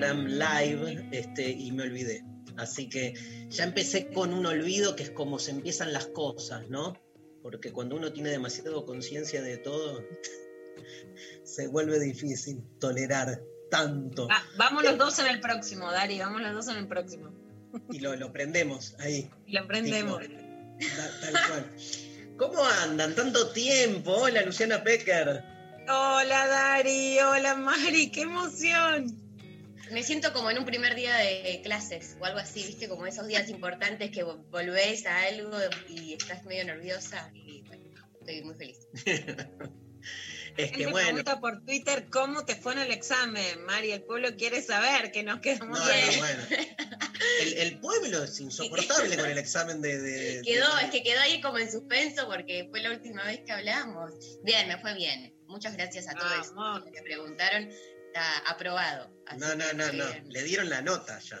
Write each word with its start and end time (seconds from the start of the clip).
Instagram 0.00 0.26
live 0.26 1.08
este, 1.12 1.50
y 1.50 1.72
me 1.72 1.82
olvidé. 1.84 2.24
Así 2.56 2.88
que 2.88 3.14
ya 3.48 3.64
empecé 3.64 4.10
con 4.10 4.32
un 4.34 4.44
olvido 4.46 4.96
que 4.96 5.02
es 5.04 5.10
como 5.10 5.38
se 5.38 5.50
empiezan 5.52 5.92
las 5.92 6.06
cosas, 6.08 6.68
¿no? 6.68 6.94
Porque 7.42 7.72
cuando 7.72 7.96
uno 7.96 8.12
tiene 8.12 8.30
demasiado 8.30 8.84
conciencia 8.84 9.40
de 9.42 9.56
todo, 9.58 10.02
se 11.44 11.68
vuelve 11.68 11.98
difícil 11.98 12.62
tolerar 12.78 13.40
tanto. 13.70 14.28
Va- 14.28 14.42
vamos 14.56 14.84
los 14.84 14.98
dos 14.98 15.18
en 15.20 15.26
el 15.26 15.40
próximo, 15.40 15.90
Dari, 15.90 16.18
vamos 16.18 16.40
los 16.42 16.52
dos 16.54 16.68
en 16.68 16.76
el 16.82 16.88
próximo. 16.88 17.32
Y 17.90 18.00
lo, 18.00 18.16
lo 18.16 18.32
prendemos 18.32 18.94
ahí. 18.98 19.30
Y 19.46 19.52
lo 19.52 19.66
ta- 20.96 21.20
tal 21.20 21.32
cual. 21.48 21.70
¿Cómo 22.36 22.64
andan? 22.64 23.14
Tanto 23.14 23.50
tiempo. 23.52 24.12
Hola, 24.12 24.42
Luciana 24.42 24.82
Pecker. 24.82 25.44
Hola 25.88 26.46
Dari, 26.46 27.18
hola 27.20 27.54
Mari, 27.54 28.10
qué 28.10 28.22
emoción. 28.22 29.19
Me 29.90 30.02
siento 30.02 30.32
como 30.32 30.50
en 30.50 30.58
un 30.58 30.64
primer 30.64 30.94
día 30.94 31.16
de 31.16 31.60
clases 31.64 32.16
o 32.20 32.24
algo 32.24 32.38
así, 32.38 32.62
¿viste? 32.64 32.88
Como 32.88 33.06
esos 33.06 33.26
días 33.26 33.48
importantes 33.48 34.10
que 34.10 34.24
vo- 34.24 34.44
volvés 34.50 35.04
a 35.06 35.22
algo 35.24 35.50
y 35.88 36.14
estás 36.14 36.44
medio 36.44 36.64
nerviosa 36.64 37.30
y 37.34 37.62
bueno, 37.62 37.84
estoy 38.20 38.42
muy 38.42 38.54
feliz. 38.54 38.78
Es 40.56 40.72
que 40.72 40.78
Gente 40.78 40.90
bueno. 40.90 41.06
pregunta 41.08 41.40
por 41.40 41.64
Twitter 41.64 42.08
cómo 42.10 42.44
te 42.44 42.56
fue 42.56 42.72
en 42.72 42.80
el 42.80 42.90
examen, 42.90 43.64
Mari. 43.66 43.92
El 43.92 44.02
pueblo 44.02 44.34
quiere 44.36 44.60
saber 44.60 45.12
que 45.12 45.22
nos 45.22 45.36
No, 45.36 45.40
quedamos 45.42 45.78
no, 45.78 45.84
bien. 45.86 46.18
bueno. 46.18 46.42
El, 47.42 47.52
el 47.54 47.80
pueblo 47.80 48.24
es 48.24 48.40
insoportable 48.40 49.16
con 49.16 49.26
el 49.30 49.38
examen 49.38 49.80
de. 49.80 49.98
de- 50.00 50.42
Quedó, 50.44 50.74
de- 50.76 50.84
es 50.84 50.90
que 50.90 51.02
quedó 51.04 51.20
ahí 51.20 51.40
como 51.40 51.58
en 51.58 51.70
suspenso 51.70 52.26
porque 52.26 52.66
fue 52.70 52.80
la 52.80 52.90
última 52.90 53.24
vez 53.24 53.40
que 53.46 53.52
hablamos. 53.52 54.10
Bien, 54.42 54.66
me 54.68 54.78
fue 54.78 54.94
bien. 54.94 55.34
Muchas 55.46 55.76
gracias 55.76 56.08
a 56.08 56.14
todos 56.14 56.52
los 56.54 56.84
que 56.92 57.02
preguntaron. 57.02 57.70
Está 58.12 58.38
aprobado. 58.50 59.08
No, 59.38 59.54
no, 59.54 59.64
que 59.68 59.74
no, 59.76 59.92
no. 59.92 60.04
Le 60.28 60.42
dieron 60.42 60.68
la 60.68 60.82
nota 60.82 61.18
ya. 61.20 61.40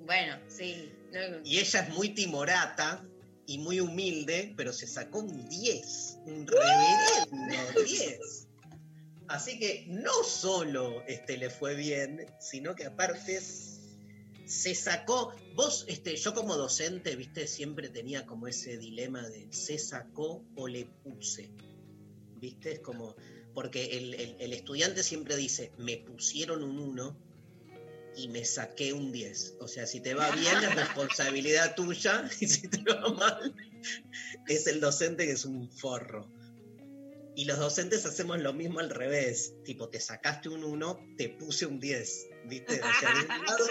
Bueno, 0.00 0.36
sí. 0.48 0.92
no- 1.12 1.40
Y 1.44 1.58
ella 1.58 1.80
es 1.80 1.88
muy 1.90 2.08
timorata 2.10 3.04
y 3.46 3.58
muy 3.58 3.78
humilde, 3.78 4.52
pero 4.56 4.72
se 4.72 4.88
sacó 4.88 5.20
un 5.20 5.48
10. 5.48 6.18
Un 6.26 6.46
reverendo 6.46 7.82
10. 7.84 8.48
Así 9.28 9.58
que 9.60 9.84
no 9.88 10.12
solo 10.24 11.02
este, 11.06 11.36
le 11.36 11.50
fue 11.50 11.76
bien, 11.76 12.26
sino 12.40 12.74
que 12.74 12.86
aparte 12.86 13.40
se 13.40 14.74
sacó. 14.74 15.32
Vos, 15.54 15.84
este, 15.88 16.16
yo 16.16 16.34
como 16.34 16.56
docente, 16.56 17.14
viste, 17.14 17.46
siempre 17.46 17.88
tenía 17.90 18.26
como 18.26 18.48
ese 18.48 18.76
dilema 18.76 19.22
de 19.28 19.46
se 19.52 19.78
sacó 19.78 20.44
o 20.56 20.66
le 20.66 20.84
puse. 21.04 21.50
¿Viste? 22.40 22.72
Es 22.72 22.80
como. 22.80 23.14
Porque 23.56 23.96
el, 23.96 24.12
el- 24.14 24.36
el 24.38 24.52
estudiante 24.52 25.02
siempre 25.02 25.34
dice, 25.34 25.72
me 25.78 25.96
pusieron 25.96 26.62
un 26.62 26.78
1 26.78 27.16
y 28.16 28.28
me 28.28 28.44
saqué 28.44 28.92
un 28.92 29.10
10. 29.12 29.56
O 29.60 29.66
sea, 29.66 29.86
si 29.86 30.00
te 30.00 30.12
va 30.14 30.30
bien 30.36 30.54
es 30.62 30.74
responsabilidad 30.74 31.74
tuya 31.74 32.28
y 32.40 32.46
si 32.46 32.68
te 32.68 32.82
va 32.92 33.08
mal 33.14 33.54
es 34.46 34.66
el 34.66 34.80
docente 34.80 35.24
que 35.26 35.32
es 35.32 35.44
un 35.46 35.70
forro. 35.70 36.30
Y 37.34 37.46
los 37.46 37.58
docentes 37.58 38.04
hacemos 38.06 38.38
lo 38.40 38.52
mismo 38.52 38.80
al 38.80 38.90
revés. 38.90 39.54
Tipo, 39.64 39.88
te 39.88 40.00
sacaste 40.00 40.48
un 40.50 40.62
1, 40.62 41.14
te 41.16 41.30
puse 41.30 41.64
un 41.66 41.80
10. 41.80 42.26
¿Viste? 42.46 42.80
O 42.80 43.00
sea, 43.00 43.14
de 43.14 43.20
un 43.22 43.28
lado 43.46 43.66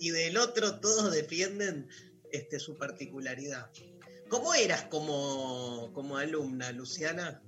y 0.00 0.10
del 0.10 0.36
otro 0.36 0.80
todos 0.80 1.12
defienden 1.12 1.88
este, 2.32 2.58
su 2.58 2.76
particularidad. 2.76 3.70
¿Cómo 4.28 4.52
eras 4.54 4.82
como, 4.84 5.90
como 5.94 6.16
alumna, 6.18 6.70
Luciana? 6.72 7.42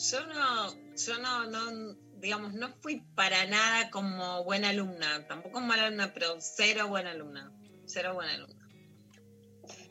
Yo 0.00 0.24
no, 0.26 0.74
yo 0.96 1.18
no, 1.18 1.46
no, 1.46 1.94
digamos, 2.20 2.54
no 2.54 2.72
fui 2.80 3.02
para 3.14 3.46
nada 3.46 3.90
como 3.90 4.42
buena 4.44 4.70
alumna, 4.70 5.26
tampoco 5.26 5.60
mala 5.60 5.86
alumna, 5.86 6.14
pero 6.14 6.36
cero 6.40 6.88
buena 6.88 7.10
alumna, 7.10 7.52
cero 7.84 8.14
buena 8.14 8.32
alumna. 8.32 8.66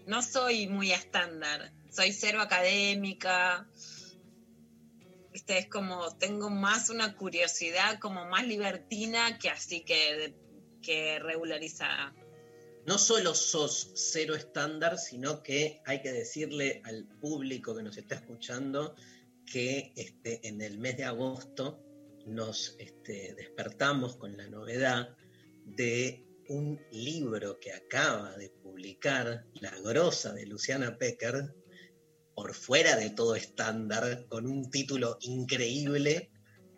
No 0.07 0.23
soy 0.23 0.67
muy 0.67 0.91
estándar, 0.91 1.71
soy 1.91 2.11
cero 2.11 2.41
académica, 2.41 3.69
viste, 5.31 5.59
es 5.59 5.69
como, 5.69 6.17
tengo 6.17 6.49
más 6.49 6.89
una 6.89 7.15
curiosidad 7.15 7.99
como 7.99 8.25
más 8.25 8.47
libertina 8.47 9.37
que 9.37 9.51
así 9.51 9.81
que, 9.81 10.33
que 10.81 11.19
regularizada. 11.19 12.15
no 12.87 12.97
solo 12.97 13.35
sos 13.35 13.91
cero 13.93 14.33
estándar, 14.33 14.97
sino 14.97 15.43
que 15.43 15.83
hay 15.85 16.01
que 16.01 16.11
decirle 16.11 16.81
al 16.85 17.05
público 17.21 17.75
que 17.75 17.83
nos 17.83 17.95
está 17.95 18.15
escuchando 18.15 18.95
que 19.51 19.93
este, 19.95 20.47
en 20.47 20.61
el 20.61 20.77
mes 20.77 20.97
de 20.97 21.05
agosto 21.05 21.83
nos 22.25 22.75
este, 22.79 23.33
despertamos 23.35 24.15
con 24.17 24.37
la 24.37 24.47
novedad 24.47 25.15
de 25.65 26.25
un 26.47 26.79
libro 26.91 27.59
que 27.59 27.73
acaba 27.73 28.35
de 28.37 28.49
publicar 28.49 29.45
la 29.55 29.71
grosa 29.79 30.33
de 30.33 30.45
Luciana 30.45 30.97
Pecker, 30.97 31.55
por 32.35 32.53
fuera 32.55 32.95
de 32.95 33.09
todo 33.09 33.35
estándar, 33.35 34.25
con 34.29 34.47
un 34.47 34.69
título 34.71 35.17
increíble 35.21 36.31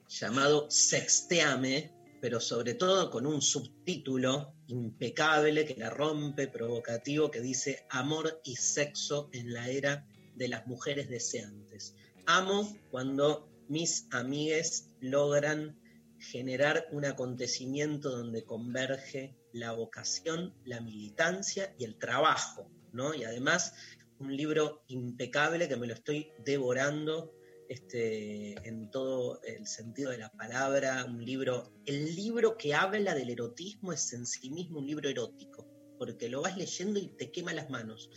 llamado 0.07 0.69
Sexteame, 0.69 1.93
pero 2.19 2.39
sobre 2.39 2.73
todo 2.73 3.09
con 3.09 3.25
un 3.25 3.41
subtítulo 3.41 4.55
impecable 4.67 5.65
que 5.65 5.75
la 5.75 5.89
rompe, 5.89 6.47
provocativo, 6.47 7.31
que 7.31 7.41
dice 7.41 7.85
Amor 7.89 8.41
y 8.43 8.55
sexo 8.55 9.29
en 9.33 9.53
la 9.53 9.69
era 9.69 10.07
de 10.35 10.47
las 10.47 10.67
mujeres 10.67 11.09
deseantes. 11.09 11.95
Amo 12.25 12.77
cuando 12.89 13.49
mis 13.67 14.07
amigues 14.11 14.89
logran 14.99 15.77
generar 16.19 16.87
un 16.91 17.05
acontecimiento 17.05 18.09
donde 18.09 18.43
converge 18.43 19.35
la 19.53 19.71
vocación, 19.71 20.53
la 20.65 20.81
militancia 20.81 21.73
y 21.77 21.85
el 21.85 21.97
trabajo, 21.97 22.69
¿no? 22.93 23.13
Y 23.13 23.23
además 23.23 23.73
un 24.19 24.35
libro 24.35 24.83
impecable 24.87 25.67
que 25.67 25.77
me 25.77 25.87
lo 25.87 25.95
estoy 25.95 26.31
devorando 26.45 27.33
este, 27.69 28.53
en 28.67 28.91
todo 28.91 29.41
el 29.43 29.65
sentido 29.65 30.11
de 30.11 30.17
la 30.17 30.29
palabra, 30.33 31.05
un 31.05 31.23
libro, 31.23 31.71
el 31.85 32.15
libro 32.15 32.57
que 32.57 32.73
habla 32.75 33.15
del 33.15 33.29
erotismo 33.29 33.93
es 33.93 34.11
en 34.13 34.25
sí 34.25 34.49
mismo 34.49 34.79
un 34.79 34.87
libro 34.87 35.09
erótico, 35.09 35.65
porque 35.97 36.27
lo 36.27 36.41
vas 36.41 36.57
leyendo 36.57 36.99
y 36.99 37.07
te 37.07 37.31
quema 37.31 37.53
las 37.53 37.69
manos. 37.69 38.09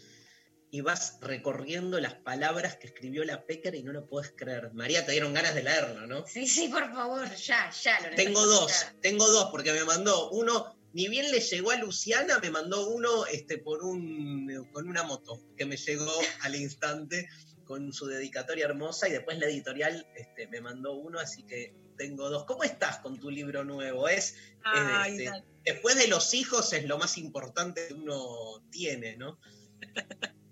Y 0.75 0.81
vas 0.81 1.19
recorriendo 1.21 2.01
las 2.01 2.15
palabras 2.15 2.75
que 2.79 2.89
escribió 2.89 3.23
la 3.23 3.47
Pecker 3.47 3.77
y 3.77 3.85
no 3.85 3.93
lo 3.93 4.09
puedes 4.09 4.33
creer. 4.37 4.73
María, 4.73 5.07
te 5.07 5.13
dieron 5.13 5.33
ganas 5.33 5.55
de 5.55 5.63
leerlo, 5.63 6.05
¿no? 6.09 6.27
Sí, 6.27 6.49
sí, 6.49 6.67
por 6.67 6.93
favor, 6.93 7.33
ya, 7.37 7.71
ya. 7.71 8.01
Lo 8.01 8.17
Tengo 8.17 8.41
necesito 8.41 8.61
dos, 8.61 8.87
tengo 9.01 9.31
dos, 9.31 9.51
porque 9.53 9.73
me 9.73 9.85
mandó 9.85 10.31
uno, 10.31 10.77
ni 10.93 11.07
bien 11.07 11.31
le 11.31 11.39
llegó 11.39 11.71
a 11.71 11.77
Luciana, 11.77 12.41
me 12.41 12.51
mandó 12.51 12.89
uno 12.89 13.25
este, 13.27 13.59
por 13.59 13.85
un, 13.85 14.69
con 14.73 14.89
una 14.89 15.05
moto, 15.05 15.41
que 15.57 15.65
me 15.65 15.77
llegó 15.77 16.11
al 16.41 16.57
instante 16.57 17.29
con 17.65 17.93
su 17.93 18.07
dedicatoria 18.07 18.65
hermosa, 18.65 19.09
y 19.09 19.13
después 19.13 19.39
la 19.39 19.47
editorial 19.47 20.05
este, 20.17 20.49
me 20.49 20.61
mandó 20.61 20.95
uno, 20.95 21.21
así 21.21 21.45
que 21.45 21.73
tengo 21.97 22.29
dos. 22.29 22.47
¿Cómo 22.47 22.65
estás 22.65 22.99
con 22.99 23.21
tu 23.21 23.31
libro 23.31 23.63
nuevo? 23.63 24.09
Es, 24.09 24.35
Ay, 24.65 25.23
este, 25.23 25.45
después 25.65 25.97
de 25.97 26.09
los 26.09 26.35
hijos 26.35 26.73
es 26.73 26.85
lo 26.87 26.99
más 26.99 27.17
importante 27.17 27.87
que 27.87 27.95
uno 27.95 28.61
tiene, 28.73 29.17
¿no? 29.17 29.39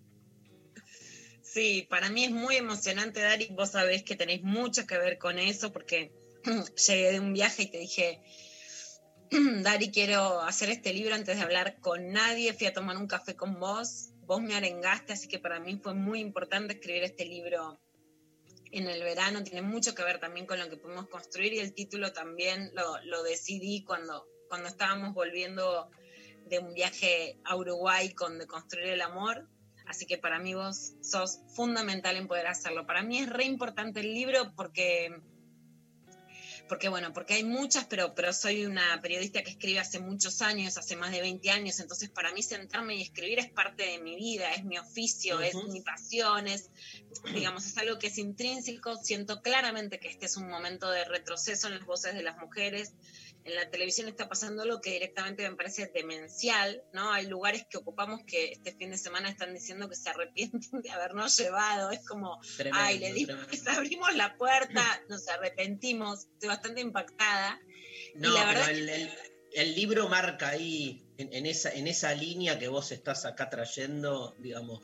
Sí, 1.52 1.86
para 1.90 2.08
mí 2.08 2.24
es 2.24 2.30
muy 2.30 2.56
emocionante, 2.56 3.20
Dari. 3.20 3.48
Vos 3.50 3.72
sabés 3.72 4.02
que 4.04 4.16
tenéis 4.16 4.42
mucho 4.42 4.86
que 4.86 4.96
ver 4.96 5.18
con 5.18 5.38
eso 5.38 5.70
porque 5.70 6.10
llegué 6.88 7.12
de 7.12 7.20
un 7.20 7.34
viaje 7.34 7.64
y 7.64 7.70
te 7.70 7.76
dije, 7.76 8.22
Dari, 9.62 9.90
quiero 9.90 10.40
hacer 10.40 10.70
este 10.70 10.94
libro 10.94 11.14
antes 11.14 11.36
de 11.36 11.42
hablar 11.42 11.78
con 11.80 12.10
nadie. 12.10 12.54
Fui 12.54 12.66
a 12.66 12.72
tomar 12.72 12.96
un 12.96 13.06
café 13.06 13.36
con 13.36 13.60
vos. 13.60 14.14
Vos 14.22 14.40
me 14.40 14.54
arengaste, 14.54 15.12
así 15.12 15.28
que 15.28 15.38
para 15.38 15.60
mí 15.60 15.78
fue 15.82 15.92
muy 15.92 16.20
importante 16.20 16.72
escribir 16.72 17.02
este 17.02 17.26
libro 17.26 17.78
en 18.70 18.88
el 18.88 19.02
verano. 19.02 19.44
Tiene 19.44 19.60
mucho 19.60 19.94
que 19.94 20.04
ver 20.04 20.20
también 20.20 20.46
con 20.46 20.58
lo 20.58 20.70
que 20.70 20.78
pudimos 20.78 21.06
construir 21.10 21.52
y 21.52 21.58
el 21.58 21.74
título 21.74 22.14
también 22.14 22.70
lo, 22.72 22.98
lo 23.04 23.22
decidí 23.24 23.84
cuando, 23.84 24.26
cuando 24.48 24.68
estábamos 24.68 25.12
volviendo 25.12 25.90
de 26.46 26.60
un 26.60 26.72
viaje 26.72 27.38
a 27.44 27.56
Uruguay 27.56 28.14
con 28.14 28.38
De 28.38 28.46
Construir 28.46 28.86
el 28.86 29.02
Amor. 29.02 29.51
Así 29.92 30.06
que 30.06 30.16
para 30.16 30.38
mí 30.38 30.54
vos 30.54 30.94
sos 31.02 31.40
fundamental 31.54 32.16
en 32.16 32.26
poder 32.26 32.46
hacerlo. 32.46 32.86
Para 32.86 33.02
mí 33.02 33.18
es 33.18 33.28
re 33.28 33.44
importante 33.44 34.00
el 34.00 34.14
libro 34.14 34.54
porque 34.56 35.14
porque 36.66 36.88
bueno, 36.88 37.12
porque 37.12 37.34
hay 37.34 37.44
muchas, 37.44 37.84
pero, 37.84 38.14
pero 38.14 38.32
soy 38.32 38.64
una 38.64 38.98
periodista 39.02 39.42
que 39.42 39.50
escribe 39.50 39.80
hace 39.80 39.98
muchos 39.98 40.40
años, 40.40 40.78
hace 40.78 40.96
más 40.96 41.10
de 41.10 41.20
20 41.20 41.50
años, 41.50 41.78
entonces 41.80 42.08
para 42.08 42.32
mí 42.32 42.42
sentarme 42.42 42.94
y 42.94 43.02
escribir 43.02 43.40
es 43.40 43.50
parte 43.50 43.82
de 43.82 43.98
mi 43.98 44.16
vida, 44.16 44.54
es 44.54 44.64
mi 44.64 44.78
oficio, 44.78 45.40
es 45.40 45.54
mi 45.68 45.82
pasión, 45.82 46.48
es, 46.48 46.70
digamos, 47.34 47.66
es 47.66 47.76
algo 47.76 47.98
que 47.98 48.06
es 48.06 48.16
intrínseco, 48.16 48.96
siento 48.96 49.42
claramente 49.42 50.00
que 50.00 50.08
este 50.08 50.24
es 50.24 50.38
un 50.38 50.48
momento 50.48 50.88
de 50.88 51.04
retroceso 51.04 51.66
en 51.66 51.74
las 51.74 51.84
voces 51.84 52.14
de 52.14 52.22
las 52.22 52.38
mujeres, 52.38 52.94
en 53.44 53.54
la 53.56 53.68
televisión 53.70 54.08
está 54.08 54.28
pasando 54.28 54.62
algo 54.62 54.80
que 54.80 54.90
directamente 54.92 55.48
me 55.48 55.56
parece 55.56 55.90
demencial, 55.92 56.82
¿no? 56.92 57.10
Hay 57.12 57.26
lugares 57.26 57.66
que 57.68 57.78
ocupamos 57.78 58.20
que 58.26 58.52
este 58.52 58.72
fin 58.72 58.90
de 58.90 58.98
semana 58.98 59.28
están 59.28 59.52
diciendo 59.52 59.88
que 59.88 59.96
se 59.96 60.10
arrepienten 60.10 60.80
de 60.82 60.90
habernos 60.90 61.36
llevado, 61.36 61.90
es 61.90 62.06
como, 62.06 62.40
ay, 62.72 62.98
le 62.98 63.12
dimos, 63.12 63.36
abrimos 63.66 64.14
la 64.14 64.36
puerta, 64.36 64.82
nos 65.08 65.28
arrepentimos, 65.28 66.26
estoy 66.34 66.48
bastante 66.48 66.80
impactada. 66.80 67.60
No, 68.14 68.34
pero 68.34 68.60
el, 69.54 69.74
libro 69.74 70.08
marca 70.08 70.48
ahí, 70.48 71.02
en, 71.18 71.46
esa, 71.46 71.70
en 71.70 71.86
esa 71.86 72.14
línea 72.14 72.58
que 72.58 72.68
vos 72.68 72.92
estás 72.92 73.24
acá 73.24 73.50
trayendo, 73.50 74.34
digamos, 74.38 74.80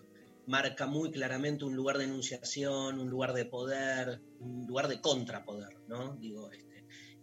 marca 0.46 0.86
muy 0.86 1.10
claramente 1.10 1.64
un 1.64 1.76
lugar 1.76 1.98
de 1.98 2.04
enunciación, 2.04 2.98
un 2.98 3.10
lugar 3.10 3.34
de 3.34 3.44
poder, 3.44 4.20
un 4.40 4.66
lugar 4.66 4.88
de 4.88 5.00
contrapoder, 5.00 5.76
¿no? 5.86 6.16
Digo, 6.16 6.50
este, 6.50 6.67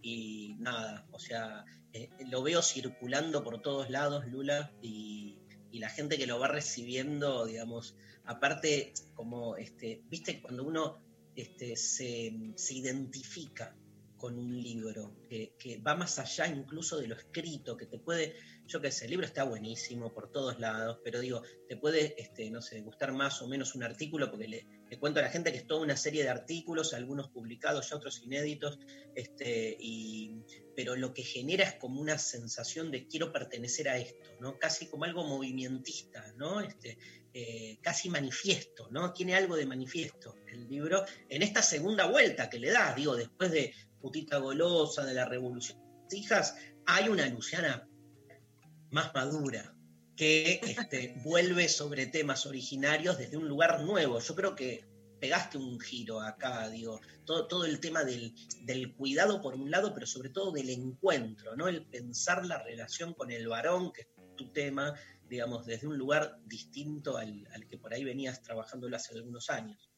y 0.05 0.55
nada, 0.59 1.07
o 1.11 1.17
sea, 1.17 1.65
eh, 1.91 2.11
lo 2.27 2.43
veo 2.43 2.61
circulando 2.61 3.43
por 3.43 3.59
todos 3.63 3.89
lados, 3.89 4.27
Lula, 4.27 4.71
y, 4.79 5.39
la 5.71 5.89
gente 5.89 6.17
que 6.17 6.25
lo 6.25 6.39
va 6.39 6.47
recibiendo, 6.47 7.45
digamos, 7.45 7.97
aparte, 8.23 8.93
como, 9.13 9.57
este, 9.57 10.03
viste, 10.09 10.41
cuando 10.41 10.63
uno 10.63 11.01
este, 11.35 11.75
se, 11.75 12.31
identifica 12.69 13.75
con 14.17 14.37
un 14.37 14.61
libro, 14.61 15.15
que, 15.29 15.53
que, 15.57 15.77
va 15.77 15.95
más 15.95 16.19
allá 16.19 16.47
incluso 16.47 16.97
de 16.97 17.07
lo 17.07 17.15
escrito, 17.15 17.75
que 17.77 17.85
te 17.85 17.99
puede, 17.99 18.35
yo 18.65 18.81
qué 18.81 18.91
sé, 18.91 19.05
el 19.05 19.11
libro 19.11 19.25
está 19.25 19.43
buenísimo 19.43 20.13
por 20.13 20.31
todos 20.31 20.59
lados, 20.59 20.99
pero 21.03 21.19
digo, 21.19 21.41
te 21.67 21.77
puede, 21.77 22.19
este, 22.21 22.49
no 22.49 22.61
sé, 22.61 22.81
gustar 22.81 23.11
más 23.11 23.41
o 23.41 23.47
menos 23.47 23.75
un 23.75 23.83
artículo, 23.83 24.29
porque 24.29 24.47
le, 24.47 24.67
cuento 24.99 25.19
a 25.19 25.23
la 25.23 25.29
gente 25.29 25.51
que 25.51 25.57
es 25.57 25.67
toda 25.67 25.81
una 25.81 25.97
serie 25.97 26.23
de 26.23 26.29
artículos, 26.29 26.93
algunos 26.93 27.29
publicados, 27.29 27.89
ya 27.89 27.97
otros 27.97 28.21
inéditos, 28.23 28.79
este, 29.13 29.75
y, 29.79 30.37
pero 30.75 30.95
lo 30.95 31.13
que 31.13 31.23
genera 31.23 31.65
es 31.65 31.73
como 31.73 31.99
una 31.99 32.17
sensación 32.17 32.91
de 32.91 33.07
quiero 33.07 33.33
pertenecer 33.33 33.89
a 33.89 33.97
esto, 33.97 34.29
¿no? 34.39 34.57
Casi 34.57 34.87
como 34.87 35.03
algo 35.03 35.25
movimentista, 35.25 36.33
¿no? 36.37 36.61
Este, 36.61 36.97
eh, 37.33 37.79
casi 37.81 38.09
manifiesto, 38.09 38.87
¿no? 38.91 39.11
Tiene 39.11 39.35
algo 39.35 39.57
de 39.57 39.65
manifiesto 39.65 40.35
el 40.47 40.69
libro 40.69 41.03
en 41.27 41.41
esta 41.41 41.61
segunda 41.61 42.07
vuelta 42.07 42.49
que 42.49 42.59
le 42.59 42.71
da, 42.71 42.93
digo, 42.95 43.15
después 43.15 43.51
de 43.51 43.73
Putita 44.05 44.37
Golosa, 44.37 45.03
de 45.03 45.15
la 45.15 45.25
Revolución 45.25 45.79
de 46.11 46.17
Hijas, 46.19 46.55
hay 46.85 47.09
una 47.09 47.25
Luciana 47.25 47.89
más 48.91 49.11
madura, 49.15 49.75
que 50.15 50.61
este, 50.61 51.15
vuelve 51.25 51.67
sobre 51.67 52.05
temas 52.05 52.45
originarios 52.45 53.17
desde 53.17 53.37
un 53.37 53.47
lugar 53.47 53.81
nuevo. 53.81 54.19
Yo 54.19 54.35
creo 54.35 54.53
que 54.53 54.85
pegaste 55.19 55.57
un 55.57 55.79
giro 55.79 56.21
acá, 56.21 56.69
digo, 56.69 57.01
todo, 57.25 57.47
todo 57.47 57.65
el 57.65 57.79
tema 57.79 58.03
del, 58.03 58.93
cuidado 58.95 59.41
por 59.41 59.55
un 59.55 59.71
lado, 59.71 59.91
pero 59.91 60.05
sobre 60.05 60.29
todo 60.29 60.51
del 60.51 60.69
encuentro, 60.69 61.55
¿no? 61.55 61.67
El 61.67 61.87
pensar 61.87 62.45
la 62.45 62.61
relación 62.61 63.15
con 63.15 63.31
el 63.31 63.47
varón, 63.47 63.91
que 63.91 64.01
es 64.01 64.07
tu 64.35 64.51
tema, 64.51 64.93
digamos, 65.27 65.65
desde 65.65 65.87
un 65.87 65.97
lugar 65.97 66.37
distinto 66.45 67.17
al, 67.17 67.47
al 67.55 67.67
que 67.67 67.79
por 67.79 67.91
ahí 67.91 68.03
venías 68.03 68.43
trabajando 68.43 68.87
hace 68.95 69.15
algunos 69.15 69.49
años. 69.49 69.94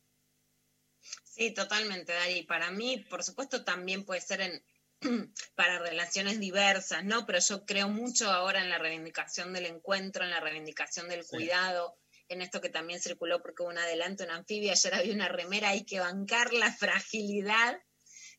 Sí, 1.24 1.51
totalmente, 1.51 2.13
Dari. 2.13 2.44
Para 2.44 2.71
mí, 2.71 3.06
por 3.09 3.24
supuesto, 3.24 3.63
también 3.63 4.06
puede 4.06 4.21
ser 4.21 4.42
en, 4.42 4.63
para 5.56 5.80
relaciones 5.80 6.39
diversas, 6.39 7.04
¿no? 7.06 7.25
Pero 7.25 7.39
yo 7.39 7.65
creo 7.65 7.89
mucho 7.89 8.31
ahora 8.31 8.62
en 8.62 8.69
la 8.69 8.77
reivindicación 8.77 9.54
del 9.54 9.68
encuentro, 9.68 10.24
en 10.24 10.31
la 10.31 10.39
reivindicación 10.39 11.07
del 11.09 11.25
cuidado, 11.25 11.95
en 12.30 12.42
esto 12.42 12.62
que 12.62 12.69
también 12.69 13.00
circuló 13.00 13.42
porque 13.42 13.63
hubo 13.63 13.69
un 13.69 13.77
adelanto 13.77 14.24
en 14.24 14.31
anfibia, 14.31 14.74
ayer 14.74 14.95
había 14.95 15.13
una 15.13 15.30
remera, 15.30 15.69
hay 15.69 15.86
que 15.86 16.00
bancar 16.00 16.54
la 16.54 16.71
fragilidad, 16.74 17.80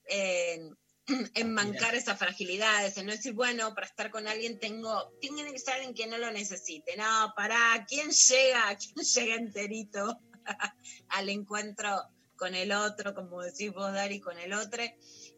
en, 0.05 0.77
en 1.35 1.55
bancar 1.55 1.95
esas 1.95 2.19
fragilidades, 2.19 2.97
en 2.97 3.07
no 3.07 3.13
decir, 3.13 3.33
bueno, 3.33 3.75
para 3.75 3.87
estar 3.87 4.11
con 4.11 4.27
alguien 4.27 4.59
tengo, 4.59 5.13
tiene 5.21 5.51
que 5.53 5.59
ser 5.59 5.75
alguien 5.75 5.95
que 5.95 6.07
no 6.07 6.19
lo 6.19 6.31
necesite, 6.33 6.97
no, 6.97 7.33
para, 7.37 7.85
¿quién 7.89 8.11
llega? 8.11 8.77
¿Quién 8.79 9.07
llega 9.07 9.35
enterito 9.37 10.21
al 11.09 11.29
encuentro 11.29 12.03
con 12.39 12.55
el 12.55 12.73
otro, 12.73 13.15
como 13.15 13.43
decís 13.43 13.73
vos, 13.73 13.93
Dari, 13.93 14.21
con 14.21 14.39
el 14.39 14.55
otro? 14.55 14.83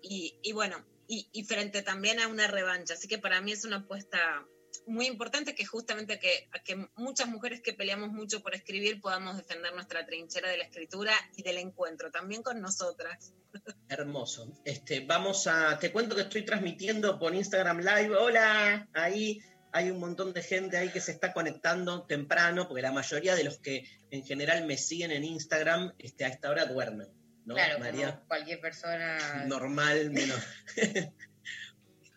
Y, 0.02 0.38
y 0.42 0.52
bueno, 0.52 0.84
y, 1.10 1.44
frente 1.44 1.82
también 1.82 2.20
a 2.20 2.28
una 2.28 2.46
revancha. 2.46 2.94
Así 2.94 3.08
que 3.08 3.18
para 3.18 3.40
mí 3.40 3.52
es 3.52 3.64
una 3.64 3.78
apuesta 3.78 4.46
muy 4.86 5.06
importante 5.06 5.54
que 5.54 5.66
justamente 5.66 6.18
que, 6.20 6.48
que 6.64 6.88
muchas 6.94 7.28
mujeres 7.28 7.60
que 7.60 7.72
peleamos 7.72 8.10
mucho 8.10 8.40
por 8.40 8.54
escribir 8.54 9.00
podamos 9.00 9.36
defender 9.36 9.74
nuestra 9.74 10.06
trinchera 10.06 10.48
de 10.48 10.58
la 10.58 10.64
escritura 10.64 11.12
y 11.36 11.42
del 11.42 11.58
encuentro, 11.58 12.10
también 12.10 12.42
con 12.42 12.60
nosotras. 12.60 13.34
Hermoso. 13.88 14.52
Este, 14.64 15.00
vamos 15.00 15.48
a, 15.48 15.78
te 15.78 15.90
cuento 15.90 16.14
que 16.14 16.22
estoy 16.22 16.44
transmitiendo 16.44 17.18
por 17.18 17.34
Instagram 17.34 17.78
Live. 17.78 18.16
Hola, 18.16 18.88
ahí 18.92 19.40
hay 19.72 19.90
un 19.90 19.98
montón 19.98 20.32
de 20.32 20.42
gente 20.42 20.76
ahí 20.76 20.90
que 20.90 21.00
se 21.00 21.12
está 21.12 21.32
conectando 21.32 22.04
temprano, 22.04 22.66
porque 22.68 22.82
la 22.82 22.92
mayoría 22.92 23.34
de 23.34 23.44
los 23.44 23.58
que 23.58 23.84
en 24.10 24.24
general 24.24 24.66
me 24.66 24.76
siguen 24.76 25.10
en 25.10 25.24
Instagram 25.24 25.92
este, 25.98 26.24
a 26.24 26.28
esta 26.28 26.50
hora 26.50 26.66
duermen. 26.66 27.08
Claro, 27.46 27.78
María. 27.78 28.22
cualquier 28.28 28.60
persona. 28.60 29.18
Normal, 29.46 30.10
menos. 30.10 30.38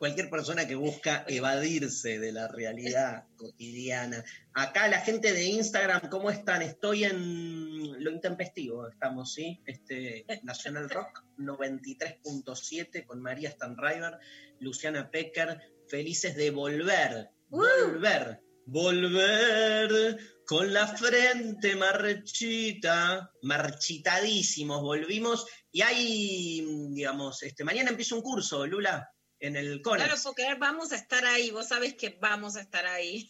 cualquier 0.04 0.30
persona 0.30 0.68
que 0.68 0.76
busca 0.76 1.24
evadirse 1.30 2.20
de 2.20 2.34
la 2.34 2.50
realidad 2.50 3.24
cotidiana. 3.38 4.22
Acá 4.54 4.90
la 4.90 5.00
gente 5.00 5.32
de 5.32 5.46
Instagram, 5.46 6.10
¿cómo 6.10 6.30
están? 6.30 6.62
Estoy 6.62 7.06
en 7.06 8.04
lo 8.04 8.12
intempestivo, 8.12 8.90
estamos, 8.90 9.34
¿sí? 9.34 9.62
Este, 9.66 10.26
National 10.44 10.90
Rock 10.90 11.24
93.7 11.38 13.06
con 13.06 13.22
María 13.22 13.50
Stanriver, 13.52 14.20
Luciana 14.60 15.10
Pecker, 15.10 15.62
felices 15.88 16.36
de 16.36 16.52
volver, 16.52 17.30
volver, 17.54 18.42
volver 18.66 20.18
con 20.46 20.74
la 20.74 20.88
frente 20.88 21.76
marchita, 21.76 23.32
marchitadísimos, 23.44 24.82
volvimos. 24.82 25.46
Y 25.72 25.82
hay, 25.82 26.66
digamos, 26.92 27.44
este, 27.44 27.64
mañana 27.64 27.92
empieza 27.92 28.16
un 28.16 28.22
curso, 28.22 28.66
Lula, 28.66 29.08
en 29.40 29.56
el 29.56 29.82
CONEX. 29.82 30.06
Claro, 30.06 30.22
porque 30.24 30.56
vamos 30.56 30.92
a 30.92 30.96
estar 30.96 31.26
ahí, 31.26 31.52
vos 31.52 31.68
sabes 31.68 31.94
que 31.94 32.18
vamos 32.20 32.56
a 32.56 32.62
estar 32.62 32.86
ahí. 32.86 33.30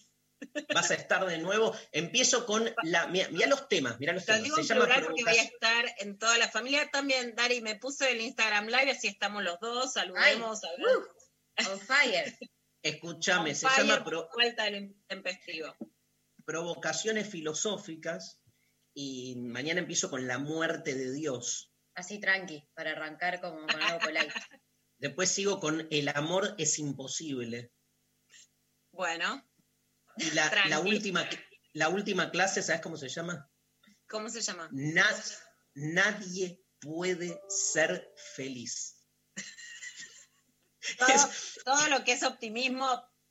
Vas 0.74 0.92
a 0.92 0.96
estar 0.96 1.26
de 1.26 1.38
nuevo. 1.38 1.74
Empiezo 1.94 2.46
con 2.46 2.70
la. 2.84 3.08
Mira, 3.08 3.48
los 3.48 3.70
temas, 3.70 3.98
mira 3.98 4.12
los 4.12 4.26
temas. 4.26 4.44
Digo 4.44 4.58
Se 4.58 4.64
llama 4.64 4.90
porque 5.06 5.24
voy 5.24 5.38
a 5.38 5.44
estar 5.44 5.86
en 6.00 6.18
toda 6.18 6.38
la 6.38 6.50
familia 6.50 6.90
también. 6.92 7.34
Dari 7.34 7.62
me 7.62 7.76
puse 7.76 8.12
el 8.12 8.20
Instagram 8.20 8.66
Live, 8.66 8.92
así 8.92 9.08
estamos 9.08 9.42
los 9.42 9.58
dos. 9.62 9.94
Saludemos. 9.94 10.62
a 10.66 11.72
on 11.72 11.80
fire. 11.80 12.38
Escúchame, 12.84 13.56
se 13.56 13.68
llama. 13.76 14.04
Pro... 14.04 14.30
Vuelta 14.36 14.66
del 14.66 14.96
tempestivo 15.08 15.76
provocaciones 16.46 17.30
filosóficas 17.30 18.42
y 18.94 19.36
mañana 19.38 19.80
empiezo 19.80 20.10
con 20.10 20.28
la 20.28 20.38
muerte 20.38 20.96
de 20.96 21.12
Dios. 21.12 21.72
Así 21.96 22.20
tranqui, 22.20 22.68
para 22.74 22.92
arrancar 22.92 23.40
como 23.42 23.66
con 23.66 23.82
algo 23.82 24.00
Después 24.98 25.30
sigo 25.30 25.60
con 25.60 25.88
el 25.92 26.10
amor 26.10 26.56
es 26.58 26.80
imposible. 26.80 27.72
Bueno. 28.92 29.46
Y 30.18 30.30
la, 30.32 30.80
última, 30.80 31.28
la 31.74 31.90
última 31.90 32.30
clase, 32.32 32.62
¿sabes 32.62 32.82
cómo 32.82 32.98
se 32.98 33.10
llama? 33.10 33.50
¿Cómo 34.08 34.30
se 34.30 34.42
llama? 34.42 34.70
nadie 35.74 36.62
puede 36.80 37.42
ser 37.50 38.14
feliz. 38.36 38.93
Todo, 40.98 41.08
todo, 41.66 41.88
lo 41.90 42.04
que 42.04 42.14
es 42.14 42.24
optimismo 42.24 42.88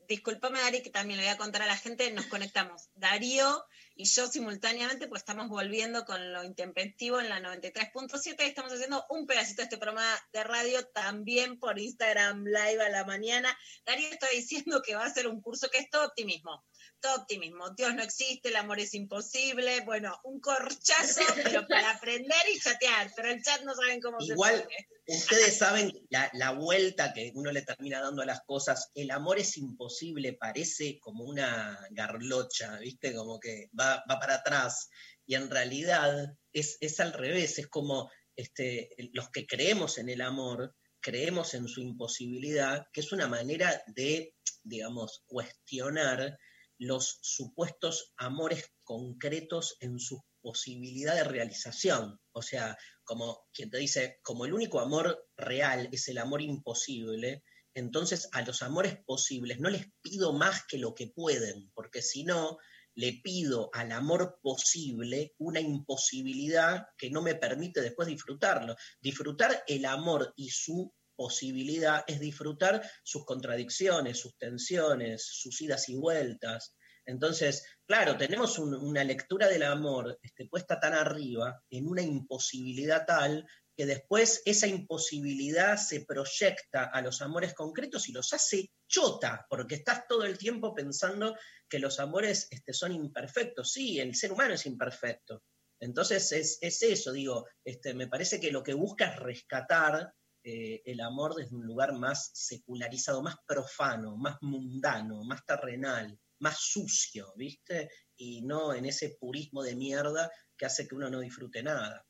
disculpame 0.09 0.61
Dari, 0.61 0.83
que 0.83 0.91
también 0.91 1.19
le 1.19 1.27
voy 1.27 1.33
a 1.33 1.39
contar 1.39 1.63
a 1.63 1.67
la 1.67 1.77
gente, 1.77 2.11
nos 2.13 2.27
conectamos. 2.27 2.91
Darío 2.95 3.65
y 3.95 4.05
yo 4.05 4.27
simultáneamente, 4.27 5.09
pues 5.09 5.23
estamos 5.23 5.49
volviendo 5.49 6.05
con 6.05 6.33
lo 6.33 6.45
intempestivo 6.45 7.21
en 7.21 7.29
la 7.29 7.41
93.7 7.41 8.37
y 8.41 8.49
estamos 8.49 8.73
haciendo 8.73 9.05
un 9.11 9.27
pedacito 9.27 9.63
de 9.63 9.65
este 9.65 9.79
programa 9.79 10.07
de 10.33 10.45
radio 10.45 10.87
también 10.89 11.59
por 11.59 11.79
Instagram 11.79 12.45
Live 12.45 12.83
a 12.83 12.89
la 12.91 13.05
mañana. 13.05 13.57
Darío 13.85 14.09
está 14.09 14.29
diciendo 14.29 14.83
que 14.83 14.95
va 14.95 15.05
a 15.05 15.07
hacer 15.07 15.27
un 15.27 15.41
curso 15.41 15.69
que 15.71 15.79
es 15.79 15.91
todo 15.91 16.07
optimismo 16.07 16.65
todo 17.03 17.17
optimismo. 17.17 17.69
Dios 17.77 17.95
no 17.95 18.03
existe, 18.03 18.49
el 18.49 18.57
amor 18.57 18.81
es 18.81 18.95
imposible. 18.95 19.81
Bueno, 19.85 20.19
un 20.25 20.41
corchazo, 20.41 21.21
pero 21.45 21.67
para 21.69 21.91
aprender 21.91 22.41
y 22.55 22.59
chatear. 22.59 23.11
Pero 23.15 23.29
el 23.31 23.43
chat 23.43 23.63
no 23.63 23.75
saben 23.75 24.01
cómo 24.01 24.17
Igual, 24.21 24.57
se 24.57 24.63
pone. 24.63 24.89
ustedes 25.19 25.59
saben 25.59 25.93
la, 26.09 26.31
la 26.33 26.53
vuelta 26.53 27.13
que 27.13 27.33
uno 27.35 27.53
le 27.53 27.63
termina 27.63 28.01
dando 28.01 28.23
a 28.23 28.27
las 28.27 28.41
cosas. 28.47 28.91
El 28.95 29.11
amor 29.11 29.39
es 29.39 29.59
imposible, 29.59 30.33
parece 30.33 30.99
como 31.01 31.25
una 31.25 31.79
garlocha, 31.91 32.79
¿viste? 32.79 33.15
Como 33.15 33.39
que 33.39 33.69
va, 33.79 34.03
va 34.11 34.19
para 34.19 34.37
atrás. 34.37 34.89
Y 35.27 35.35
en 35.35 35.51
realidad 35.51 36.35
es, 36.53 36.79
es 36.81 37.01
al 37.01 37.13
revés, 37.13 37.59
es 37.59 37.67
como 37.67 38.11
este, 38.37 38.91
los 39.13 39.31
que 39.31 39.47
creemos 39.47 39.99
en 39.99 40.09
el 40.09 40.21
amor, 40.21 40.75
creemos 41.01 41.55
en 41.55 41.69
su 41.69 41.81
imposibilidad, 41.81 42.87
que 42.93 43.01
es 43.01 43.13
una 43.13 43.29
manera 43.29 43.83
de, 43.89 44.35
digamos, 44.63 45.23
cuestionar 45.27 46.39
los 46.83 47.19
supuestos 47.23 48.13
amores 48.17 48.73
concretos 48.83 49.77
en 49.81 50.01
su 50.01 50.21
posibilidad 50.41 51.15
de 51.15 51.25
realización. 51.25 52.19
O 52.33 52.43
sea, 52.43 52.77
como 53.05 53.47
quien 53.53 53.71
te 53.71 53.79
dice, 53.79 54.19
como 54.23 54.47
el 54.47 54.53
único 54.53 54.81
amor 54.81 55.29
real 55.37 55.89
es 55.93 56.09
el 56.09 56.19
amor 56.19 56.43
imposible, 56.43 57.45
entonces 57.75 58.29
a 58.33 58.43
los 58.43 58.63
amores 58.63 58.97
posibles 59.07 59.61
no 59.61 59.71
les 59.71 59.87
pido 60.03 60.33
más 60.33 60.67
que 60.67 60.79
lo 60.79 60.95
que 60.95 61.07
pueden, 61.07 61.71
porque 61.73 62.03
si 62.03 62.25
no, 62.25 62.59
le 62.95 63.21
pido 63.23 63.71
al 63.73 63.93
amor 63.93 64.41
posible 64.43 65.35
una 65.39 65.61
imposibilidad 65.61 66.87
que 66.99 67.11
no 67.11 67.23
me 67.23 67.37
permite 67.37 67.81
después 67.81 68.09
disfrutarlo. 68.09 68.75
Disfrutar 69.01 69.63
el 69.67 69.87
amor 69.87 70.35
y 70.37 70.51
su 70.51 70.93
posibilidad 71.17 72.05
es 72.07 72.21
disfrutar 72.21 72.83
sus 73.03 73.25
contradicciones, 73.25 74.19
sus 74.19 74.37
tensiones, 74.37 75.25
sus 75.25 75.61
idas 75.61 75.89
y 75.89 75.97
vueltas. 75.97 76.77
Entonces, 77.05 77.65
claro, 77.87 78.17
tenemos 78.17 78.59
un- 78.59 78.75
una 78.75 79.03
lectura 79.05 79.49
del 79.49 79.65
amor 79.65 80.19
este, 80.23 80.47
puesta 80.49 80.79
tan 80.79 80.95
arriba, 80.95 81.63
en 81.71 81.89
una 81.89 82.03
imposibilidad 82.03 83.05
tal, 83.07 83.45
que 83.77 83.87
después 83.87 84.43
esa 84.45 84.67
imposibilidad 84.67 85.79
se 85.79 86.05
proyecta 86.05 86.85
a 86.85 87.01
los 87.01 87.23
amores 87.23 87.55
concretos 87.55 88.09
y 88.09 88.13
los 88.13 88.33
hace 88.33 88.71
chota, 88.87 89.47
porque 89.49 89.77
estás 89.77 90.07
todo 90.07 90.25
el 90.25 90.37
tiempo 90.37 90.75
pensando 90.75 91.35
que 91.69 91.79
los 91.79 91.99
amores 91.99 92.49
este, 92.51 92.73
son 92.75 92.93
imperfectos. 92.93 93.73
Sí, 93.73 93.99
el 93.99 94.15
ser 94.15 94.33
humano 94.33 94.55
es 94.55 94.67
imperfecto. 94.67 95.43
Entonces 95.81 96.31
es, 96.33 96.59
es 96.61 96.83
eso, 96.83 97.11
digo, 97.13 97.47
este, 97.65 97.95
me 97.95 98.07
parece 98.07 98.39
que 98.39 98.53
lo 98.53 98.63
que 98.63 98.75
busca 98.75 99.07
es 99.07 99.19
rescatar 99.19 100.13
eh, 100.45 100.83
el 100.85 101.01
amor 101.01 101.35
desde 101.35 101.55
un 101.57 101.65
lugar 101.67 101.93
más 101.93 102.31
secularizado, 102.35 103.23
más 103.23 103.37
profano, 103.47 104.17
más 104.17 104.37
mundano, 104.43 105.23
más 105.25 105.45
terrenal, 105.47 106.19
más 106.41 106.59
sucio, 106.61 107.33
¿viste? 107.37 107.89
Y 108.17 108.43
no 108.43 108.75
en 108.75 108.87
ese 108.87 109.17
purismo 109.21 109.63
de 109.63 109.77
mierda 109.77 110.31
que 110.57 110.67
hace 110.67 110.87
que 110.89 110.95
uno 110.95 111.09
no 111.11 111.21
disfrute 111.21 111.63
nada. 111.63 112.05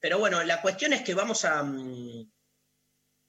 Pero 0.00 0.18
bueno, 0.18 0.42
la 0.44 0.60
cuestión 0.62 0.92
es 0.92 1.02
que 1.02 1.14
vamos 1.14 1.44
a... 1.44 1.62
mm, 1.62 2.30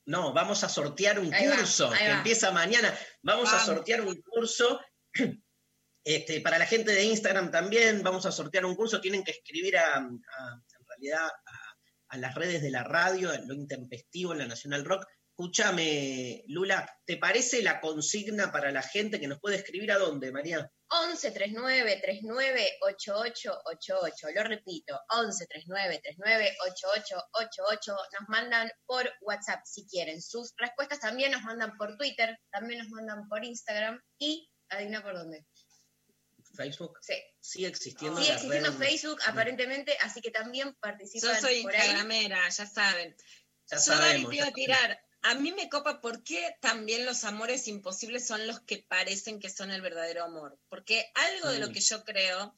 No, 0.07 0.33
vamos 0.33 0.63
a 0.63 0.69
sortear 0.69 1.19
un 1.19 1.33
Ahí 1.33 1.47
curso 1.47 1.89
que 1.91 2.07
va. 2.09 2.17
empieza 2.17 2.51
mañana. 2.51 2.93
Vamos 3.23 3.51
a 3.53 3.59
sortear 3.59 4.01
un 4.01 4.21
curso 4.21 4.79
este, 6.03 6.41
para 6.41 6.57
la 6.59 6.65
gente 6.65 6.91
de 6.91 7.03
Instagram 7.03 7.49
también 7.51 8.03
vamos 8.03 8.25
a 8.25 8.31
sortear 8.31 8.65
un 8.65 8.75
curso. 8.75 9.01
Tienen 9.01 9.23
que 9.23 9.31
escribir 9.31 9.77
a, 9.77 9.95
a- 9.97 10.01
en 10.01 10.85
realidad 10.87 11.25
a, 11.27 11.64
a 12.09 12.17
las 12.17 12.35
redes 12.35 12.61
de 12.61 12.71
la 12.71 12.83
radio, 12.83 13.33
en 13.33 13.47
lo 13.47 13.53
intempestivo, 13.53 14.33
en 14.33 14.39
la 14.39 14.47
Nacional 14.47 14.85
Rock. 14.85 15.05
Escúchame, 15.37 16.43
Lula, 16.47 16.89
¿te 17.05 17.17
parece 17.17 17.61
la 17.61 17.81
consigna 17.81 18.53
para 18.53 18.71
la 18.71 18.81
gente 18.81 19.19
que 19.19 19.27
nos 19.27 19.39
puede 19.41 19.57
escribir 19.57 19.91
a 19.91 19.97
dónde, 19.97 20.31
María? 20.31 20.71
11 20.87 21.31
39 21.31 21.99
39 22.01 22.69
88 22.81 23.61
88. 23.65 24.27
Lo 24.33 24.43
repito, 24.43 24.97
11 25.09 25.45
39 25.47 25.99
39 26.01 26.55
88 26.67 27.23
88. 27.33 27.95
Nos 28.19 28.29
mandan 28.29 28.71
por 28.85 29.11
WhatsApp 29.21 29.59
si 29.65 29.85
quieren. 29.87 30.21
Sus 30.21 30.53
respuestas 30.57 31.01
también 31.01 31.31
nos 31.31 31.41
mandan 31.43 31.75
por 31.77 31.97
Twitter, 31.97 32.37
también 32.51 32.79
nos 32.79 32.89
mandan 32.89 33.27
por 33.27 33.43
Instagram 33.43 33.99
y 34.17 34.49
adivina 34.69 35.03
por 35.03 35.15
dónde. 35.15 35.45
Facebook. 36.55 36.97
Sí. 37.01 37.15
Sigue 37.45 37.67
existiendo. 37.67 38.19
Sigue 38.19 38.33
existiendo 38.33 38.73
Facebook 38.73 39.19
aparentemente, 39.27 39.95
así 40.01 40.19
que 40.21 40.31
también 40.31 40.69
Yo 40.69 40.79
participan 40.79 41.39
soy 41.39 41.61
por 41.61 41.75
ahí. 41.75 41.77
instagramera, 41.81 42.49
ya 42.49 42.65
saben. 42.65 43.15
Ya 43.67 43.77
Yo, 43.77 43.91
Dari, 43.91 44.01
sabemos. 44.23 44.29
te 44.31 44.35
iba 44.37 44.47
a 44.47 44.51
tirar. 44.51 45.01
A 45.21 45.35
mí 45.35 45.51
me 45.51 45.69
copa 45.69 46.01
por 46.01 46.23
qué 46.23 46.57
también 46.59 47.05
los 47.05 47.23
amores 47.23 47.67
imposibles 47.67 48.25
son 48.25 48.45
los 48.47 48.59
que 48.61 48.79
parecen 48.79 49.39
que 49.39 49.49
son 49.49 49.69
el 49.71 49.81
verdadero 49.81 50.23
amor. 50.23 50.59
Porque 50.69 51.11
algo 51.13 51.49
de 51.49 51.59
lo 51.59 51.69
Mm. 51.69 51.73
que 51.73 51.79
yo 51.81 52.03
creo 52.03 52.55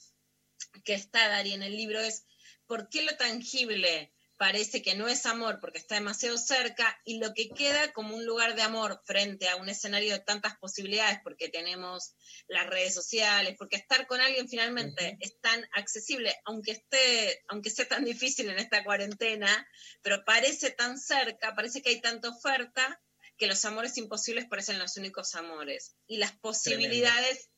que 0.85 0.93
está 0.93 1.27
Dari 1.27 1.53
en 1.53 1.63
el 1.63 1.75
libro 1.75 1.99
es 1.99 2.25
por 2.65 2.89
qué 2.89 3.01
lo 3.03 3.15
tangible 3.17 4.13
parece 4.37 4.81
que 4.81 4.95
no 4.95 5.07
es 5.07 5.25
amor 5.25 5.59
porque 5.59 5.79
está 5.79 5.95
demasiado 5.95 6.37
cerca 6.37 6.99
y 7.03 7.17
lo 7.17 7.33
que 7.33 7.49
queda 7.49 7.91
como 7.91 8.15
un 8.15 8.25
lugar 8.25 8.55
de 8.55 8.61
amor 8.61 9.01
frente 9.05 9.49
a 9.49 9.55
un 9.55 9.67
escenario 9.67 10.13
de 10.13 10.19
tantas 10.19 10.55
posibilidades 10.57 11.19
porque 11.23 11.49
tenemos 11.49 12.13
las 12.47 12.67
redes 12.67 12.93
sociales, 12.93 13.55
porque 13.57 13.77
estar 13.77 14.05
con 14.07 14.21
alguien 14.21 14.47
finalmente 14.47 15.17
es 15.21 15.39
tan 15.41 15.67
accesible, 15.73 16.35
aunque 16.45 16.71
esté, 16.71 17.43
aunque 17.47 17.71
sea 17.71 17.87
tan 17.87 18.05
difícil 18.05 18.49
en 18.49 18.59
esta 18.59 18.83
cuarentena, 18.83 19.67
pero 20.01 20.23
parece 20.23 20.69
tan 20.69 20.99
cerca, 20.99 21.55
parece 21.55 21.81
que 21.81 21.89
hay 21.89 22.01
tanta 22.01 22.29
oferta 22.29 23.01
que 23.37 23.47
los 23.47 23.63
amores 23.65 23.97
imposibles 23.97 24.45
parecen 24.45 24.79
los 24.79 24.97
únicos 24.97 25.35
amores 25.35 25.95
y 26.07 26.17
las 26.17 26.31
posibilidades 26.37 27.49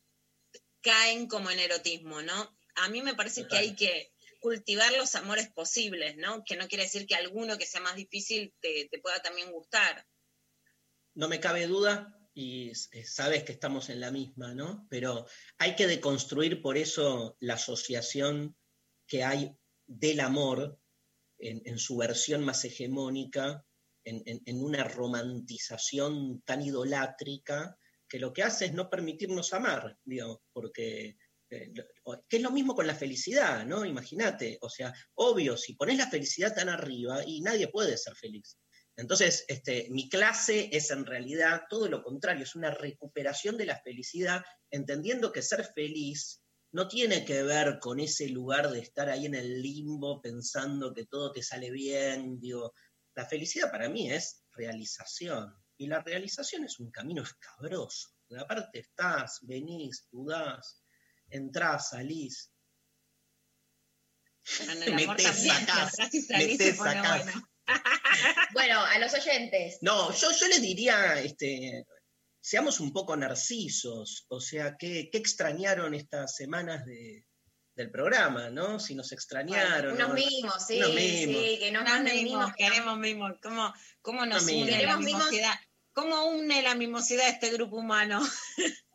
caen 0.82 1.28
como 1.28 1.52
en 1.52 1.60
erotismo, 1.60 2.22
¿no? 2.22 2.58
A 2.76 2.88
mí 2.90 3.02
me 3.02 3.16
parece 3.16 3.48
que 3.48 3.58
hay 3.58 3.76
que 3.76 4.14
cultivar 4.40 4.92
los 4.94 5.16
amores 5.16 5.50
posibles, 5.52 6.18
¿no? 6.18 6.44
Que 6.46 6.56
no 6.58 6.68
quiere 6.68 6.86
decir 6.86 7.06
que 7.08 7.16
alguno 7.16 7.58
que 7.58 7.66
sea 7.66 7.82
más 7.82 7.96
difícil 7.96 8.54
te, 8.62 8.88
te 8.90 9.00
pueda 9.00 9.22
también 9.22 9.52
gustar. 9.52 10.06
no 11.16 11.28
me 11.28 11.40
cabe 11.40 11.68
duda, 11.68 12.16
y 12.34 12.70
eh, 12.92 13.04
sabes 13.06 13.44
que 13.44 13.52
estamos 13.52 13.90
en 13.90 14.00
la 14.00 14.12
misma, 14.12 14.54
¿no? 14.54 14.88
Pero 14.90 15.26
hay 15.58 15.76
que 15.76 15.88
deconstruir 15.88 16.62
por 16.62 16.78
eso 16.78 17.36
la 17.40 17.56
asociación 17.56 18.56
que 19.08 19.24
hay 19.24 19.58
del 19.86 20.20
amor 20.22 20.80
en, 21.40 21.78
su 21.80 21.98
versión 21.98 22.44
más 22.46 22.64
hegemónica, 22.66 23.66
en, 24.04 24.22
en- 24.26 24.42
en 24.46 24.62
una 24.62 24.84
romantización 24.84 26.42
tan 26.44 26.62
idolátrica, 26.62 27.78
que 28.08 28.20
lo 28.20 28.32
que 28.34 28.44
hace 28.44 28.66
es 28.66 28.74
no 28.74 28.90
permitirnos 28.90 29.54
amar, 29.54 29.98
digamos, 30.04 30.40
porque... 30.54 31.18
eh, 31.50 31.72
que 32.28 32.38
es 32.38 32.44
lo 32.44 32.52
mismo 32.52 32.76
con 32.76 32.88
la 32.88 32.96
felicidad, 32.96 33.66
¿no? 33.66 33.86
Imagínate, 33.86 34.58
o 34.62 34.70
sea, 34.70 34.94
obvio, 35.16 35.58
si 35.58 35.74
pones 35.74 35.98
la 35.98 36.10
felicidad 36.10 36.54
tan 36.54 36.70
arriba 36.70 37.24
y 37.26 37.42
nadie 37.42 37.68
puede 37.68 37.98
ser 37.98 38.16
feliz. 38.16 38.58
Entonces, 38.96 39.46
este, 39.48 39.88
mi 39.92 40.10
clase 40.10 40.70
es 40.72 40.92
en 40.92 41.06
realidad 41.06 41.64
todo 41.70 41.88
lo 41.88 42.04
contrario, 42.04 42.44
es 42.44 42.56
una 42.56 42.72
recuperación 42.72 43.58
de 43.58 43.66
la 43.66 43.80
felicidad, 43.82 44.44
entendiendo 44.70 45.32
que 45.32 45.42
ser 45.42 45.64
feliz 45.64 46.44
no 46.72 46.88
tiene 46.88 47.26
que 47.26 47.42
ver 47.44 47.80
con 47.80 48.00
ese 48.00 48.28
lugar 48.30 48.70
de 48.70 48.80
estar 48.80 49.10
ahí 49.10 49.26
en 49.26 49.36
el 49.36 49.62
limbo 49.62 50.22
pensando 50.22 50.94
que 50.94 51.06
todo 51.06 51.32
te 51.32 51.42
sale 51.42 51.72
bien. 51.72 52.40
Digo, 52.40 52.74
la 53.16 53.26
felicidad 53.26 53.72
para 53.72 53.90
mí 53.90 54.12
es 54.12 54.44
realización, 54.52 55.56
y 55.80 55.88
la 55.88 56.02
realización 56.02 56.66
es 56.66 56.80
un 56.80 56.92
camino 56.92 57.24
escabroso. 57.24 58.10
Aparte 58.38 58.80
estás, 58.80 59.40
venís, 59.44 60.08
dudás, 60.12 60.84
entrás, 61.32 61.90
salís. 61.90 62.52
Pero 64.58 64.72
en 64.74 64.84
el 64.84 64.94
Metés, 65.08 65.26
también, 65.26 65.56
sacás, 65.66 65.96
sacás. 65.96 67.26
bueno. 67.26 67.50
Bueno, 68.54 68.80
a 68.82 68.98
los 68.98 69.14
oyentes. 69.14 69.78
No, 69.82 70.12
yo, 70.12 70.32
yo 70.32 70.48
les 70.48 70.62
diría, 70.62 71.22
este, 71.22 71.86
seamos 72.42 72.80
un 72.80 72.92
poco 72.92 73.16
narcisos, 73.16 74.26
o 74.28 74.42
sea, 74.42 74.76
¿qué, 74.78 75.10
qué 75.12 75.18
extrañaron 75.20 75.94
estas 75.94 76.36
semanas 76.36 76.84
de- 76.86 77.26
del 77.76 77.92
programa, 77.92 78.50
¿no? 78.50 78.80
Si 78.80 78.96
nos 78.96 79.12
extrañaron. 79.12 79.94
Unos 79.94 80.10
¿no? 80.10 80.14
mimos, 80.16 80.66
sí, 80.68 80.78
Unos 80.78 80.96
mimos. 80.96 81.44
sí, 81.46 81.60
que 81.60 81.72
nos 81.72 81.84
Nos 81.84 81.92
manden 81.94 82.16
mimos, 82.24 82.32
mimos. 82.42 82.54
queremos 82.58 82.98
mimos. 82.98 83.32
¿Cómo, 83.42 83.74
cómo 84.02 84.26
nos 84.26 84.42
Unos 84.44 84.46
mimos. 84.52 84.68
une 84.70 84.84
la 84.86 84.98
mimosidad? 84.98 85.56
¿Cómo 85.94 86.26
une 86.26 86.62
la 86.64 86.76
mimosidad 86.76 87.28
a 87.28 87.30
este 87.30 87.52
grupo 87.52 87.78
humano? 87.78 88.20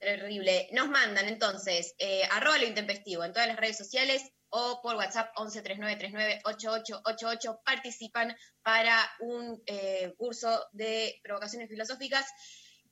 Terrible. 0.00 0.68
Nos 0.72 0.88
mandan 0.88 1.28
entonces, 1.28 1.94
eh, 1.98 2.22
arroba 2.30 2.56
lo 2.56 2.64
intempestivo 2.64 3.22
en 3.22 3.34
todas 3.34 3.48
las 3.48 3.58
redes 3.58 3.76
sociales 3.76 4.22
o 4.48 4.80
por 4.82 4.96
WhatsApp 4.96 5.28
1139398888 5.36 7.60
participan 7.64 8.34
para 8.62 8.98
un 9.20 9.62
eh, 9.66 10.14
curso 10.16 10.66
de 10.72 11.20
provocaciones 11.22 11.68
filosóficas 11.68 12.24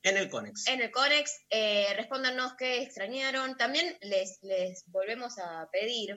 En 0.03 0.19
el 0.19 0.29
Conex. 0.29 0.67
en 0.69 0.83
el 0.83 0.91
Conex. 0.91 1.47
Eh, 1.49 1.95
respóndanos 1.97 2.53
qué 2.59 2.83
extrañaron. 2.83 3.57
También 3.57 3.97
les, 4.03 4.39
les 4.43 4.85
volvemos 4.87 5.39
a 5.39 5.67
pedir 5.73 6.15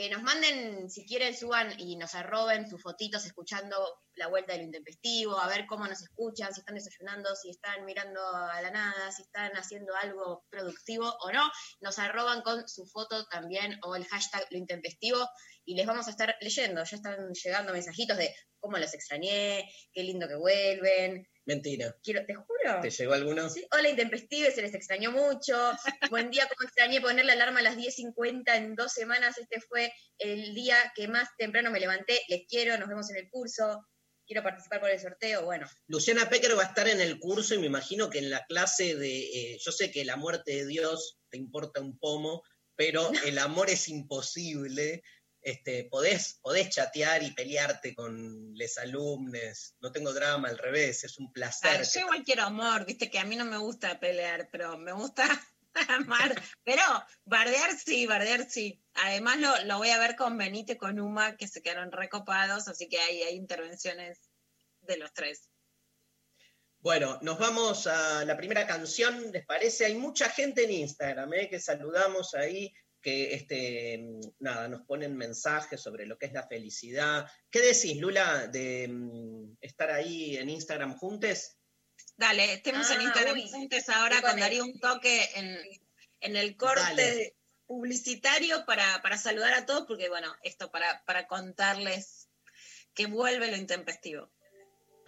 que 0.00 0.08
nos 0.08 0.22
manden, 0.22 0.88
si 0.88 1.04
quieren, 1.04 1.36
suban 1.36 1.78
y 1.78 1.94
nos 1.96 2.14
arroben 2.14 2.66
sus 2.66 2.80
fotitos 2.80 3.26
escuchando 3.26 3.76
la 4.14 4.28
vuelta 4.28 4.54
del 4.54 4.62
intempestivo, 4.62 5.38
a 5.38 5.46
ver 5.46 5.66
cómo 5.66 5.86
nos 5.86 6.00
escuchan, 6.00 6.54
si 6.54 6.60
están 6.60 6.74
desayunando, 6.74 7.36
si 7.36 7.50
están 7.50 7.84
mirando 7.84 8.18
a 8.26 8.62
la 8.62 8.70
nada, 8.70 9.12
si 9.12 9.20
están 9.20 9.52
haciendo 9.52 9.94
algo 9.94 10.46
productivo 10.48 11.04
o 11.20 11.30
no. 11.32 11.50
Nos 11.82 11.98
arroban 11.98 12.40
con 12.40 12.66
su 12.66 12.86
foto 12.86 13.26
también 13.26 13.78
o 13.82 13.94
el 13.94 14.06
hashtag 14.06 14.46
lo 14.50 14.56
intempestivo 14.56 15.18
y 15.66 15.74
les 15.74 15.86
vamos 15.86 16.06
a 16.06 16.12
estar 16.12 16.34
leyendo. 16.40 16.82
Ya 16.82 16.96
están 16.96 17.32
llegando 17.34 17.74
mensajitos 17.74 18.16
de 18.16 18.34
cómo 18.58 18.78
los 18.78 18.94
extrañé, 18.94 19.70
qué 19.92 20.02
lindo 20.02 20.28
que 20.28 20.36
vuelven. 20.36 21.26
Mentira. 21.50 21.96
Quiero, 22.04 22.24
te 22.24 22.34
juro. 22.34 22.80
¿Te 22.80 22.90
llegó 22.90 23.12
alguno? 23.12 23.50
Sí, 23.50 23.66
hola 23.72 23.88
Intempestive, 23.88 24.52
se 24.52 24.62
les 24.62 24.72
extrañó 24.72 25.10
mucho. 25.10 25.72
Buen 26.12 26.30
día, 26.30 26.46
como 26.46 26.64
extrañé 26.64 27.00
poner 27.00 27.24
la 27.24 27.32
alarma 27.32 27.58
a 27.58 27.62
las 27.62 27.76
10.50 27.76 28.54
en 28.54 28.76
dos 28.76 28.92
semanas. 28.92 29.36
Este 29.36 29.60
fue 29.60 29.92
el 30.18 30.54
día 30.54 30.76
que 30.94 31.08
más 31.08 31.28
temprano 31.36 31.72
me 31.72 31.80
levanté. 31.80 32.20
Les 32.28 32.46
quiero, 32.46 32.78
nos 32.78 32.88
vemos 32.88 33.10
en 33.10 33.16
el 33.16 33.28
curso. 33.28 33.84
Quiero 34.24 34.44
participar 34.44 34.78
por 34.78 34.90
el 34.90 35.00
sorteo. 35.00 35.44
Bueno, 35.44 35.66
Luciana 35.88 36.30
Pecker 36.30 36.56
va 36.56 36.62
a 36.62 36.66
estar 36.66 36.86
en 36.86 37.00
el 37.00 37.18
curso 37.18 37.56
y 37.56 37.58
me 37.58 37.66
imagino 37.66 38.10
que 38.10 38.20
en 38.20 38.30
la 38.30 38.46
clase 38.46 38.94
de. 38.94 39.18
eh, 39.18 39.58
yo 39.60 39.72
sé 39.72 39.90
que 39.90 40.04
la 40.04 40.14
muerte 40.14 40.52
de 40.52 40.66
Dios 40.66 41.18
te 41.30 41.36
importa 41.36 41.80
un 41.80 41.98
pomo, 41.98 42.44
pero 42.76 43.10
el 43.26 43.38
amor 43.38 43.70
es 43.70 43.88
imposible. 43.88 45.02
Este, 45.42 45.84
podés, 45.84 46.38
podés 46.42 46.68
chatear 46.68 47.22
y 47.22 47.32
pelearte 47.32 47.94
con 47.94 48.54
les 48.54 48.76
alumnos. 48.78 49.74
No 49.80 49.90
tengo 49.90 50.12
drama, 50.12 50.48
al 50.48 50.58
revés, 50.58 51.04
es 51.04 51.18
un 51.18 51.32
placer. 51.32 51.82
yo 51.82 52.00
igual 52.00 52.22
quiero 52.24 52.42
amor, 52.42 52.84
viste 52.84 53.10
que 53.10 53.18
a 53.18 53.24
mí 53.24 53.36
no 53.36 53.44
me 53.44 53.56
gusta 53.56 53.98
pelear, 53.98 54.48
pero 54.52 54.76
me 54.76 54.92
gusta 54.92 55.26
amar. 55.88 56.40
Pero 56.64 56.82
bardear 57.24 57.78
sí, 57.78 58.06
bardear 58.06 58.50
sí. 58.50 58.82
Además 58.94 59.38
lo, 59.38 59.64
lo 59.64 59.78
voy 59.78 59.90
a 59.90 59.98
ver 59.98 60.16
con 60.16 60.36
Benito 60.36 60.72
y 60.72 60.76
con 60.76 61.00
Uma, 61.00 61.36
que 61.36 61.48
se 61.48 61.62
quedaron 61.62 61.90
recopados, 61.90 62.68
así 62.68 62.88
que 62.88 62.98
hay, 62.98 63.22
hay 63.22 63.34
intervenciones 63.34 64.18
de 64.82 64.96
los 64.98 65.12
tres. 65.12 65.48
Bueno, 66.82 67.18
nos 67.20 67.38
vamos 67.38 67.86
a 67.86 68.24
la 68.24 68.38
primera 68.38 68.66
canción, 68.66 69.30
¿les 69.32 69.44
parece? 69.44 69.84
Hay 69.84 69.96
mucha 69.96 70.30
gente 70.30 70.64
en 70.64 70.70
Instagram, 70.70 71.34
¿eh? 71.34 71.48
que 71.50 71.60
saludamos 71.60 72.34
ahí, 72.34 72.72
que 73.00 73.34
este, 73.34 73.98
nada, 74.38 74.68
nos 74.68 74.82
ponen 74.82 75.16
mensajes 75.16 75.80
sobre 75.80 76.06
lo 76.06 76.18
que 76.18 76.26
es 76.26 76.32
la 76.32 76.46
felicidad. 76.46 77.26
¿Qué 77.50 77.60
decís, 77.60 77.96
Lula, 77.96 78.46
de 78.48 78.88
mm, 78.88 79.56
estar 79.60 79.90
ahí 79.90 80.36
en 80.36 80.50
Instagram 80.50 80.96
juntes? 80.96 81.56
Dale, 82.16 82.52
estemos 82.54 82.90
en 82.90 83.00
Ah, 83.00 83.02
Instagram 83.04 83.34
uy. 83.34 83.48
juntos 83.50 83.88
ahora 83.88 84.20
con 84.22 84.38
Darío 84.38 84.64
un 84.64 84.78
toque 84.78 85.28
en, 85.34 85.58
en 86.20 86.36
el 86.36 86.56
corte 86.56 86.82
Dale. 86.82 87.36
publicitario 87.66 88.64
para, 88.66 89.00
para 89.02 89.16
saludar 89.16 89.54
a 89.54 89.64
todos, 89.66 89.86
porque 89.86 90.08
bueno, 90.08 90.34
esto 90.42 90.70
para, 90.70 91.02
para 91.04 91.26
contarles 91.26 92.28
que 92.94 93.06
vuelve 93.06 93.50
lo 93.50 93.56
intempestivo. 93.56 94.30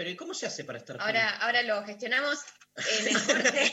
Pero 0.02 0.10
¿y 0.10 0.16
cómo 0.16 0.34
se 0.34 0.46
hace 0.46 0.64
para 0.64 0.78
estar 0.78 1.00
ahora, 1.00 1.30
ahora 1.36 1.62
lo 1.62 1.84
gestionamos 1.84 2.40
en 2.74 3.06
el 3.06 3.22
corte. 3.22 3.72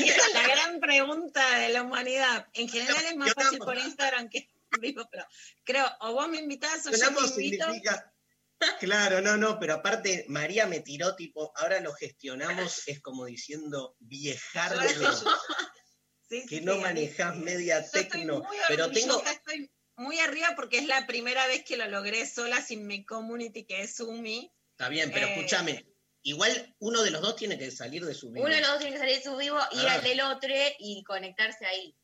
Y 0.00 0.08
esa 0.10 0.26
es 0.26 0.34
la 0.34 0.46
gran 0.46 0.80
pregunta 0.80 1.58
de 1.60 1.70
la 1.70 1.80
humanidad. 1.80 2.46
En 2.52 2.68
general 2.68 3.02
es 3.06 3.16
más 3.16 3.28
Yo 3.28 3.34
fácil 3.34 3.56
amo. 3.56 3.64
por 3.64 3.78
Instagram 3.78 4.28
que 4.28 4.50
en 4.70 4.80
vivo, 4.82 5.08
pero 5.10 5.26
creo, 5.64 5.86
o 6.00 6.12
vos 6.12 6.28
me 6.28 6.40
invitás 6.40 6.80
o 6.80 6.90
yo 6.90 6.90
Gestionamos 6.90 7.34
te 7.34 7.42
invito. 7.44 7.64
significa... 7.64 8.12
Claro, 8.80 9.22
no, 9.22 9.38
no, 9.38 9.58
pero 9.58 9.72
aparte 9.72 10.26
María 10.28 10.66
me 10.66 10.80
tiró 10.80 11.16
tipo, 11.16 11.54
ahora 11.56 11.80
lo 11.80 11.94
gestionamos, 11.94 12.86
es 12.86 13.00
como 13.00 13.24
diciendo 13.24 13.96
viejardo, 13.98 14.78
Sí, 16.28 16.42
que 16.48 16.58
sí, 16.58 16.60
no 16.60 16.74
sí, 16.74 16.80
manejás 16.80 17.34
sí. 17.34 17.40
media 17.40 17.80
Yo 17.80 17.86
estoy 17.86 18.04
tecno, 18.08 18.40
muy 18.40 18.56
pero 18.68 18.90
tengo, 18.90 19.24
estoy 19.24 19.72
muy 19.96 20.18
arriba 20.20 20.48
porque 20.54 20.76
es 20.76 20.86
la 20.86 21.06
primera 21.06 21.46
vez 21.46 21.64
que 21.64 21.78
lo 21.78 21.88
logré 21.88 22.26
sola 22.26 22.60
sin 22.60 22.86
mi 22.86 23.06
community 23.06 23.64
que 23.64 23.80
es 23.80 23.98
Umi. 24.00 24.52
Está 24.82 24.90
bien, 24.90 25.12
pero 25.12 25.28
Eh, 25.28 25.34
escúchame. 25.36 25.86
Igual 26.22 26.74
uno 26.80 27.02
de 27.04 27.12
los 27.12 27.22
dos 27.22 27.36
tiene 27.36 27.56
que 27.56 27.70
salir 27.70 28.04
de 28.04 28.14
su 28.14 28.32
vida. 28.32 28.44
Uno 28.44 28.52
de 28.52 28.60
los 28.60 28.70
dos 28.70 28.78
tiene 28.80 28.94
que 28.94 28.98
salir 28.98 29.16
de 29.18 29.22
su 29.22 29.36
vivo, 29.36 29.58
ir 29.70 29.86
Ah. 29.86 29.94
al 29.94 30.02
del 30.02 30.20
otro 30.22 30.50
y 30.80 31.04
conectarse 31.04 31.64
ahí. 31.66 31.96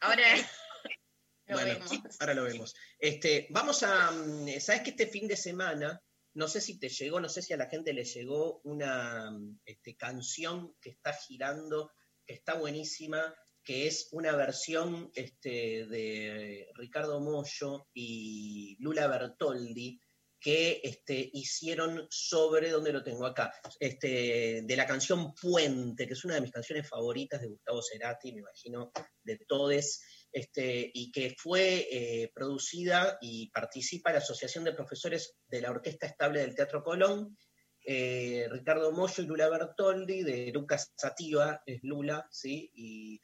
Ahora 0.00 0.24
lo 1.46 1.56
bueno, 1.56 1.74
vemos. 1.74 2.20
ahora 2.20 2.32
lo 2.34 2.44
vemos. 2.44 2.74
Este, 2.98 3.48
vamos 3.50 3.82
a. 3.82 4.10
mm, 4.12 4.60
Sabes 4.60 4.80
que 4.80 4.90
este 4.90 5.06
fin 5.08 5.28
de 5.28 5.36
semana, 5.36 6.02
no 6.32 6.48
sé 6.48 6.62
si 6.62 6.78
te 6.78 6.88
llegó, 6.88 7.20
no 7.20 7.28
sé 7.28 7.42
si 7.42 7.52
a 7.52 7.58
la 7.58 7.68
gente 7.68 7.92
le 7.92 8.04
llegó 8.04 8.62
una 8.64 9.30
mm, 9.30 9.60
este, 9.66 9.94
canción 9.94 10.74
que 10.80 10.88
está 10.88 11.12
girando, 11.12 11.92
que 12.24 12.32
está 12.32 12.54
buenísima, 12.54 13.34
que 13.62 13.86
es 13.88 14.08
una 14.12 14.34
versión 14.36 15.10
este, 15.14 15.84
de 15.86 16.66
Ricardo 16.76 17.20
Mollo 17.20 17.88
y 17.92 18.78
Lula 18.80 19.06
Bertoldi 19.06 20.00
que 20.44 20.82
este, 20.84 21.30
hicieron 21.32 22.06
sobre, 22.10 22.68
¿dónde 22.68 22.92
lo 22.92 23.02
tengo 23.02 23.24
acá? 23.24 23.54
Este, 23.80 24.60
de 24.62 24.76
la 24.76 24.86
canción 24.86 25.34
Puente, 25.34 26.06
que 26.06 26.12
es 26.12 26.22
una 26.26 26.34
de 26.34 26.42
mis 26.42 26.52
canciones 26.52 26.86
favoritas 26.86 27.40
de 27.40 27.48
Gustavo 27.48 27.80
Cerati, 27.82 28.30
me 28.30 28.40
imagino, 28.40 28.92
de 29.22 29.38
todes, 29.48 30.02
este, 30.30 30.90
y 30.92 31.10
que 31.10 31.34
fue 31.38 31.88
eh, 31.90 32.30
producida 32.34 33.16
y 33.22 33.48
participa 33.52 34.12
la 34.12 34.18
Asociación 34.18 34.64
de 34.64 34.74
Profesores 34.74 35.34
de 35.48 35.62
la 35.62 35.70
Orquesta 35.70 36.08
Estable 36.08 36.40
del 36.40 36.54
Teatro 36.54 36.84
Colón, 36.84 37.38
eh, 37.86 38.46
Ricardo 38.50 38.92
Mollo 38.92 39.22
y 39.22 39.26
Lula 39.26 39.48
Bertoldi, 39.48 40.24
de 40.24 40.52
Lucas 40.52 40.92
Sativa, 40.94 41.62
es 41.64 41.82
Lula, 41.82 42.28
¿sí? 42.30 42.70
Y 42.74 43.18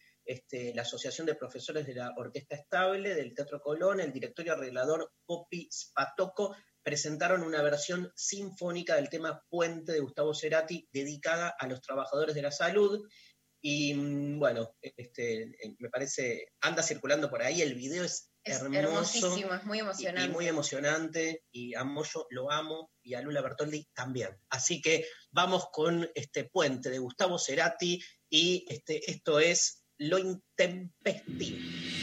la 0.75 0.83
Asociación 0.83 1.27
de 1.27 1.35
Profesores 1.35 1.85
de 1.87 1.95
la 1.95 2.15
Orquesta 2.17 2.55
Estable 2.55 3.15
del 3.15 3.35
Teatro 3.35 3.61
Colón, 3.61 4.01
el 4.01 4.13
directorio 4.13 4.53
arreglador 4.53 5.13
Popi 5.27 5.69
Spatoco, 5.73 6.55
presentaron 6.91 7.45
una 7.45 7.63
versión 7.63 8.11
sinfónica 8.17 8.97
del 8.97 9.09
tema 9.09 9.45
Puente 9.49 9.93
de 9.93 10.01
Gustavo 10.01 10.35
Cerati, 10.35 10.89
dedicada 10.91 11.55
a 11.57 11.69
los 11.69 11.81
trabajadores 11.81 12.35
de 12.35 12.43
la 12.43 12.51
salud. 12.51 13.07
Y 13.63 13.95
mm, 13.95 14.41
bueno, 14.41 14.75
este, 14.83 15.43
eh, 15.43 15.77
me 15.79 15.89
parece, 15.89 16.49
anda 16.61 16.83
circulando 16.83 17.31
por 17.31 17.43
ahí, 17.43 17.63
el 17.63 17.77
video 17.77 18.03
es, 18.03 18.33
Es 18.43 18.61
hermoso 18.61 18.77
hermosísimo, 18.81 19.55
es 19.55 19.65
muy 19.65 19.79
y, 19.79 19.81
y 19.81 19.83
emocionante. 19.83 20.29
muy 20.33 20.49
emocionante, 20.49 21.45
y 21.53 21.75
a 21.77 21.85
Moyo 21.85 22.27
lo 22.31 22.51
amo, 22.51 22.91
y 23.05 23.15
a 23.15 23.21
Lula 23.21 23.41
Bertoldi 23.41 23.87
también. 23.95 24.37
Así 24.49 24.83
que 24.83 25.07
vamos 25.31 25.69
con 25.71 26.11
este 26.17 26.43
puente 26.43 26.91
de 26.91 26.99
Gustavo 26.99 27.39
Cerati, 27.39 28.03
y 28.29 28.67
este, 28.69 29.09
esto 29.09 29.39
es 29.39 29.85
Lo 29.97 30.19
Intempestivo. 30.19 32.00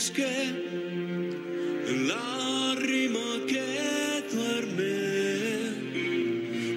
Busqué 0.00 0.34
en 1.90 2.08
la 2.08 2.74
rima 2.76 3.28
que 3.46 3.66
duerme 4.32 4.96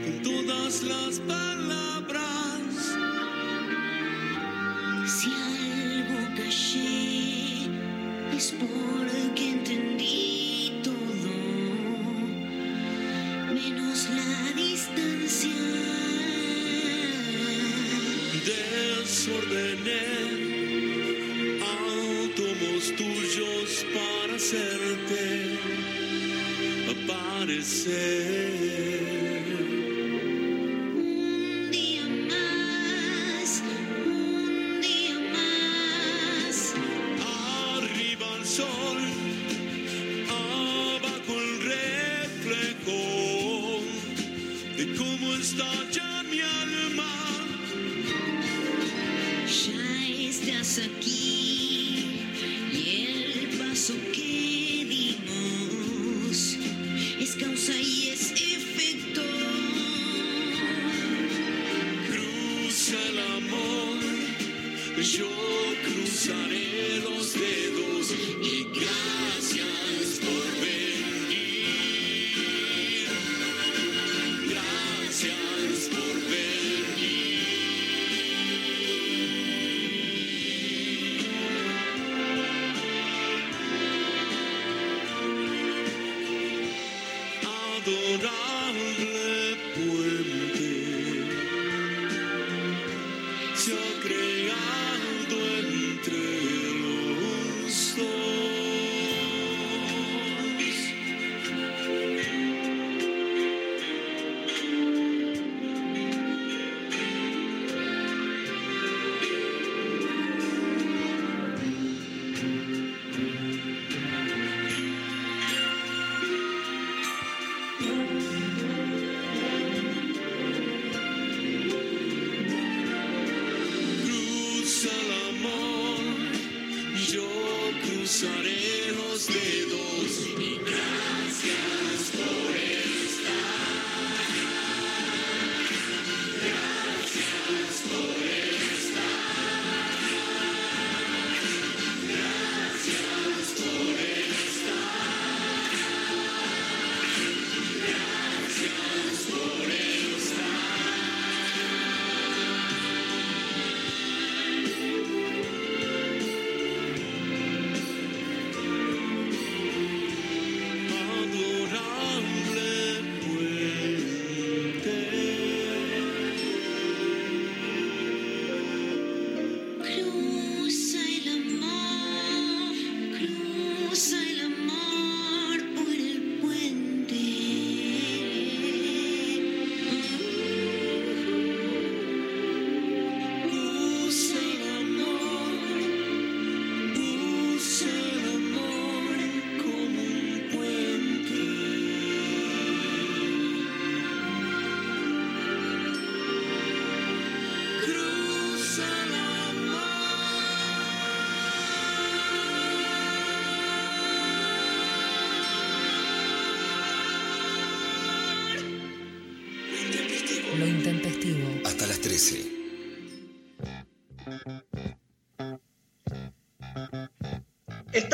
con 0.04 0.16
todas 0.24 0.84
las 0.84 1.20
palabras. 1.20 2.98
Si 5.08 5.30
algo 5.32 6.20
callé 6.36 7.70
es 8.36 8.48
porque 8.60 9.33
say 27.64 28.33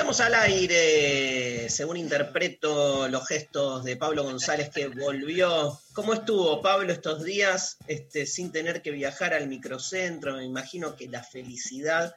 Estamos 0.10 0.34
al 0.34 0.50
aire, 0.50 1.70
según 1.70 1.96
interpreto 1.96 3.08
los 3.10 3.28
gestos 3.28 3.84
de 3.84 3.96
Pablo 3.96 4.24
González 4.24 4.72
que 4.72 4.88
volvió. 4.88 5.80
¿Cómo 5.94 6.16
estuvo 6.16 6.64
Pablo 6.64 6.92
estos 6.92 7.24
días 7.24 7.78
este, 7.86 8.26
sin 8.26 8.52
tener 8.52 8.82
que 8.82 8.90
viajar 8.90 9.36
al 9.36 9.48
microcentro? 9.48 10.38
Me 10.38 10.46
imagino 10.46 10.96
que 10.96 11.08
la 11.10 11.22
felicidad 11.24 12.16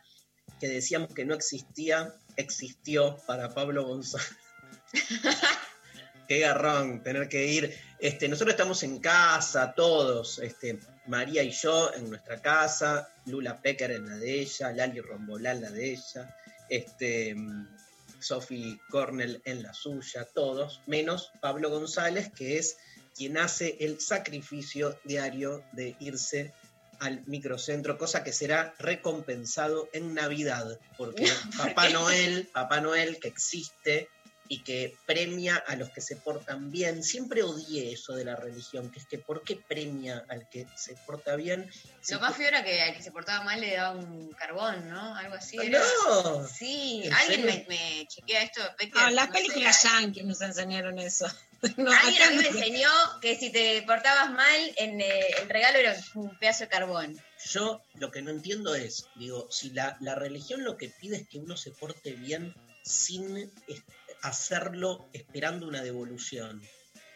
que 0.58 0.68
decíamos 0.68 1.12
que 1.12 1.26
no 1.26 1.34
existía, 1.34 2.14
existió 2.38 3.18
para 3.26 3.52
Pablo 3.52 3.84
González. 3.84 4.38
Qué 6.28 6.38
garrón 6.38 7.02
tener 7.02 7.28
que 7.28 7.46
ir. 7.46 7.78
Este, 7.98 8.26
nosotros 8.26 8.54
estamos 8.54 8.82
en 8.84 9.00
casa, 9.00 9.74
todos, 9.74 10.38
este, 10.38 10.78
María 11.08 11.42
y 11.42 11.50
yo 11.50 11.92
en 11.92 12.08
nuestra 12.08 12.40
casa, 12.40 13.10
Lula 13.26 13.60
Pecker 13.60 13.90
en 13.90 14.08
la 14.08 14.16
de 14.16 14.40
ella, 14.40 14.72
Lali 14.72 15.02
Rombolá 15.02 15.52
en 15.52 15.60
la 15.60 15.70
de 15.70 15.92
ella, 15.92 16.38
este, 16.70 17.36
Sophie 18.22 18.80
Cornell 18.90 19.42
en 19.44 19.62
la 19.62 19.74
suya, 19.74 20.26
todos, 20.34 20.80
menos 20.86 21.30
Pablo 21.40 21.70
González, 21.70 22.30
que 22.32 22.58
es 22.58 22.76
quien 23.14 23.36
hace 23.36 23.76
el 23.80 24.00
sacrificio 24.00 24.98
diario 25.04 25.62
de 25.72 25.96
irse 26.00 26.52
al 27.00 27.26
microcentro, 27.26 27.98
cosa 27.98 28.22
que 28.22 28.32
será 28.32 28.74
recompensado 28.78 29.88
en 29.92 30.14
Navidad, 30.14 30.78
porque 30.96 31.24
Papá 31.58 31.88
Noel, 31.90 32.48
Papá 32.52 32.80
Noel 32.80 33.18
que 33.18 33.28
existe 33.28 34.08
y 34.52 34.58
que 34.64 34.94
premia 35.06 35.56
a 35.56 35.76
los 35.76 35.88
que 35.88 36.02
se 36.02 36.14
portan 36.14 36.70
bien. 36.70 37.02
Siempre 37.02 37.42
odié 37.42 37.90
eso 37.94 38.12
de 38.12 38.26
la 38.26 38.36
religión, 38.36 38.90
que 38.90 38.98
es 38.98 39.06
que 39.06 39.16
¿por 39.16 39.42
qué 39.44 39.56
premia 39.56 40.26
al 40.28 40.46
que 40.50 40.66
se 40.76 40.94
porta 41.06 41.36
bien? 41.36 41.70
Si 42.02 42.12
Lo 42.12 42.20
más 42.20 42.36
feo 42.36 42.48
era 42.48 42.62
que 42.62 42.82
al 42.82 42.94
que 42.94 43.02
se 43.02 43.10
portaba 43.10 43.42
mal 43.44 43.62
le 43.62 43.74
daba 43.74 43.96
un 43.96 44.30
carbón, 44.32 44.90
¿no? 44.90 45.16
Algo 45.16 45.36
así. 45.36 45.56
era. 45.58 45.80
¡No! 45.80 46.46
Sí, 46.46 47.00
¿En 47.02 47.14
alguien 47.14 47.46
me, 47.46 47.64
me 47.66 48.06
chequea 48.06 48.42
esto. 48.42 48.60
Becker, 48.78 49.00
Ah, 49.02 49.10
las 49.10 49.28
no 49.28 49.32
películas 49.32 49.82
yankees 49.84 50.24
nos 50.26 50.42
enseñaron 50.42 50.98
eso. 50.98 51.26
No, 51.76 51.92
Alguien 51.92 52.22
a 52.24 52.30
mí 52.30 52.36
me 52.38 52.42
no. 52.42 52.48
enseñó 52.50 52.90
que 53.20 53.36
si 53.38 53.50
te 53.52 53.82
portabas 53.86 54.32
mal, 54.32 54.74
en, 54.78 55.00
eh, 55.00 55.28
el 55.42 55.48
regalo 55.48 55.78
era 55.78 55.96
un 56.14 56.36
pedazo 56.36 56.64
de 56.64 56.68
carbón. 56.68 57.18
Yo 57.52 57.80
lo 57.94 58.10
que 58.10 58.20
no 58.20 58.30
entiendo 58.32 58.74
es, 58.74 59.06
digo, 59.14 59.46
si 59.48 59.70
la, 59.70 59.96
la 60.00 60.16
religión 60.16 60.64
lo 60.64 60.76
que 60.76 60.88
pide 60.90 61.18
es 61.18 61.28
que 61.28 61.38
uno 61.38 61.56
se 61.56 61.70
porte 61.70 62.14
bien 62.14 62.52
sin 62.82 63.52
hacerlo 64.22 65.08
esperando 65.12 65.66
una 65.66 65.82
devolución. 65.82 66.62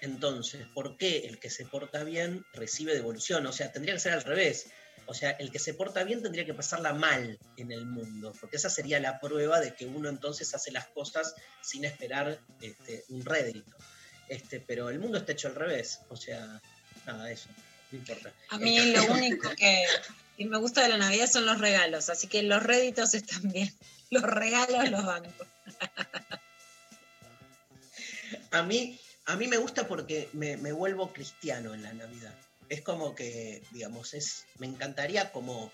Entonces, 0.01 0.67
¿por 0.75 0.97
qué 0.97 1.27
el 1.27 1.39
que 1.39 1.51
se 1.51 1.65
porta 1.65 2.05
bien 2.05 2.45
recibe 2.53 2.95
devolución? 2.95 3.47
O 3.47 3.53
sea, 3.53 3.73
tendría 3.73 3.95
que 3.95 4.01
ser 4.01 4.13
al 4.13 4.25
revés. 4.25 4.67
O 5.07 5.15
sea, 5.15 5.31
el 5.31 5.51
que 5.53 5.59
se 5.59 5.75
porta 5.75 6.03
bien 6.05 6.23
tendría 6.23 6.45
que 6.45 6.53
pasarla 6.53 6.93
mal 6.93 7.39
en 7.57 7.73
el 7.73 7.87
mundo, 7.87 8.33
porque 8.41 8.57
esa 8.57 8.69
sería 8.69 8.99
la 8.99 9.21
prueba 9.21 9.61
de 9.61 9.75
que 9.75 9.87
uno 9.87 10.09
entonces 10.09 10.53
hace 10.55 10.73
las 10.73 10.89
cosas 10.89 11.35
sin 11.63 11.85
esperar 11.85 12.41
este, 12.61 13.05
un 13.09 13.25
rédito. 13.25 13.77
Este, 14.29 14.61
pero 14.61 14.91
el 14.91 14.99
mundo 14.99 15.19
está 15.19 15.33
hecho 15.33 15.49
al 15.49 15.55
revés. 15.55 16.01
O 16.09 16.17
sea, 16.17 16.61
nada, 17.07 17.31
eso. 17.31 17.49
No 17.93 17.99
importa. 17.99 18.33
A 18.51 18.59
mí 18.59 18.79
lo 18.93 19.05
único 19.13 19.49
que, 19.51 19.85
que 20.37 20.45
me 20.45 20.59
gusta 20.59 20.83
de 20.83 20.89
la 20.89 20.99
Navidad 20.99 21.31
son 21.31 21.47
los 21.47 21.61
regalos, 21.61 22.11
así 22.11 22.27
que 22.27 22.43
los 22.43 22.63
réditos 22.65 23.15
están 23.15 23.49
bien. 23.53 23.73
Los 24.11 24.23
regalos 24.23 24.91
los 24.91 25.05
banco. 25.05 25.47
A 28.51 28.63
mí, 28.63 28.99
a 29.27 29.37
mí 29.37 29.49
me 29.49 29.57
gusta 29.57 29.89
porque 29.89 30.29
me, 30.33 30.57
vuelvo 30.73 31.13
cristiano 31.13 31.75
en 31.75 31.83
la 31.83 31.93
Navidad. 31.93 32.35
Es 32.69 32.83
como 32.83 33.15
que, 33.15 33.63
digamos, 33.71 34.15
es, 34.15 34.45
me 34.59 34.67
encantaría 34.67 35.31
como 35.31 35.71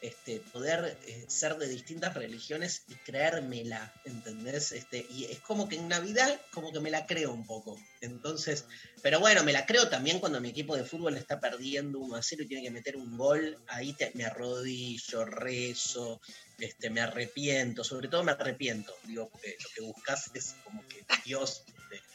este, 0.00 0.40
poder 0.52 0.98
eh, 1.06 1.24
ser 1.28 1.56
de 1.58 1.68
distintas 1.68 2.14
religiones 2.14 2.82
y 2.88 2.94
creérmela, 2.96 3.92
¿entendés? 4.04 4.72
Este, 4.72 5.06
y 5.08 5.26
es 5.26 5.38
como 5.38 5.68
que 5.68 5.76
en 5.76 5.88
Navidad 5.88 6.40
como 6.50 6.72
que 6.72 6.80
me 6.80 6.90
la 6.90 7.06
creo 7.06 7.32
un 7.32 7.46
poco. 7.46 7.78
Entonces, 8.00 8.64
pero 9.00 9.20
bueno, 9.20 9.44
me 9.44 9.52
la 9.52 9.64
creo 9.64 9.88
también 9.88 10.18
cuando 10.18 10.40
mi 10.40 10.48
equipo 10.48 10.76
de 10.76 10.84
fútbol 10.84 11.16
está 11.16 11.38
perdiendo 11.38 12.00
1 12.00 12.16
a 12.16 12.22
0 12.22 12.42
y 12.42 12.48
tiene 12.48 12.64
que 12.64 12.72
meter 12.72 12.96
un 12.96 13.16
gol, 13.16 13.56
ahí 13.68 13.96
me 14.14 14.24
arrodillo, 14.24 15.24
rezo, 15.24 16.20
este, 16.58 16.90
me 16.90 17.00
arrepiento, 17.00 17.84
sobre 17.84 18.08
todo 18.08 18.24
me 18.24 18.32
arrepiento, 18.32 18.92
digo, 19.04 19.30
lo 19.32 19.70
que 19.74 19.80
buscas 19.82 20.30
es 20.34 20.56
como 20.64 20.86
que 20.88 21.04
Dios 21.24 21.64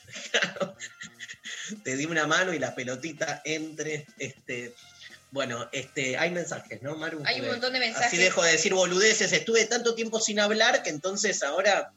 te, 0.08 1.76
te 1.84 1.96
di 1.96 2.06
una 2.06 2.28
mano 2.28 2.54
y 2.54 2.60
la 2.60 2.76
pelotita 2.76 3.42
entre, 3.46 4.06
este, 4.18 4.74
bueno, 5.32 5.68
este, 5.72 6.18
hay 6.18 6.32
mensajes, 6.32 6.82
¿no, 6.82 6.96
Maru? 6.96 7.22
Hay 7.26 7.42
un 7.42 7.48
montón 7.48 7.74
de 7.74 7.80
Así 7.80 7.88
mensajes. 7.88 8.20
dejo 8.20 8.44
de 8.44 8.52
decir 8.54 8.74
boludeces, 8.74 9.34
estuve 9.34 9.66
tanto 9.66 9.96
tiempo 9.96 10.20
sin 10.20 10.40
hablar 10.40 10.84
que 10.84 10.90
entonces 10.90 11.44
ahora 11.44 11.92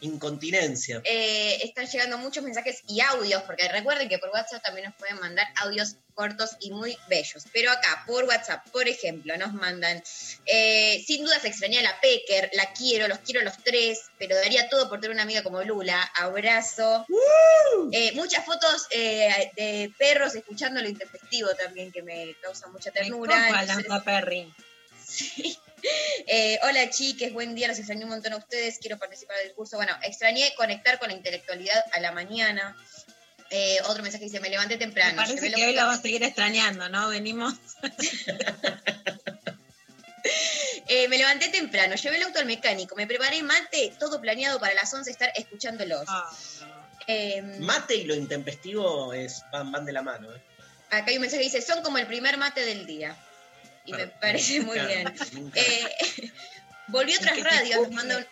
incontinencia. 0.00 1.00
Eh, 1.04 1.58
están 1.62 1.86
llegando 1.86 2.18
muchos 2.18 2.44
mensajes 2.44 2.82
y 2.88 3.00
audios, 3.00 3.42
porque 3.42 3.68
recuerden 3.68 4.08
que 4.08 4.18
por 4.18 4.30
WhatsApp 4.30 4.62
también 4.62 4.86
nos 4.86 4.96
pueden 4.96 5.18
mandar 5.20 5.46
audios 5.56 5.96
cortos 6.14 6.56
y 6.60 6.72
muy 6.72 6.96
bellos. 7.08 7.44
Pero 7.52 7.70
acá, 7.70 8.02
por 8.06 8.24
WhatsApp, 8.24 8.68
por 8.70 8.88
ejemplo, 8.88 9.36
nos 9.36 9.52
mandan, 9.52 10.02
eh, 10.46 11.02
sin 11.06 11.24
dudas 11.24 11.44
extrañé 11.44 11.78
a 11.78 11.82
la 11.82 12.00
Pecker, 12.00 12.50
la 12.54 12.72
quiero, 12.72 13.06
los 13.06 13.18
quiero 13.20 13.42
los 13.42 13.56
tres, 13.62 14.00
pero 14.18 14.34
daría 14.34 14.68
todo 14.68 14.88
por 14.88 15.00
tener 15.00 15.14
una 15.14 15.22
amiga 15.22 15.42
como 15.44 15.62
Lula. 15.62 16.10
Abrazo. 16.16 17.06
Eh, 17.92 18.12
muchas 18.14 18.44
fotos 18.44 18.88
eh, 18.90 19.52
de 19.54 19.92
perros 19.96 20.34
escuchando 20.34 20.80
lo 20.80 20.88
intempestivo 20.88 21.50
también, 21.54 21.92
que 21.92 22.02
me 22.02 22.34
causa 22.42 22.66
mucha 22.68 22.90
Me 22.90 23.00
ternura. 23.00 23.46
copa 23.48 23.62
Entonces, 23.62 24.02
Perry. 24.04 24.54
Sí. 25.08 25.58
Eh, 26.26 26.58
hola 26.62 26.90
chiques, 26.90 27.32
buen 27.32 27.54
día, 27.54 27.68
los 27.68 27.78
extrañé 27.78 28.04
un 28.04 28.10
montón 28.10 28.32
a 28.32 28.36
ustedes, 28.36 28.78
quiero 28.78 28.98
participar 28.98 29.36
del 29.38 29.54
curso. 29.54 29.76
Bueno, 29.76 29.96
extrañé 30.02 30.52
conectar 30.56 30.98
con 30.98 31.08
la 31.08 31.14
intelectualidad 31.14 31.82
a 31.92 32.00
la 32.00 32.12
mañana. 32.12 32.76
Eh, 33.50 33.78
otro 33.86 34.02
mensaje 34.02 34.24
dice, 34.24 34.40
me 34.40 34.50
levanté 34.50 34.74
Me 34.74 34.80
temprano. 34.80 35.16
parece 35.16 35.50
que 35.50 35.66
hoy 35.66 35.74
la 35.74 35.86
vas 35.86 36.00
a 36.00 36.02
seguir 36.02 36.22
extrañando, 36.22 36.88
¿no? 36.88 37.08
Venimos. 37.08 37.54
Eh, 40.90 41.06
me 41.08 41.18
levanté 41.18 41.48
temprano, 41.48 41.94
llevé 41.94 42.16
el 42.16 42.22
auto 42.22 42.38
al 42.38 42.46
mecánico, 42.46 42.96
me 42.96 43.06
preparé 43.06 43.42
mate, 43.42 43.92
todo 43.98 44.20
planeado 44.22 44.58
para 44.58 44.72
las 44.72 44.92
11 44.92 45.10
estar 45.10 45.30
escuchándolos. 45.36 46.08
Eh, 47.06 47.42
Mate 47.60 47.94
y 47.96 48.04
lo 48.04 48.14
intempestivo 48.14 49.12
es, 49.12 49.42
van, 49.52 49.70
van 49.70 49.84
de 49.84 49.92
la 49.92 50.02
mano. 50.02 50.34
¿eh? 50.34 50.40
acá 50.90 51.04
hay 51.08 51.16
un 51.16 51.22
mensaje 51.22 51.42
que 51.42 51.50
dice, 51.50 51.62
son 51.62 51.82
como 51.82 51.98
el 51.98 52.06
primer 52.06 52.38
mate 52.38 52.64
del 52.64 52.86
día. 52.86 53.14
Y 53.88 53.92
me 53.94 54.06
parece 54.06 54.60
muy 54.60 54.78
bien. 54.78 55.14
Eh, 55.54 56.32
volvió 56.88 57.16
otras 57.18 57.40
radios, 57.42 57.80
nos 57.82 57.90
manda 57.92 58.18
un... 58.18 58.26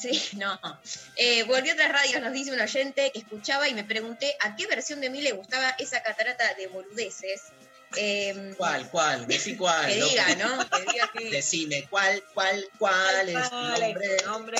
Sí, 0.00 0.22
no. 0.36 0.58
Eh, 1.16 1.42
volvió 1.44 1.72
otras 1.74 1.90
radios, 1.90 2.20
nos 2.22 2.32
dice 2.32 2.52
un 2.52 2.60
oyente 2.60 3.10
que 3.12 3.18
escuchaba 3.18 3.68
y 3.68 3.74
me 3.74 3.84
pregunté 3.84 4.34
a 4.40 4.56
qué 4.56 4.66
versión 4.66 5.00
de 5.00 5.10
mí 5.10 5.20
le 5.20 5.32
gustaba 5.32 5.70
esa 5.78 6.02
catarata 6.02 6.54
de 6.54 6.66
boludeces. 6.68 7.42
Eh, 7.96 8.54
¿Cuál, 8.56 8.88
cuál? 8.90 9.26
Decí 9.26 9.56
cuál. 9.58 9.86
que 9.86 9.96
diga, 10.02 10.34
¿no? 10.36 10.70
Que 10.70 10.80
diga 10.92 11.10
que- 11.12 11.30
Decime 11.30 11.86
cuál, 11.90 12.22
cuál, 12.32 12.64
cuál 12.78 13.28
es 13.28 13.42
tu 13.44 13.48
¿Cuál 13.50 13.82
es 13.82 13.88
nombre. 13.94 14.16
tu 14.16 14.24
nombre? 14.30 14.58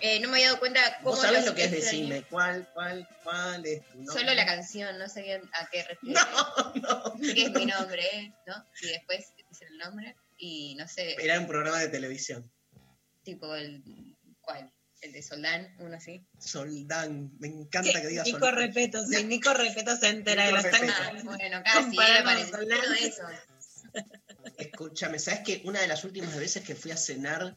Eh, 0.00 0.20
no 0.20 0.28
me 0.28 0.36
había 0.36 0.46
dado 0.48 0.60
cuenta 0.60 0.80
cómo 1.02 1.10
¿Vos 1.10 1.20
sabés 1.20 1.44
lo 1.44 1.54
que 1.54 1.64
es 1.64 1.70
decime 1.70 2.22
cuál, 2.30 2.68
cuál, 2.72 3.08
cuál 3.24 3.66
es 3.66 3.84
tu 3.88 3.98
nombre? 3.98 4.14
Solo 4.14 4.34
la 4.34 4.46
canción, 4.46 4.98
no 4.98 5.08
sé 5.08 5.22
bien 5.22 5.42
a 5.54 5.68
qué 5.70 5.84
refiere. 5.84 6.14
No, 6.14 6.72
no. 6.74 7.14
Que 7.20 7.42
es 7.44 7.50
mi 7.52 7.66
nombre. 7.66 8.32
¿no? 8.46 8.54
Y 8.82 8.88
después 8.88 9.32
dicen 9.50 9.68
el 9.72 9.78
nombre 9.78 10.16
y 10.36 10.74
no 10.76 10.86
sé, 10.86 11.16
Era 11.20 11.40
un 11.40 11.46
programa 11.46 11.78
de 11.80 11.88
televisión. 11.88 12.50
tipo 13.24 13.54
el... 13.54 13.82
¿Cuál? 14.40 14.72
El 15.00 15.12
de 15.12 15.22
Soldán, 15.22 15.74
uno 15.78 15.96
así. 15.96 16.26
Soldán. 16.38 17.30
Me 17.38 17.48
encanta 17.48 17.92
que, 17.92 18.00
Que 18.02 18.08
digas 18.08 18.26
Nico 18.26 18.38
Soldán. 18.38 18.56
Repeto, 18.56 19.06
sí, 19.06 19.24
Nico 19.24 19.52
Repeto 19.54 19.96
se 19.96 20.08
entera 20.08 20.46
de 20.46 20.52
Nico 20.52 20.66
están 20.66 20.80
Repeto. 20.80 21.02
Ah, 21.02 21.22
bueno, 21.24 21.62
casi, 21.64 21.96
era 21.96 22.24
parecido. 22.24 22.58
Soldán. 22.58 22.78
Uno 22.78 22.90
de 22.94 23.06
esos. 23.06 23.30
Escúchame, 24.56 25.18
¿sabes 25.18 25.40
que 25.40 25.62
una 25.64 25.80
de 25.80 25.88
las 25.88 26.04
últimas 26.04 26.36
veces 26.36 26.64
que 26.64 26.74
fui 26.74 26.90
a 26.90 26.96
cenar 26.96 27.56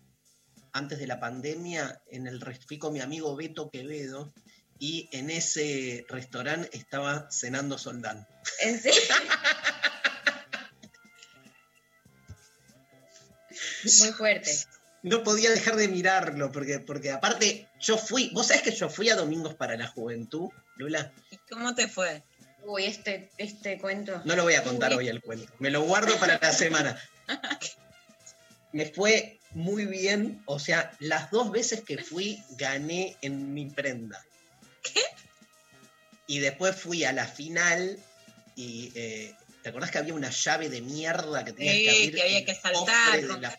antes 0.73 0.99
de 0.99 1.07
la 1.07 1.19
pandemia, 1.19 2.01
en 2.12 2.27
el 2.27 2.41
fui 2.67 2.77
con 2.77 2.93
mi 2.93 3.01
amigo 3.01 3.36
Beto 3.36 3.69
Quevedo 3.69 4.34
y 4.79 5.10
en 5.12 5.29
ese 5.29 6.05
restaurante 6.10 6.75
estaba 6.75 7.29
cenando 7.31 7.77
Soldán. 7.77 8.27
¿En 8.62 8.81
serio? 8.81 8.99
Muy 13.99 14.12
fuerte. 14.12 14.51
No 15.03 15.23
podía 15.23 15.51
dejar 15.51 15.75
de 15.75 15.88
mirarlo, 15.88 16.51
porque, 16.51 16.79
porque 16.79 17.12
aparte 17.12 17.67
yo 17.79 17.97
fui, 17.97 18.29
vos 18.34 18.47
sabés 18.47 18.62
que 18.62 18.71
yo 18.71 18.89
fui 18.89 19.10
a 19.10 19.15
Domingos 19.15 19.55
para 19.55 19.75
la 19.75 19.88
Juventud, 19.88 20.49
Lula. 20.75 21.12
¿Y 21.31 21.38
cómo 21.49 21.73
te 21.73 21.88
fue? 21.88 22.23
Uy, 22.63 22.86
este, 22.86 23.31
este 23.38 23.79
cuento. 23.79 24.21
No 24.25 24.36
lo 24.36 24.43
voy 24.43 24.53
a 24.53 24.63
contar 24.63 24.91
Uy. 24.91 24.97
hoy 24.97 25.10
el 25.10 25.21
cuento, 25.21 25.51
me 25.60 25.71
lo 25.71 25.81
guardo 25.81 26.15
para 26.17 26.38
la 26.39 26.53
semana. 26.53 26.99
Me 28.73 28.86
fue 28.86 29.40
muy 29.53 29.85
bien, 29.85 30.41
o 30.45 30.59
sea, 30.59 30.91
las 30.99 31.29
dos 31.31 31.51
veces 31.51 31.81
que 31.81 31.97
fui 31.97 32.41
gané 32.51 33.17
en 33.21 33.53
mi 33.53 33.65
prenda. 33.69 34.23
¿Qué? 34.83 35.01
Y 36.27 36.39
después 36.39 36.75
fui 36.75 37.03
a 37.03 37.11
la 37.11 37.25
final 37.27 37.99
y 38.55 38.91
eh, 38.95 39.35
¿te 39.63 39.69
acordás 39.69 39.91
que 39.91 39.97
había 39.97 40.13
una 40.13 40.29
llave 40.29 40.69
de 40.69 40.81
mierda 40.81 41.43
que 41.43 41.53
tenías 41.53 41.75
Sí, 41.75 41.83
que 41.83 41.89
abrir? 41.91 42.15
que 42.15 42.21
había 42.21 42.37
el 42.39 42.45
que 42.45 42.55
saltar, 42.55 43.05
cofre 43.05 43.21
de 43.21 43.27
con- 43.27 43.41
la? 43.41 43.57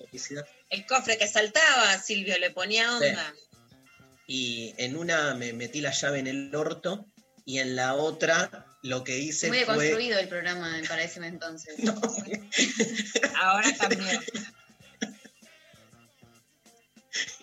El 0.70 0.86
cofre 0.86 1.18
que 1.18 1.28
saltaba, 1.28 1.98
Silvio, 2.00 2.38
le 2.38 2.50
ponía 2.50 2.96
onda. 2.96 3.34
Y 4.26 4.74
en 4.78 4.96
una 4.96 5.34
me 5.34 5.52
metí 5.52 5.80
la 5.80 5.90
llave 5.92 6.20
en 6.20 6.26
el 6.26 6.54
orto 6.54 7.06
y 7.44 7.58
en 7.58 7.76
la 7.76 7.94
otra 7.94 8.66
lo 8.82 9.04
que 9.04 9.18
hice 9.18 9.48
Muy 9.48 9.58
fue... 9.64 9.74
deconstruido 9.74 10.18
el 10.18 10.28
programa 10.28 10.80
para 10.88 11.02
ese 11.02 11.24
entonces. 11.26 11.74
No, 11.82 12.00
Ahora 13.36 13.70
también. 13.76 14.20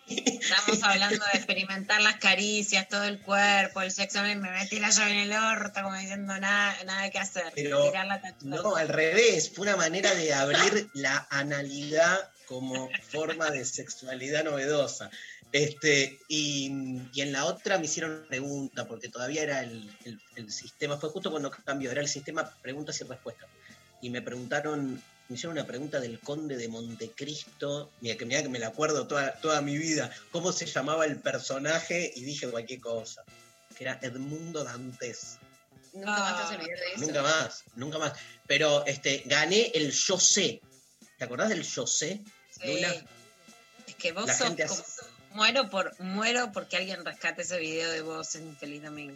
Estamos 0.09 0.83
hablando 0.83 1.23
de 1.31 1.37
experimentar 1.37 2.01
las 2.01 2.15
caricias, 2.17 2.87
todo 2.89 3.03
el 3.03 3.19
cuerpo, 3.19 3.81
el 3.81 3.91
sexo. 3.91 4.21
Me 4.23 4.35
metí 4.35 4.79
la 4.79 4.89
llave 4.89 5.11
en 5.11 5.31
el 5.31 5.33
orto, 5.33 5.81
como 5.83 5.95
diciendo 5.95 6.37
nada, 6.39 6.75
nada 6.85 7.09
que 7.09 7.19
hacer. 7.19 7.51
Pero 7.55 7.83
Tirar 7.89 8.07
la. 8.07 8.21
No, 8.41 8.75
al 8.75 8.87
revés, 8.89 9.51
fue 9.53 9.63
una 9.67 9.75
manera 9.77 10.13
de 10.15 10.33
abrir 10.33 10.89
la 10.93 11.27
analidad 11.29 12.29
como 12.47 12.89
forma 13.11 13.51
de 13.51 13.63
sexualidad 13.65 14.43
novedosa. 14.43 15.09
Este, 15.51 16.19
y, 16.27 16.71
y 17.13 17.21
en 17.21 17.31
la 17.31 17.45
otra 17.45 17.77
me 17.79 17.85
hicieron 17.85 18.25
pregunta, 18.27 18.87
porque 18.87 19.09
todavía 19.09 19.41
era 19.43 19.61
el, 19.61 19.89
el- 20.05 20.21
el 20.35 20.51
sistema, 20.51 20.97
fue 20.97 21.09
justo 21.09 21.31
cuando 21.31 21.49
cambió, 21.51 21.91
era 21.91 22.01
el 22.01 22.07
sistema 22.07 22.49
preguntas 22.61 22.99
y 23.01 23.03
respuestas. 23.03 23.47
Y 24.01 24.09
me 24.11 24.21
preguntaron, 24.21 25.01
me 25.29 25.35
hicieron 25.35 25.57
una 25.57 25.65
pregunta 25.67 25.99
del 25.99 26.19
conde 26.19 26.57
de 26.57 26.67
Montecristo, 26.67 27.91
mira 28.01 28.17
que, 28.17 28.25
mirá 28.25 28.41
que 28.41 28.49
me 28.49 28.59
la 28.59 28.67
acuerdo 28.67 29.07
toda, 29.07 29.33
toda 29.39 29.61
mi 29.61 29.77
vida, 29.77 30.11
cómo 30.31 30.51
se 30.51 30.65
llamaba 30.65 31.05
el 31.05 31.17
personaje, 31.21 32.11
y 32.15 32.23
dije 32.23 32.49
cualquier 32.49 32.79
cosa, 32.81 33.23
que 33.77 33.83
era 33.83 33.99
Edmundo 34.01 34.63
Dantes. 34.63 35.37
Nunca 35.93 36.09
más 36.11 36.35
te 36.35 36.41
vas 36.43 36.51
a 36.51 36.55
olvidar 36.55 36.79
de 36.79 36.85
eso. 36.93 37.01
Nunca 37.05 37.21
más, 37.21 37.63
nunca 37.75 37.97
más. 37.99 38.13
Pero 38.47 38.85
este, 38.85 39.23
gané 39.25 39.71
el 39.73 39.91
yo 39.91 40.19
sé. 40.19 40.61
¿Te 41.17 41.25
acordás 41.25 41.49
del 41.49 41.63
yo 41.63 41.85
sé? 41.87 42.21
Sí. 42.61 42.83
Es 43.87 43.95
que 43.95 44.11
vos 44.11 44.25
La 44.27 44.33
sos 44.35 44.47
gente 44.47 44.65
como- 44.67 44.81
hace- 44.81 45.01
Muero 45.31 45.69
por 45.69 45.99
muero 45.99 46.51
porque 46.51 46.77
alguien 46.77 47.05
rescate 47.05 47.43
ese 47.43 47.59
video 47.59 47.91
de 47.91 48.01
vos 48.01 48.33
en 48.33 48.57
Feliz 48.57 48.81
Domingo. 48.81 49.15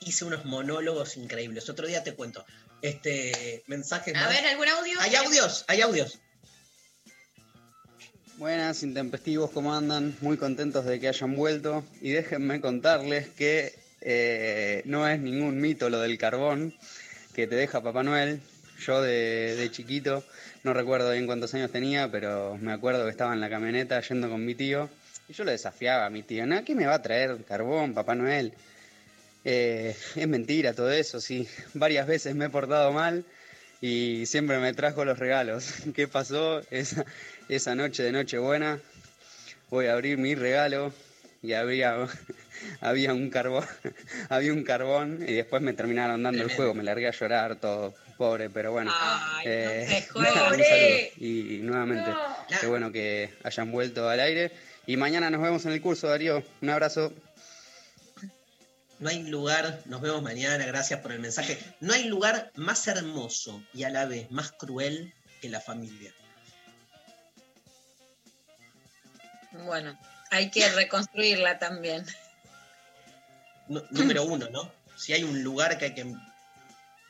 hice 0.00 0.24
unos 0.24 0.44
monólogos 0.44 1.16
increíbles. 1.16 1.68
Otro 1.68 1.86
día 1.86 2.02
te 2.04 2.14
cuento. 2.14 2.44
Este, 2.82 3.62
mensajes 3.66 4.14
A 4.14 4.20
más. 4.20 4.28
ver, 4.28 4.46
¿algún 4.46 4.68
audio? 4.68 5.00
Hay 5.00 5.14
audios, 5.14 5.64
hay 5.68 5.80
audios. 5.80 6.18
Buenas, 8.38 8.82
intempestivos, 8.82 9.50
¿cómo 9.50 9.74
andan? 9.74 10.14
Muy 10.20 10.36
contentos 10.36 10.84
de 10.84 11.00
que 11.00 11.08
hayan 11.08 11.34
vuelto. 11.36 11.84
Y 12.02 12.10
déjenme 12.10 12.60
contarles 12.60 13.28
que 13.28 13.74
eh, 14.02 14.82
no 14.84 15.08
es 15.08 15.18
ningún 15.18 15.58
mito 15.60 15.88
lo 15.88 16.00
del 16.00 16.18
carbón 16.18 16.74
que 17.34 17.46
te 17.46 17.54
deja 17.54 17.82
Papá 17.82 18.02
Noel. 18.02 18.40
Yo 18.78 19.00
de, 19.00 19.56
de 19.56 19.70
chiquito, 19.70 20.22
no 20.62 20.74
recuerdo 20.74 21.10
bien 21.12 21.24
cuántos 21.24 21.54
años 21.54 21.72
tenía, 21.72 22.10
pero 22.10 22.58
me 22.60 22.72
acuerdo 22.72 23.04
que 23.04 23.10
estaba 23.10 23.32
en 23.32 23.40
la 23.40 23.48
camioneta 23.48 24.02
yendo 24.02 24.28
con 24.28 24.44
mi 24.44 24.54
tío. 24.54 24.90
Y 25.28 25.32
yo 25.32 25.44
lo 25.44 25.50
desafiaba 25.50 26.04
a 26.04 26.10
mi 26.10 26.22
tío, 26.22 26.46
¿no? 26.46 26.62
¿Qué 26.62 26.74
me 26.74 26.86
va 26.86 26.96
a 26.96 27.02
traer 27.02 27.42
carbón, 27.48 27.94
Papá 27.94 28.14
Noel? 28.14 28.52
Eh, 29.48 29.94
es 30.16 30.26
mentira 30.28 30.72
todo 30.74 30.90
eso, 30.90 31.20
sí. 31.20 31.48
Varias 31.74 32.08
veces 32.08 32.34
me 32.34 32.46
he 32.46 32.50
portado 32.50 32.90
mal 32.92 33.24
y 33.80 34.24
siempre 34.26 34.58
me 34.58 34.74
trajo 34.74 35.04
los 35.04 35.20
regalos. 35.20 35.72
¿Qué 35.94 36.08
pasó? 36.08 36.62
Esa, 36.72 37.04
esa 37.48 37.76
noche 37.76 38.02
de 38.02 38.10
Nochebuena 38.10 38.80
voy 39.70 39.86
a 39.86 39.92
abrir 39.92 40.18
mi 40.18 40.34
regalo 40.34 40.92
y 41.42 41.52
había 41.52 42.08
había 42.80 43.14
un 43.14 43.30
carbón, 43.30 43.64
había 44.30 44.52
un 44.52 44.64
carbón 44.64 45.24
y 45.26 45.34
después 45.34 45.62
me 45.62 45.74
terminaron 45.74 46.24
dando 46.24 46.42
el 46.42 46.50
juego, 46.52 46.74
me 46.74 46.82
largué 46.82 47.06
a 47.06 47.12
llorar 47.12 47.54
todo, 47.54 47.94
pobre, 48.18 48.50
pero 48.50 48.72
bueno. 48.72 48.92
Ay, 48.92 49.44
eh, 49.46 50.06
no 50.12 50.22
nada, 50.22 50.50
un. 50.50 50.60
Y, 51.24 51.58
nuevamente, 51.62 52.10
No. 52.10 52.58
qué 52.60 52.66
bueno 52.66 52.90
que 52.90 53.30
hayan 53.44 53.70
vuelto 53.70 54.08
al 54.08 54.18
aire. 54.18 54.50
Y 54.88 54.96
mañana 54.96 55.30
nos 55.30 55.40
vemos 55.40 55.64
en 55.66 55.72
el 55.72 55.80
curso, 55.80 56.08
Darío. 56.08 56.42
Un 56.62 56.70
abrazo. 56.70 57.12
No 58.98 59.10
hay 59.10 59.22
lugar, 59.24 59.82
nos 59.84 60.00
vemos 60.00 60.22
mañana, 60.22 60.64
gracias 60.64 61.00
por 61.00 61.12
el 61.12 61.18
mensaje. 61.20 61.58
No 61.80 61.92
hay 61.92 62.04
lugar 62.04 62.50
más 62.54 62.86
hermoso 62.88 63.62
y 63.74 63.84
a 63.84 63.90
la 63.90 64.06
vez 64.06 64.30
más 64.30 64.52
cruel 64.52 65.12
que 65.42 65.48
la 65.50 65.60
familia. 65.60 66.12
Bueno, 69.52 69.98
hay 70.30 70.50
que 70.50 70.68
reconstruirla 70.70 71.58
también. 71.58 72.04
Número 73.90 74.24
uno, 74.24 74.48
¿no? 74.50 74.70
Si 74.96 75.12
hay 75.12 75.24
un 75.24 75.42
lugar 75.42 75.76
que 75.78 75.86
hay 75.86 75.94
que 75.94 76.14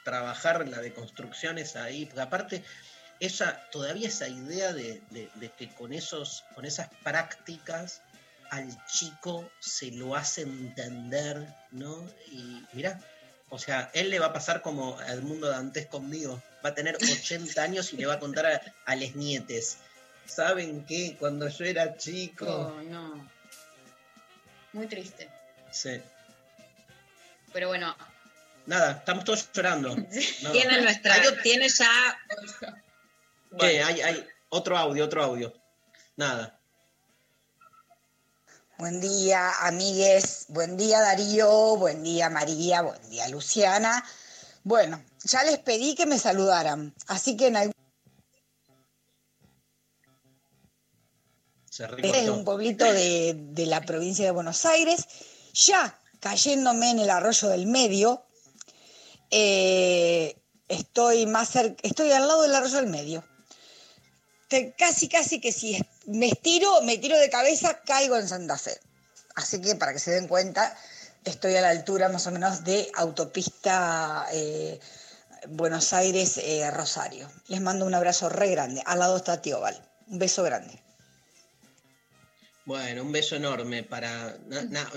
trabajar 0.05 0.67
la 0.69 0.81
deconstrucción 0.81 1.59
es 1.59 1.77
ahí, 1.77 2.07
porque 2.07 2.21
aparte 2.21 2.65
esa, 3.21 3.61
todavía 3.71 4.09
esa 4.09 4.29
idea 4.29 4.73
de, 4.73 5.03
de- 5.11 5.31
de 5.35 5.51
que 5.51 5.69
con 5.71 5.93
esos, 5.93 6.45
con 6.55 6.65
esas 6.65 6.89
prácticas 7.03 8.03
al 8.51 8.85
chico 8.87 9.51
se 9.61 9.91
lo 9.91 10.15
hace 10.15 10.43
entender, 10.43 11.47
¿no? 11.71 12.09
Y 12.31 12.63
mira, 12.73 13.01
o 13.49 13.59
sea, 13.59 13.91
él 13.95 14.11
le 14.11 14.19
va 14.19 14.27
a 14.27 14.33
pasar 14.33 14.63
como 14.63 14.99
al 14.99 15.23
mundo 15.23 15.49
Dantes 15.49 15.87
conmigo, 15.87 16.43
va 16.65 16.71
a 16.71 16.75
tener 16.75 16.97
80 17.01 17.63
años 17.63 17.93
y 17.93 17.97
le 17.97 18.07
va 18.07 18.15
a 18.15 18.21
contar 18.21 18.47
a, 18.47 18.61
a 18.85 18.97
les 18.97 19.15
nietes. 19.15 19.79
¿Saben 20.27 20.85
qué? 20.85 21.17
Cuando 21.19 21.49
yo 21.49 21.65
era 21.65 21.97
chico. 21.97 22.47
Oh, 22.47 22.83
no. 22.83 23.29
Muy 24.73 24.87
triste. 24.89 25.31
Sí. 25.71 26.01
Pero 27.53 27.69
bueno. 27.69 27.97
Nada, 28.67 28.93
estamos 28.93 29.25
todos 29.25 29.49
llorando. 29.53 29.97
No. 30.43 30.53
Tiene 30.53 30.83
nuestra, 30.83 31.17
tiene 31.43 31.69
ya. 31.69 32.19
¿Qué? 33.59 33.83
Hay, 33.83 34.01
hay 34.01 34.27
otro 34.49 34.77
audio, 34.77 35.05
otro 35.05 35.23
audio. 35.23 35.55
Nada. 36.17 36.59
Buen 38.79 39.01
día, 39.01 39.51
amigues. 39.61 40.47
Buen 40.49 40.77
día, 40.77 41.01
Darío. 41.01 41.77
Buen 41.77 42.03
día, 42.03 42.29
María. 42.29 42.83
Buen 42.83 43.11
día, 43.11 43.29
Luciana. 43.29 44.05
Bueno, 44.65 45.03
ya 45.25 45.43
les 45.45 45.59
pedí 45.59 45.95
que 45.95 46.07
me 46.07 46.19
saludaran, 46.19 46.95
así 47.07 47.37
que 47.37 47.47
en 47.47 47.57
algún 47.57 47.73
es 52.03 52.29
un 52.29 52.45
pueblito 52.45 52.85
de, 52.91 53.35
de 53.37 53.67
la 53.67 53.83
provincia 53.83 54.25
de 54.25 54.31
Buenos 54.31 54.65
Aires, 54.65 55.07
ya 55.53 55.99
cayéndome 56.21 56.91
en 56.91 56.99
el 56.99 57.11
arroyo 57.11 57.49
del 57.49 57.67
medio, 57.67 58.25
eh, 59.31 60.37
estoy 60.69 61.27
más 61.27 61.51
cerca, 61.51 61.77
estoy 61.83 62.11
al 62.13 62.27
lado 62.27 62.43
del 62.43 62.55
arroyo 62.55 62.77
del 62.77 62.87
medio. 62.89 63.25
Te- 64.49 64.75
casi, 64.77 65.09
casi 65.09 65.41
que 65.41 65.53
si 65.53 65.79
me 66.07 66.27
estiro, 66.27 66.81
me 66.83 66.99
tiro 66.99 67.19
de 67.19 67.31
cabeza, 67.31 67.81
caigo 67.85 68.17
en 68.17 68.29
Santa 68.29 68.57
Fe. 68.57 68.79
Así 69.35 69.61
que 69.61 69.75
para 69.75 69.93
que 69.93 69.99
se 69.99 70.13
den 70.13 70.29
cuenta, 70.29 70.77
estoy 71.25 71.57
a 71.57 71.61
la 71.61 71.71
altura 71.71 72.09
más 72.09 72.27
o 72.27 72.31
menos 72.31 72.65
de 72.65 72.91
autopista 72.95 74.27
eh, 74.33 74.81
Buenos 75.49 75.93
Aires-Rosario. 75.93 77.31
Les 77.49 77.61
mando 77.61 77.87
un 77.87 77.95
abrazo 77.95 78.29
re 78.29 78.49
grande. 78.49 78.83
Al 78.87 79.01
lado 79.01 79.17
está 79.17 79.43
Tío 79.43 79.61
Val. 79.61 79.81
Un 80.09 80.19
beso 80.19 80.43
grande. 80.43 80.86
Bueno, 82.67 83.05
un 83.05 83.13
beso 83.13 83.37
enorme 83.37 83.85
para. 83.85 84.39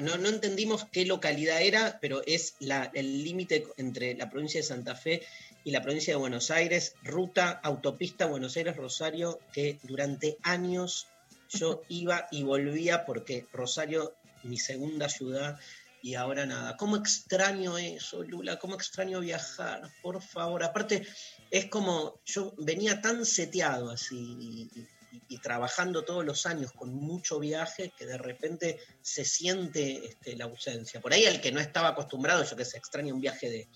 no, 0.01 0.17
no 0.17 0.29
entendimos 0.29 0.86
qué 0.91 1.05
localidad 1.05 1.62
era, 1.62 1.99
pero 2.01 2.23
es 2.25 2.55
la, 2.60 2.89
el 2.95 3.23
límite 3.23 3.67
entre 3.77 4.15
la 4.15 4.27
provincia 4.27 4.60
de 4.60 4.65
Santa 4.65 4.95
Fe 4.95 5.21
y 5.63 5.69
la 5.69 5.84
provincia 5.84 6.13
de 6.13 6.19
Buenos 6.19 6.49
Aires, 6.49 6.95
ruta 7.03 7.51
autopista 7.51 8.25
Buenos 8.25 8.58
Aires-Rosario, 8.58 9.39
que 9.53 9.77
durante 9.84 10.38
años 10.41 11.05
yo 11.47 11.84
iba 11.89 12.27
y 12.32 12.41
volvía 12.41 13.05
porque 13.05 13.45
Rosario, 13.53 14.15
mi 14.41 14.58
segunda 14.58 15.08
ciudad, 15.08 15.60
y 16.01 16.15
ahora 16.15 16.47
nada. 16.47 16.75
¿Cómo 16.75 16.95
extraño 16.95 17.77
eso, 17.77 18.23
Lula? 18.23 18.58
¿Cómo 18.58 18.73
extraño 18.73 19.19
viajar? 19.19 19.91
Por 20.01 20.23
favor. 20.23 20.63
Aparte, 20.63 21.05
es 21.51 21.65
como 21.67 22.19
yo 22.25 22.51
venía 22.58 22.99
tan 22.99 23.25
seteado 23.25 23.91
así 23.91 24.17
y, 24.17 24.88
y- 25.27 25.37
trabajando 25.39 26.03
todos 26.03 26.25
los 26.25 26.45
años 26.45 26.71
con 26.73 26.93
mucho 26.93 27.39
viaje 27.39 27.91
que 27.97 28.05
de 28.05 28.17
repente 28.17 28.79
se 29.01 29.25
siente 29.25 30.05
este, 30.05 30.35
la 30.35 30.45
ausencia. 30.45 30.99
Por 31.01 31.13
ahí 31.13 31.23
el 31.25 31.41
que 31.41 31.51
no 31.51 31.59
estaba 31.59 31.89
acostumbrado, 31.89 32.43
yo 32.43 32.55
que 32.55 32.65
sé, 32.65 32.77
extraña 32.77 33.13
un 33.13 33.21
viaje 33.21 33.49
de, 33.49 33.67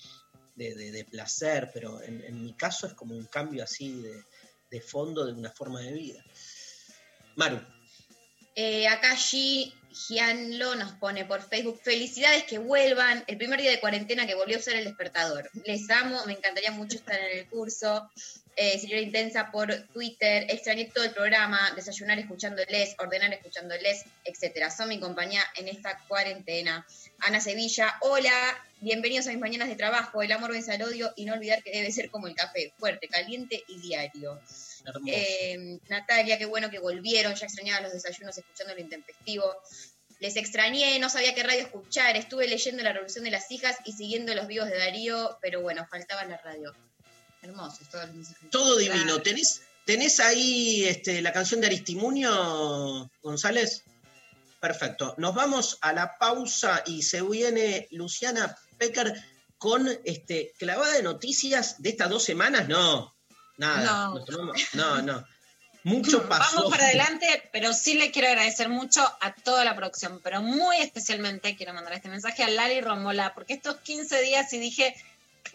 de- 0.55 0.91
de- 0.91 1.05
placer, 1.05 1.69
pero 1.73 2.01
en, 2.01 2.41
mi 2.43 2.53
caso 2.53 2.87
es 2.87 2.93
como 2.93 3.15
un 3.15 3.25
cambio 3.25 3.63
así 3.63 4.01
de, 4.01 4.23
de 4.69 4.81
fondo 4.81 5.25
de 5.25 5.33
una 5.33 5.51
forma 5.51 5.81
de 5.81 5.91
vida. 5.93 6.23
Maru, 7.35 7.59
Eh, 8.55 8.87
acá 8.87 9.15
G. 9.15 9.73
Gianlo 9.91 10.73
nos 10.75 10.93
pone 10.93 11.23
por 11.25 11.41
Facebook, 11.47 11.79
felicidades 11.83 12.43
que 12.45 12.57
vuelvan, 12.57 13.23
el 13.27 13.37
primer 13.37 13.61
día 13.61 13.69
de 13.71 13.79
cuarentena 13.79 14.25
que 14.25 14.33
volvió 14.35 14.57
a 14.57 14.59
usar 14.59 14.75
el 14.75 14.85
despertador. 14.85 15.49
Les 15.65 15.87
amo, 15.91 16.23
me 16.25 16.33
encantaría 16.33 16.71
mucho 16.71 16.97
estar 16.97 17.19
en 17.19 17.39
el 17.39 17.47
curso. 17.47 18.09
Eh, 18.55 18.77
señora 18.77 19.01
Intensa 19.01 19.49
por 19.51 19.73
Twitter, 19.93 20.45
extrañé 20.47 20.85
todo 20.93 21.03
el 21.03 21.11
programa, 21.11 21.71
desayunar 21.75 22.19
escuchándoles, 22.19 22.95
ordenar 22.99 23.33
escuchándoles, 23.33 24.05
etcétera. 24.23 24.69
Son 24.69 24.89
mi 24.89 24.99
compañía 24.99 25.41
en 25.55 25.67
esta 25.67 25.97
cuarentena. 26.07 26.85
Ana 27.19 27.39
Sevilla, 27.39 27.95
hola, 28.01 28.31
bienvenidos 28.79 29.25
a 29.25 29.31
mis 29.31 29.39
mañanas 29.39 29.69
de 29.69 29.75
trabajo, 29.75 30.21
el 30.21 30.31
amor 30.31 30.51
vence 30.51 30.71
al 30.71 30.83
odio 30.83 31.11
y 31.15 31.25
no 31.25 31.33
olvidar 31.33 31.63
que 31.63 31.71
debe 31.71 31.91
ser 31.91 32.11
como 32.11 32.27
el 32.27 32.35
café, 32.35 32.71
fuerte, 32.77 33.07
caliente 33.07 33.63
y 33.67 33.79
diario. 33.79 34.39
Eh, 35.07 35.79
Natalia, 35.89 36.37
qué 36.37 36.45
bueno 36.45 36.69
que 36.69 36.79
volvieron, 36.79 37.33
ya 37.33 37.45
extrañaba 37.45 37.81
los 37.81 37.93
desayunos 37.93 38.37
escuchando 38.37 38.75
lo 38.75 38.81
intempestivo. 38.81 39.55
Les 40.19 40.35
extrañé, 40.35 40.99
no 40.99 41.09
sabía 41.09 41.33
qué 41.33 41.41
radio 41.41 41.61
escuchar, 41.61 42.15
estuve 42.17 42.47
leyendo 42.47 42.83
La 42.83 42.93
Revolución 42.93 43.25
de 43.25 43.31
las 43.31 43.49
Hijas 43.51 43.77
y 43.83 43.93
siguiendo 43.93 44.35
los 44.35 44.47
vivos 44.47 44.69
de 44.69 44.77
Darío, 44.77 45.39
pero 45.41 45.61
bueno, 45.61 45.87
faltaba 45.89 46.23
la 46.25 46.37
radio. 46.37 46.73
Hermosos 47.43 47.87
todos 47.89 48.07
los 48.07 48.15
mensajes. 48.15 48.49
Todo 48.49 48.77
divino. 48.77 49.21
¿Tenés, 49.21 49.61
¿Tenés 49.85 50.19
ahí 50.19 50.85
este, 50.85 51.21
la 51.21 51.33
canción 51.33 51.59
de 51.61 51.67
Aristimunio, 51.67 53.11
González? 53.21 53.83
Perfecto. 54.59 55.13
Nos 55.17 55.35
vamos 55.35 55.77
a 55.81 55.91
la 55.91 56.17
pausa 56.17 56.83
y 56.85 57.01
se 57.03 57.21
viene 57.21 57.87
Luciana 57.91 58.57
Pecker 58.77 59.13
con 59.57 59.89
este, 60.05 60.53
clavada 60.57 60.93
de 60.93 61.03
noticias 61.03 61.81
de 61.81 61.89
estas 61.89 62.09
dos 62.09 62.23
semanas. 62.23 62.69
No, 62.69 63.13
nada. 63.57 64.07
No. 64.07 64.25
Tomamos- 64.25 64.73
no, 64.73 65.01
no. 65.01 65.25
Mucho 65.83 66.23
pasó. 66.29 66.55
Vamos 66.55 66.71
para 66.71 66.85
adelante, 66.85 67.49
pero 67.51 67.73
sí 67.73 67.95
le 67.95 68.11
quiero 68.11 68.29
agradecer 68.29 68.69
mucho 68.69 69.01
a 69.19 69.35
toda 69.35 69.65
la 69.65 69.75
producción, 69.75 70.21
pero 70.23 70.41
muy 70.41 70.77
especialmente 70.77 71.57
quiero 71.57 71.73
mandar 71.73 71.93
este 71.93 72.07
mensaje 72.07 72.43
a 72.43 72.49
Lali 72.49 72.79
Romola, 72.79 73.33
porque 73.33 73.53
estos 73.53 73.77
15 73.81 74.21
días 74.21 74.53
y 74.53 74.59
dije, 74.59 74.95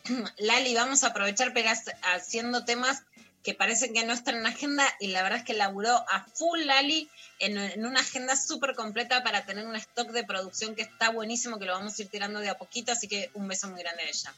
Lali, 0.39 0.75
vamos 0.75 1.05
a 1.05 1.09
aprovechar 1.09 1.53
pegas 1.53 1.85
haciendo 2.03 2.65
temas 2.65 3.03
que 3.43 3.55
parecen 3.55 3.95
que 3.95 4.05
no 4.05 4.13
están 4.13 4.37
en 4.37 4.47
agenda 4.47 4.85
y 5.01 5.09
la 5.09 5.23
verdad 5.23 5.39
es 5.39 5.45
que 5.45 5.55
laburó 5.55 5.95
a 5.95 6.27
full 6.35 6.61
Lali 6.65 7.09
en, 7.39 7.57
en 7.57 7.87
una 7.87 8.01
agenda 8.01 8.37
súper 8.37 8.75
completa 8.75 9.23
para 9.23 9.47
tener 9.47 9.67
un 9.67 9.77
stock 9.77 10.11
de 10.11 10.25
producción 10.25 10.75
que 10.75 10.83
está 10.83 11.11
buenísimo, 11.11 11.59
que 11.59 11.65
lo 11.65 11.73
vamos 11.73 11.99
a 11.99 12.03
ir 12.03 12.09
tirando 12.09 12.41
de 12.41 12.49
a 12.49 12.59
poquito, 12.59 12.93
así 12.93 13.09
que 13.09 13.31
un 13.35 13.49
beso 13.49 13.69
muy 13.69 13.81
grande 13.81 14.03
a 14.03 14.09
ella. 14.09 14.35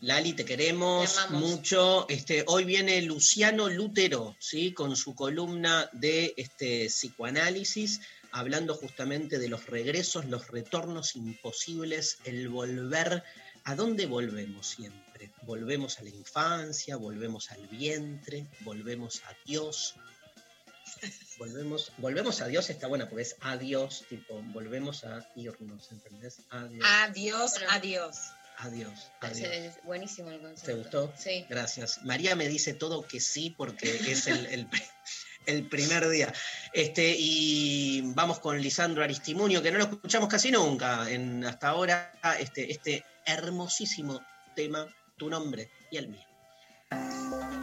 Lali, 0.00 0.34
te 0.34 0.44
queremos 0.44 1.14
Te 1.14 1.34
mucho. 1.34 2.06
Este, 2.08 2.44
hoy 2.46 2.64
viene 2.64 3.00
Luciano 3.02 3.70
Lutero, 3.70 4.36
¿sí? 4.38 4.72
Con 4.72 4.96
su 4.96 5.14
columna 5.14 5.88
de 5.92 6.34
este, 6.36 6.88
psicoanálisis, 6.88 8.00
hablando 8.30 8.74
justamente 8.74 9.38
de 9.38 9.48
los 9.48 9.66
regresos, 9.66 10.26
los 10.26 10.48
retornos 10.48 11.16
imposibles, 11.16 12.18
el 12.24 12.50
volver. 12.50 13.22
¿A 13.64 13.74
dónde 13.74 14.06
volvemos 14.06 14.66
siempre? 14.66 15.30
Volvemos 15.42 15.98
a 15.98 16.02
la 16.02 16.10
infancia, 16.10 16.96
volvemos 16.96 17.50
al 17.50 17.66
vientre, 17.68 18.46
volvemos 18.60 19.22
a 19.24 19.34
Dios. 19.46 19.94
Volvemos, 21.38 21.92
volvemos 21.98 22.40
a 22.40 22.46
Dios 22.46 22.70
está 22.70 22.86
buena 22.86 23.08
porque 23.08 23.22
es 23.22 23.36
a 23.40 23.56
Dios, 23.56 24.04
tipo, 24.08 24.40
volvemos 24.52 25.04
a 25.04 25.26
irnos, 25.34 25.90
¿entendés? 25.92 26.38
Adiós, 26.50 26.84
Adiós, 27.02 27.52
Bueno. 27.54 27.68
adiós. 27.70 28.16
adiós, 28.58 29.10
adiós. 29.20 29.74
Buenísimo 29.84 30.30
el 30.30 30.40
concepto. 30.40 30.66
¿Te 30.66 30.74
gustó? 30.74 31.12
Sí. 31.18 31.44
Gracias. 31.48 32.02
María 32.04 32.36
me 32.36 32.48
dice 32.48 32.74
todo 32.74 33.06
que 33.06 33.20
sí 33.20 33.54
porque 33.56 33.96
es 34.10 34.26
el, 34.28 34.46
el 34.46 34.66
pri- 34.68 34.82
el 35.46 35.68
primer 35.68 36.08
día. 36.08 36.32
Este, 36.72 37.14
y 37.18 38.02
vamos 38.14 38.38
con 38.38 38.60
Lisandro 38.60 39.02
Aristimunio, 39.02 39.62
que 39.62 39.72
no 39.72 39.78
lo 39.78 39.84
escuchamos 39.84 40.28
casi 40.28 40.50
nunca 40.52 41.10
en, 41.10 41.44
hasta 41.44 41.68
ahora, 41.68 42.12
este, 42.38 42.70
este 42.70 43.04
hermosísimo 43.26 44.20
tema, 44.54 44.86
tu 45.16 45.28
nombre 45.28 45.70
y 45.90 45.96
el 45.96 46.08
mío. 46.08 47.53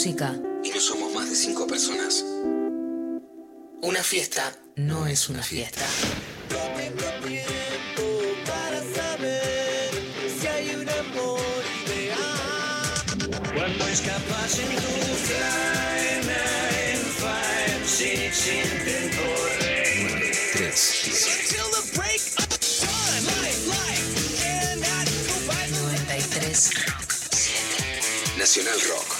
Música, 0.00 0.32
Y 0.64 0.70
no 0.70 0.80
somos 0.80 1.12
más 1.12 1.28
de 1.28 1.36
cinco 1.36 1.66
personas. 1.66 2.24
Una 3.82 4.02
fiesta 4.02 4.50
no 4.76 5.06
es 5.06 5.28
una 5.28 5.42
fiesta. 5.42 5.84
Cuando 13.54 13.86
escapas 13.88 14.58
en 14.58 14.68
tu 14.68 14.72
fly, 15.26 16.22
nine, 16.22 17.04
five, 17.20 17.84
six, 17.84 18.46
intento 18.46 19.22
reír. 19.60 20.32
3, 20.54 21.26
Until 21.36 21.68
the 21.76 21.82
break 21.98 22.22
of 22.38 22.48
dawn, 22.80 23.22
life, 23.42 23.62
life, 23.68 24.08
cannot 24.40 25.06
go 25.28 25.36
by 25.46 25.64
the 25.68 25.80
93 26.08 26.72
Nacional 28.38 28.80
Rock. 28.88 29.19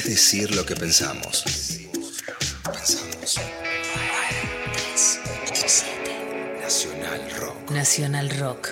es 0.00 0.06
decir 0.06 0.54
lo 0.54 0.64
que 0.64 0.74
pensamos. 0.74 1.44
Pensamos. 2.64 3.38
Nacional 6.62 7.30
Rock. 7.36 7.70
Nacional 7.70 8.30
Rock. 8.30 8.68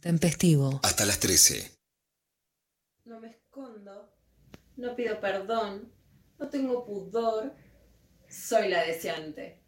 Tempestivo. 0.00 0.80
Hasta 0.82 1.04
las 1.04 1.20
13. 1.20 1.78
No 3.04 3.20
me 3.20 3.28
escondo, 3.28 4.12
no 4.76 4.96
pido 4.96 5.20
perdón, 5.20 5.92
no 6.38 6.48
tengo 6.48 6.84
pudor, 6.84 7.54
soy 8.28 8.68
la 8.68 8.84
deseante. 8.84 9.62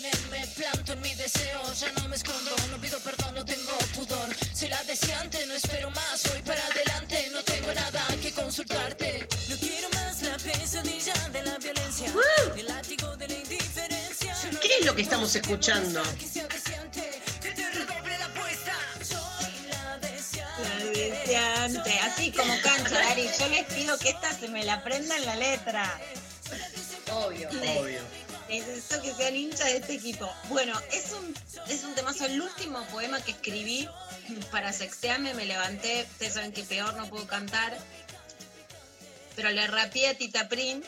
Me, 0.00 0.10
me 0.30 0.46
planto 0.46 0.92
en 0.92 1.00
mi 1.02 1.14
deseo, 1.14 1.60
ya 1.74 1.92
no 1.92 2.08
me 2.08 2.16
escondo, 2.16 2.50
no 2.70 2.78
pido 2.80 2.98
perdón, 3.00 3.34
no 3.34 3.44
tengo 3.44 3.76
pudor. 3.94 4.28
Soy 4.54 4.68
la 4.68 4.82
deseante, 4.84 5.46
no 5.46 5.54
espero 5.54 5.90
más, 5.90 6.22
voy 6.30 6.42
para 6.42 6.64
adelante, 6.66 7.28
no 7.32 7.42
tengo 7.42 7.72
nada 7.74 8.06
que 8.22 8.32
consultarte. 8.32 9.28
No 9.48 9.56
quiero 9.56 9.88
más 9.90 10.22
la 10.22 10.36
pesadilla 10.38 11.14
de 11.32 11.42
la 11.42 11.58
violencia, 11.58 12.12
el 12.56 12.66
látigo 12.66 13.16
de 13.16 13.28
la 13.28 13.34
indiferencia. 13.34 14.36
¿Qué 14.62 14.78
es 14.80 14.86
lo 14.86 14.94
que 14.94 15.02
estamos 15.02 15.34
escuchando? 15.34 16.02
así 22.02 22.32
como 22.32 22.52
cancha, 22.60 22.94
Dari. 22.94 23.28
Yo 23.38 23.48
les 23.48 23.64
pido 23.66 23.98
que 23.98 24.10
esta 24.10 24.32
se 24.32 24.48
me 24.48 24.64
la 24.64 24.74
aprendan 24.74 25.24
la 25.24 25.36
letra. 25.36 26.00
Obvio. 27.12 27.48
Obvio. 27.48 28.29
Necesito 28.50 29.00
que 29.00 29.14
sean 29.14 29.36
hinchas 29.36 29.66
de 29.66 29.76
este 29.76 29.94
equipo. 29.94 30.28
Bueno, 30.48 30.78
es 30.92 31.12
un, 31.12 31.34
es 31.68 31.84
un 31.84 31.94
temazo. 31.94 32.26
El 32.26 32.40
último 32.40 32.84
poema 32.88 33.22
que 33.22 33.30
escribí 33.30 33.88
para 34.50 34.72
sextearme, 34.72 35.34
me 35.34 35.46
levanté. 35.46 36.06
Ustedes 36.10 36.34
saben 36.34 36.52
que 36.52 36.64
peor 36.64 36.96
no 36.96 37.08
puedo 37.08 37.28
cantar. 37.28 37.78
Pero 39.36 39.50
le 39.50 39.66
rapié 39.68 40.08
a 40.08 40.14
Tita 40.14 40.48
Prin, 40.48 40.84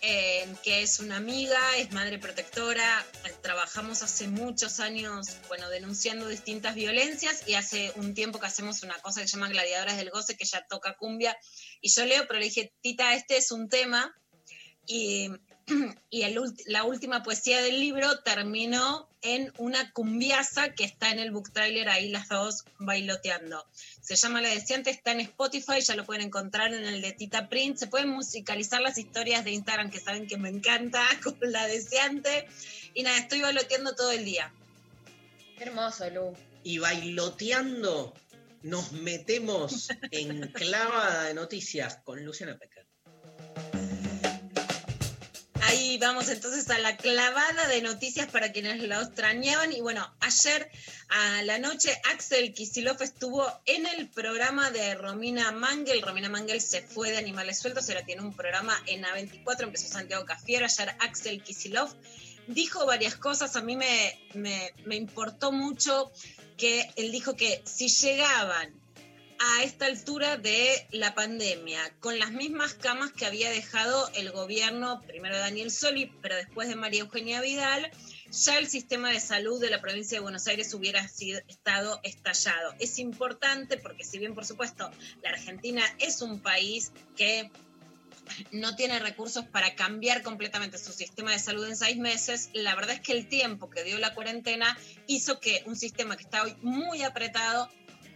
eh, 0.00 0.52
que 0.64 0.82
es 0.82 0.98
una 0.98 1.18
amiga, 1.18 1.60
es 1.76 1.92
madre 1.92 2.18
protectora. 2.18 3.06
Trabajamos 3.42 4.02
hace 4.02 4.26
muchos 4.26 4.80
años, 4.80 5.28
bueno, 5.46 5.70
denunciando 5.70 6.26
distintas 6.26 6.74
violencias 6.74 7.46
y 7.46 7.54
hace 7.54 7.92
un 7.94 8.12
tiempo 8.12 8.40
que 8.40 8.46
hacemos 8.46 8.82
una 8.82 8.98
cosa 8.98 9.20
que 9.20 9.28
se 9.28 9.36
llama 9.36 9.48
Gladiadoras 9.48 9.96
del 9.96 10.10
Goce, 10.10 10.36
que 10.36 10.44
ya 10.44 10.66
toca 10.68 10.96
cumbia. 10.96 11.36
Y 11.80 11.90
yo 11.90 12.04
leo, 12.04 12.26
pero 12.26 12.40
le 12.40 12.46
dije, 12.46 12.74
Tita, 12.80 13.14
este 13.14 13.36
es 13.36 13.52
un 13.52 13.68
tema. 13.68 14.12
Y 14.84 15.30
y 16.10 16.22
el 16.22 16.38
la 16.66 16.84
última 16.84 17.22
poesía 17.22 17.62
del 17.62 17.78
libro 17.78 18.20
terminó 18.20 19.08
en 19.22 19.52
una 19.58 19.92
cumbiaza 19.92 20.74
que 20.74 20.84
está 20.84 21.10
en 21.10 21.20
el 21.20 21.30
book 21.30 21.52
trailer 21.52 21.88
ahí 21.88 22.08
las 22.08 22.28
dos 22.28 22.64
bailoteando. 22.78 23.64
Se 24.00 24.16
llama 24.16 24.40
La 24.40 24.48
Deseante, 24.48 24.90
está 24.90 25.12
en 25.12 25.20
Spotify, 25.20 25.80
ya 25.80 25.94
lo 25.94 26.04
pueden 26.04 26.26
encontrar 26.26 26.74
en 26.74 26.84
el 26.84 27.00
de 27.00 27.12
Tita 27.12 27.48
Print. 27.48 27.76
Se 27.76 27.86
pueden 27.86 28.08
musicalizar 28.08 28.80
las 28.80 28.98
historias 28.98 29.44
de 29.44 29.52
Instagram 29.52 29.90
que 29.90 30.00
saben 30.00 30.26
que 30.26 30.36
me 30.36 30.48
encanta 30.48 31.04
con 31.22 31.36
La 31.40 31.66
Deseante. 31.66 32.48
Y 32.94 33.04
nada, 33.04 33.18
estoy 33.18 33.40
bailoteando 33.40 33.94
todo 33.94 34.10
el 34.10 34.24
día. 34.24 34.52
Qué 35.56 35.64
hermoso, 35.64 36.10
Lu. 36.10 36.34
Y 36.64 36.78
bailoteando 36.78 38.12
nos 38.62 38.92
metemos 38.92 39.88
en 40.10 40.48
clavada 40.52 41.24
de 41.24 41.34
noticias 41.34 41.98
con 42.04 42.24
Luciana 42.24 42.56
Pecker. 42.58 42.86
Ahí 45.72 45.96
vamos 45.96 46.28
entonces 46.28 46.68
a 46.68 46.78
la 46.78 46.98
clavada 46.98 47.66
de 47.68 47.80
noticias 47.80 48.30
para 48.30 48.52
quienes 48.52 48.82
la 48.82 49.00
extrañaban. 49.00 49.72
Y 49.72 49.80
bueno, 49.80 50.06
ayer 50.20 50.70
a 51.08 51.40
la 51.44 51.58
noche 51.58 51.98
Axel 52.12 52.52
Kisilov 52.52 53.00
estuvo 53.00 53.46
en 53.64 53.86
el 53.86 54.10
programa 54.10 54.70
de 54.70 54.94
Romina 54.96 55.50
Mangel. 55.50 56.02
Romina 56.02 56.28
Mangel 56.28 56.60
se 56.60 56.82
fue 56.82 57.10
de 57.12 57.16
Animales 57.16 57.58
Sueltos, 57.58 57.88
ahora 57.88 58.04
tiene 58.04 58.20
un 58.20 58.34
programa 58.34 58.78
en 58.86 59.02
A24, 59.02 59.62
empezó 59.62 59.88
Santiago 59.88 60.26
Cafiero. 60.26 60.66
Ayer 60.66 60.94
Axel 61.00 61.42
Kisilov 61.42 61.88
dijo 62.48 62.84
varias 62.84 63.16
cosas. 63.16 63.56
A 63.56 63.62
mí 63.62 63.74
me, 63.74 64.20
me, 64.34 64.74
me 64.84 64.96
importó 64.96 65.52
mucho 65.52 66.12
que 66.58 66.86
él 66.96 67.10
dijo 67.10 67.34
que 67.34 67.62
si 67.64 67.88
llegaban 67.88 68.81
a 69.44 69.64
esta 69.64 69.86
altura 69.86 70.36
de 70.36 70.86
la 70.92 71.16
pandemia, 71.16 71.80
con 71.98 72.16
las 72.20 72.30
mismas 72.30 72.74
camas 72.74 73.10
que 73.10 73.26
había 73.26 73.50
dejado 73.50 74.08
el 74.14 74.30
gobierno, 74.30 75.02
primero 75.02 75.34
de 75.34 75.40
Daniel 75.40 75.72
Soli, 75.72 76.12
pero 76.22 76.36
después 76.36 76.68
de 76.68 76.76
María 76.76 77.00
Eugenia 77.00 77.40
Vidal, 77.40 77.90
ya 78.30 78.58
el 78.58 78.68
sistema 78.68 79.10
de 79.10 79.18
salud 79.18 79.60
de 79.60 79.68
la 79.68 79.80
provincia 79.80 80.16
de 80.16 80.22
Buenos 80.22 80.46
Aires 80.46 80.72
hubiera 80.74 81.08
sido, 81.08 81.40
estado 81.48 81.98
estallado. 82.04 82.72
Es 82.78 83.00
importante 83.00 83.78
porque 83.78 84.04
si 84.04 84.20
bien, 84.20 84.32
por 84.36 84.44
supuesto, 84.44 84.88
la 85.24 85.30
Argentina 85.30 85.82
es 85.98 86.22
un 86.22 86.38
país 86.38 86.92
que 87.16 87.50
no 88.52 88.76
tiene 88.76 89.00
recursos 89.00 89.44
para 89.46 89.74
cambiar 89.74 90.22
completamente 90.22 90.78
su 90.78 90.92
sistema 90.92 91.32
de 91.32 91.40
salud 91.40 91.66
en 91.66 91.76
seis 91.76 91.96
meses, 91.96 92.50
la 92.52 92.76
verdad 92.76 92.94
es 92.94 93.00
que 93.00 93.12
el 93.12 93.28
tiempo 93.28 93.68
que 93.68 93.82
dio 93.82 93.98
la 93.98 94.14
cuarentena 94.14 94.78
hizo 95.08 95.40
que 95.40 95.64
un 95.66 95.74
sistema 95.74 96.16
que 96.16 96.22
está 96.22 96.44
hoy 96.44 96.54
muy 96.62 97.02
apretado 97.02 97.68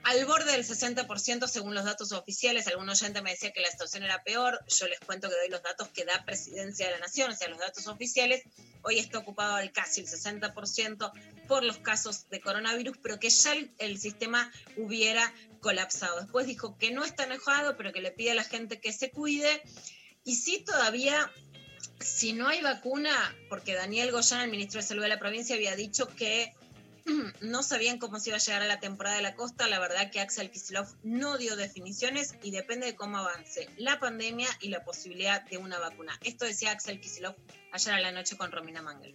al 0.06 0.24
borde 0.24 0.52
del 0.52 0.64
60% 0.64 1.48
según 1.48 1.74
los 1.74 1.84
datos 1.84 2.12
oficiales. 2.12 2.68
Algún 2.68 2.88
oyente 2.88 3.22
me 3.22 3.32
decía 3.32 3.52
que 3.52 3.60
la 3.60 3.72
situación 3.72 4.04
era 4.04 4.22
peor. 4.22 4.64
Yo 4.68 4.86
les 4.86 5.00
cuento 5.00 5.28
que 5.28 5.34
doy 5.34 5.48
los 5.48 5.64
datos 5.64 5.88
que 5.88 6.04
da 6.04 6.24
Presidencia 6.24 6.86
de 6.86 6.92
la 6.92 7.00
Nación, 7.00 7.32
o 7.32 7.34
sea, 7.34 7.48
los 7.48 7.58
datos 7.58 7.88
oficiales. 7.88 8.44
Hoy 8.82 9.00
está 9.00 9.18
ocupado 9.18 9.56
al 9.56 9.72
casi 9.72 10.02
el 10.02 10.06
60% 10.06 11.10
por 11.48 11.64
los 11.64 11.78
casos 11.78 12.28
de 12.28 12.40
coronavirus, 12.40 12.96
pero 13.02 13.18
que 13.18 13.30
ya 13.30 13.52
el, 13.54 13.72
el 13.78 13.98
sistema 13.98 14.52
hubiera 14.76 15.34
colapsado. 15.60 16.20
Después 16.20 16.46
dijo 16.46 16.78
que 16.78 16.92
no 16.92 17.04
está 17.04 17.24
enojado, 17.24 17.76
pero 17.76 17.92
que 17.92 18.00
le 18.00 18.12
pide 18.12 18.30
a 18.30 18.34
la 18.36 18.44
gente 18.44 18.78
que 18.78 18.92
se 18.92 19.10
cuide. 19.10 19.60
Y 20.22 20.36
sí 20.36 20.62
todavía 20.64 21.32
si 21.98 22.32
no 22.32 22.46
hay 22.46 22.62
vacuna, 22.62 23.34
porque 23.48 23.74
Daniel 23.74 24.12
Goyán, 24.12 24.42
el 24.42 24.50
ministro 24.50 24.80
de 24.80 24.86
Salud 24.86 25.02
de 25.02 25.08
la 25.08 25.18
provincia, 25.18 25.56
había 25.56 25.74
dicho 25.74 26.06
que 26.14 26.54
no 27.40 27.62
sabían 27.62 27.98
cómo 27.98 28.18
se 28.20 28.30
iba 28.30 28.36
a 28.36 28.40
llegar 28.40 28.62
a 28.62 28.66
la 28.66 28.80
temporada 28.80 29.16
de 29.16 29.22
la 29.22 29.34
costa. 29.34 29.68
La 29.68 29.78
verdad 29.78 30.10
que 30.10 30.20
Axel 30.20 30.50
Kicillof 30.50 30.92
no 31.02 31.38
dio 31.38 31.56
definiciones 31.56 32.34
y 32.42 32.50
depende 32.50 32.86
de 32.86 32.94
cómo 32.96 33.18
avance 33.18 33.68
la 33.76 33.98
pandemia 34.00 34.48
y 34.60 34.68
la 34.68 34.84
posibilidad 34.84 35.42
de 35.48 35.58
una 35.58 35.78
vacuna. 35.78 36.18
Esto 36.24 36.44
decía 36.44 36.72
Axel 36.72 37.00
Kicillof 37.00 37.36
ayer 37.72 37.94
a 37.94 38.00
la 38.00 38.12
noche 38.12 38.36
con 38.36 38.50
Romina 38.52 38.82
Mangel. 38.82 39.14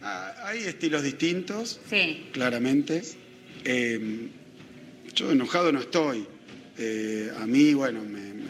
Ah, 0.00 0.34
hay 0.44 0.64
estilos 0.64 1.02
distintos, 1.02 1.80
Sí. 1.88 2.28
claramente. 2.32 3.02
Eh, 3.64 4.30
yo 5.14 5.30
enojado 5.30 5.72
no 5.72 5.80
estoy. 5.80 6.26
Eh, 6.76 7.32
a 7.38 7.46
mí, 7.46 7.72
bueno, 7.74 8.02
me, 8.02 8.34
me- 8.34 8.44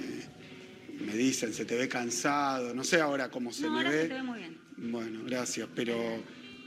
me 1.00 1.14
dicen, 1.14 1.52
se 1.52 1.64
te 1.64 1.76
ve 1.76 1.88
cansado. 1.88 2.74
No 2.74 2.82
sé 2.84 3.00
ahora 3.00 3.30
cómo 3.30 3.52
se 3.52 3.62
No, 3.62 3.72
me 3.72 3.78
ahora 3.78 3.90
ve. 3.90 4.02
se 4.02 4.08
te 4.08 4.14
ve 4.14 4.22
muy 4.22 4.38
bien. 4.40 4.58
Bueno, 4.76 5.20
gracias, 5.24 5.68
pero 5.76 5.94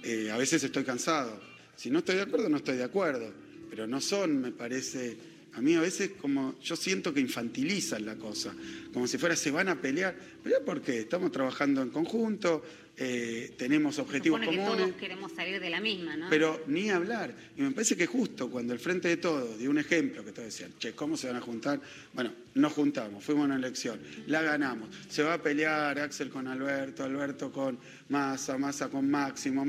eh, 0.04 0.30
a 0.32 0.38
veces 0.38 0.64
estoy 0.64 0.84
cansado. 0.86 1.42
Si 1.78 1.92
no 1.92 2.00
estoy 2.00 2.16
de 2.16 2.24
acuerdo, 2.24 2.50
no 2.50 2.58
estoy 2.58 2.76
de 2.76 2.84
acuerdo. 2.84 3.32
Pero 3.70 3.88
no 3.88 4.02
son, 4.02 4.42
me 4.42 4.52
parece, 4.52 5.16
a 5.54 5.62
mí 5.62 5.76
a 5.76 5.82
veces 5.82 6.12
como, 6.20 6.60
yo 6.60 6.76
siento 6.76 7.14
que 7.14 7.20
infantilizan 7.20 8.06
la 8.06 8.16
cosa, 8.16 8.54
como 8.94 9.08
si 9.08 9.18
fuera, 9.18 9.36
se 9.36 9.52
van 9.52 9.70
a 9.70 9.80
pelear. 9.80 10.16
¿Pelear 10.44 10.64
por 10.64 10.82
qué? 10.82 11.00
Estamos 11.00 11.32
trabajando 11.32 11.82
en 11.82 11.90
conjunto, 11.90 12.64
eh, 13.00 13.54
tenemos 13.58 14.00
objetivos 14.00 14.40
Supone 14.40 14.58
que 14.58 14.64
comunes. 14.64 14.86
todos 14.88 15.00
queremos 15.00 15.32
salir 15.34 15.60
de 15.60 15.70
la 15.70 15.80
misma, 15.80 16.18
¿no? 16.18 16.30
Pero 16.32 16.64
ni 16.66 16.90
hablar. 16.90 17.36
Y 17.56 17.62
me 17.62 17.70
parece 17.70 17.96
que 17.96 18.08
justo 18.08 18.50
cuando 18.50 18.74
el 18.74 18.80
Frente 18.80 19.10
de 19.10 19.18
Todos 19.18 19.60
dio 19.60 19.70
un 19.70 19.78
ejemplo, 19.78 20.26
que 20.26 20.32
todos 20.32 20.46
decían, 20.46 20.72
che, 20.80 20.94
¿cómo 20.94 21.16
se 21.16 21.28
van 21.28 21.36
a 21.36 21.42
juntar? 21.42 21.80
Bueno, 22.14 22.34
nos 22.56 22.74
juntamos, 22.74 23.24
fuimos 23.24 23.44
a 23.44 23.46
una 23.46 23.56
elección, 23.56 24.00
la 24.26 24.42
ganamos. 24.42 24.90
Se 25.10 25.22
va 25.22 25.36
a 25.36 25.44
pelear 25.44 26.00
Axel 26.00 26.30
con 26.30 26.48
Alberto, 26.48 27.04
Alberto 27.04 27.52
con 27.52 27.78
Massa, 28.10 28.58
Massa 28.58 28.90
con 28.90 29.08
Máximo. 29.08 29.64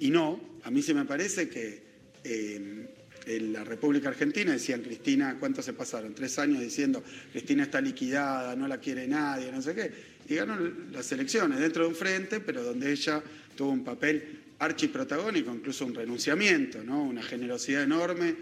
Y 0.00 0.10
no, 0.10 0.51
a 0.64 0.70
mí 0.70 0.82
se 0.82 0.94
me 0.94 1.04
parece 1.04 1.48
que 1.48 1.82
eh, 2.24 2.88
en 3.26 3.52
la 3.52 3.64
República 3.64 4.08
Argentina 4.08 4.52
decían, 4.52 4.82
Cristina, 4.82 5.36
¿cuánto 5.38 5.62
se 5.62 5.72
pasaron? 5.72 6.14
Tres 6.14 6.38
años 6.38 6.60
diciendo, 6.60 7.02
Cristina 7.30 7.64
está 7.64 7.80
liquidada, 7.80 8.56
no 8.56 8.66
la 8.66 8.78
quiere 8.78 9.06
nadie, 9.06 9.50
no 9.52 9.62
sé 9.62 9.74
qué. 9.74 9.90
Y 10.28 10.34
ganó 10.36 10.56
las 10.92 11.10
elecciones 11.12 11.58
dentro 11.58 11.82
de 11.84 11.88
un 11.88 11.94
frente, 11.94 12.40
pero 12.40 12.62
donde 12.62 12.90
ella 12.90 13.22
tuvo 13.56 13.70
un 13.70 13.84
papel 13.84 14.40
archiprotagónico, 14.58 15.52
incluso 15.52 15.84
un 15.84 15.94
renunciamiento, 15.94 16.82
¿no? 16.82 17.02
una 17.02 17.22
generosidad 17.22 17.82
enorme, 17.82 18.34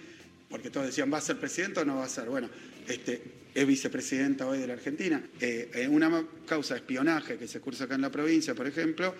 porque 0.48 0.70
todos 0.70 0.86
decían, 0.86 1.12
¿va 1.12 1.18
a 1.18 1.22
ser 1.22 1.38
presidente 1.38 1.80
o 1.80 1.84
no 1.84 1.96
va 1.96 2.04
a 2.04 2.08
ser? 2.08 2.28
Bueno, 2.28 2.50
este, 2.86 3.22
es 3.54 3.66
vicepresidenta 3.66 4.46
hoy 4.46 4.58
de 4.58 4.66
la 4.66 4.74
Argentina. 4.74 5.22
Eh, 5.40 5.70
en 5.74 5.94
una 5.94 6.24
causa 6.46 6.74
de 6.74 6.80
espionaje 6.80 7.36
que 7.36 7.48
se 7.48 7.60
cursa 7.60 7.84
acá 7.84 7.94
en 7.94 8.02
la 8.02 8.10
provincia, 8.10 8.54
por 8.54 8.66
ejemplo, 8.66 9.14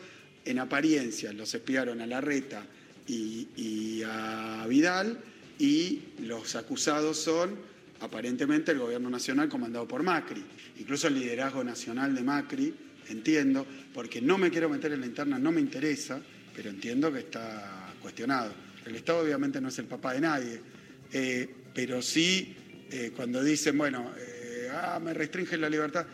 en 0.45 0.59
apariencia 0.59 1.33
los 1.33 1.55
espiaron 1.55 2.01
a 2.01 2.07
Larreta 2.07 2.67
y, 3.11 4.03
a 4.07 4.67
Vidal, 4.69 5.19
y 5.59 6.01
los 6.21 6.57
acusados 6.57 7.19
son 7.19 7.57
aparentemente 8.01 8.73
el 8.73 8.79
gobierno 8.79 9.11
nacional 9.11 9.49
comandado 9.49 9.87
por 9.87 10.03
Macri, 10.03 10.43
incluso 10.79 11.09
el 11.09 11.15
liderazgo 11.15 11.63
nacional 11.63 12.15
de 12.15 12.23
Macri, 12.23 12.75
entiendo, 13.09 13.67
porque 13.93 14.23
no 14.23 14.39
me 14.39 14.51
quiero 14.51 14.69
meter 14.69 14.93
en 14.93 15.01
la 15.01 15.07
interna, 15.07 15.39
no 15.39 15.53
me 15.53 15.61
interesa, 15.61 16.21
pero 16.55 16.71
entiendo 16.71 17.13
que 17.13 17.21
está 17.21 17.95
cuestionado. 18.01 18.53
El 18.87 18.97
Estado 18.97 19.21
obviamente 19.21 19.61
no 19.61 19.69
es 19.69 19.79
el 19.79 19.87
papá 19.87 20.15
de 20.15 20.21
nadie, 20.21 20.61
eh, 21.13 21.49
pero 21.75 22.01
sí 22.01 22.57
eh, 22.91 23.13
cuando 23.15 23.43
dicen, 23.43 23.77
bueno, 23.77 24.13
eh, 24.17 24.69
ah, 24.73 24.99
me 25.03 25.13
restringen 25.13 25.61
la 25.61 25.69
libertad. 25.69 26.07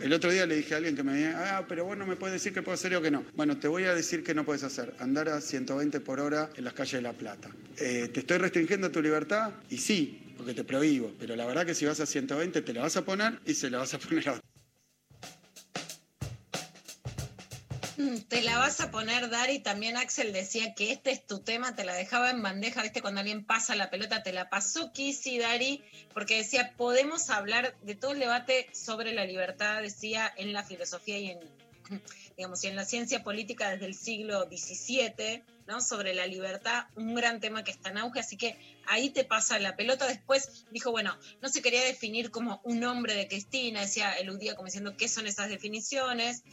El 0.00 0.12
otro 0.12 0.30
día 0.30 0.46
le 0.46 0.56
dije 0.56 0.74
a 0.74 0.76
alguien 0.76 0.94
que 0.94 1.02
me 1.02 1.12
decía, 1.12 1.58
ah, 1.58 1.64
pero 1.68 1.84
vos 1.84 1.96
no 1.96 2.06
me 2.06 2.14
puedes 2.14 2.34
decir 2.34 2.52
que 2.52 2.62
puedo 2.62 2.74
hacer 2.74 2.94
o 2.94 3.02
que 3.02 3.10
no. 3.10 3.24
Bueno, 3.34 3.56
te 3.58 3.66
voy 3.66 3.84
a 3.84 3.94
decir 3.94 4.22
que 4.22 4.32
no 4.32 4.44
puedes 4.44 4.62
hacer. 4.62 4.94
Andar 5.00 5.28
a 5.28 5.40
120 5.40 5.98
por 6.00 6.20
hora 6.20 6.50
en 6.56 6.64
las 6.64 6.72
calles 6.72 6.92
de 6.92 7.02
La 7.02 7.12
Plata. 7.12 7.50
Eh, 7.78 8.08
¿Te 8.12 8.20
estoy 8.20 8.38
restringiendo 8.38 8.90
tu 8.90 9.02
libertad? 9.02 9.52
Y 9.70 9.78
sí, 9.78 10.34
porque 10.36 10.54
te 10.54 10.62
prohíbo. 10.62 11.12
Pero 11.18 11.34
la 11.34 11.46
verdad 11.46 11.66
que 11.66 11.74
si 11.74 11.84
vas 11.84 11.98
a 11.98 12.06
120 12.06 12.62
te 12.62 12.72
la 12.72 12.82
vas 12.82 12.96
a 12.96 13.04
poner 13.04 13.40
y 13.44 13.54
se 13.54 13.70
la 13.70 13.78
vas 13.78 13.92
a 13.94 13.98
poner 13.98 14.28
a 14.28 14.32
otro. 14.34 14.57
Te 18.28 18.42
la 18.42 18.58
vas 18.58 18.80
a 18.80 18.90
poner, 18.90 19.28
Dari. 19.28 19.58
También 19.58 19.96
Axel 19.96 20.32
decía 20.32 20.74
que 20.74 20.92
este 20.92 21.10
es 21.10 21.26
tu 21.26 21.40
tema, 21.40 21.74
te 21.74 21.84
la 21.84 21.94
dejaba 21.94 22.30
en 22.30 22.42
bandeja, 22.42 22.82
¿viste? 22.82 23.02
Cuando 23.02 23.20
alguien 23.20 23.44
pasa 23.44 23.74
la 23.74 23.90
pelota, 23.90 24.22
te 24.22 24.32
la 24.32 24.48
pasó 24.48 24.92
Kissy, 24.92 25.38
Dari, 25.38 25.82
porque 26.14 26.36
decía, 26.36 26.74
podemos 26.76 27.28
hablar 27.30 27.76
de 27.82 27.96
todo 27.96 28.12
el 28.12 28.20
debate 28.20 28.68
sobre 28.72 29.12
la 29.12 29.24
libertad, 29.24 29.82
decía, 29.82 30.32
en 30.36 30.52
la 30.52 30.62
filosofía 30.62 31.18
y 31.18 31.30
en, 31.30 31.40
digamos, 32.36 32.62
y 32.62 32.68
en 32.68 32.76
la 32.76 32.84
ciencia 32.84 33.24
política 33.24 33.70
desde 33.70 33.86
el 33.86 33.94
siglo 33.94 34.44
XVII, 34.44 35.42
¿no? 35.66 35.80
Sobre 35.80 36.14
la 36.14 36.26
libertad, 36.26 36.84
un 36.94 37.16
gran 37.16 37.40
tema 37.40 37.64
que 37.64 37.72
está 37.72 37.90
en 37.90 37.98
auge, 37.98 38.20
así 38.20 38.36
que 38.36 38.56
ahí 38.86 39.10
te 39.10 39.24
pasa 39.24 39.58
la 39.58 39.74
pelota. 39.74 40.06
Después 40.06 40.66
dijo, 40.70 40.92
bueno, 40.92 41.18
no 41.42 41.48
se 41.48 41.62
quería 41.62 41.82
definir 41.82 42.30
como 42.30 42.60
un 42.62 42.84
hombre 42.84 43.14
de 43.14 43.26
Cristina, 43.26 43.80
decía, 43.80 44.12
eludía 44.12 44.54
como 44.54 44.66
diciendo 44.66 44.96
qué 44.96 45.08
son 45.08 45.26
esas 45.26 45.48
definiciones. 45.48 46.44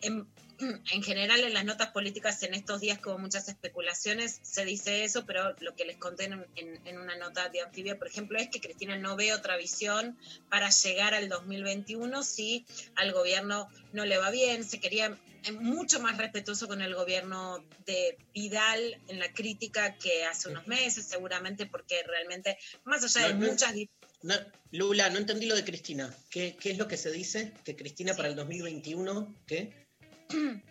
En, 0.00 0.26
en 0.92 1.02
general 1.02 1.40
en 1.40 1.54
las 1.54 1.64
notas 1.64 1.88
políticas 1.92 2.42
en 2.42 2.54
estos 2.54 2.80
días 2.80 2.98
como 2.98 3.18
muchas 3.18 3.48
especulaciones 3.48 4.40
se 4.42 4.64
dice 4.64 5.04
eso, 5.04 5.24
pero 5.26 5.54
lo 5.60 5.74
que 5.74 5.84
les 5.84 5.96
conté 5.96 6.24
en, 6.24 6.44
en- 6.56 6.80
en 6.86 6.98
una 6.98 7.16
nota 7.16 7.48
de 7.48 7.60
Anfibia, 7.60 7.98
por 7.98 8.08
ejemplo, 8.08 8.38
es 8.38 8.48
que 8.48 8.60
Cristina 8.60 8.96
no 8.96 9.16
ve 9.16 9.32
otra 9.32 9.56
visión 9.56 10.18
para 10.48 10.70
llegar 10.70 11.14
al 11.14 11.28
2021 11.28 12.22
si 12.22 12.66
al 12.96 13.12
gobierno 13.12 13.68
no 13.92 14.04
le 14.04 14.18
va 14.18 14.30
bien. 14.30 14.64
Se 14.64 14.80
quería 14.80 15.16
eh, 15.44 15.52
mucho 15.52 16.00
más 16.00 16.18
respetuoso 16.18 16.66
con 16.66 16.82
el 16.82 16.94
gobierno 16.94 17.64
de 17.86 18.18
Vidal 18.34 19.00
en 19.08 19.18
la 19.18 19.32
crítica 19.32 19.96
que 19.96 20.24
hace 20.24 20.48
unos 20.48 20.66
meses, 20.66 21.06
seguramente 21.06 21.66
porque 21.66 22.02
realmente, 22.02 22.58
más 22.84 23.04
allá 23.04 23.28
de 23.28 23.34
No, 23.34 23.46
muchas 23.46 23.74
No, 24.22 24.34
Lula, 24.72 25.08
no 25.10 25.18
entendí 25.18 25.46
lo 25.46 25.54
de 25.54 25.64
Cristina. 25.64 26.12
¿Qué, 26.30 26.56
qué 26.60 26.70
es 26.72 26.78
lo 26.78 26.88
que 26.88 26.96
se 26.96 27.12
dice? 27.12 27.52
Que 27.64 27.76
Cristina 27.76 28.14
para 28.14 28.28
el 28.28 28.34
2021, 28.36 29.34
¿qué? 29.46 29.87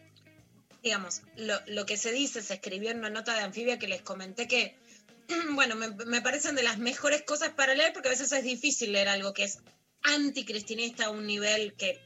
digamos, 0.83 1.21
lo, 1.35 1.55
lo 1.67 1.85
que 1.85 1.97
se 1.97 2.11
dice, 2.11 2.41
se 2.41 2.55
escribió 2.55 2.91
en 2.91 2.99
una 2.99 3.09
nota 3.09 3.33
de 3.33 3.41
anfibia 3.41 3.79
que 3.79 3.87
les 3.87 4.01
comenté 4.01 4.47
que, 4.47 4.77
bueno, 5.51 5.75
me, 5.75 5.89
me 5.89 6.21
parecen 6.21 6.55
de 6.55 6.63
las 6.63 6.77
mejores 6.77 7.23
cosas 7.23 7.49
para 7.49 7.73
leer 7.73 7.93
porque 7.93 8.09
a 8.09 8.11
veces 8.11 8.31
es 8.31 8.43
difícil 8.43 8.93
leer 8.93 9.09
algo 9.09 9.33
que 9.33 9.43
es 9.43 9.59
anticristinista 10.03 11.05
a 11.05 11.09
un 11.09 11.25
nivel 11.25 11.73
que, 11.73 11.99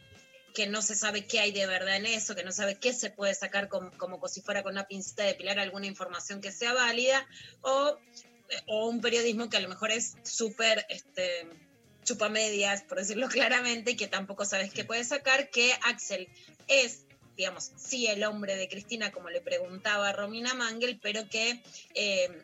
que 0.53 0.67
no 0.67 0.81
se 0.81 0.95
sabe 0.95 1.27
qué 1.27 1.39
hay 1.39 1.51
de 1.51 1.67
verdad 1.67 1.97
en 1.97 2.05
eso, 2.05 2.35
que 2.35 2.43
no 2.43 2.51
sabe 2.51 2.79
qué 2.79 2.93
se 2.93 3.09
puede 3.09 3.35
sacar 3.35 3.67
como, 3.67 3.91
como 3.97 4.27
si 4.27 4.41
fuera 4.41 4.63
con 4.63 4.73
una 4.73 4.87
pincita 4.87 5.23
de 5.23 5.35
pilar 5.35 5.59
alguna 5.59 5.87
información 5.87 6.41
que 6.41 6.51
sea 6.51 6.73
válida, 6.73 7.27
o, 7.61 7.97
o 8.67 8.87
un 8.87 9.01
periodismo 9.01 9.49
que 9.49 9.57
a 9.57 9.61
lo 9.61 9.69
mejor 9.69 9.91
es 9.91 10.15
súper... 10.23 10.85
Este, 10.89 11.47
chupamedias, 12.03 12.81
por 12.81 12.97
decirlo 12.97 13.27
claramente, 13.29 13.91
y 13.91 13.95
que 13.95 14.07
tampoco 14.07 14.43
sabes 14.43 14.73
qué 14.73 14.83
puede 14.83 15.03
sacar, 15.03 15.49
que 15.49 15.71
Axel 15.83 16.27
es 16.67 17.05
digamos, 17.37 17.71
sí 17.77 18.07
el 18.07 18.23
hombre 18.23 18.55
de 18.55 18.67
Cristina, 18.67 19.11
como 19.11 19.29
le 19.29 19.41
preguntaba 19.41 20.09
a 20.09 20.13
Romina 20.13 20.53
Mangel, 20.53 20.99
pero 21.01 21.27
que, 21.29 21.61
eh, 21.95 22.43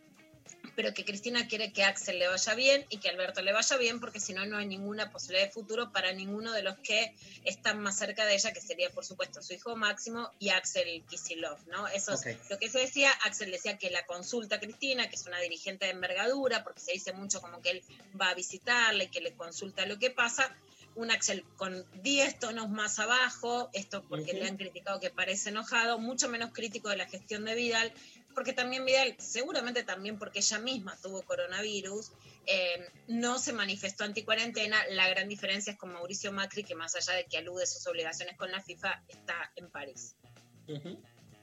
pero 0.76 0.94
que 0.94 1.06
Cristina 1.06 1.48
quiere 1.48 1.74
que 1.74 1.84
Axel 1.84 2.20
le 2.20 2.28
vaya 2.28 2.54
bien 2.54 2.86
y 2.90 2.98
que 3.00 3.10
Alberto 3.10 3.42
le 3.42 3.52
vaya 3.52 3.78
bien, 3.78 4.00
porque 4.00 4.20
si 4.20 4.34
no, 4.34 4.46
no 4.46 4.58
hay 4.58 4.68
ninguna 4.68 5.12
posibilidad 5.12 5.48
de 5.48 5.52
futuro 5.52 5.92
para 5.92 6.12
ninguno 6.14 6.52
de 6.52 6.62
los 6.62 6.78
que 6.80 7.16
están 7.46 7.80
más 7.82 7.98
cerca 7.98 8.26
de 8.26 8.36
ella, 8.36 8.54
que 8.54 8.62
sería, 8.62 8.90
por 8.92 9.04
supuesto, 9.04 9.42
su 9.42 9.54
hijo 9.54 9.76
Máximo 9.76 10.30
y 10.40 10.50
Axel 10.50 11.04
Kisilov, 11.10 11.58
¿no? 11.68 11.88
Eso 11.88 12.14
es 12.14 12.50
lo 12.50 12.60
que 12.60 12.70
se 12.70 12.80
decía. 12.80 13.12
Axel 13.24 13.52
decía 13.52 13.78
que 13.78 13.90
la 13.90 14.06
consulta 14.06 14.58
a 14.58 14.60
Cristina, 14.60 15.10
que 15.10 15.16
es 15.16 15.26
una 15.26 15.40
dirigente 15.40 15.86
de 15.86 15.92
envergadura, 15.92 16.64
porque 16.64 16.82
se 16.82 16.92
dice 16.92 17.12
mucho 17.14 17.42
como 17.42 17.62
que 17.62 17.72
él 17.72 17.84
va 18.20 18.30
a 18.30 18.36
visitarla 18.36 19.06
y 19.06 19.10
que 19.10 19.22
le 19.22 19.34
consulta 19.34 19.86
lo 19.88 19.98
que 19.98 20.12
pasa, 20.12 20.56
un 20.98 21.12
Axel 21.12 21.46
con 21.56 21.86
10 22.02 22.40
tonos 22.40 22.70
más 22.70 23.00
abajo, 23.00 23.70
esto 23.74 24.04
porque 24.08 24.34
le 24.34 24.48
han 24.48 24.58
criticado 24.58 25.00
que 25.00 25.10
parece 25.10 25.50
enojado, 25.50 26.00
mucho 26.00 26.28
menos 26.28 26.52
crítico 26.52 26.90
de 26.90 26.98
la 26.98 27.08
gestión 27.08 27.46
de 27.46 27.56
Vidal, 27.56 27.94
porque 28.34 28.54
también 28.54 28.84
Vidal, 28.84 29.16
seguramente 29.20 29.84
también 29.84 30.18
porque 30.20 30.40
ella 30.40 30.60
misma 30.60 30.98
tuvo 31.02 31.22
coronavirus, 31.22 32.12
eh, 32.46 32.90
no 33.08 33.40
se 33.40 33.54
manifestó 33.54 34.04
anticuarentena. 34.04 34.78
La 34.90 35.08
gran 35.10 35.28
diferencia 35.28 35.74
es 35.74 35.78
con 35.78 35.94
Mauricio 35.94 36.32
Macri, 36.32 36.64
que 36.64 36.76
más 36.76 36.96
allá 36.96 37.14
de 37.14 37.26
que 37.26 37.38
alude 37.38 37.66
sus 37.66 37.86
obligaciones 37.88 38.38
con 38.38 38.52
la 38.52 38.62
FIFA, 38.62 39.04
está 39.08 39.52
en 39.56 39.70
París. 39.70 40.16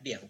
Bien. 0.00 0.20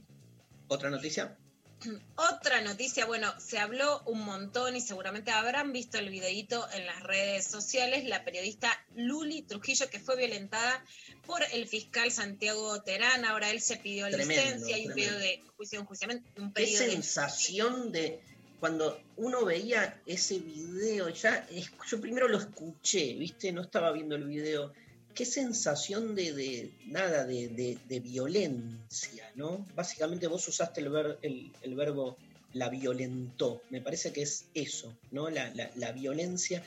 ¿Otra 0.68 0.90
noticia? 0.90 1.36
Otra 2.16 2.61
noticia, 2.61 3.07
bueno, 3.07 3.32
se 3.39 3.59
habló 3.59 4.03
un 4.07 4.24
montón 4.24 4.76
y 4.76 4.80
seguramente 4.80 5.30
habrán 5.30 5.72
visto 5.72 5.99
el 5.99 6.11
videíto 6.11 6.66
en 6.72 6.87
las 6.87 7.03
redes 7.03 7.47
sociales, 7.47 8.05
la 8.05 8.24
periodista 8.24 8.70
Luli 8.95 9.43
Trujillo 9.43 9.89
que 9.91 10.01
fue 10.01 10.16
violentada 10.16 10.85
por 11.26 11.43
el 11.53 11.66
fiscal 11.66 12.11
Santiago 12.11 12.82
Terán, 12.82 13.24
ahora 13.24 13.51
él 13.51 13.61
se 13.61 13.76
pidió 13.76 14.09
Tremendo, 14.09 14.35
licencia 14.35 14.78
y 14.78 14.89
un 14.89 14.95
pedido 14.95 15.18
de 15.18 15.43
juicio 15.57 15.78
de 15.78 15.82
enjuiciamiento, 15.82 16.28
un 16.37 16.53
Qué 16.53 16.62
de 16.62 16.76
sensación 16.76 17.93
de 17.93 18.20
cuando 18.61 18.99
uno 19.16 19.45
veía 19.45 20.01
ese 20.07 20.39
video, 20.39 21.11
ya 21.11 21.47
yo 21.87 22.01
primero 22.01 22.28
lo 22.28 22.39
escuché, 22.39 23.14
¿viste? 23.14 23.53
No 23.53 23.62
estaba 23.62 23.93
viendo 23.93 24.16
el 24.16 24.24
video. 24.24 24.72
Qué 25.14 25.24
sensación 25.24 26.14
de, 26.14 26.32
de 26.32 26.70
nada, 26.86 27.24
de, 27.24 27.48
de- 27.48 28.00
violencia, 28.00 29.30
¿no? 29.34 29.66
Básicamente 29.74 30.26
vos 30.26 30.46
usaste 30.48 30.80
el, 30.80 30.88
ver- 30.90 31.18
el- 31.22 31.52
el 31.62 31.74
verbo 31.74 32.16
la 32.52 32.68
violentó. 32.68 33.62
Me 33.70 33.80
parece 33.80 34.12
que 34.12 34.22
es 34.22 34.46
eso, 34.54 34.96
¿no? 35.10 35.30
La, 35.30 35.52
la- 35.54 35.70
la 35.76 35.92
violencia 35.92 36.62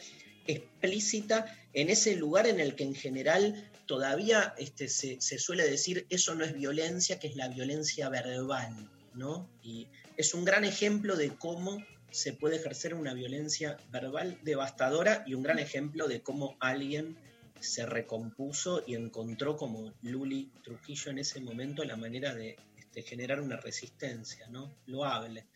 explícita 0.47 1.45
en 1.73 1.89
ese 1.89 2.15
lugar 2.15 2.47
en 2.47 2.59
el 2.59 2.75
que 2.75 2.83
en 2.83 2.95
general 2.95 3.69
todavía 3.85 4.53
este, 4.57 4.87
se, 4.87 5.19
se 5.21 5.37
suele 5.39 5.69
decir 5.69 6.05
eso 6.09 6.35
no 6.35 6.43
es 6.43 6.53
violencia, 6.53 7.19
que 7.19 7.27
es 7.27 7.35
la 7.35 7.47
violencia 7.49 8.09
verbal, 8.09 8.89
¿no? 9.13 9.49
Y 9.61 9.87
es 10.17 10.33
un 10.33 10.45
gran 10.45 10.63
ejemplo 10.65 11.15
de 11.15 11.29
cómo 11.29 11.83
se 12.11 12.33
puede 12.33 12.55
ejercer 12.55 12.93
una 12.93 13.13
violencia 13.13 13.77
verbal 13.91 14.37
devastadora 14.43 15.23
y 15.27 15.33
un 15.33 15.43
gran 15.43 15.59
ejemplo 15.59 16.07
de 16.07 16.21
cómo 16.21 16.55
alguien 16.59 17.17
se 17.61 17.85
recompuso 17.85 18.83
y 18.85 18.95
encontró 18.95 19.55
como 19.57 19.93
Luli 20.01 20.51
Trujillo 20.63 21.11
en 21.11 21.19
ese 21.19 21.39
momento 21.41 21.83
la 21.83 21.95
manera 21.95 22.33
de 22.33 22.55
este, 22.77 23.03
generar 23.03 23.41
una 23.41 23.57
resistencia, 23.57 24.47
¿no? 24.47 24.75
Loable. 24.85 25.47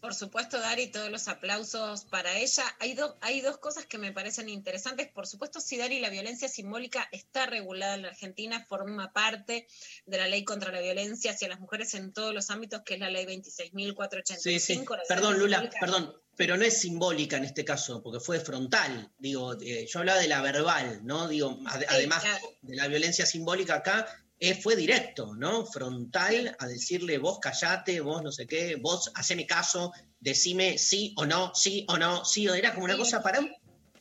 Por 0.00 0.14
supuesto, 0.14 0.60
Dari, 0.60 0.86
todos 0.92 1.10
los 1.10 1.26
aplausos 1.26 2.04
para 2.04 2.38
ella. 2.38 2.62
Hay, 2.78 2.94
do- 2.94 3.18
hay 3.20 3.40
dos 3.40 3.58
cosas 3.58 3.84
que 3.84 3.98
me 3.98 4.12
parecen 4.12 4.48
interesantes. 4.48 5.08
Por 5.10 5.26
supuesto, 5.26 5.60
si 5.60 5.76
Dari, 5.76 5.98
la 5.98 6.08
violencia 6.08 6.48
simbólica 6.48 7.08
está 7.10 7.46
regulada 7.46 7.94
en 7.96 8.02
la 8.02 8.08
Argentina, 8.10 8.64
forma 8.68 9.12
parte 9.12 9.66
de 10.06 10.16
la 10.16 10.28
ley 10.28 10.44
contra 10.44 10.70
la 10.70 10.80
violencia 10.80 11.32
hacia 11.32 11.48
las 11.48 11.58
mujeres 11.58 11.94
en 11.94 12.12
todos 12.12 12.32
los 12.32 12.48
ámbitos, 12.50 12.82
que 12.84 12.94
es 12.94 13.00
la 13.00 13.10
ley 13.10 13.26
26.485. 13.26 14.60
Sí, 14.60 14.84
Perdón, 15.08 15.38
Lula, 15.40 15.58
simbólica. 15.58 15.80
perdón, 15.80 16.14
pero 16.38 16.56
no 16.56 16.64
es 16.64 16.80
simbólica 16.80 17.36
en 17.36 17.44
este 17.44 17.64
caso, 17.64 18.00
porque 18.00 18.20
fue 18.20 18.38
frontal. 18.38 19.10
Digo, 19.18 19.60
eh, 19.60 19.86
yo 19.90 19.98
hablaba 19.98 20.20
de 20.20 20.28
la 20.28 20.40
verbal, 20.40 21.00
¿no? 21.04 21.26
Digo, 21.26 21.58
ade- 21.66 21.86
además 21.88 22.22
de 22.62 22.76
la 22.76 22.86
violencia 22.86 23.26
simbólica 23.26 23.74
acá, 23.74 24.06
eh, 24.38 24.54
fue 24.54 24.76
directo, 24.76 25.34
¿no? 25.34 25.66
Frontal 25.66 26.54
a 26.60 26.66
decirle, 26.68 27.18
vos 27.18 27.40
callate, 27.40 28.00
vos 28.00 28.22
no 28.22 28.30
sé 28.30 28.46
qué, 28.46 28.76
vos 28.76 29.10
haceme 29.16 29.46
caso, 29.46 29.92
decime 30.20 30.78
sí 30.78 31.12
o 31.16 31.26
no, 31.26 31.52
sí 31.56 31.84
o 31.88 31.98
no, 31.98 32.24
sí 32.24 32.46
o 32.48 32.54
era 32.54 32.72
como 32.72 32.84
una 32.84 32.94
Sí. 32.94 33.00
cosa 33.00 33.20
para... 33.20 33.40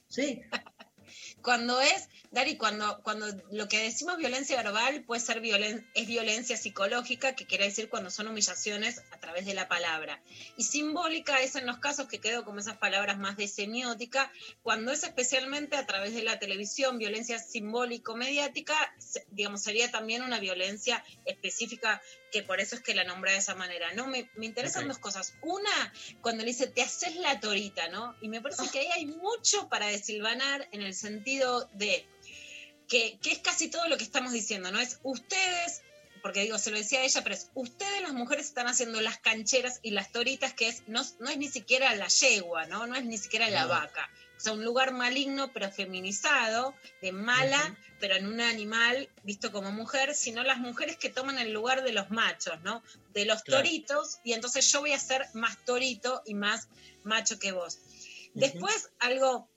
Sí, 0.08 0.40
Cuando 1.48 1.80
es, 1.80 2.10
Dari, 2.30 2.58
cuando, 2.58 3.02
cuando 3.04 3.26
lo 3.52 3.70
que 3.70 3.82
decimos 3.82 4.18
violencia 4.18 4.62
verbal 4.62 5.06
puede 5.06 5.22
ser 5.22 5.42
violen- 5.42 5.90
es 5.94 6.06
violencia 6.06 6.58
psicológica, 6.58 7.38
que 7.38 7.46
quiere 7.46 7.64
decir 7.64 7.88
cuando 7.88 8.12
son 8.12 8.28
humillaciones 8.28 9.02
a 9.12 9.20
través 9.22 9.46
de 9.46 9.54
la 9.54 9.70
palabra. 9.70 10.22
Y 10.58 10.64
simbólica 10.64 11.40
es 11.40 11.56
en 11.56 11.66
los 11.66 11.78
casos 11.78 12.10
que 12.10 12.20
quedo 12.20 12.44
como 12.44 12.60
esas 12.60 12.76
palabras 12.80 13.18
más 13.18 13.38
de 13.38 13.48
semiótica, 13.48 14.30
cuando 14.62 14.92
es 14.92 15.04
especialmente 15.04 15.78
a 15.78 15.86
través 15.86 16.14
de 16.14 16.24
la 16.24 16.38
televisión, 16.38 16.98
violencia 16.98 17.40
simbólico-mediática, 17.40 18.76
digamos, 19.30 19.64
sería 19.64 19.90
también 19.90 20.24
una 20.24 20.42
violencia 20.42 21.02
específica, 21.24 22.02
que 22.32 22.44
por 22.44 22.60
eso 22.60 22.76
es 22.76 22.82
que 22.82 22.94
la 22.94 23.04
nombré 23.04 23.32
de 23.32 23.38
esa 23.38 23.56
manera. 23.56 23.94
No, 23.94 24.08
me, 24.08 24.30
me 24.36 24.46
interesan 24.46 24.88
dos 24.88 24.98
cosas. 25.00 25.34
Una, 25.42 25.94
cuando 26.22 26.44
le 26.44 26.52
dice, 26.52 26.68
te 26.68 26.82
haces 26.82 27.16
la 27.16 27.40
torita, 27.40 27.88
¿no? 27.90 28.16
Y 28.22 28.30
me 28.30 28.42
parece 28.42 28.70
que 28.70 28.80
ahí 28.80 28.88
hay 28.88 29.06
mucho 29.06 29.70
para 29.70 29.88
desilvanar 29.88 30.68
en 30.72 30.82
el 30.82 30.94
sentido 30.94 31.70
de 31.74 32.06
que, 32.88 33.18
que 33.22 33.32
es 33.32 33.40
casi 33.40 33.70
todo 33.70 33.88
lo 33.88 33.98
que 33.98 34.04
estamos 34.04 34.32
diciendo, 34.32 34.72
¿no? 34.72 34.80
Es 34.80 35.00
ustedes, 35.04 35.82
porque 36.22 36.42
digo, 36.42 36.58
se 36.58 36.72
lo 36.72 36.78
decía 36.78 37.04
ella, 37.04 37.22
pero 37.22 37.36
es 37.36 37.50
ustedes 37.54 38.02
las 38.02 38.14
mujeres 38.14 38.46
están 38.48 38.68
haciendo 38.68 39.00
las 39.02 39.18
cancheras 39.20 39.80
y 39.84 39.92
las 39.92 40.12
toritas, 40.12 40.54
que 40.54 40.68
es, 40.70 40.84
no, 40.88 41.04
no 41.20 41.30
es 41.30 41.38
ni 41.38 41.48
siquiera 41.50 41.94
la 41.96 42.08
yegua, 42.08 42.66
¿no? 42.66 42.88
No 42.88 42.96
es 42.96 43.06
ni 43.06 43.18
siquiera 43.18 43.50
la 43.50 43.64
No. 43.64 43.70
vaca. 43.70 44.10
O 44.38 44.40
sea, 44.40 44.54
un 44.54 44.64
lugar 44.64 44.94
maligno 44.94 45.52
pero 45.52 45.72
feminizado, 45.72 46.76
de 47.02 47.12
mala, 47.12 47.76
pero 48.00 48.16
en 48.16 48.28
un 48.28 48.40
animal 48.40 49.10
visto 49.24 49.52
como 49.52 49.72
mujer, 49.72 50.14
sino 50.14 50.44
las 50.44 50.60
mujeres 50.60 50.98
que 50.98 51.10
toman 51.10 51.40
el 51.40 51.52
lugar 51.52 51.84
de 51.84 51.92
los 51.92 52.12
machos, 52.12 52.62
¿no? 52.62 52.84
De 53.14 53.26
los 53.26 53.42
Claro. 53.42 53.64
toritos, 53.64 54.20
y 54.24 54.34
entonces 54.34 54.72
yo 54.72 54.82
voy 54.82 54.94
a 54.94 55.00
ser 55.00 55.26
más 55.34 55.58
torito 55.66 56.22
y 56.26 56.36
más 56.36 56.68
macho 57.04 57.40
que 57.40 57.52
vos. 57.52 57.80
Después, 58.36 58.92
algo 59.00 59.50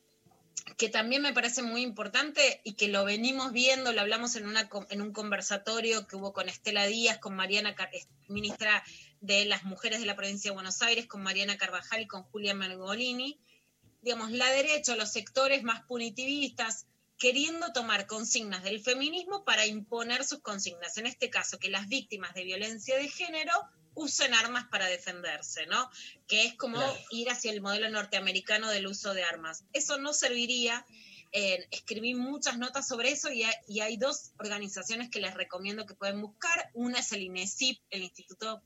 que 0.79 0.89
también 0.89 1.21
me 1.21 1.35
parece 1.35 1.63
muy 1.63 1.83
importante 1.83 2.61
y 2.65 2.73
que 2.75 2.89
lo 2.89 3.05
venimos 3.05 3.53
viendo, 3.53 3.93
lo 3.93 4.01
hablamos 4.01 4.37
en, 4.37 4.47
una, 4.47 4.71
en 4.89 5.03
un 5.03 5.13
conversatorio 5.13 6.07
que 6.07 6.17
hubo 6.17 6.33
con 6.33 6.49
Estela 6.49 6.87
Díaz, 6.87 7.19
con 7.19 7.37
Mariana, 7.37 7.77
ministra 8.29 8.83
de 9.21 9.45
las 9.45 9.65
Mujeres 9.65 10.01
de 10.01 10.07
la 10.07 10.17
Provincia 10.17 10.51
de 10.51 10.55
Buenos 10.55 10.81
Aires, 10.81 11.07
con 11.07 11.23
Mariana 11.23 11.59
Carvajal 11.59 12.01
y 12.01 12.07
con 12.07 12.23
Julia 12.23 12.55
Mergolini. 12.55 13.39
Digamos, 14.03 14.31
la 14.31 14.49
derecha, 14.51 14.97
los 14.97 15.13
sectores 15.13 15.63
más 15.63 15.83
punitivistas, 15.83 16.87
queriendo 17.19 17.73
tomar 17.73 18.07
consignas 18.07 18.63
del 18.63 18.83
feminismo 18.83 19.45
para 19.45 19.67
imponer 19.67 20.25
sus 20.25 20.41
consignas. 20.41 20.97
En 20.97 21.07
este 21.07 21.29
caso, 21.29 21.59
que 21.59 21.69
las 21.69 21.87
víctimas 21.89 22.33
de 22.35 22.45
violencia 22.45 22.97
de 22.97 23.09
género 23.09 23.53
usen 23.95 24.33
armas 24.33 24.67
para 24.71 24.87
defenderse, 24.87 25.67
¿no? 25.67 25.91
Que 26.27 26.47
es 26.47 26.55
como 26.55 26.77
Claro. 26.79 26.97
ir 27.11 27.29
hacia 27.29 27.53
el 27.53 27.61
modelo 27.61 27.91
norteamericano 27.91 28.71
del 28.71 28.87
uso 28.87 29.13
de 29.13 29.25
armas. 29.25 29.65
Eso 29.75 29.99
no 29.99 30.15
serviría. 30.15 30.87
Escribí 31.33 32.15
muchas 32.15 32.59
notas 32.59 32.89
sobre 32.89 33.11
eso 33.11 33.31
y 33.31 33.45
hay, 33.45 33.55
y 33.69 33.81
hay 33.81 33.97
dos 33.97 34.33
organizaciones 34.39 35.11
que 35.11 35.21
les 35.21 35.35
recomiendo 35.35 35.87
que 35.87 35.95
pueden 35.95 36.21
buscar. 36.21 36.71
Una 36.75 36.99
es 36.99 37.13
el 37.13 37.23
INESIP, 37.23 37.81
el 37.91 38.03
Instituto 38.03 38.63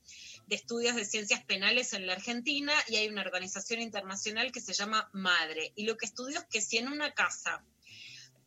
de 0.47 0.55
Estudios 0.55 0.95
de 0.95 1.05
Ciencias 1.05 1.43
Penales 1.43 1.93
en 1.93 2.07
la 2.07 2.13
Argentina, 2.13 2.73
y 2.87 2.95
hay 2.95 3.07
una 3.07 3.21
organización 3.21 3.81
internacional 3.81 4.51
que 4.51 4.61
se 4.61 4.73
llama 4.73 5.09
MADRE. 5.13 5.73
Y 5.75 5.85
lo 5.85 5.97
que 5.97 6.05
estudió 6.05 6.39
es 6.39 6.45
que 6.45 6.61
si 6.61 6.77
en 6.77 6.87
una 6.87 7.13
casa 7.13 7.63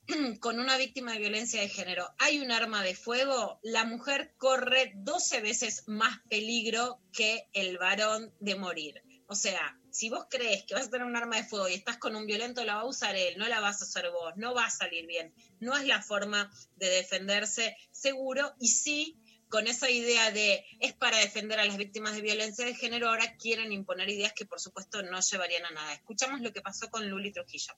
con 0.41 0.59
una 0.59 0.77
víctima 0.77 1.12
de 1.12 1.19
violencia 1.19 1.61
de 1.61 1.69
género 1.69 2.09
hay 2.19 2.41
un 2.41 2.51
arma 2.51 2.83
de 2.83 2.95
fuego, 2.95 3.61
la 3.62 3.85
mujer 3.85 4.35
corre 4.39 4.93
12 4.97 5.41
veces 5.41 5.85
más 5.87 6.21
peligro 6.29 7.01
que 7.12 7.49
el 7.53 7.79
varón 7.79 8.33
de 8.41 8.55
morir. 8.55 9.03
O 9.27 9.35
sea, 9.35 9.79
si 9.99 10.11
vos 10.11 10.26
crees 10.30 10.62
que 10.62 10.74
vas 10.74 10.86
a 10.86 10.90
tener 10.90 11.05
un 11.05 11.16
arma 11.16 11.34
de 11.34 11.42
fuego 11.42 11.68
y 11.68 11.74
estás 11.74 11.99
con 11.99 12.14
un 12.14 12.24
violento, 12.24 12.64
la 12.64 12.76
va 12.76 12.82
a 12.82 12.84
usar 12.84 13.16
él, 13.16 13.36
no 13.36 13.49
la 13.49 13.59
vas 13.59 13.82
a 13.82 13.84
hacer 13.84 14.09
vos, 14.12 14.32
no 14.36 14.55
va 14.55 14.66
a 14.66 14.70
salir 14.70 15.09
bien. 15.09 15.34
No 15.59 15.76
es 15.76 15.84
la 15.86 16.01
forma 16.01 16.49
de 16.76 16.88
defenderse 16.88 17.76
seguro 17.90 18.55
y 18.61 18.68
sí 18.68 19.18
con 19.49 19.66
esa 19.66 19.90
idea 19.90 20.30
de 20.30 20.64
es 20.78 20.92
para 20.92 21.18
defender 21.18 21.59
a 21.59 21.64
las 21.64 21.76
víctimas 21.76 22.14
de 22.14 22.20
violencia 22.20 22.64
de 22.64 22.76
género, 22.76 23.09
ahora 23.09 23.34
quieren 23.38 23.72
imponer 23.72 24.09
ideas 24.09 24.32
que 24.34 24.46
por 24.46 24.61
supuesto 24.61 25.03
no 25.03 25.18
llevarían 25.18 25.66
a 25.66 25.70
nada. 25.72 25.92
Escuchamos 25.94 26.42
lo 26.42 26.53
que 26.53 26.62
pasó 26.62 26.88
con 26.92 27.11
Luli 27.11 27.32
Trujillo. 27.32 27.74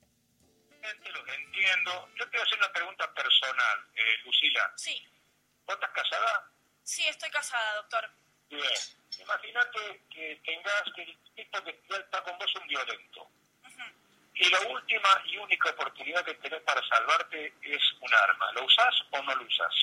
los 0.82 1.28
entiendo. 1.38 2.10
Yo 2.18 2.28
quiero 2.28 2.44
hacer 2.44 2.58
una 2.58 2.70
pregunta 2.70 3.14
personal, 3.14 3.78
eh, 3.94 4.16
Lucila. 4.26 4.74
Sí, 4.76 5.02
¿Vos 5.64 5.74
estás 5.74 5.90
casada? 5.94 6.52
sí, 6.82 7.02
estoy 7.08 7.30
casada, 7.30 7.76
doctor. 7.76 8.10
Bien. 8.50 8.99
Imagínate 9.20 10.02
que 10.12 10.40
tengas 10.44 10.82
que 10.94 11.02
el 11.02 11.18
tipo 11.36 11.62
que 11.64 11.78
está 11.88 12.22
con 12.22 12.38
vos 12.38 12.48
es 12.48 12.60
un 12.60 12.66
violento. 12.66 13.28
Y 14.34 14.48
la 14.48 14.60
última 14.60 15.22
y 15.26 15.36
única 15.36 15.70
oportunidad 15.70 16.24
que 16.24 16.34
tenés 16.34 16.62
para 16.62 16.80
salvarte 16.88 17.52
es 17.62 17.82
un 18.00 18.14
arma. 18.14 18.50
¿Lo 18.52 18.64
usás 18.64 18.94
o 19.10 19.22
no 19.22 19.34
lo 19.34 19.44
usás? 19.44 19.74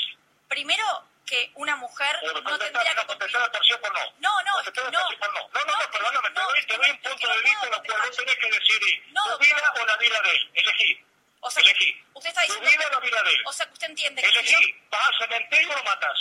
Primero, 0.47 1.03
que 1.27 1.51
una 1.55 1.75
mujer 1.75 2.17
no 2.23 2.33
contestá, 2.33 2.57
tendría 2.65 2.91
que 2.95 3.01
no, 3.01 3.07
contestá 3.07 3.39
la 3.39 3.51
tercera 3.51 3.79
por 3.81 3.93
no. 3.93 3.99
No, 4.17 4.31
no, 4.43 4.63
que 4.63 4.81
no. 4.81 4.83
por 5.19 5.33
no. 5.33 5.49
No, 5.53 5.65
no, 5.65 5.83
no, 5.83 5.91
perdóname, 5.91 6.29
te 6.31 6.39
doy, 6.41 6.65
te 6.65 6.77
doy 6.77 6.89
un 6.89 6.97
punto 6.97 7.27
de 7.27 7.41
vista 7.43 7.65
en 7.65 7.71
lo 7.71 7.83
cual 7.83 8.01
vos 8.01 8.17
tenés 8.17 8.35
que 8.38 8.51
decidir 8.51 9.03
No, 9.11 9.21
tu 9.38 9.43
vida 9.43 9.73
o 9.79 9.85
la 9.85 9.97
vida 9.97 10.21
de 10.21 10.31
él. 10.31 10.51
Elegí. 10.55 11.05
O 11.41 11.51
sea, 11.51 11.61
Elegí. 11.63 12.03
usted 12.13 12.29
está 12.29 12.41
Tu 12.41 12.53
diciendo 12.53 12.69
vida 12.71 12.88
o 12.88 12.93
la 12.93 12.99
vida 13.05 13.23
de 13.23 13.29
él. 13.29 13.43
O 13.45 13.53
sea, 13.53 13.65
que 13.67 13.73
usted 13.73 13.89
entiende 13.89 14.21
que 14.23 14.27
Elegí. 14.29 14.81
¿Vas 14.89 15.07
al 15.07 15.17
cementerio 15.19 15.69
o 15.69 15.75
lo 15.77 15.83
matas? 15.83 16.19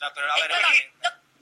No, 0.00 0.12
pero 0.12 0.32
a 0.32 0.34
ver. 0.34 0.92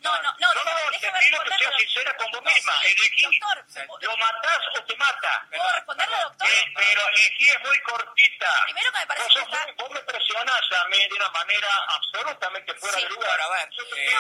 No, 0.03 0.23
no, 0.23 0.33
no, 0.39 0.55
no, 0.55 0.65
No, 0.65 0.91
déjame- 0.91 1.21
te 1.21 1.29
pido 1.31 1.43
que 1.45 1.59
seas 1.59 1.75
sincera 1.77 2.17
con 2.17 2.31
vos 2.33 2.43
misma. 2.43 2.75
Elegí. 2.85 3.39
Doctor, 3.41 3.65
¿Lo 4.03 4.17
matás 4.17 4.59
o 4.77 4.85
te 4.85 4.97
mata? 4.97 5.47
¿puedo 5.51 5.73
responderle, 5.73 6.17
doctor? 6.23 6.49
Eh, 6.51 6.73
pero 6.77 7.09
elegí 7.09 7.51
es 7.51 7.61
muy 7.61 7.79
cortita. 7.81 8.63
Primero 8.65 8.93
que 8.93 8.99
me 8.99 9.07
parece 9.07 9.41
vos, 9.41 9.59
que 9.67 9.73
vos 9.73 9.91
me 9.91 10.01
presionás 10.01 10.63
a 10.81 10.85
mí 10.89 10.99
de 11.09 11.15
una 11.15 11.29
manera 11.31 11.69
absolutamente 11.89 12.75
fuera 12.75 12.97
Sí. 12.99 13.03
de 13.05 13.09
lugar. 13.11 13.41
Eh, 13.41 14.11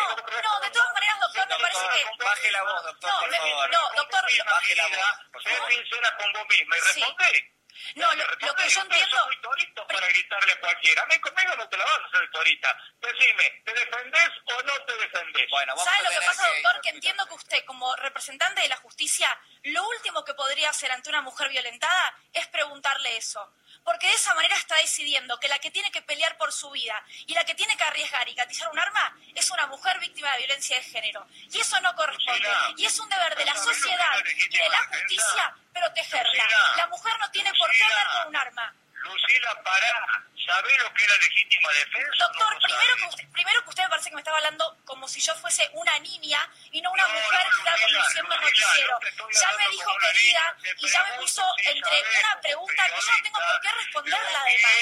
No, 0.43 0.61
de 0.61 0.71
todas 0.71 0.93
maneras, 0.95 1.21
doctor, 1.21 1.47
me 1.49 1.57
parece 1.59 1.89
que... 1.89 2.25
Baje 2.25 2.51
la 2.53 2.63
voz, 2.63 2.83
doctor, 2.85 3.11
No, 3.13 3.21
por 3.21 3.35
favor. 3.37 3.71
no, 3.71 3.91
doctor, 3.97 4.23
Baje 4.47 4.75
la 4.77 4.87
voz, 4.89 5.43
Sé 5.43 5.75
sincera 5.75 6.17
con 6.17 6.33
vos 6.33 6.47
misma 6.49 6.77
y 6.77 6.81
Sí. 6.81 7.01
responde. 7.01 7.53
No, 7.95 8.13
lo, 8.15 8.25
lo 8.25 8.55
que 8.55 8.69
yo 8.69 8.81
entiendo... 8.81 9.17
son 9.17 9.27
muy 9.27 9.41
toritos 9.41 9.87
para 9.87 10.07
gritarle 10.09 10.53
a 10.53 10.61
cualquiera. 10.61 11.03
A 11.03 11.07
mí 11.07 11.19
conmigo 11.21 11.57
no 11.57 11.69
te 11.69 11.77
la 11.77 11.85
vas 11.85 11.99
a 11.99 12.07
hacer 12.07 12.31
torita. 12.31 12.77
Decime, 13.01 13.63
¿te 13.65 13.73
defendés 13.73 14.31
o 14.45 14.63
no 14.63 14.85
te 14.85 14.97
defendés? 14.97 15.51
Bueno, 15.51 15.75
vamos 15.75 15.85
¿Sabe 15.85 16.07
a 16.07 16.11
lo 16.11 16.21
que 16.21 16.27
pasa, 16.27 16.49
doctor? 16.49 16.81
Que 16.83 16.89
entiendo 16.91 17.27
que 17.27 17.35
usted, 17.35 17.65
como 17.65 17.95
representante 17.97 18.61
de 18.63 18.69
la 18.69 18.77
justicia, 18.77 19.39
lo 19.65 19.87
último 19.89 20.25
que 20.25 20.35
podría 20.35 20.71
hacer 20.71 20.91
ante 20.93 21.09
una 21.09 21.23
mujer 21.23 21.49
violentada 21.49 22.17
es 22.33 22.47
preguntarle 22.49 23.17
eso. 23.17 23.53
Porque 23.85 24.07
de 24.07 24.15
esa 24.15 24.35
manera 24.35 24.57
está 24.57 24.77
decidiendo 24.77 25.39
que 25.41 25.49
la 25.49 25.59
que 25.59 25.71
tiene 25.71 25.91
que 25.91 26.03
pelear 26.03 26.37
por 26.37 26.53
su 26.53 26.71
vida 26.71 27.03
y 27.27 27.35
la 27.35 27.45
que 27.45 27.55
tiene 27.55 27.77
que 27.77 27.85
arriesgar 27.85 28.29
y 28.29 28.35
gatizar 28.35 28.69
un 28.71 28.79
arma 28.79 29.17
es 29.35 29.51
una 29.51 29.67
mujer 29.67 29.99
víctima 29.99 30.31
de 30.33 30.39
violencia 30.39 30.77
de 30.77 30.83
género. 30.83 31.27
Y 31.51 31.59
eso 31.59 31.81
no 31.81 31.95
corresponde. 31.95 32.49
Y 32.77 32.87
es 32.87 32.99
un 32.99 33.09
deber 33.09 33.37
de 33.37 33.45
la 33.45 33.55
¿sabés 33.55 33.67
lo 33.67 33.73
que 33.73 33.79
es 33.79 33.83
sociedad 33.83 34.19
y 34.51 34.59
de 34.59 34.69
la 34.69 34.87
justicia 34.87 35.55
protegerla. 35.73 36.45
La 36.77 36.87
mujer 36.87 37.13
no 37.19 37.31
tiene 37.31 37.53
por 37.55 37.71
qué 37.71 37.83
andar 37.83 38.07
con 38.13 38.29
un 38.29 38.37
arma. 38.37 38.75
Lucila, 39.03 39.63
pará. 39.63 40.25
¿Sabés 40.47 40.79
lo 40.83 40.93
que 40.95 41.05
era 41.05 41.17
legítima 41.17 41.71
defensa? 41.73 42.25
Doctor, 42.27 42.55
No 42.55 42.61
primero 42.61 42.97
que, 42.97 43.05
usted, 43.07 43.29
primero 43.33 43.63
que 43.63 43.69
usted 43.71 43.83
me 43.85 43.89
parece 43.91 44.09
que 44.11 44.15
me 44.17 44.21
estaba 44.21 44.37
hablando 44.39 44.77
como 44.85 45.09
si 45.09 45.21
yo 45.21 45.35
fuese 45.37 45.69
una 45.73 45.99
niña 46.01 46.49
y 46.73 46.83
no 46.83 46.91
una 46.91 47.07
No, 47.07 47.15
mujer 47.15 47.41
que 47.53 47.59
está 47.59 47.73
conduciendo 47.83 48.35
el 48.35 48.41
noticiero. 48.41 48.99
Ya 49.41 49.53
me 49.57 49.69
dijo 49.71 49.91
querida 49.99 50.57
y 50.79 50.89
ya 50.89 51.05
me 51.05 51.13
puso 51.19 51.43
si 51.59 51.69
entre 51.69 52.05
una 52.21 52.41
pregunta 52.41 52.85
que 52.89 53.01
yo 53.01 53.13
no 53.17 53.23
tengo 53.23 53.39
por 53.39 53.61
qué 53.61 53.69
responderla 53.73 54.41
además. 54.41 54.73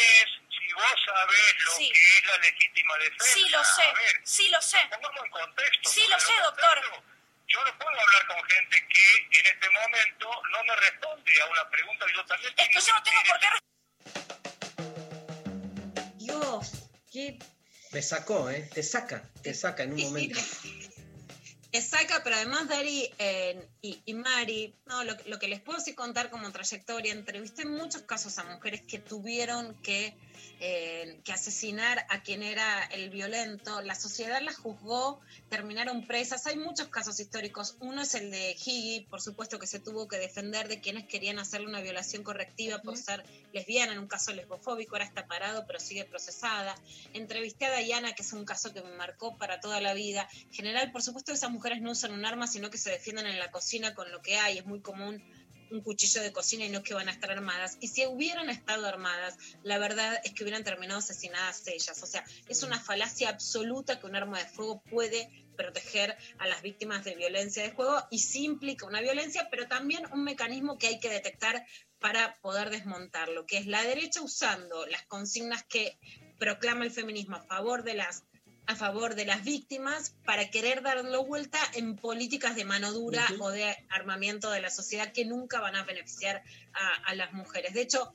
si 0.59 0.73
vos 0.73 0.95
sabés 1.05 1.55
lo 1.59 1.71
Sí. 1.73 1.93
que 1.93 2.19
es 2.19 2.25
la 2.27 2.37
legítima 2.39 2.97
defensa. 2.99 3.25
Sí, 3.35 3.49
lo 3.51 3.65
sé. 3.65 3.93
Ver, 3.93 4.21
Sí, 4.25 4.49
lo 4.49 4.63
sé. 4.63 4.79
pongamos 4.91 5.25
en 5.25 5.31
contexto. 5.31 5.91
Sí, 5.91 6.07
lo 6.09 6.21
sé, 6.21 6.35
doctor. 6.43 7.05
Yo 7.49 7.65
no 7.65 7.79
puedo 7.79 8.01
hablar 8.01 8.27
con 8.29 8.45
gente 8.49 8.87
que 8.89 9.29
en 9.41 9.47
este 9.47 9.71
momento 9.71 10.43
no 10.51 10.65
me 10.65 10.77
responde 10.77 11.43
a 11.43 11.47
una 11.47 11.69
pregunta 11.69 12.07
que 12.07 12.13
yo 12.15 12.25
también 12.25 12.55
Es 12.57 12.69
que 12.69 12.81
yo 12.81 12.93
no 12.95 13.03
tengo 13.03 13.23
por 13.25 13.41
qué 13.41 13.49
Qué 17.11 17.39
Me 17.93 18.03
sacó, 18.03 18.51
¿eh? 18.51 18.69
Te 18.73 18.83
saca, 18.83 19.29
te 19.43 19.55
saca 19.55 19.83
en 19.83 19.93
un 19.95 20.03
momento. 20.03 20.39
Te 21.71 21.81
saca, 21.81 22.23
pero 22.25 22.35
además 22.35 22.69
Dari 22.69 23.09
eh, 23.19 23.69
y, 23.81 24.03
y 24.05 24.15
Mari, 24.15 24.75
no, 24.87 25.05
lo, 25.05 25.15
lo 25.27 25.39
que 25.39 25.47
les 25.47 25.61
puedo 25.61 25.79
sí 25.79 25.95
contar 25.95 26.29
como 26.29 26.51
trayectoria, 26.51 27.13
entrevisté 27.13 27.63
en 27.63 27.71
muchos 27.71 28.03
casos 28.03 28.39
a 28.39 28.45
mujeres 28.45 28.83
que 28.83 28.99
tuvieron 28.99 29.81
que, 29.81 30.17
eh, 30.61 31.21
que 31.25 31.33
asesinar 31.33 32.07
a 32.09 32.23
quien 32.23 32.43
era 32.43 32.85
el 32.85 33.11
violento, 33.11 33.81
la 33.83 33.95
sociedad 33.95 34.41
las 34.43 34.57
juzgó, 34.57 35.21
terminaron 35.49 36.07
presas, 36.07 36.47
hay 36.47 36.57
muchos 36.57 36.89
casos 36.89 37.19
históricos, 37.19 37.77
uno 37.81 38.03
es 38.03 38.15
el 38.15 38.31
de 38.31 38.53
Higgy, 38.53 39.07
por 39.09 39.21
supuesto 39.21 39.59
que 39.59 39.67
se 39.67 39.81
tuvo 39.81 40.07
que 40.07 40.19
defender 40.19 40.69
de 40.69 40.81
quienes 40.81 41.07
querían 41.07 41.39
hacerle 41.39 41.67
una 41.67 41.81
violación 41.81 42.23
correctiva 42.23 42.83
por 42.83 42.97
ser 42.97 43.25
lesbiana, 43.53 43.93
en 43.93 43.99
un 43.99 44.07
caso 44.07 44.33
lesbofóbico, 44.33 44.95
ahora 44.95 45.07
está 45.07 45.27
parado 45.27 45.65
pero 45.67 45.81
sigue 45.81 46.05
procesada, 46.05 46.75
entrevisté 47.15 47.67
a 47.67 47.71
Dayana, 47.71 48.13
que 48.13 48.23
es 48.23 48.33
un 48.33 48.45
caso 48.45 48.73
que 48.73 48.83
me 48.83 48.95
marcó 48.97 49.37
para 49.37 49.61
toda 49.61 49.81
la 49.81 49.95
vida, 49.95 50.29
en 50.45 50.53
general, 50.53 50.93
por 50.93 51.03
supuesto, 51.03 51.33
esas 51.33 51.51
mujeres 51.51 51.81
no 51.81 51.93
usan 51.93 52.13
un 52.13 52.25
arma, 52.25 52.47
sino 52.47 52.71
que 52.71 52.79
se 52.79 52.91
defienden 52.91 53.27
en 53.27 53.39
la 53.39 53.51
cocina 53.51 53.95
con 53.95 54.11
lo 54.11 54.21
que 54.23 54.37
hay. 54.37 54.59
Es 54.59 54.67
muy 54.67 54.81
común 54.81 55.23
un 55.71 55.81
cuchillo 55.83 56.23
de 56.23 56.33
cocina 56.33 56.65
y 56.65 56.69
no 56.69 56.83
que 56.83 56.95
van 56.95 57.09
a 57.09 57.13
estar 57.13 57.31
armadas. 57.31 57.77
Y 57.81 57.89
si 57.89 58.07
hubieran 58.07 58.51
estado 58.51 58.87
armadas, 58.87 59.37
la 59.63 59.79
verdad 59.79 60.21
es 60.25 60.33
que 60.33 60.43
hubieran 60.43 60.65
terminado 60.65 60.99
asesinadas 60.99 61.67
ellas. 61.67 62.03
O 62.03 62.07
sea, 62.07 62.25
es 62.49 62.63
una 62.63 62.81
falacia 62.81 63.29
absoluta 63.29 63.99
que 63.99 64.07
un 64.07 64.17
arma 64.17 64.39
de 64.39 64.47
fuego 64.47 64.83
puede 64.91 65.29
proteger 65.57 66.17
a 66.39 66.47
las 66.47 66.63
víctimas 66.63 67.05
de 67.05 67.15
violencia 67.15 67.63
de 67.63 67.71
juego 67.71 68.03
y 68.11 68.21
sí 68.21 68.45
implica 68.45 68.87
una 68.87 69.01
violencia, 69.01 69.49
pero 69.51 69.69
también 69.69 70.05
un 70.13 70.25
mecanismo 70.25 70.79
que 70.79 70.87
hay 70.87 71.01
que 71.01 71.11
detectar 71.11 71.67
para 71.99 72.35
poder 72.41 72.71
desmontarlo, 72.71 73.47
que 73.47 73.59
es 73.59 73.67
la 73.67 73.83
derecha 73.83 74.23
usando 74.23 74.87
las 74.87 75.05
consignas 75.07 75.63
que 75.65 75.99
proclama 76.39 76.85
el 76.85 76.91
feminismo 76.91 77.37
a 77.37 77.43
favor 77.43 77.85
de 77.85 77.95
las 77.95 78.25
a 78.71 78.77
favor 78.77 79.17
de 79.17 79.25
las 79.25 79.43
víctimas 79.43 80.15
para 80.25 80.49
querer 80.49 80.81
darlo 80.83 81.25
vuelta 81.25 81.59
en 81.75 81.97
políticas 81.97 82.55
de 82.55 82.65
mano 82.65 82.93
dura 82.93 83.27
o 83.41 83.51
de 83.51 83.77
armamiento 83.89 84.49
de 84.53 84.61
la 84.61 84.71
sociedad 84.71 85.13
que 85.13 85.25
nunca 85.25 85.61
van 85.61 85.75
a 85.75 85.83
beneficiar 85.83 86.41
a, 86.73 87.11
a 87.11 87.15
las 87.17 87.33
mujeres. 87.33 87.75
De 87.75 87.83
hecho, 87.83 88.13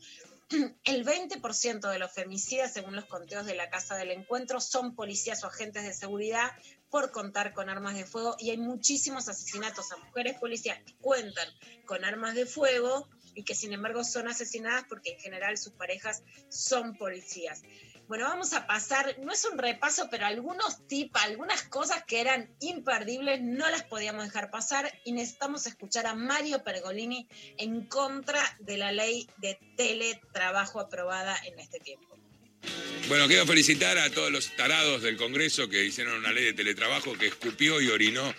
el 0.86 1.06
20% 1.06 1.92
de 1.92 2.00
los 2.00 2.10
femicidas, 2.10 2.72
según 2.72 2.96
los 2.96 3.04
conteos 3.04 3.46
de 3.46 3.56
la 3.56 3.70
Casa 3.70 3.98
del 3.98 4.12
Encuentro, 4.12 4.62
son 4.62 4.96
policías 4.96 5.44
o 5.44 5.48
agentes 5.48 5.84
de 5.84 5.94
seguridad 5.94 6.54
por 6.90 7.12
contar 7.12 7.54
con 7.54 7.70
armas 7.70 7.96
de 7.96 8.06
fuego 8.06 8.38
y 8.40 8.52
hay 8.52 8.58
muchísimos 8.58 9.28
asesinatos 9.28 9.92
a 9.92 9.98
mujeres 9.98 10.38
policías 10.40 10.80
que 10.86 10.96
cuentan 11.02 11.50
con 11.86 12.06
armas 12.06 12.34
de 12.34 12.46
fuego 12.46 13.10
y 13.34 13.44
que 13.44 13.56
sin 13.56 13.74
embargo 13.74 14.06
son 14.06 14.30
asesinadas 14.30 14.86
porque 14.88 15.12
en 15.12 15.20
general 15.20 15.58
sus 15.58 15.74
parejas 15.74 16.24
son 16.48 16.96
policías. 16.96 17.62
Bueno, 18.08 18.26
vamos 18.26 18.54
a 18.54 18.68
pasar, 18.68 19.18
no 19.24 19.32
es 19.34 19.46
un 19.52 19.58
repaso, 19.58 20.10
pero 20.12 20.28
algunos 20.28 20.88
tips, 20.88 21.20
algunas 21.24 21.64
cosas 21.64 22.04
que 22.06 22.22
eran 22.22 22.56
imperdibles, 22.60 23.42
no 23.42 23.68
las 23.70 23.84
podíamos 23.84 24.26
dejar 24.26 24.52
pasar 24.52 24.92
y 25.04 25.12
necesitamos 25.12 25.66
escuchar 25.66 26.06
a 26.06 26.14
Mario 26.14 26.64
Pergolini 26.64 27.28
en 27.58 27.86
contra 27.88 28.40
de 28.60 28.78
la 28.78 28.92
ley 28.92 29.28
de 29.38 29.58
teletrabajo 29.76 30.80
aprobada 30.80 31.36
en 31.46 31.58
este 31.58 31.80
tiempo. 31.80 32.16
Bueno, 33.08 33.28
quiero 33.28 33.46
felicitar 33.48 33.98
a 33.98 34.10
todos 34.12 34.32
los 34.32 34.56
tarados 34.56 35.02
del 35.02 35.18
Congreso 35.18 35.68
que 35.68 35.84
hicieron 35.84 36.18
una 36.18 36.32
ley 36.32 36.46
de 36.46 36.54
teletrabajo 36.54 37.14
que 37.14 37.28
escupió 37.28 37.82
y 37.82 37.88
orinó 37.88 38.34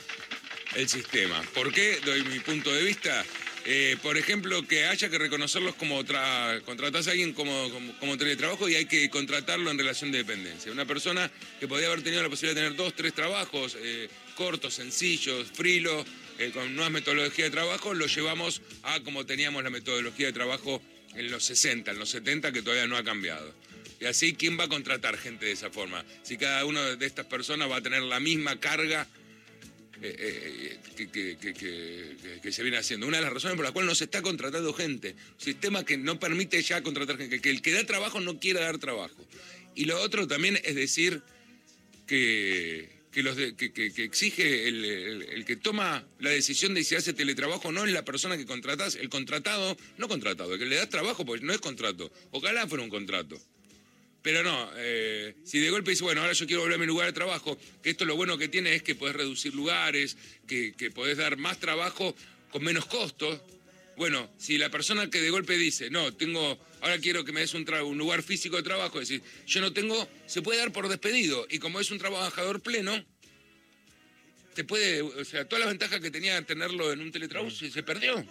el 0.76 0.88
sistema. 0.88 1.42
¿Por 1.54 1.72
qué? 1.72 2.00
Doy 2.04 2.22
mi 2.24 2.38
punto 2.38 2.72
de 2.72 2.82
vista. 2.82 3.24
Eh, 3.68 3.96
por 4.00 4.16
ejemplo, 4.16 4.64
que 4.68 4.86
haya 4.86 5.08
que 5.08 5.18
reconocerlos 5.18 5.74
como 5.74 6.04
tra 6.04 6.60
contratás 6.64 7.08
a 7.08 7.10
alguien 7.10 7.32
como, 7.32 7.52
como, 7.98 8.16
teletrabajo 8.16 8.68
y 8.68 8.76
hay 8.76 8.86
que 8.86 9.10
contratarlo 9.10 9.68
en 9.72 9.76
relación 9.76 10.12
de 10.12 10.18
dependencia. 10.18 10.70
Una 10.70 10.84
persona 10.84 11.28
que 11.58 11.66
podía 11.66 11.88
haber 11.88 12.02
tenido 12.02 12.22
la 12.22 12.28
posibilidad 12.28 12.60
de 12.60 12.68
tener 12.68 12.78
dos, 12.78 12.94
tres 12.94 13.12
trabajos 13.12 13.76
eh, 13.80 14.08
cortos, 14.36 14.74
sencillos, 14.74 15.48
frilo, 15.52 16.04
eh, 16.38 16.52
con 16.54 16.76
nuevas 16.76 16.92
metodologías 16.92 17.48
de 17.48 17.50
trabajo, 17.50 17.92
lo 17.92 18.06
llevamos 18.06 18.62
a 18.84 19.00
como 19.00 19.26
teníamos 19.26 19.64
la 19.64 19.70
metodología 19.70 20.26
de 20.26 20.32
trabajo 20.32 20.80
en 21.16 21.28
los 21.32 21.42
60, 21.42 21.90
en 21.90 21.98
los 21.98 22.10
70, 22.10 22.52
que 22.52 22.62
todavía 22.62 22.86
no 22.86 22.96
ha 22.96 23.02
cambiado. 23.02 23.52
Y 24.00 24.04
así, 24.04 24.34
¿quién 24.34 24.56
va 24.60 24.64
a 24.64 24.68
contratar 24.68 25.18
gente 25.18 25.46
de 25.46 25.52
esa 25.52 25.70
forma? 25.70 26.04
Si 26.22 26.36
cada 26.36 26.64
una 26.66 26.94
de 26.94 27.06
estas 27.06 27.26
personas 27.26 27.68
va 27.68 27.78
a 27.78 27.82
tener 27.82 28.02
la 28.02 28.20
misma 28.20 28.60
carga 28.60 29.08
eh, 30.02 30.78
eh, 30.98 31.06
que, 31.10 32.40
que- 32.42 32.52
se 32.52 32.62
viene 32.62 32.78
haciendo. 32.78 33.06
Una 33.06 33.16
de 33.18 33.24
las 33.24 33.32
razones 33.32 33.56
por 33.56 33.64
las 33.64 33.72
cuales 33.72 33.88
no 33.88 33.94
se 33.94 34.04
está 34.04 34.22
contratando 34.22 34.72
gente. 34.72 35.12
Un 35.34 35.40
sistema 35.40 35.84
que 35.84 35.96
no 35.98 36.18
permite 36.20 36.62
ya 36.62 36.82
contratar 36.82 37.16
gente, 37.18 37.40
que 37.40 37.50
el 37.50 37.60
que 37.62 37.72
da 37.72 37.84
trabajo 37.84 38.20
no 38.20 38.38
quiera 38.38 38.60
dar 38.60 38.78
trabajo. 38.78 39.26
Y 39.74 39.84
lo 39.86 40.00
otro 40.00 40.26
también 40.26 40.58
es 40.64 40.74
decir 40.74 41.22
que, 42.06 42.88
los 43.14 43.36
de- 43.36 43.54
exige 43.98 44.68
el, 44.68 45.44
que 45.46 45.56
toma 45.56 46.06
la 46.20 46.30
decisión 46.30 46.74
de 46.74 46.84
si 46.84 46.94
hace 46.94 47.12
teletrabajo 47.12 47.72
no 47.72 47.84
es 47.84 47.92
la 47.92 48.04
persona 48.04 48.36
que 48.36 48.46
contratás, 48.46 48.94
el 48.94 49.08
contratado, 49.08 49.76
no 49.98 50.08
contratado, 50.08 50.54
el 50.54 50.58
que 50.60 50.66
le 50.66 50.76
das 50.76 50.88
trabajo, 50.88 51.24
porque 51.24 51.44
no 51.44 51.52
es 51.52 51.60
contrato. 51.60 52.10
Ojalá 52.30 52.66
fuera 52.66 52.84
un 52.84 52.90
contrato. 52.90 53.40
Pero 54.22 54.42
no, 54.42 54.70
eh, 54.76 55.36
si 55.44 55.60
de 55.60 55.70
golpe 55.70 55.90
dice, 55.92 56.02
bueno, 56.02 56.20
ahora 56.20 56.32
yo 56.32 56.46
quiero 56.46 56.62
volver 56.62 56.76
a 56.76 56.80
mi 56.80 56.86
lugar 56.86 57.06
de 57.06 57.12
trabajo, 57.12 57.56
que 57.82 57.90
esto 57.90 58.04
lo 58.04 58.16
bueno 58.16 58.36
que 58.36 58.48
tiene 58.48 58.74
es 58.74 58.82
que 58.82 58.96
podés 58.96 59.14
reducir 59.14 59.54
lugares, 59.54 60.16
que, 60.48 60.74
que 60.76 60.90
podés 60.90 61.16
dar 61.18 61.36
más 61.36 61.60
trabajo 61.60 62.14
con 62.50 62.64
menos 62.64 62.86
costos. 62.86 63.40
Bueno, 63.96 64.28
si 64.36 64.58
la 64.58 64.68
persona 64.68 65.08
que 65.08 65.20
de 65.20 65.30
golpe 65.30 65.56
dice, 65.56 65.90
no, 65.90 66.12
tengo, 66.12 66.58
ahora 66.80 66.98
quiero 66.98 67.24
que 67.24 67.32
me 67.32 67.40
des 67.40 67.54
un, 67.54 67.64
tra- 67.64 67.86
un 67.86 67.96
lugar 67.96 68.22
físico 68.22 68.56
de 68.56 68.62
trabajo, 68.64 69.00
es 69.00 69.08
decir, 69.08 69.24
yo 69.46 69.60
no 69.60 69.72
tengo, 69.72 70.08
se 70.26 70.42
puede 70.42 70.58
dar 70.58 70.72
por 70.72 70.88
despedido. 70.88 71.46
Y 71.48 71.60
como 71.60 71.78
es 71.80 71.90
un 71.92 71.98
trabajador 71.98 72.60
pleno, 72.60 73.04
te 74.54 74.64
puede, 74.64 75.02
o 75.02 75.24
sea, 75.24 75.44
todas 75.46 75.60
las 75.60 75.68
ventajas 75.68 76.00
que 76.00 76.10
tenía 76.10 76.42
tenerlo 76.42 76.92
en 76.92 77.00
un 77.00 77.12
teletrabajo 77.12 77.50
se 77.50 77.82
perdió. 77.82 78.26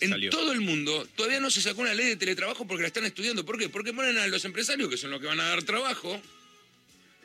En 0.00 0.10
Salió. 0.10 0.30
todo 0.30 0.52
el 0.52 0.60
mundo 0.60 1.06
todavía 1.16 1.40
no 1.40 1.50
se 1.50 1.60
sacó 1.60 1.82
una 1.82 1.94
ley 1.94 2.06
de 2.06 2.16
teletrabajo 2.16 2.66
porque 2.66 2.82
la 2.82 2.88
están 2.88 3.04
estudiando. 3.04 3.44
¿Por 3.44 3.58
qué? 3.58 3.68
Porque 3.68 3.92
ponen 3.92 4.18
a 4.18 4.26
los 4.26 4.44
empresarios, 4.44 4.88
que 4.88 4.96
son 4.96 5.10
los 5.10 5.20
que 5.20 5.26
van 5.26 5.40
a 5.40 5.48
dar 5.48 5.62
trabajo, 5.62 6.20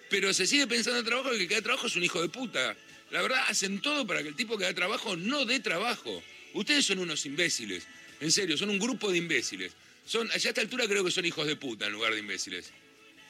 pero 0.09 0.33
se 0.33 0.45
sigue 0.45 0.67
pensando 0.67 0.99
en 0.99 1.05
trabajo 1.05 1.33
y 1.33 1.41
el 1.41 1.47
que 1.47 1.55
da 1.55 1.61
trabajo 1.61 1.87
es 1.87 1.95
un 1.95 2.03
hijo 2.03 2.21
de 2.21 2.29
puta. 2.29 2.75
La 3.11 3.21
verdad, 3.21 3.43
hacen 3.47 3.81
todo 3.81 4.05
para 4.05 4.21
que 4.21 4.29
el 4.29 4.35
tipo 4.35 4.57
que 4.57 4.65
da 4.65 4.73
trabajo 4.73 5.15
no 5.15 5.45
dé 5.45 5.59
trabajo. 5.59 6.21
Ustedes 6.53 6.85
son 6.85 6.99
unos 6.99 7.25
imbéciles. 7.25 7.87
En 8.19 8.31
serio, 8.31 8.57
son 8.57 8.69
un 8.69 8.79
grupo 8.79 9.11
de 9.11 9.17
imbéciles. 9.17 9.71
Son, 10.05 10.29
allá 10.31 10.49
a 10.49 10.51
esta 10.51 10.61
altura 10.61 10.87
creo 10.87 11.03
que 11.03 11.11
son 11.11 11.25
hijos 11.25 11.45
de 11.47 11.55
puta 11.55 11.85
en 11.85 11.93
lugar 11.93 12.13
de 12.13 12.19
imbéciles. 12.19 12.71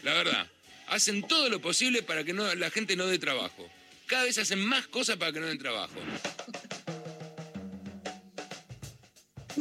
La 0.03 0.13
verdad. 0.13 0.49
Hacen 0.87 1.27
todo 1.27 1.49
lo 1.49 1.59
posible 1.59 2.01
para 2.01 2.23
que 2.23 2.33
no, 2.33 2.53
la 2.55 2.71
gente 2.71 2.95
no 2.95 3.07
dé 3.07 3.19
trabajo. 3.19 3.69
Cada 4.05 4.23
vez 4.23 4.37
hacen 4.37 4.59
más 4.59 4.87
cosas 4.87 5.17
para 5.17 5.33
que 5.33 5.39
no 5.39 5.47
den 5.47 5.57
trabajo. 5.57 5.95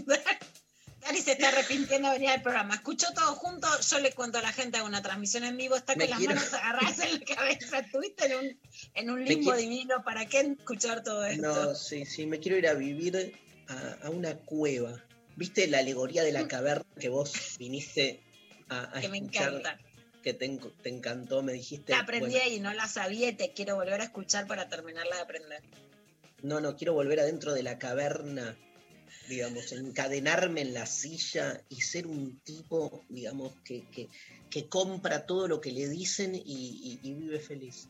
Dani 1.01 1.21
se 1.21 1.33
está 1.33 1.49
arrepintiendo 1.49 2.09
de 2.09 2.15
venir 2.15 2.31
al 2.31 2.43
programa. 2.43 2.75
Escuchó 2.75 3.07
todo 3.15 3.35
junto, 3.37 3.69
yo 3.81 3.99
le 4.01 4.13
cuento 4.13 4.39
a 4.39 4.43
la 4.43 4.53
gente, 4.53 4.79
hago 4.79 4.89
una 4.89 5.03
transmisión 5.03 5.45
en 5.45 5.57
vivo, 5.57 5.77
está 5.77 5.95
con 5.95 6.09
las 6.09 6.19
quiero- 6.19 6.35
manos 6.35 6.53
agarradas 6.53 6.99
en 7.01 7.21
la 7.21 7.25
cabeza. 7.37 7.79
Estuviste 7.79 8.27
en 8.27 8.35
un, 8.39 8.61
en 8.95 9.11
un 9.11 9.25
limbo 9.25 9.53
quiero- 9.53 9.59
divino, 9.59 10.05
¿para 10.05 10.27
qué 10.27 10.41
escuchar 10.41 11.05
todo 11.05 11.25
esto? 11.25 11.43
No, 11.43 11.75
sí, 11.77 12.05
sí, 12.07 12.27
me 12.27 12.41
quiero 12.41 12.57
ir 12.59 12.67
a 12.67 12.75
vivir 12.75 13.39
a, 13.69 14.07
a 14.07 14.11
una 14.11 14.35
cueva. 14.37 15.01
¿Viste 15.37 15.67
la 15.69 15.79
alegoría 15.79 16.25
de 16.25 16.33
la 16.33 16.49
caverna 16.49 16.87
que 16.99 17.09
vos 17.09 17.33
viniste 17.59 18.21
a, 18.69 18.97
a 18.97 19.01
que 19.01 19.09
me 19.09 19.19
escuchar? 19.19 19.51
encanta. 19.51 19.79
Que 20.25 20.35
te, 20.35 20.47
en- 20.47 20.59
te 20.83 20.89
encantó, 20.89 21.41
me 21.45 21.53
dijiste. 21.53 21.93
La 21.93 22.01
aprendí 22.01 22.33
bueno, 22.33 22.51
y 22.51 22.59
no 22.59 22.73
la 22.75 22.89
sabía 22.89 23.29
y 23.29 23.35
te 23.35 23.53
quiero 23.53 23.77
volver 23.77 24.01
a 24.01 24.05
escuchar 24.05 24.49
para 24.49 24.69
terminarla 24.69 25.15
de 25.17 25.23
aprender. 25.23 25.63
no, 26.43 26.61
no, 26.61 26.75
quiero 26.77 26.95
volver 26.95 27.21
adentro 27.21 27.53
de 27.55 27.63
la 27.63 27.79
caverna, 27.79 28.57
digamos, 29.29 29.73
encadenarme 29.73 30.63
en 30.63 30.75
la 30.75 30.87
silla 30.87 31.61
y 31.69 31.81
ser 31.81 32.07
un 32.07 32.39
tipo, 32.41 33.05
digamos, 33.09 33.53
que, 33.65 33.85
que, 33.91 34.69
compra 34.69 35.27
todo 35.27 35.49
lo 35.49 35.61
que 35.61 35.71
le 35.71 35.87
dicen 35.89 36.35
y, 36.35 36.99
y- 37.03 37.15
vive 37.15 37.39
feliz. 37.39 37.89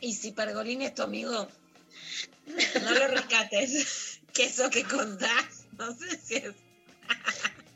Y 0.00 0.14
si 0.14 0.32
Pergolini 0.32 0.86
es 0.86 0.94
tu 0.94 1.02
amigo, 1.02 1.46
no 2.82 2.94
lo 2.94 3.08
rescates. 3.08 4.20
que 4.32 4.44
eso 4.44 4.70
que 4.70 4.84
contás, 4.84 5.66
no 5.78 5.94
sé 5.96 6.16
si 6.18 6.34
es. 6.36 6.54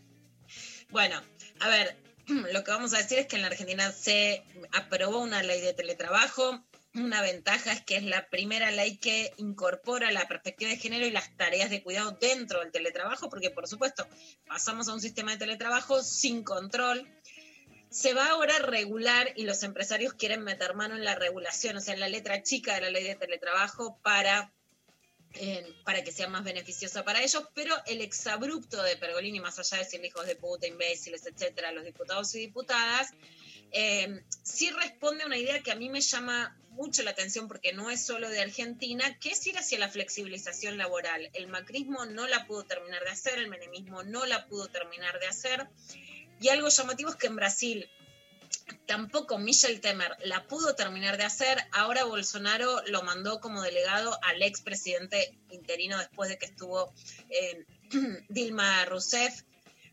Bueno, 0.90 1.22
a 1.60 1.68
ver, 1.68 1.96
lo 2.52 2.64
que 2.64 2.70
vamos 2.72 2.92
a 2.94 2.98
decir 2.98 3.20
es 3.20 3.26
que 3.26 3.36
en 3.36 3.42
la 3.42 3.48
Argentina 3.48 3.92
se 3.92 4.42
aprobó 4.72 5.20
una 5.20 5.42
ley 5.42 5.60
de 5.60 5.72
teletrabajo. 5.72 6.64
Una 6.94 7.22
ventaja 7.22 7.72
es 7.72 7.84
que 7.84 7.96
es 7.96 8.02
la 8.02 8.28
primera 8.30 8.72
ley 8.72 8.96
que 8.96 9.32
incorpora 9.36 10.10
la 10.10 10.26
perspectiva 10.26 10.70
de 10.70 10.76
género 10.76 11.06
y 11.06 11.12
las 11.12 11.36
tareas 11.36 11.70
de 11.70 11.84
cuidado 11.84 12.18
dentro 12.20 12.60
del 12.60 12.72
teletrabajo, 12.72 13.30
porque 13.30 13.50
por 13.50 13.68
supuesto 13.68 14.08
pasamos 14.46 14.88
a 14.88 14.94
un 14.94 15.00
sistema 15.00 15.30
de 15.30 15.38
teletrabajo 15.38 16.02
sin 16.02 16.42
control. 16.42 17.06
Se 17.90 18.12
va 18.12 18.30
ahora 18.30 18.56
a 18.56 18.62
regular 18.62 19.32
y 19.36 19.44
los 19.44 19.62
empresarios 19.62 20.14
quieren 20.14 20.42
meter 20.42 20.74
mano 20.74 20.96
en 20.96 21.04
la 21.04 21.14
regulación, 21.14 21.76
o 21.76 21.80
sea, 21.80 21.94
en 21.94 22.00
la 22.00 22.08
letra 22.08 22.42
chica 22.42 22.74
de 22.74 22.80
la 22.80 22.90
ley 22.90 23.04
de 23.04 23.14
teletrabajo 23.14 24.00
para 24.02 24.52
para 25.84 26.02
que 26.02 26.12
sea 26.12 26.28
más 26.28 26.44
beneficiosa 26.44 27.04
para 27.04 27.22
ellos, 27.22 27.48
pero 27.54 27.74
el 27.86 28.00
exabrupto 28.00 28.82
de 28.82 28.96
Pergolini, 28.96 29.40
más 29.40 29.58
allá 29.58 29.78
de 29.78 29.84
decir 29.84 30.04
hijos 30.04 30.26
de 30.26 30.36
puta, 30.36 30.66
imbéciles, 30.66 31.24
etcétera, 31.24 31.72
los 31.72 31.84
diputados 31.84 32.34
y 32.34 32.40
diputadas, 32.40 33.12
eh, 33.72 34.22
sí 34.42 34.70
responde 34.70 35.22
a 35.22 35.26
una 35.26 35.38
idea 35.38 35.62
que 35.62 35.70
a 35.70 35.76
mí 35.76 35.88
me 35.88 36.00
llama 36.00 36.56
mucho 36.70 37.02
la 37.02 37.12
atención 37.12 37.46
porque 37.46 37.72
no 37.72 37.90
es 37.90 38.04
solo 38.04 38.28
de 38.28 38.40
Argentina, 38.40 39.18
que 39.18 39.30
es 39.30 39.46
ir 39.46 39.56
hacia 39.56 39.78
la 39.78 39.88
flexibilización 39.88 40.76
laboral. 40.76 41.30
El 41.34 41.46
macrismo 41.46 42.04
no 42.06 42.26
la 42.26 42.46
pudo 42.46 42.64
terminar 42.64 43.02
de 43.04 43.10
hacer, 43.10 43.38
el 43.38 43.48
menemismo 43.48 44.02
no 44.02 44.26
la 44.26 44.46
pudo 44.46 44.66
terminar 44.68 45.18
de 45.20 45.26
hacer. 45.26 45.68
Y 46.40 46.48
algo 46.48 46.68
llamativo 46.68 47.10
es 47.10 47.16
que 47.16 47.26
en 47.26 47.36
Brasil 47.36 47.90
tampoco 48.86 49.38
Michel 49.38 49.80
Temer 49.80 50.16
la 50.24 50.46
pudo 50.46 50.74
terminar 50.74 51.16
de 51.16 51.24
hacer. 51.24 51.58
Ahora 51.72 52.04
Bolsonaro 52.04 52.82
lo 52.86 53.02
mandó 53.02 53.40
como 53.40 53.62
delegado 53.62 54.18
al 54.22 54.42
expresidente 54.42 55.38
interino 55.50 55.98
después 55.98 56.28
de 56.28 56.38
que 56.38 56.46
estuvo 56.46 56.92
eh, 57.30 57.64
Dilma 58.28 58.84
Rousseff 58.84 59.42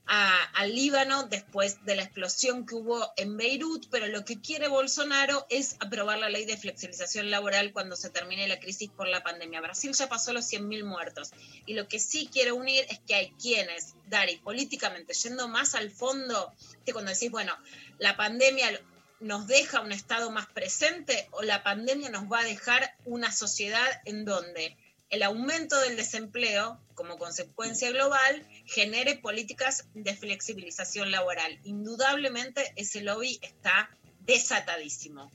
a- 0.08 0.44
al 0.54 0.74
Líbano 0.74 1.24
después 1.24 1.84
de 1.86 1.96
la 1.96 2.04
explosión 2.04 2.66
que 2.66 2.76
hubo 2.76 3.12
en 3.18 3.38
Beirut, 3.38 3.88
pero 3.92 4.08
lo 4.08 4.24
que 4.26 4.40
quiere 4.40 4.68
Bolsonaro 4.68 5.46
es 5.50 5.76
aprobar 5.80 6.18
la 6.20 6.30
ley 6.30 6.46
de 6.46 6.58
flexibilización 6.58 7.30
laboral 7.30 7.74
cuando 7.74 7.96
se 7.96 8.10
termine 8.10 8.48
la 8.48 8.60
crisis 8.60 8.90
por 8.90 9.08
la 9.08 9.24
pandemia. 9.24 9.62
Brasil 9.62 9.94
ya 9.94 10.08
pasó 10.10 10.34
los 10.34 10.46
100.000 10.46 10.84
muertos 10.84 11.32
y 11.66 11.74
lo 11.74 11.88
que 11.88 12.00
sí 12.00 12.30
quiere 12.32 12.52
unir 12.52 12.86
es 12.90 13.00
que 13.00 13.16
hay 13.16 13.32
quienes, 13.42 13.94
Dari, 14.08 14.38
políticamente, 14.38 15.14
yendo 15.14 15.48
más 15.50 15.76
al 15.76 15.92
fondo, 15.92 16.54
que 16.86 16.94
cuando 16.94 17.12
decís, 17.12 17.30
bueno, 17.30 17.54
la 18.00 18.16
pandemia 18.16 18.80
nos 19.20 19.48
deja 19.48 19.82
un 19.82 19.92
estado 19.92 20.32
más 20.32 20.46
presente 20.48 21.28
o 21.32 21.42
la 21.42 21.64
pandemia 21.64 22.10
nos 22.10 22.32
va 22.32 22.40
a 22.40 22.44
dejar 22.46 22.96
una 23.06 23.32
sociedad 23.32 23.88
en 24.06 24.24
donde 24.26 24.78
el 25.10 25.24
aumento 25.24 25.80
del 25.80 25.96
desempleo 25.96 26.82
como 26.94 27.18
consecuencia 27.18 27.92
global 27.92 28.46
genere 28.66 29.18
políticas 29.18 29.86
de 29.94 30.16
flexibilización 30.16 31.12
laboral. 31.12 31.60
Indudablemente 31.64 32.74
ese 32.76 33.02
lobby 33.02 33.40
está 33.42 33.90
desatadísimo. 34.22 35.32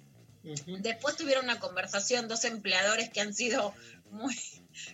Después 0.81 1.17
tuvieron 1.17 1.45
una 1.45 1.61
conversación 1.61 2.27
dos 2.27 2.45
empleadores 2.45 3.11
que 3.11 3.21
han 3.21 3.33
sido 3.33 3.73
muy, 4.11 4.37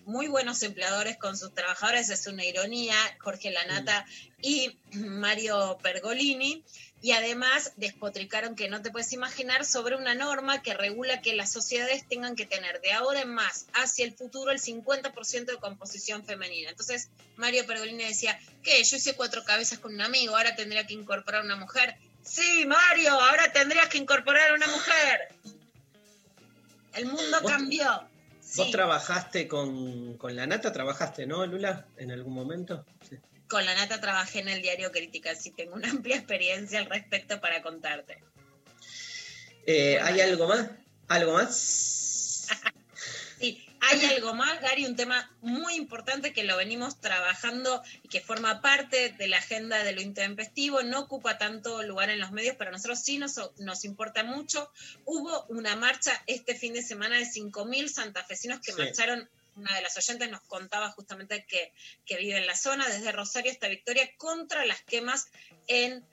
muy 0.05 0.29
buenos 0.29 0.63
empleadores 0.63 1.17
con 1.17 1.37
sus 1.37 1.55
trabajadores, 1.55 2.11
es 2.11 2.27
una 2.27 2.45
ironía, 2.45 2.95
Jorge 3.19 3.51
Lanata 3.51 4.07
y 4.41 4.79
Mario 4.93 5.79
Pergolini, 5.83 6.65
y 7.01 7.13
además 7.13 7.73
despotricaron 7.77 8.57
que 8.57 8.69
no 8.69 8.83
te 8.83 8.91
puedes 8.91 9.13
imaginar 9.13 9.65
sobre 9.65 9.95
una 9.97 10.15
norma 10.15 10.63
que 10.63 10.75
regula 10.75 11.21
que 11.23 11.35
las 11.37 11.53
sociedades 11.53 12.07
tengan 12.09 12.35
que 12.35 12.45
tener 12.45 12.81
de 12.81 12.93
ahora 12.93 13.21
en 13.23 13.33
más 13.33 13.67
hacia 13.73 14.05
el 14.05 14.13
futuro 14.15 14.51
el 14.51 14.61
50% 14.61 15.45
de 15.45 15.57
composición 15.59 16.25
femenina. 16.25 16.71
Entonces 16.71 17.09
Mario 17.37 17.65
Pergolini 17.67 18.03
decía, 18.05 18.39
¿qué? 18.65 18.83
Yo 18.83 18.97
hice 18.97 19.15
cuatro 19.15 19.45
cabezas 19.45 19.79
con 19.79 19.95
un 19.95 20.01
amigo, 20.01 20.37
ahora 20.37 20.57
tendría 20.57 20.87
que 20.87 20.95
incorporar 20.95 21.45
una 21.45 21.55
mujer. 21.57 21.97
Sí, 22.25 22.67
Mario, 22.67 23.13
ahora 23.13 23.53
tendrías 23.53 23.89
que 23.89 23.99
incorporar 23.99 24.53
una 24.53 24.67
mujer. 24.67 25.29
El 26.95 27.07
mundo 27.07 27.41
¿Vos- 27.43 27.51
cambió. 27.53 28.09
¿Vos 28.57 28.67
Sí. 28.67 28.73
trabajaste 28.73 29.47
con, 29.47 30.17
con 30.17 30.35
la 30.35 30.47
nata? 30.47 30.73
¿Trabajaste, 30.73 31.27
no, 31.27 31.45
Lula? 31.47 31.87
¿En 31.99 32.11
algún 32.11 32.33
momento? 32.35 32.85
Sí. 33.09 33.17
Con 33.49 33.65
la 33.65 33.75
nata 33.75 34.01
trabajé 34.01 34.41
en 34.41 34.49
el 34.49 34.63
diario 34.63 34.93
Crítica, 34.93 35.31
así 35.33 35.51
tengo 35.51 35.75
una 35.75 35.91
amplia 35.91 36.17
experiencia 36.17 36.79
al 36.81 36.87
respecto 36.87 37.41
para 37.41 37.63
contarte. 37.63 38.23
Eh, 39.67 39.99
¿Hay 40.03 40.21
algo 40.21 40.47
más? 40.47 40.69
¿Algo 41.09 41.33
más? 41.35 42.49
Sí, 43.41 43.65
hay 43.81 44.05
algo 44.07 44.35
más, 44.35 44.61
Gary, 44.61 44.85
un 44.85 44.97
tema 44.97 45.31
muy 45.43 45.77
importante 45.77 46.33
que 46.33 46.43
lo 46.43 46.57
venimos 46.57 47.01
trabajando 47.01 47.81
y 48.03 48.09
que 48.09 48.21
forma 48.21 48.61
parte 48.61 49.11
de 49.17 49.29
la 49.29 49.39
agenda 49.39 49.85
de 49.85 49.93
lo 49.93 50.01
intempestivo, 50.01 50.83
no 50.83 50.99
ocupa 50.99 51.39
tanto 51.39 51.85
lugar 51.85 52.11
en 52.11 52.19
los 52.19 52.33
medios, 52.33 52.57
pero 52.59 52.71
a 52.71 52.73
nosotros 52.73 52.99
sí 53.01 53.19
nos, 53.19 53.39
nos 53.59 53.85
importa 53.85 54.25
mucho. 54.25 54.73
Hubo 55.05 55.45
una 55.51 55.77
marcha 55.77 56.21
este 56.27 56.57
fin 56.57 56.73
de 56.73 56.83
semana 56.83 57.17
de 57.17 57.27
5.000 57.27 57.89
santafesinos 57.89 58.59
que 58.61 58.73
Sí. 58.73 58.79
marcharon. 58.79 59.29
Una 59.59 59.75
de 59.75 59.83
las 59.83 59.97
oyentes 59.97 60.31
nos 60.31 60.41
contaba 60.43 60.93
justamente 60.93 61.45
que, 61.47 61.73
vive 62.17 62.39
en 62.39 62.47
la 62.47 62.55
zona, 62.55 62.89
desde 62.89 63.11
Rosario 63.11 63.51
hasta 63.51 63.67
Victoria, 63.67 64.09
contra 64.17 64.65
las 64.65 64.83
quemas 64.83 65.27
en 65.67 66.07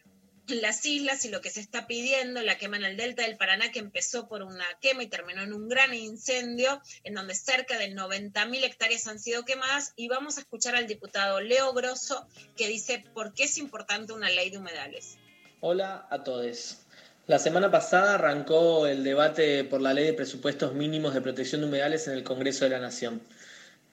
las 0.48 0.84
islas 0.86 1.26
y 1.26 1.30
lo 1.30 1.42
que 1.42 1.52
se 1.52 1.60
está 1.60 1.86
pidiendo, 1.86 2.42
la 2.42 2.58
quema 2.58 2.78
en 2.78 2.86
el 2.86 2.98
delta 2.98 3.22
del 3.22 3.38
Paraná, 3.38 3.72
que 3.72 3.80
empezó 3.80 4.28
por 4.28 4.42
una 4.42 4.66
quema 4.82 5.04
y 5.04 5.08
terminó 5.08 5.44
en 5.44 5.54
un 5.54 5.70
gran 5.70 5.94
incendio, 5.94 6.82
en 7.04 7.14
donde 7.14 7.36
cerca 7.36 7.78
de 7.78 7.94
90.000 7.94 8.64
hectáreas 8.64 9.06
han 9.06 9.20
sido 9.20 9.46
quemadas. 9.46 9.94
Y 9.96 10.08
vamos 10.08 10.38
a 10.38 10.42
escuchar 10.42 10.76
al 10.76 10.88
diputado 10.88 11.40
Leo 11.40 11.72
Grosso, 11.74 12.28
que 12.58 12.68
dice 12.68 13.04
por 13.14 13.36
qué 13.36 13.44
es 13.44 13.60
importante 13.60 14.14
una 14.14 14.30
ley 14.32 14.50
de 14.50 14.58
humedales. 14.58 15.18
Hola 15.62 16.08
a 16.10 16.24
todos. 16.24 16.80
La 17.28 17.40
semana 17.40 17.72
pasada 17.72 18.14
arrancó 18.14 18.86
el 18.86 19.04
debate 19.04 19.64
por 19.64 19.82
la 19.82 19.96
ley 19.96 20.06
de 20.06 20.14
presupuestos 20.14 20.76
mínimos 20.76 21.16
de 21.16 21.22
protección 21.22 21.62
de 21.62 21.68
humedales 21.68 22.08
en 22.08 22.14
el 22.14 22.24
Congreso 22.24 22.66
de 22.66 22.70
la 22.70 22.80
Nación. 22.80 23.20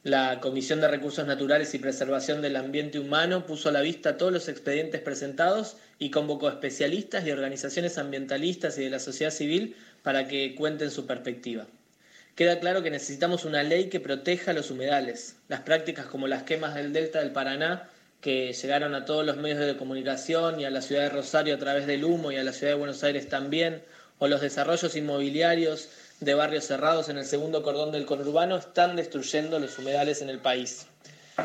La 0.04 0.40
Comisión 0.40 0.80
de 0.80 0.88
Recursos 0.88 1.24
Naturales 1.28 1.74
y 1.74 1.78
Preservación 1.78 2.42
del 2.42 2.56
Ambiente 2.56 2.98
Humano 2.98 3.46
puso 3.46 3.68
a 3.68 3.72
la 3.72 3.82
vista 3.82 4.16
todos 4.16 4.32
los 4.32 4.48
expedientes 4.48 5.00
presentados 5.00 5.76
y 6.00 6.10
convocó 6.10 6.48
especialistas 6.48 7.24
y 7.24 7.30
organizaciones 7.30 7.98
ambientalistas 7.98 8.76
y 8.78 8.82
de 8.82 8.90
la 8.90 8.98
sociedad 8.98 9.30
civil 9.30 9.76
para 10.02 10.26
que 10.26 10.56
cuenten 10.56 10.90
su 10.90 11.06
perspectiva. 11.06 11.68
Queda 12.34 12.58
claro 12.58 12.82
que 12.82 12.90
necesitamos 12.90 13.44
una 13.44 13.62
ley 13.62 13.90
que 13.90 14.00
proteja 14.00 14.52
los 14.52 14.72
humedales. 14.72 15.36
Las 15.46 15.60
prácticas 15.60 16.06
como 16.06 16.26
las 16.26 16.42
quemas 16.42 16.74
del 16.74 16.92
delta 16.92 17.20
del 17.20 17.30
Paraná, 17.30 17.88
que 18.20 18.52
llegaron 18.52 18.96
a 18.96 19.04
todos 19.04 19.24
los 19.24 19.36
medios 19.36 19.60
de 19.60 19.76
comunicación 19.76 20.58
y 20.58 20.64
a 20.64 20.70
la 20.70 20.82
ciudad 20.82 21.02
de 21.02 21.10
Rosario 21.10 21.54
a 21.54 21.58
través 21.58 21.86
del 21.86 22.02
humo 22.02 22.32
y 22.32 22.36
a 22.38 22.42
la 22.42 22.52
ciudad 22.52 22.72
de 22.72 22.78
Buenos 22.78 23.04
Aires 23.04 23.28
también, 23.28 23.82
o 24.18 24.26
los 24.26 24.40
desarrollos 24.40 24.96
inmobiliarios 24.96 25.90
de 26.22 26.34
barrios 26.34 26.64
cerrados 26.66 27.08
en 27.08 27.18
el 27.18 27.24
segundo 27.26 27.62
cordón 27.64 27.90
del 27.90 28.06
conurbano, 28.06 28.56
están 28.56 28.94
destruyendo 28.94 29.58
los 29.58 29.76
humedales 29.78 30.22
en 30.22 30.28
el 30.28 30.38
país. 30.38 30.86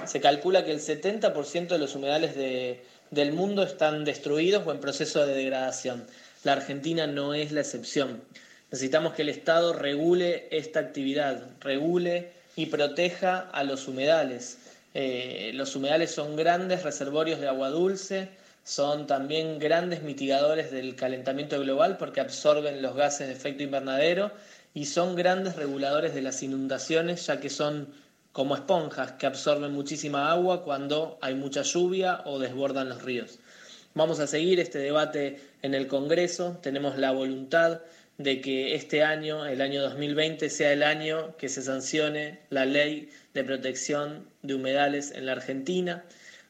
Se 0.06 0.22
calcula 0.22 0.64
que 0.66 0.72
el 0.72 0.80
70% 0.80 1.74
de 1.74 1.80
los 1.80 1.96
humedales 1.96 2.36
de- 2.36 2.80
del 3.10 3.32
mundo 3.32 3.64
están 3.64 4.06
destruidos 4.06 4.64
o 4.68 4.72
en 4.72 4.80
proceso 4.80 5.26
de 5.26 5.34
degradación. 5.34 6.06
La 6.44 6.54
Argentina 6.54 7.08
no 7.08 7.34
es 7.34 7.52
la 7.52 7.62
excepción. 7.62 8.22
Necesitamos 8.70 9.14
que 9.14 9.24
el 9.24 9.30
Estado 9.30 9.74
regule 9.74 10.48
esta 10.52 10.80
actividad, 10.80 11.42
regule 11.62 12.28
y 12.56 12.68
proteja 12.68 13.40
a 13.52 13.64
los 13.64 13.88
humedales. 13.88 14.58
Eh, 14.94 15.52
los 15.56 15.76
humedales 15.76 16.12
son 16.12 16.36
grandes 16.36 16.84
reservorios 16.84 17.40
de 17.40 17.48
agua 17.48 17.70
dulce, 17.70 18.30
son 18.64 19.08
también 19.08 19.58
grandes 19.60 20.02
mitigadores 20.04 20.70
del 20.70 20.96
calentamiento 20.96 21.60
global 21.62 21.98
porque 21.98 22.20
absorben 22.20 22.82
los 22.82 22.96
gases 22.96 23.28
de 23.28 23.34
efecto 23.34 23.64
invernadero 23.64 24.32
y 24.78 24.86
son 24.86 25.16
grandes 25.16 25.56
reguladores 25.56 26.14
de 26.14 26.22
las 26.22 26.44
inundaciones 26.44 27.26
ya 27.26 27.40
que 27.40 27.50
son 27.50 27.96
como 28.32 28.54
esponjas 28.54 29.14
que 29.14 29.26
absorben 29.26 29.72
muchísima 29.72 30.32
agua 30.32 30.64
cuando 30.64 31.18
hay 31.20 31.34
mucha 31.34 31.64
lluvia 31.64 32.22
o 32.26 32.38
desbordan 32.38 32.88
los 32.88 33.02
ríos. 33.02 33.40
Vamos 33.96 34.20
a 34.20 34.28
seguir 34.28 34.60
este 34.60 34.78
debate 34.78 35.42
en 35.64 35.74
el 35.74 35.88
Congreso, 35.88 36.60
tenemos 36.62 36.96
la 36.96 37.10
voluntad 37.10 37.82
de 38.20 38.40
que 38.40 38.76
este 38.76 39.02
año, 39.02 39.48
el 39.48 39.62
año 39.62 39.82
2020, 39.82 40.48
sea 40.52 40.72
el 40.74 40.84
año 40.84 41.36
que 41.38 41.50
se 41.50 41.64
sancione 41.64 42.42
la 42.52 42.68
ley 42.68 43.10
de 43.34 43.44
protección 43.44 44.30
de 44.44 44.54
humedales 44.54 45.10
en 45.10 45.26
la 45.26 45.32
Argentina. 45.32 46.04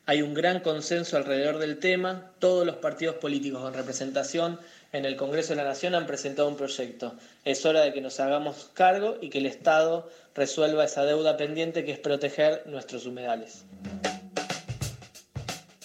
Hay 0.05 0.21
un 0.21 0.34
gran 0.34 0.59
consenso 0.59 1.15
alrededor 1.15 1.59
del 1.59 1.80
tema, 1.80 2.34
todos 2.39 2.65
los 2.65 2.75
partidos 2.75 3.15
políticos 3.15 3.61
con 3.61 3.73
representación 3.73 4.59
en 4.91 5.05
el 5.05 5.15
Congreso 5.15 5.49
de 5.49 5.57
la 5.57 5.63
Nación 5.63 5.95
han 5.95 6.07
presentado 6.07 6.47
un 6.47 6.55
proyecto. 6.55 7.15
Es 7.43 7.65
hora 7.65 7.81
de 7.81 7.93
que 7.93 8.01
nos 8.01 8.19
hagamos 8.19 8.69
cargo 8.73 9.17
y 9.21 9.29
que 9.29 9.39
el 9.39 9.45
Estado 9.45 10.09
resuelva 10.33 10.85
esa 10.85 11.03
deuda 11.03 11.38
pendiente 11.38 11.83
que 11.83 11.91
es 11.91 11.99
proteger 11.99 12.63
nuestros 12.67 13.05
humedales. 13.05 13.65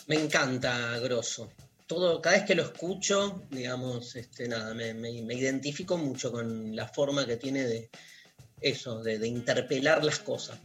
Me 0.06 0.16
encanta 0.16 0.98
Grosso. 0.98 1.50
Todo, 1.86 2.20
cada 2.22 2.36
vez 2.36 2.44
que 2.46 2.54
lo 2.54 2.62
escucho, 2.62 3.42
digamos, 3.50 4.16
este, 4.16 4.48
nada, 4.48 4.72
me, 4.72 5.10
identifico 5.10 5.98
mucho 5.98 6.32
con 6.32 6.74
la 6.74 6.88
forma 6.88 7.26
que 7.26 7.36
tiene 7.36 7.64
de 7.64 7.90
eso, 8.60 9.02
de, 9.02 9.26
interpelar 9.26 10.04
las 10.04 10.18
cosas. 10.20 10.58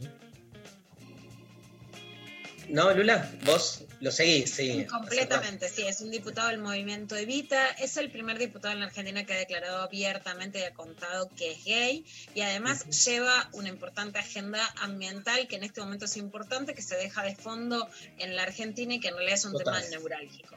¿No, 2.68 2.92
Lula? 2.92 3.30
¿Vos 3.44 3.84
lo 4.00 4.12
seguís? 4.12 4.50
Sí. 4.50 4.86
Completamente, 4.86 5.68
sí, 5.68 5.82
es 5.82 6.00
un 6.00 6.10
diputado 6.10 6.48
del 6.48 6.58
movimiento 6.58 7.16
Evita, 7.16 7.68
es 7.72 7.96
el 7.96 8.10
primer 8.10 8.38
diputado 8.38 8.74
en 8.74 8.80
la 8.80 8.86
Argentina 8.86 9.24
que 9.24 9.34
ha 9.34 9.38
declarado 9.38 9.82
abiertamente 9.82 10.60
y 10.60 10.62
ha 10.62 10.72
contado 10.72 11.28
que 11.36 11.52
es 11.52 11.64
gay 11.64 12.04
y 12.34 12.40
además 12.42 12.86
lleva 13.04 13.48
una 13.52 13.68
importante 13.68 14.18
agenda 14.18 14.60
ambiental 14.76 15.48
que 15.48 15.56
en 15.56 15.64
este 15.64 15.80
momento 15.80 16.04
es 16.04 16.16
importante, 16.16 16.74
que 16.74 16.82
se 16.82 16.96
deja 16.96 17.22
de 17.22 17.34
fondo 17.34 17.88
en 18.18 18.36
la 18.36 18.42
Argentina 18.42 18.94
y 18.94 19.00
que 19.00 19.08
en 19.08 19.14
realidad 19.14 19.36
es 19.36 19.44
un 19.44 19.52
Total. 19.52 19.82
tema 19.82 19.88
neurálgico. 19.90 20.56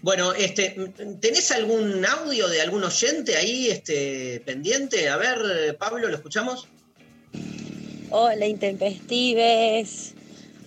Bueno, 0.00 0.32
este, 0.32 0.76
¿tenés 1.20 1.50
algún 1.50 2.06
audio 2.06 2.46
de 2.48 2.60
algún 2.60 2.84
oyente 2.84 3.36
ahí 3.36 3.68
este, 3.68 4.40
pendiente? 4.46 5.08
A 5.08 5.16
ver, 5.16 5.76
Pablo, 5.76 6.08
¿lo 6.08 6.14
escuchamos? 6.14 6.68
Hola, 8.10 8.46
intempestives. 8.46 10.14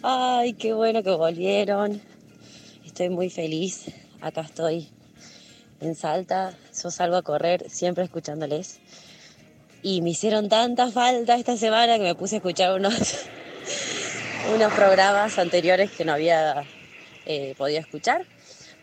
Ay, 0.03 0.53
qué 0.53 0.73
bueno 0.73 1.03
que 1.03 1.11
volvieron. 1.11 2.01
Estoy 2.83 3.09
muy 3.09 3.29
feliz. 3.29 3.85
Acá 4.19 4.41
estoy 4.41 4.89
en 5.79 5.93
Salta. 5.93 6.57
Yo 6.81 6.89
salgo 6.89 7.17
a 7.17 7.21
correr 7.21 7.69
siempre 7.69 8.03
escuchándoles. 8.03 8.79
Y 9.83 10.01
me 10.01 10.09
hicieron 10.09 10.49
tanta 10.49 10.89
falta 10.89 11.35
esta 11.35 11.55
semana 11.55 11.97
que 11.97 12.03
me 12.03 12.15
puse 12.15 12.35
a 12.35 12.37
escuchar 12.37 12.73
unos, 12.73 12.95
unos 14.55 14.73
programas 14.73 15.37
anteriores 15.37 15.91
que 15.91 16.03
no 16.03 16.13
había 16.13 16.63
eh, 17.27 17.53
podido 17.55 17.79
escuchar. 17.79 18.25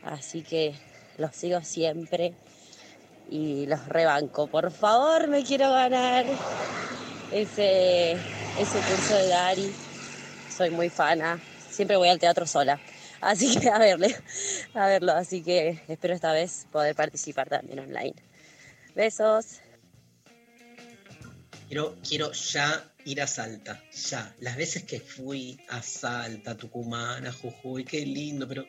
Así 0.04 0.42
que 0.42 0.72
los 1.16 1.34
sigo 1.34 1.62
siempre 1.62 2.32
y 3.28 3.66
los 3.66 3.88
rebanco. 3.88 4.46
Por 4.46 4.70
favor, 4.70 5.26
me 5.26 5.42
quiero 5.42 5.72
ganar 5.72 6.26
ese, 7.32 8.12
ese 8.12 8.78
curso 8.88 9.16
de 9.16 9.26
Dari. 9.26 9.87
Soy 10.58 10.70
muy 10.70 10.88
fana. 10.88 11.40
Siempre 11.70 11.96
voy 11.96 12.08
al 12.08 12.18
teatro 12.18 12.44
sola. 12.44 12.80
Así 13.20 13.56
que 13.60 13.70
a 13.70 13.78
verle, 13.78 14.16
a 14.74 14.88
verlo. 14.88 15.12
Así 15.12 15.40
que 15.40 15.80
espero 15.86 16.14
esta 16.14 16.32
vez 16.32 16.66
poder 16.72 16.96
participar 16.96 17.48
también 17.48 17.78
online. 17.78 18.16
Besos. 18.96 19.60
Quiero, 21.68 21.94
quiero 22.02 22.32
ya 22.32 22.84
ir 23.04 23.22
a 23.22 23.28
Salta, 23.28 23.80
ya. 23.92 24.34
Las 24.40 24.56
veces 24.56 24.82
que 24.82 24.98
fui 24.98 25.60
a 25.68 25.80
Salta, 25.80 26.56
Tucumán, 26.56 27.24
a 27.24 27.32
Jujuy, 27.32 27.84
qué 27.84 28.04
lindo, 28.04 28.48
pero... 28.48 28.66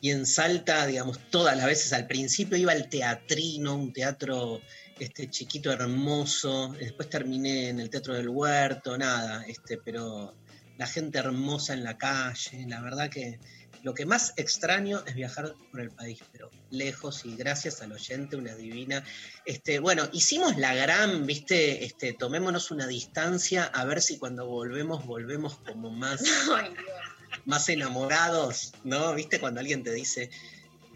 Y 0.00 0.12
en 0.12 0.24
Salta, 0.24 0.86
digamos, 0.86 1.18
todas 1.28 1.54
las 1.54 1.66
veces, 1.66 1.92
al 1.92 2.06
principio 2.06 2.56
iba 2.56 2.72
al 2.72 2.88
teatrino, 2.88 3.74
un 3.74 3.92
teatro 3.92 4.62
este, 4.98 5.28
chiquito, 5.28 5.70
hermoso, 5.70 6.74
después 6.80 7.10
terminé 7.10 7.68
en 7.68 7.80
el 7.80 7.90
Teatro 7.90 8.14
del 8.14 8.30
Huerto, 8.30 8.96
nada, 8.96 9.44
este, 9.46 9.76
pero 9.76 10.34
la 10.78 10.86
gente 10.86 11.18
hermosa 11.18 11.74
en 11.74 11.84
la 11.84 11.98
calle, 11.98 12.66
la 12.68 12.80
verdad 12.80 13.10
que 13.10 13.38
lo 13.82 13.94
que 13.94 14.04
más 14.04 14.32
extraño 14.36 15.04
es 15.06 15.14
viajar 15.14 15.54
por 15.70 15.80
el 15.80 15.90
país, 15.90 16.18
pero 16.32 16.50
lejos 16.70 17.24
y 17.24 17.36
gracias 17.36 17.82
al 17.82 17.92
oyente, 17.92 18.34
una 18.34 18.54
divina. 18.54 19.04
Este, 19.44 19.78
bueno, 19.78 20.08
hicimos 20.12 20.56
la 20.56 20.74
gran, 20.74 21.24
viste, 21.24 21.84
este, 21.84 22.12
tomémonos 22.12 22.72
una 22.72 22.88
distancia 22.88 23.64
a 23.64 23.84
ver 23.84 24.02
si 24.02 24.18
cuando 24.18 24.46
volvemos, 24.46 25.06
volvemos 25.06 25.58
como 25.58 25.90
más, 25.90 26.20
más 27.44 27.68
enamorados, 27.68 28.72
¿no? 28.82 29.14
¿Viste? 29.14 29.38
Cuando 29.38 29.60
alguien 29.60 29.84
te 29.84 29.92
dice, 29.92 30.30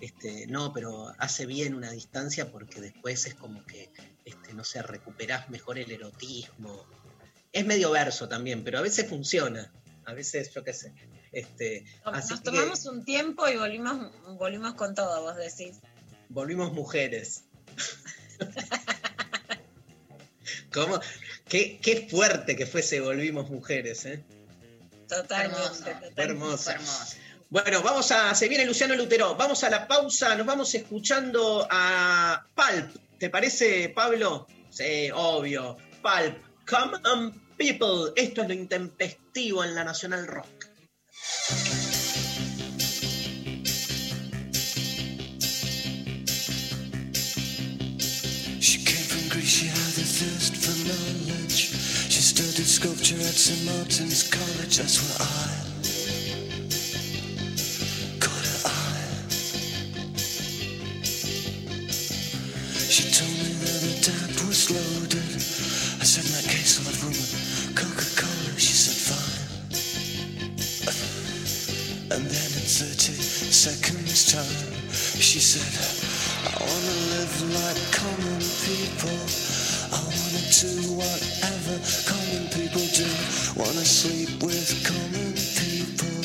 este, 0.01 0.47
no, 0.49 0.73
pero 0.73 1.15
hace 1.19 1.47
bien 1.47 1.75
una 1.75 1.93
distancia 1.93 2.51
porque 2.51 2.81
después 2.81 3.27
es 3.27 3.35
como 3.35 3.65
que, 3.67 3.91
este, 4.25 4.53
no 4.55 4.65
sé, 4.65 4.83
recuperás 4.83 5.49
mejor 5.49 5.79
el 5.79 5.91
erotismo. 5.91 6.87
Es 7.53 7.67
medio 7.67 7.91
verso 7.91 8.29
también, 8.29 8.65
pero 8.65 8.79
a 8.79 8.83
veces 8.83 9.09
funciona. 9.09 9.73
A 10.05 10.15
veces, 10.15 10.53
yo 10.55 10.65
qué 10.65 10.73
sé. 10.73 10.93
Este, 11.33 11.85
así 12.05 12.31
Nos 12.31 12.41
que 12.41 12.51
tomamos 12.51 12.87
un 12.87 13.05
tiempo 13.05 13.49
y 13.49 13.57
volvimos, 13.57 14.11
volvimos 14.37 14.75
con 14.75 14.95
todo, 14.95 15.23
vos 15.23 15.37
decís. 15.37 15.79
volvimos 16.29 16.73
mujeres. 16.73 17.45
¿Cómo? 20.73 21.01
Qué, 21.49 21.79
qué 21.81 22.09
fuerte 22.09 22.57
que 22.57 22.67
fuese 22.67 23.01
volvimos 23.01 23.51
mujeres, 23.51 24.05
¿eh? 24.07 24.23
Totalmente. 25.09 25.97
Fue 26.15 26.25
hermoso. 26.25 26.71
Bueno, 27.49 27.83
vamos 27.83 28.13
a. 28.13 28.35
Se 28.35 28.49
viene 28.49 28.65
Luciano 28.65 28.95
Lutero. 28.95 29.35
Vamos 29.35 29.65
a 29.65 29.71
la 29.71 29.89
pausa. 29.89 30.37
Nos 30.37 30.47
vamos 30.47 30.73
escuchando 30.75 31.67
a 31.69 32.47
Pulp. 32.55 32.97
¿Te 33.19 33.29
parece, 33.29 33.89
Pablo? 33.89 34.47
Sí, 34.71 35.11
obvio. 35.13 35.77
Pulp. 36.01 36.37
Come 36.71 36.95
on, 37.05 37.33
people. 37.59 38.13
Esto 38.15 38.43
es 38.43 38.49
lo 38.49 38.55
intempestivo 38.55 39.65
en 39.65 39.75
la 39.75 39.83
Nacional 39.83 40.25
Rock. 40.29 40.69
She 48.61 48.85
came 48.85 49.05
from 49.05 49.29
Greece, 49.31 49.49
she 49.49 49.67
had 49.67 49.99
a 49.99 50.07
thirst 50.07 50.55
for 50.55 50.77
knowledge. 50.87 51.73
She 52.09 52.23
studied 52.23 52.69
sculpture 52.69 53.17
at 53.17 53.35
St. 53.35 53.65
Martin's 53.65 54.31
College, 54.31 54.77
that's 54.77 55.01
where 55.03 55.27
I 55.27 55.70
And 72.13 72.27
then 72.27 72.51
in 72.59 72.67
30 72.67 73.15
seconds 73.15 74.33
time, 74.35 74.83
she 74.91 75.39
said, 75.39 75.63
I 76.43 76.59
wanna 76.59 76.97
live 77.15 77.35
like 77.55 77.79
common 77.95 78.43
people. 78.67 79.15
I 79.95 80.03
wanna 80.03 80.43
do 80.51 80.91
whatever 80.99 81.79
common 82.11 82.51
people 82.51 82.83
do. 82.99 83.07
Wanna 83.55 83.87
sleep 83.87 84.43
with 84.43 84.75
common 84.83 85.39
people. 85.55 86.19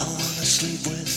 I 0.00 0.08
wanna 0.08 0.46
sleep 0.48 0.88
with 0.88 1.09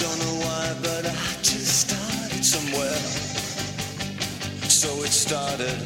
don't 0.00 0.18
know 0.20 0.46
why, 0.46 0.74
but 0.82 1.06
I 1.06 1.14
just 1.42 1.88
started 1.88 2.44
somewhere. 2.44 3.02
So 4.68 4.88
it 5.04 5.12
started 5.12 5.78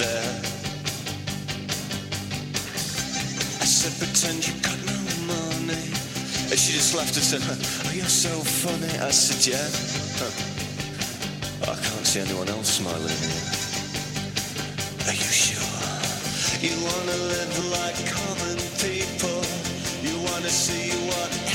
there. 0.00 0.32
I 3.60 3.66
said, 3.66 3.92
pretend 4.00 4.46
you 4.46 4.54
got 4.62 4.78
no 4.86 4.98
money. 5.26 5.84
And 6.50 6.58
she 6.58 6.72
just 6.72 6.94
laughed 6.94 7.16
and 7.16 7.24
said, 7.24 7.42
oh, 7.44 7.92
you're 7.92 8.06
so 8.06 8.30
funny. 8.40 8.92
I 8.98 9.10
said, 9.10 9.40
yeah. 9.46 9.68
I 11.62 11.74
can't 11.76 12.06
see 12.06 12.20
anyone 12.20 12.48
else 12.48 12.68
smiling 12.80 13.20
here. 13.26 13.44
Are 15.08 15.16
you 15.16 15.30
sure? 15.44 15.60
You 16.64 16.74
wanna 16.84 17.16
live 17.34 17.54
like 17.76 17.98
common 18.08 18.58
people. 18.80 19.44
You 20.02 20.16
wanna 20.30 20.48
see 20.48 20.90
common 21.08 21.49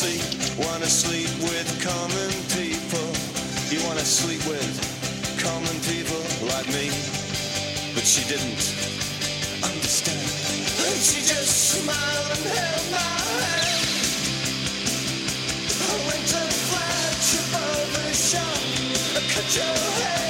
see. 0.00 0.16
Wanna 0.56 0.86
sleep 0.86 1.28
with 1.44 1.68
common 1.84 2.32
people. 2.56 3.08
You 3.68 3.84
wanna 3.86 4.04
sleep 4.04 4.40
with 4.48 4.72
common 5.44 5.76
people 5.92 6.22
like 6.48 6.68
me. 6.68 6.88
But 7.94 8.04
she 8.12 8.24
didn't 8.32 8.64
understand. 9.60 10.24
And 10.88 11.00
she 11.08 11.20
just 11.32 11.52
smiled 11.72 12.30
and 12.36 12.46
held 12.56 12.86
my 12.96 13.12
hand. 13.44 13.90
I 15.92 15.96
went 16.08 16.24
to 16.32 16.42
flagship 16.68 17.46
barber 17.52 18.10
shop. 18.28 18.60
I 19.16 19.20
cut 19.32 19.48
your 19.56 19.76
hair 20.00 20.29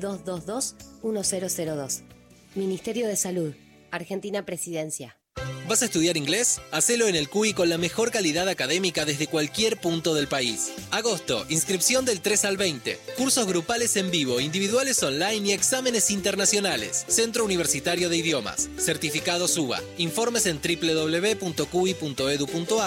0800-222-1002. 0.00 2.02
Ministerio 2.54 3.06
de 3.06 3.16
Salud, 3.16 3.54
Argentina 3.90 4.44
Presidencia. 4.44 5.16
¿Vas 5.68 5.82
a 5.82 5.86
estudiar 5.86 6.16
inglés? 6.16 6.60
Hacelo 6.70 7.08
en 7.08 7.16
el 7.16 7.28
CUI 7.28 7.52
con 7.52 7.68
la 7.68 7.76
mejor 7.76 8.12
calidad 8.12 8.48
académica 8.48 9.04
desde 9.04 9.26
cualquier 9.26 9.80
punto 9.80 10.14
del 10.14 10.28
país. 10.28 10.70
Agosto, 10.92 11.44
inscripción 11.48 12.04
del 12.04 12.20
3 12.20 12.44
al 12.44 12.56
20. 12.56 12.96
Cursos 13.16 13.48
grupales 13.48 13.96
en 13.96 14.12
vivo, 14.12 14.38
individuales 14.38 15.02
online 15.02 15.48
y 15.48 15.52
exámenes 15.52 16.12
internacionales. 16.12 17.04
Centro 17.08 17.44
Universitario 17.44 18.08
de 18.08 18.16
Idiomas. 18.16 18.70
Certificado 18.78 19.48
SUBA. 19.48 19.82
Informes 19.98 20.46
en 20.46 20.60
www.cui.edu.ar 20.60 21.66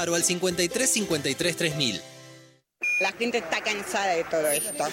o 0.09 0.15
al 0.15 0.23
53 0.23 0.89
53 0.89 1.57
3000. 1.57 2.01
La 3.01 3.11
gente 3.11 3.39
está 3.39 3.61
cansada 3.61 4.15
de 4.15 4.23
todo 4.23 4.47
esto. 4.47 4.85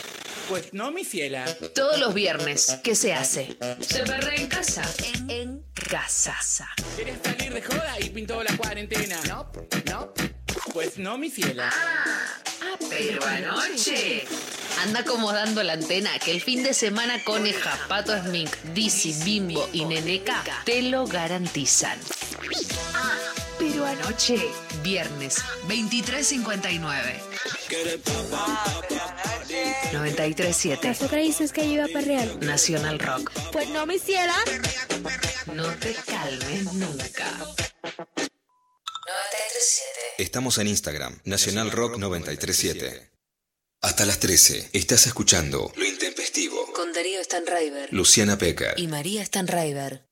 Pues 0.48 0.72
no, 0.72 0.92
mi 0.92 1.04
fiela. 1.04 1.44
Todos 1.74 1.98
los 1.98 2.14
viernes, 2.14 2.78
¿qué 2.84 2.94
se 2.94 3.12
hace? 3.12 3.56
Se 3.80 4.04
perre 4.04 4.40
en 4.40 4.46
casa. 4.46 4.82
En, 5.14 5.30
en 5.30 5.64
casa. 5.90 6.36
¿Quieres 6.94 7.18
salir 7.22 7.52
de 7.52 7.62
joda 7.62 7.98
y 8.00 8.10
pintó 8.10 8.42
la 8.42 8.56
cuarentena? 8.56 9.18
No, 9.28 9.50
no. 9.86 10.14
Pues 10.72 10.98
no, 10.98 11.18
mi 11.18 11.30
fiela. 11.30 11.70
Ah, 11.72 12.76
pero 12.88 13.24
anoche. 13.24 14.24
Anda 14.82 15.00
acomodando 15.00 15.62
la 15.62 15.72
antena 15.72 16.18
que 16.18 16.30
el 16.32 16.40
fin 16.40 16.62
de 16.62 16.74
semana 16.74 17.24
Coneja, 17.24 17.76
Pato 17.88 18.16
Smink, 18.22 18.54
Dizzy, 18.74 19.14
Bimbo 19.24 19.68
y 19.72 19.84
Neneca 19.84 20.44
te 20.64 20.82
lo 20.82 21.06
garantizan. 21.06 21.98
Ah, 22.94 23.18
pero 23.58 23.84
anoche, 23.86 24.38
viernes, 24.82 25.38
23.59. 25.68 27.20
93.7. 29.92 30.84
¿Eso 30.90 31.08
creíces 31.08 31.52
que 31.52 31.66
yo 31.66 31.74
iba 31.74 31.84
a 31.84 31.88
perrear? 31.88 32.36
Nacional 32.42 32.98
Rock. 32.98 33.30
Pues 33.52 33.68
no 33.70 33.86
me 33.86 33.96
hiciera. 33.96 34.34
No 35.54 35.68
te 35.76 35.94
calmes 35.94 36.72
nunca. 36.74 37.30
93.7. 37.36 38.16
Estamos 40.18 40.58
en 40.58 40.68
Instagram, 40.68 41.20
Nacional 41.24 41.70
Rock 41.70 41.98
937. 41.98 43.10
Hasta 43.82 44.06
las 44.06 44.18
13. 44.18 44.70
Estás 44.72 45.06
escuchando 45.06 45.72
Lo 45.76 45.84
Intempestivo. 45.84 46.72
Con 46.72 46.92
Darío 46.92 47.22
Stanraiver. 47.22 47.92
Luciana 47.92 48.38
Pecker. 48.38 48.74
Y 48.78 48.88
María 48.88 49.24
Stanraiver. 49.24 50.05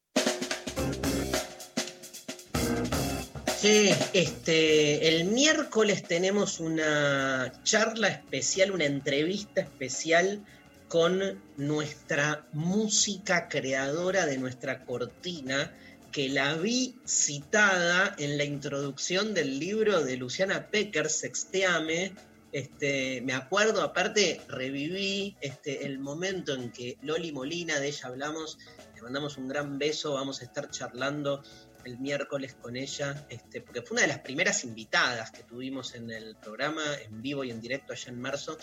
Sí, 3.65 3.89
este, 4.13 5.09
el 5.09 5.25
miércoles 5.25 6.03
tenemos 6.03 6.61
una 6.61 7.51
charla 7.63 8.09
especial, 8.09 8.73
una 8.73 8.85
entrevista 8.85 9.63
especial 9.63 10.45
con 10.87 11.43
nuestra 11.57 12.47
música 12.53 13.49
creadora 13.49 14.27
de 14.27 14.37
nuestra 14.37 14.85
cortina, 14.85 15.73
que 16.13 16.29
la 16.29 16.57
vi 16.57 16.97
citada 17.07 18.15
en 18.19 18.37
la 18.37 18.45
introducción 18.45 19.33
del 19.33 19.59
libro 19.59 20.05
de 20.05 20.19
Luciana 20.19 20.67
Pecker, 20.67 21.09
Sexteame. 21.09 22.13
Este, 22.53 23.23
me 23.23 23.33
acuerdo, 23.33 23.81
aparte, 23.81 24.43
reviví 24.47 25.39
este, 25.41 25.87
el 25.87 26.01
momento 26.01 26.53
en 26.53 26.71
que 26.71 26.99
Loli 27.01 27.33
Molina, 27.33 27.81
de 27.81 27.89
ella 27.89 28.09
hablamos, 28.09 28.59
le 28.95 29.01
mandamos 29.01 29.39
un 29.39 29.49
gran 29.49 29.79
beso, 29.79 30.13
vamos 30.13 30.43
a 30.43 30.45
estar 30.45 30.71
charlando 30.71 31.43
el 31.87 31.99
miércoles 31.99 32.57
con 32.61 32.77
ella, 32.77 33.27
este, 33.29 33.61
porque 33.61 33.83
fue 33.83 33.97
una 33.97 34.03
de 34.03 34.09
las 34.09 34.21
primeras 34.21 34.65
invitadas 34.65 35.31
que 35.31 35.43
tuvimos 35.43 35.95
en 35.95 36.11
el 36.11 36.37
programa, 36.37 36.83
en 37.05 37.23
vivo 37.23 37.45
y 37.45 37.51
en 37.51 37.61
directo 37.61 37.93
allá 37.93 38.11
en 38.11 38.21
marzo, 38.21 38.59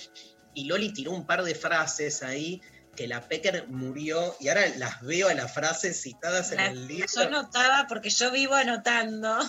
y 0.53 0.65
Loli 0.65 0.93
tiró 0.93 1.11
un 1.11 1.26
par 1.26 1.43
de 1.43 1.56
frases 1.56 2.23
ahí 2.23 2.61
que 2.95 3.07
la 3.07 3.22
Pecker 3.22 3.68
murió, 3.68 4.35
y 4.39 4.49
ahora 4.49 4.68
las 4.77 5.02
veo 5.02 5.30
a 5.30 5.34
las 5.34 5.53
frases 5.53 6.02
citadas 6.02 6.52
en 6.52 6.60
el 6.60 6.88
libro. 6.88 7.07
yo 7.15 7.22
anotaba 7.22 7.88
porque 7.88 8.10
yo 8.10 8.31
vivo 8.31 8.53
anotando. 8.53 9.39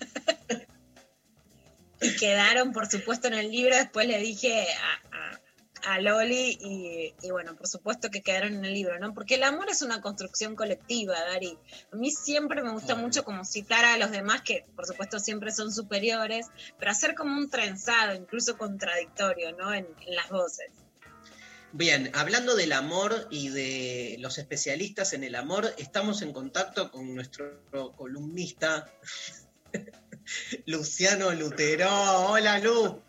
y 2.00 2.16
quedaron, 2.16 2.72
por 2.72 2.90
supuesto, 2.90 3.28
en 3.28 3.34
el 3.34 3.50
libro. 3.50 3.76
Después 3.76 4.06
le 4.06 4.18
dije 4.18 4.66
a, 5.12 5.39
a- 5.84 6.00
Loli 6.00 6.58
y, 6.60 7.14
y 7.22 7.30
bueno, 7.30 7.54
por 7.56 7.68
supuesto 7.68 8.10
que 8.10 8.22
quedaron 8.22 8.54
en 8.54 8.64
el 8.64 8.74
libro, 8.74 8.98
¿no? 8.98 9.12
Porque 9.14 9.34
el 9.36 9.42
amor 9.42 9.68
es 9.70 9.82
una 9.82 10.00
construcción 10.00 10.56
colectiva, 10.56 11.14
Dari. 11.28 11.58
A 11.92 11.96
mí 11.96 12.10
siempre 12.10 12.62
me 12.62 12.72
gusta 12.72 12.94
mucho 12.94 13.24
como 13.24 13.44
citar 13.44 13.84
a 13.84 13.96
los 13.96 14.10
demás, 14.10 14.42
que 14.42 14.64
por 14.76 14.86
supuesto 14.86 15.18
siempre 15.18 15.52
son 15.52 15.72
superiores, 15.72 16.46
pero 16.78 16.90
hacer 16.90 17.14
como 17.14 17.36
un 17.36 17.50
trenzado, 17.50 18.14
incluso 18.14 18.56
contradictorio, 18.58 19.52
¿no? 19.56 19.72
En, 19.74 19.86
en 20.06 20.14
las 20.14 20.28
voces. 20.30 20.70
Bien, 21.72 22.10
hablando 22.14 22.56
del 22.56 22.72
amor 22.72 23.28
y 23.30 23.48
de 23.50 24.16
los 24.18 24.38
especialistas 24.38 25.12
en 25.12 25.22
el 25.22 25.36
amor, 25.36 25.72
estamos 25.78 26.20
en 26.22 26.32
contacto 26.32 26.90
con 26.90 27.14
nuestro 27.14 27.62
columnista 27.96 28.92
Luciano 30.66 31.30
Lutero. 31.32 31.88
Hola, 32.28 32.58
Lu. 32.58 33.00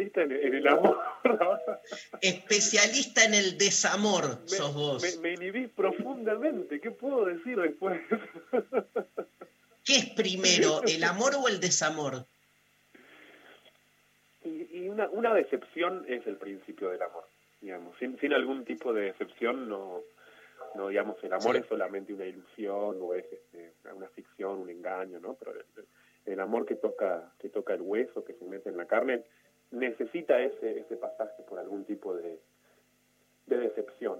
Especialista 0.00 0.22
en, 0.22 0.32
en 0.32 0.54
el 0.54 0.68
amor. 0.68 0.98
Especialista 2.20 3.24
en 3.24 3.34
el 3.34 3.58
desamor, 3.58 4.40
Me- 4.42 4.48
sos 4.48 4.74
vos. 4.74 5.02
Me, 5.20 5.28
me 5.28 5.34
inhibí 5.34 5.66
profundamente. 5.68 6.80
¿Qué 6.80 6.90
puedo 6.90 7.24
decir 7.26 7.60
después? 7.60 8.00
¿Qué 9.84 9.96
es 9.96 10.06
primero, 10.10 10.80
el 10.86 11.04
amor 11.04 11.34
o 11.36 11.48
el 11.48 11.60
desamor? 11.60 12.26
Y, 14.44 14.78
y 14.84 14.88
una, 14.88 15.08
una 15.10 15.34
decepción 15.34 16.04
es 16.08 16.26
el 16.26 16.36
principio 16.36 16.90
del 16.90 17.02
amor, 17.02 17.24
digamos. 17.60 17.96
Sin, 17.98 18.18
sin 18.18 18.32
algún 18.32 18.64
tipo 18.64 18.92
de 18.92 19.02
decepción, 19.02 19.68
no, 19.68 20.00
no 20.74 20.88
digamos, 20.88 21.16
el 21.22 21.32
amor 21.32 21.54
Sí. 21.56 21.62
es 21.62 21.68
solamente 21.68 22.12
una 22.12 22.24
ilusión 22.26 22.96
o 23.00 23.14
es 23.14 23.24
este, 23.32 23.72
una 23.94 24.08
ficción, 24.08 24.58
un 24.58 24.70
engaño, 24.70 25.20
¿no? 25.20 25.34
Pero 25.34 25.52
el, 25.52 25.64
el 26.32 26.40
amor 26.40 26.66
que 26.66 26.74
toca, 26.76 27.32
que 27.38 27.48
toca 27.48 27.74
el 27.74 27.82
hueso, 27.82 28.24
que 28.24 28.34
se 28.34 28.44
mete 28.44 28.68
en 28.70 28.76
la 28.76 28.86
carne, 28.86 29.22
necesita 29.70 30.40
ese, 30.40 30.80
ese 30.80 30.96
pasaje 30.96 31.42
por 31.48 31.58
algún 31.58 31.84
tipo 31.84 32.14
de, 32.14 32.40
de 33.46 33.56
decepción. 33.58 34.18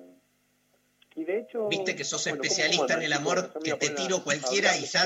Y 1.14 1.24
de 1.24 1.38
hecho... 1.40 1.68
Viste 1.68 1.96
que 1.96 2.04
sos 2.04 2.22
bueno, 2.24 2.38
¿cómo- 2.38 2.44
especialista 2.44 2.86
cómo 2.94 2.98
en 2.98 3.02
el 3.04 3.12
amor, 3.12 3.52
que 3.62 3.74
te 3.74 3.90
tiro 3.90 4.22
cualquiera 4.22 4.76
y 4.76 4.84
ya 4.84 5.04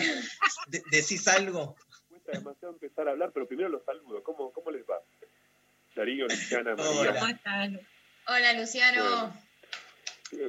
de- 0.68 0.82
decís 0.90 1.26
algo. 1.28 1.76
cuesta 2.08 2.32
demasiado 2.32 2.74
empezar 2.74 3.08
a 3.08 3.12
hablar, 3.12 3.30
pero 3.32 3.46
primero 3.46 3.68
los 3.68 3.84
saludo. 3.84 4.22
¿Cómo, 4.22 4.50
cómo 4.52 4.70
les 4.72 4.82
va? 4.82 5.00
Darío, 5.94 6.24
Luciana, 6.26 6.74
Hola. 6.74 6.92
María. 6.94 7.20
¿Cómo 7.20 7.32
están? 7.32 7.80
Hola, 8.28 8.52
Luciano. 8.54 9.32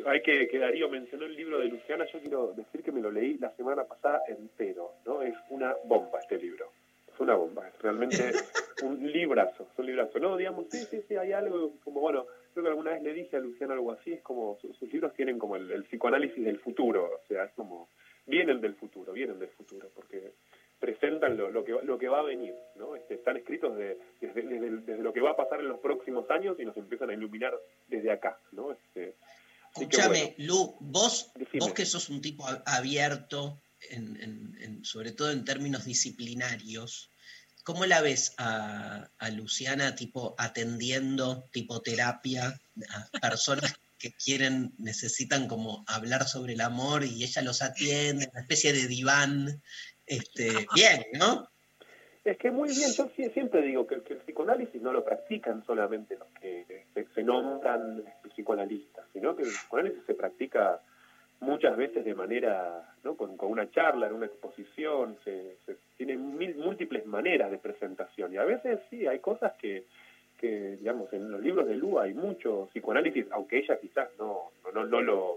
Hay 0.05 0.21
que, 0.21 0.47
que 0.47 0.59
Darío 0.59 0.89
mencionó 0.89 1.25
el 1.25 1.35
libro 1.35 1.57
de 1.59 1.65
Luciana, 1.65 2.05
yo 2.13 2.19
quiero 2.19 2.53
decir 2.53 2.83
que 2.83 2.91
me 2.91 3.01
lo 3.01 3.09
leí 3.11 3.37
la 3.39 3.49
semana 3.55 3.83
pasada 3.85 4.21
entero, 4.27 4.93
¿no? 5.05 5.23
Es 5.23 5.33
una 5.49 5.75
bomba 5.85 6.19
este 6.19 6.37
libro, 6.37 6.71
es 7.11 7.19
una 7.19 7.33
bomba, 7.33 7.67
es 7.67 7.79
realmente 7.81 8.31
un 8.81 9.11
librazo, 9.11 9.67
es 9.71 9.79
un 9.79 9.85
librazo. 9.85 10.19
No, 10.19 10.37
digamos, 10.37 10.65
sí, 10.69 10.79
sí, 10.89 11.01
sí, 11.07 11.15
hay 11.15 11.31
algo 11.33 11.73
como, 11.83 11.99
bueno, 12.01 12.25
creo 12.53 12.63
que 12.63 12.69
alguna 12.69 12.91
vez 12.91 13.03
le 13.03 13.13
dije 13.13 13.35
a 13.37 13.39
Luciana 13.39 13.73
algo 13.73 13.91
así, 13.91 14.13
es 14.13 14.21
como, 14.21 14.57
su- 14.61 14.73
sus 14.73 14.91
libros 14.91 15.13
tienen 15.13 15.37
como 15.39 15.55
el, 15.55 15.69
el 15.71 15.83
psicoanálisis 15.85 16.43
del 16.43 16.59
futuro, 16.59 17.05
o 17.23 17.27
sea, 17.27 17.45
es 17.45 17.51
como, 17.53 17.89
vienen 18.25 18.61
del 18.61 18.75
futuro, 18.75 19.13
vienen 19.13 19.39
del 19.39 19.49
futuro, 19.49 19.89
porque 19.95 20.33
presentan 20.79 21.37
lo, 21.37 21.49
lo 21.51 21.63
que, 21.63 21.73
va- 21.73 21.83
lo 21.83 21.97
que 21.99 22.07
va 22.07 22.19
a 22.19 22.23
venir, 22.23 22.55
¿no? 22.75 22.95
Este, 22.95 23.13
están 23.15 23.37
escritos 23.37 23.77
de- 23.77 23.97
desde, 24.19 24.41
desde, 24.41 24.67
el- 24.67 24.85
desde 24.85 25.03
lo 25.03 25.13
que 25.13 25.21
va 25.21 25.31
a 25.31 25.35
pasar 25.35 25.59
en 25.59 25.67
los 25.69 25.79
próximos 25.79 26.29
años 26.31 26.59
y 26.59 26.65
nos 26.65 26.75
empiezan 26.77 27.09
a 27.11 27.13
iluminar 27.13 27.53
desde 27.87 28.11
acá, 28.11 28.39
¿no? 28.51 28.71
Este, 28.71 29.15
Escúchame, 29.75 30.33
bueno. 30.37 30.53
Lu, 30.53 30.75
vos, 30.81 31.31
Decime. 31.35 31.59
vos 31.59 31.73
que 31.73 31.85
sos 31.85 32.09
un 32.09 32.21
tipo 32.21 32.43
abierto, 32.65 33.59
en- 33.89 34.17
en- 34.21 34.57
en- 34.59 34.83
sobre 34.85 35.11
todo 35.11 35.31
en 35.31 35.45
términos 35.45 35.85
disciplinarios, 35.85 37.10
¿cómo 37.63 37.85
la 37.85 38.01
ves 38.01 38.33
a, 38.37 39.09
Luciana 39.35 39.95
tipo 39.95 40.35
atendiendo, 40.37 41.45
tipo 41.51 41.81
terapia, 41.81 42.59
a 42.89 43.19
personas 43.19 43.75
que 43.97 44.11
quieren, 44.13 44.73
necesitan 44.77 45.47
como 45.47 45.83
hablar 45.87 46.23
sobre 46.23 46.53
el 46.53 46.61
amor 46.61 47.03
y 47.03 47.23
ella 47.23 47.41
los 47.41 47.61
atiende, 47.61 48.29
una 48.31 48.41
especie 48.41 48.73
de 48.73 48.87
diván? 48.87 49.61
Este, 50.05 50.49
bien, 50.75 51.05
¿no? 51.13 51.47
Es 52.23 52.37
que 52.37 52.51
muy 52.51 52.69
bien, 52.69 52.91
yo 52.93 53.09
siempre 53.33 53.63
digo 53.63 53.87
que, 53.87 54.01
que 54.03 54.13
el 54.13 54.19
psicoanálisis 54.19 54.79
no 54.81 54.93
lo 54.93 55.03
practican 55.03 55.65
solamente 55.65 56.17
los 56.17 56.27
que 56.39 56.85
se, 56.93 57.07
se 57.15 57.23
nombran 57.23 58.03
psicoanalistas, 58.35 59.05
sino 59.11 59.35
que 59.35 59.43
el 59.43 59.49
psicoanálisis 59.49 60.03
se 60.05 60.13
practica 60.13 60.81
muchas 61.41 61.75
veces 61.75 62.05
de 62.05 62.15
manera, 62.15 62.93
¿no? 63.03 63.15
con, 63.15 63.35
con 63.35 63.51
una 63.51 63.69
charla, 63.71 64.07
en 64.07 64.13
una 64.13 64.27
exposición, 64.27 65.17
se, 65.23 65.57
se- 65.65 65.75
tiene 65.97 66.15
mil, 66.15 66.55
múltiples 66.55 67.05
maneras 67.05 67.51
de 67.51 67.57
presentación 67.57 68.33
y 68.33 68.37
a 68.37 68.45
veces 68.45 68.79
sí, 68.89 69.05
hay 69.07 69.19
cosas 69.19 69.53
que, 69.59 69.83
que, 70.39 70.77
digamos, 70.77 71.11
en 71.13 71.29
los 71.31 71.41
libros 71.41 71.67
de 71.67 71.75
Lu 71.75 71.99
hay 71.99 72.13
mucho 72.13 72.67
psicoanálisis, 72.71 73.25
aunque 73.31 73.57
ella 73.59 73.77
quizás 73.79 74.09
no, 74.17 74.51
no, 74.63 74.71
no, 74.71 74.85
no 74.85 75.01
lo... 75.01 75.35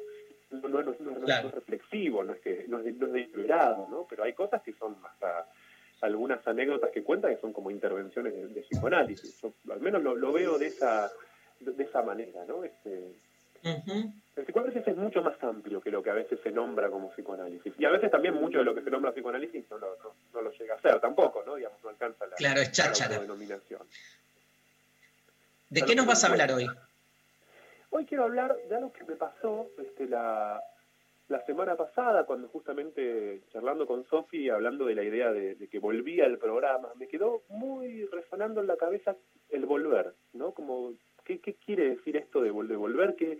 No, 0.50 0.68
no, 0.68 0.82
no- 0.82 1.20
Claro. 1.24 1.48
es 1.48 1.54
reflexivo, 1.54 2.22
no 2.22 2.34
es 2.34 2.40
que 2.40 2.64
no 2.68 2.78
es, 2.78 2.86
es 2.86 2.98
deliberado, 3.00 3.88
¿no? 3.90 4.06
Pero 4.08 4.22
hay 4.24 4.34
cosas 4.34 4.62
que 4.62 4.72
son 4.74 4.94
hasta 5.04 5.48
algunas 6.02 6.46
anécdotas 6.46 6.90
que 6.90 7.02
cuenta 7.02 7.28
que 7.28 7.40
son 7.40 7.52
como 7.52 7.70
intervenciones 7.70 8.34
de, 8.34 8.46
de 8.48 8.60
psicoanálisis. 8.60 9.40
Yo 9.40 9.52
al 9.72 9.80
menos 9.80 10.02
lo, 10.02 10.14
lo 10.14 10.32
veo 10.32 10.58
de 10.58 10.66
esa 10.66 11.10
de 11.60 11.82
esa 11.82 12.02
manera, 12.02 12.44
¿no? 12.46 12.62
Este, 12.62 13.14
el 13.64 14.44
psicoanálisis 14.44 14.86
es 14.86 14.96
mucho 14.96 15.22
más 15.22 15.42
amplio 15.42 15.80
que 15.80 15.90
lo 15.90 16.02
que 16.02 16.10
a 16.10 16.14
veces 16.14 16.38
se 16.42 16.50
nombra 16.50 16.90
como 16.90 17.10
psicoanálisis. 17.12 17.72
Y 17.78 17.84
a 17.84 17.90
veces 17.90 18.10
también 18.10 18.34
mucho 18.34 18.58
de 18.58 18.64
lo 18.64 18.74
que 18.74 18.82
se 18.82 18.90
nombra 18.90 19.12
psicoanálisis 19.12 19.64
no 19.70 19.78
lo, 19.78 19.96
no, 20.02 20.14
no 20.32 20.42
lo 20.42 20.50
llega 20.52 20.74
a 20.74 20.80
ser 20.80 21.00
tampoco, 21.00 21.42
¿no? 21.46 21.54
Digamos, 21.54 21.82
no 21.82 21.88
alcanza 21.90 22.26
la, 22.26 22.36
Claro, 22.36 22.60
es 22.60 22.72
cháchara. 22.72 23.10
la 23.10 23.16
autodenominación. 23.16 23.82
¿De 25.70 25.82
qué 25.82 25.94
nos 25.94 26.06
vas 26.06 26.22
a 26.24 26.28
hablar 26.28 26.52
hoy? 26.52 26.66
Hoy 27.90 28.06
quiero 28.06 28.24
hablar 28.24 28.56
de 28.68 28.76
algo 28.76 28.92
que 28.92 29.04
me 29.04 29.14
pasó 29.16 29.70
este, 29.78 30.06
la, 30.06 30.60
la 31.28 31.44
semana 31.46 31.76
pasada, 31.76 32.24
cuando 32.26 32.48
justamente 32.48 33.40
charlando 33.52 33.86
con 33.86 34.04
Sofi, 34.06 34.50
hablando 34.50 34.86
de 34.86 34.94
la 34.94 35.04
idea 35.04 35.32
de, 35.32 35.54
de 35.54 35.68
que 35.68 35.78
volvía 35.78 36.26
al 36.26 36.38
programa, 36.38 36.88
me 36.96 37.06
quedó 37.08 37.42
muy 37.48 38.04
resonando 38.06 38.60
en 38.60 38.66
la 38.66 38.76
cabeza 38.76 39.16
el 39.48 39.64
volver, 39.64 40.12
¿no? 40.32 40.52
Como, 40.52 40.92
¿qué, 41.24 41.38
qué 41.40 41.54
quiere 41.54 41.90
decir 41.90 42.16
esto 42.16 42.40
de, 42.42 42.52
vol- 42.52 42.66
de 42.66 42.76
volver? 42.76 43.14
¿Qué, 43.14 43.38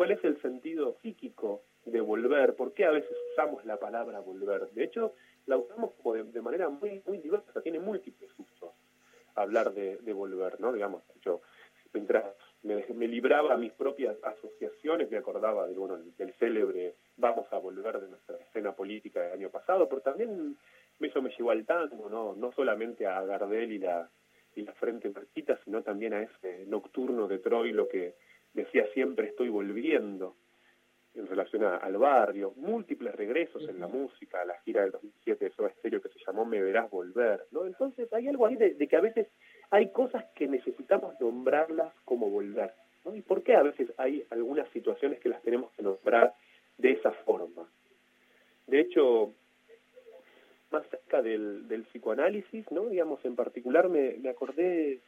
¿Cuál 0.00 0.12
es 0.12 0.24
el 0.24 0.40
sentido 0.40 0.96
psíquico 1.02 1.60
de 1.84 2.00
volver? 2.00 2.56
¿Por 2.56 2.72
qué 2.72 2.86
a 2.86 2.90
veces 2.90 3.14
usamos 3.32 3.66
la 3.66 3.78
palabra 3.78 4.20
volver? 4.20 4.70
De 4.70 4.82
hecho, 4.82 5.12
la 5.44 5.58
usamos 5.58 5.92
como 5.96 6.14
de, 6.14 6.40
manera 6.40 6.70
muy, 6.70 7.02
muy 7.06 7.18
diversa, 7.18 7.60
tiene 7.60 7.80
múltiples 7.80 8.30
usos 8.38 8.72
hablar 9.34 9.74
de, 9.74 10.12
volver, 10.14 10.58
¿no? 10.58 10.72
Digamos, 10.72 11.02
yo 11.20 11.42
mientras 11.92 12.24
me, 12.62 12.82
me 12.94 13.08
libraba 13.08 13.58
mis 13.58 13.72
propias 13.72 14.16
asociaciones, 14.24 15.10
me 15.10 15.18
acordaba 15.18 15.66
del, 15.66 15.78
bueno, 15.78 15.98
del 16.16 16.32
célebre 16.38 16.94
Vamos 17.18 17.52
a 17.52 17.58
volver 17.58 18.00
de 18.00 18.08
nuestra 18.08 18.38
escena 18.38 18.72
política 18.72 19.20
del 19.20 19.32
año 19.34 19.50
pasado, 19.50 19.86
pero 19.86 20.00
también 20.00 20.56
eso 20.98 21.20
me 21.20 21.28
llevó 21.28 21.50
al 21.50 21.66
tango, 21.66 22.08
¿no? 22.08 22.34
No 22.34 22.52
solamente 22.52 23.06
a 23.06 23.20
Gardel 23.26 23.70
y 23.70 23.78
la, 23.80 24.08
y 24.56 24.62
la 24.62 24.72
Frente 24.72 25.10
Marchita, 25.10 25.58
sino 25.62 25.82
también 25.82 26.14
a 26.14 26.22
ese 26.22 26.64
nocturno 26.68 27.28
de 27.28 27.38
Troilo 27.38 27.86
que 27.86 28.14
decía 28.54 28.86
siempre 28.94 29.28
estoy 29.28 29.48
volviendo 29.48 30.36
en 31.14 31.26
relación 31.26 31.64
a- 31.64 31.76
al 31.78 31.96
barrio, 31.98 32.52
múltiples 32.56 33.14
regresos 33.14 33.68
en 33.68 33.80
la 33.80 33.88
música, 33.88 34.42
a 34.42 34.44
la 34.44 34.58
gira 34.60 34.82
del 34.82 34.92
2007 34.92 35.44
de 35.46 35.50
Soda 35.52 35.70
Stereo 35.78 36.00
que 36.00 36.08
se 36.08 36.20
llamó 36.24 36.44
Me 36.44 36.62
Verás 36.62 36.88
Volver, 36.90 37.46
¿no? 37.50 37.66
Entonces 37.66 38.12
hay 38.12 38.28
algo 38.28 38.46
ahí 38.46 38.56
de, 38.56 38.74
de 38.74 38.86
que 38.88 38.96
a 38.96 39.00
veces 39.00 39.26
hay 39.70 39.90
cosas 39.90 40.24
que 40.36 40.46
necesitamos 40.46 41.18
nombrarlas 41.20 41.92
como 42.04 42.30
volver, 42.30 42.72
¿no? 43.04 43.14
¿Y 43.16 43.22
por 43.22 43.42
qué 43.42 43.54
a 43.56 43.62
veces 43.62 43.92
hay 43.96 44.24
algunas 44.30 44.68
situaciones 44.70 45.18
que 45.20 45.28
las 45.28 45.42
tenemos 45.42 45.72
que 45.72 45.82
nombrar 45.82 46.32
de 46.78 46.92
esa 46.92 47.10
forma? 47.10 47.68
De 48.68 48.78
hecho, 48.80 49.34
más 50.70 50.86
cerca 50.90 51.20
del, 51.22 51.66
del 51.66 51.82
psicoanálisis, 51.86 52.70
¿no? 52.70 52.86
Digamos, 52.86 53.24
en 53.24 53.34
particular 53.34 53.88
me, 53.88 54.12
me 54.18 54.28
acordé 54.28 55.00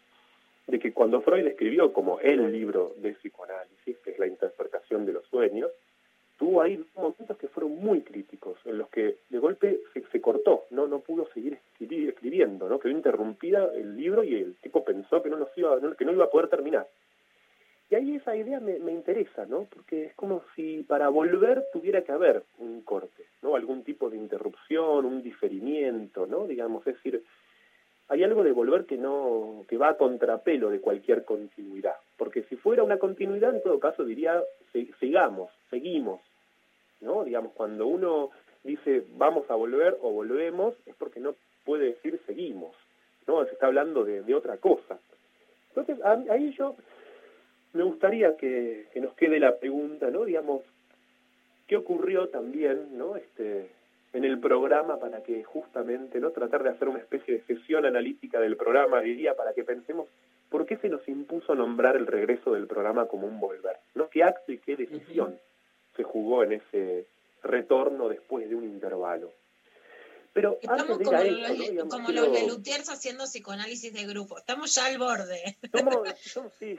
de 0.67 0.79
que 0.79 0.93
cuando 0.93 1.21
Freud 1.21 1.47
escribió 1.47 1.93
como 1.93 2.21
el 2.21 2.53
libro 2.53 2.95
de 2.99 3.13
psicoanálisis, 3.15 3.99
que 3.99 4.11
es 4.13 4.19
la 4.19 4.27
interpretación 4.27 5.05
de 5.05 5.13
los 5.13 5.27
sueños, 5.27 5.71
tuvo 6.39 6.63
ahí 6.63 6.85
momentos 6.97 7.37
que 7.37 7.49
fueron 7.49 7.77
muy 7.77 8.01
críticos, 8.01 8.59
en 8.65 8.79
los 8.79 8.89
que 8.89 9.17
de 9.29 9.39
golpe 9.39 9.81
se, 9.93 10.03
se 10.11 10.21
cortó, 10.21 10.65
no 10.71 10.87
no 10.87 11.01
pudo 11.01 11.29
seguir 11.33 11.59
escribi- 11.79 12.09
escribiendo, 12.09 12.69
¿no? 12.69 12.79
quedó 12.79 12.93
interrumpida 12.93 13.71
el 13.75 13.97
libro 13.97 14.25
y 14.25 14.35
el 14.37 14.55
tipo 14.57 14.85
pensó 14.85 15.23
que 15.23 15.31
no, 15.31 15.37
los 15.37 15.49
iba, 15.57 15.79
que 15.97 16.05
no 16.05 16.13
iba 16.13 16.25
a 16.25 16.31
poder 16.31 16.49
terminar. 16.49 16.87
Y 17.91 17.95
ahí 17.95 18.17
esa 18.17 18.35
idea 18.35 18.59
me, 18.59 18.79
me 18.79 18.91
interesa, 18.91 19.45
¿no? 19.45 19.65
Porque 19.73 20.07
es 20.07 20.15
como 20.15 20.43
si 20.57 20.83
para 20.83 21.11
volver 21.11 21.63
tuviera 21.75 22.03
que 22.03 22.11
haber 22.13 22.43
un 22.59 22.81
corte, 22.81 23.27
¿no? 23.43 23.55
Algún 23.55 23.85
tipo 23.85 24.09
de 24.09 24.17
interrupción, 24.17 25.05
un 25.05 25.23
diferimiento, 25.23 26.27
¿no? 26.27 26.47
Digamos, 26.47 26.87
es 26.87 26.95
decir, 26.95 27.23
hay 28.13 28.23
algo 28.25 28.43
de 28.45 28.53
volver 28.53 28.85
que 28.85 28.99
no 28.99 29.65
que 29.69 29.79
va 29.79 29.89
a 29.89 29.97
contrapelo 29.97 30.69
de 30.71 30.81
cualquier 30.81 31.25
continuidad, 31.25 31.97
porque 32.19 32.43
si 32.45 32.57
fuera 32.57 32.83
una 32.85 32.99
continuidad 32.99 33.55
en 33.55 33.63
todo 33.63 33.79
caso 33.81 34.05
diría 34.05 34.43
"Si- 34.73 34.93
sigamos, 35.01 35.51
seguimos, 35.71 36.21
¿no? 37.01 37.25
Digamos 37.25 37.53
cuando 37.53 37.87
uno 37.87 38.31
dice 38.65 39.05
vamos 39.17 39.51
a 39.51 39.55
volver 39.55 39.97
o 40.03 40.11
volvemos 40.13 40.75
es 40.87 40.95
porque 40.97 41.21
no 41.21 41.35
puede 41.65 41.87
decir 41.87 42.21
seguimos, 42.27 42.75
¿no? 43.27 43.45
Se 43.47 43.53
está 43.53 43.67
hablando 43.69 44.05
de, 44.05 44.23
de 44.23 44.35
otra 44.35 44.57
cosa. 44.59 44.99
Entonces 45.71 46.05
ahí 46.31 46.53
yo 46.59 46.77
me 47.73 47.83
gustaría 47.85 48.37
que, 48.37 48.87
que 48.93 49.01
nos 49.01 49.15
quede 49.15 49.41
la 49.41 49.57
pregunta, 49.57 50.11
¿no? 50.11 50.25
Digamos, 50.27 50.61
¿qué 51.67 51.77
ocurrió 51.77 52.29
también, 52.29 52.99
¿no? 52.99 53.17
Este, 53.17 53.71
en 54.13 54.25
el 54.25 54.39
programa 54.41 54.99
para 54.99 55.23
que 55.23 55.43
justamente, 55.45 56.21
¿no? 56.21 56.31
Tratar 56.33 56.63
de 56.63 56.71
hacer 56.71 56.89
una 56.89 56.99
especie 56.99 57.35
de 57.35 57.43
sesión 57.45 57.87
analítica 57.87 58.41
del 58.41 58.57
programa, 58.57 59.01
diría, 59.01 59.35
para 59.35 59.53
que 59.55 59.65
pensemos 59.65 60.09
por 60.51 60.67
qué 60.67 60.77
se 60.77 60.89
nos 60.91 61.07
impuso 61.09 61.55
nombrar 61.55 61.97
el 61.97 62.07
regreso 62.07 62.53
del 62.53 62.67
programa 62.67 63.07
como 63.07 63.27
un 63.27 63.41
volver, 63.41 63.77
¿no? 63.95 64.09
¿Qué 64.11 64.23
acto 64.23 64.53
y 64.53 64.59
qué 64.59 64.77
decisión 64.77 65.39
se 65.97 66.03
jugó 66.03 66.43
en 66.45 66.53
ese 66.53 67.07
retorno 67.43 68.09
después 68.09 68.49
de 68.49 68.55
un 68.55 68.65
intervalo? 68.65 69.33
Pero 70.35 70.59
Estamos 70.63 70.99
como, 70.99 71.13
los, 71.13 71.49
¿no? 71.49 71.55
Digamos, 71.55 71.95
como 71.95 72.07
quiero- 72.09 72.23
los 72.27 72.33
Lelutiers 72.33 72.89
haciendo 72.89 73.25
psicoanálisis 73.25 73.93
de 73.93 74.07
grupo. 74.07 74.39
Estamos 74.39 74.75
ya 74.75 74.87
al 74.87 74.99
borde. 74.99 75.57
Somos, 75.71 75.95
somos- 76.21 76.53
sí, 76.59 76.79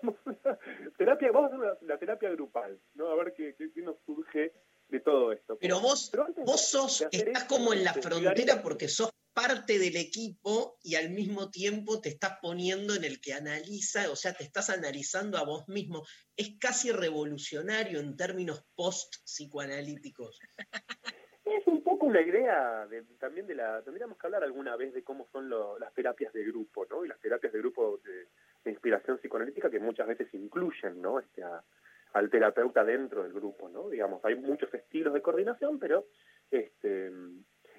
somos 0.00 0.16
una 0.26 0.58
terapia, 0.98 1.30
vamos 1.32 1.44
a 1.50 1.54
hacer 1.54 1.60
una, 1.66 1.74
una 1.80 1.96
terapia 1.98 2.30
grupal, 2.30 2.78
¿no? 2.94 3.08
A 3.08 3.14
ver 3.16 3.32
qué, 3.34 3.54
qué- 3.56 3.70
qué 3.72 3.80
nos 3.82 3.96
surge 4.04 4.52
de 4.90 5.00
todo 5.00 5.32
esto. 5.32 5.56
Pero 5.58 5.80
vos, 5.80 6.10
vos 6.44 6.60
sos, 6.68 7.02
estás 7.10 7.42
esto, 7.42 7.54
como 7.56 7.72
en 7.72 7.84
la 7.84 7.94
frontera 7.94 8.62
porque 8.62 8.88
sos 8.88 9.10
parte 9.32 9.78
del 9.78 9.96
equipo 9.96 10.78
y 10.82 10.96
al 10.96 11.10
mismo 11.10 11.50
tiempo 11.50 12.00
te 12.00 12.08
estás 12.08 12.38
poniendo 12.42 12.94
en 12.94 13.04
el 13.04 13.20
que 13.20 13.32
analiza, 13.32 14.10
o 14.10 14.16
sea, 14.16 14.34
te 14.34 14.42
estás 14.44 14.70
analizando 14.70 15.38
a 15.38 15.44
vos 15.44 15.68
mismo. 15.68 16.04
Es 16.36 16.58
casi 16.58 16.90
revolucionario 16.90 18.00
en 18.00 18.16
términos 18.16 18.64
post-psicoanalíticos. 18.74 20.40
Es 21.44 21.66
un 21.66 21.82
poco 21.82 22.06
una 22.06 22.20
idea 22.20 22.86
de, 22.86 23.02
también 23.18 23.44
de 23.48 23.56
la... 23.56 23.82
Tendríamos 23.82 24.16
que 24.18 24.26
hablar 24.26 24.44
alguna 24.44 24.76
vez 24.76 24.94
de 24.94 25.02
cómo 25.02 25.26
son 25.32 25.48
lo- 25.48 25.80
las 25.80 25.92
terapias 25.94 26.32
de 26.32 26.44
grupo, 26.44 26.86
¿no? 26.88 27.04
Y 27.04 27.08
las 27.08 27.18
terapias 27.18 27.52
de 27.52 27.58
grupo 27.58 27.98
de, 28.04 28.28
de 28.64 28.70
inspiración 28.70 29.18
psicoanalítica 29.18 29.68
que 29.68 29.80
muchas 29.80 30.06
veces 30.06 30.32
incluyen, 30.32 31.02
¿no? 31.02 31.18
Este, 31.18 31.42
a- 31.42 31.64
al 32.12 32.30
terapeuta 32.30 32.84
dentro 32.84 33.22
del 33.22 33.32
grupo, 33.32 33.68
¿no? 33.68 33.88
Digamos, 33.88 34.24
hay 34.24 34.36
muchos 34.36 34.72
estilos 34.74 35.14
de 35.14 35.22
coordinación, 35.22 35.78
pero 35.78 36.06
este, 36.50 37.10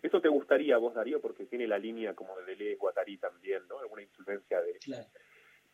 eso 0.02 0.22
te 0.22 0.30
gustaría 0.30 0.76
a 0.76 0.80
vos, 0.80 0.94
Darío, 0.94 1.22
porque 1.22 1.45
tiene 1.45 1.68
la 1.68 1.78
línea 1.78 2.16
como 2.16 2.36
de 2.38 2.45
Deleuze, 2.45 2.78
Guattari 2.78 3.18
también, 3.18 3.68
¿no? 3.68 3.80
Alguna 3.80 4.02
influencia 4.03 4.62
de... 4.62 4.80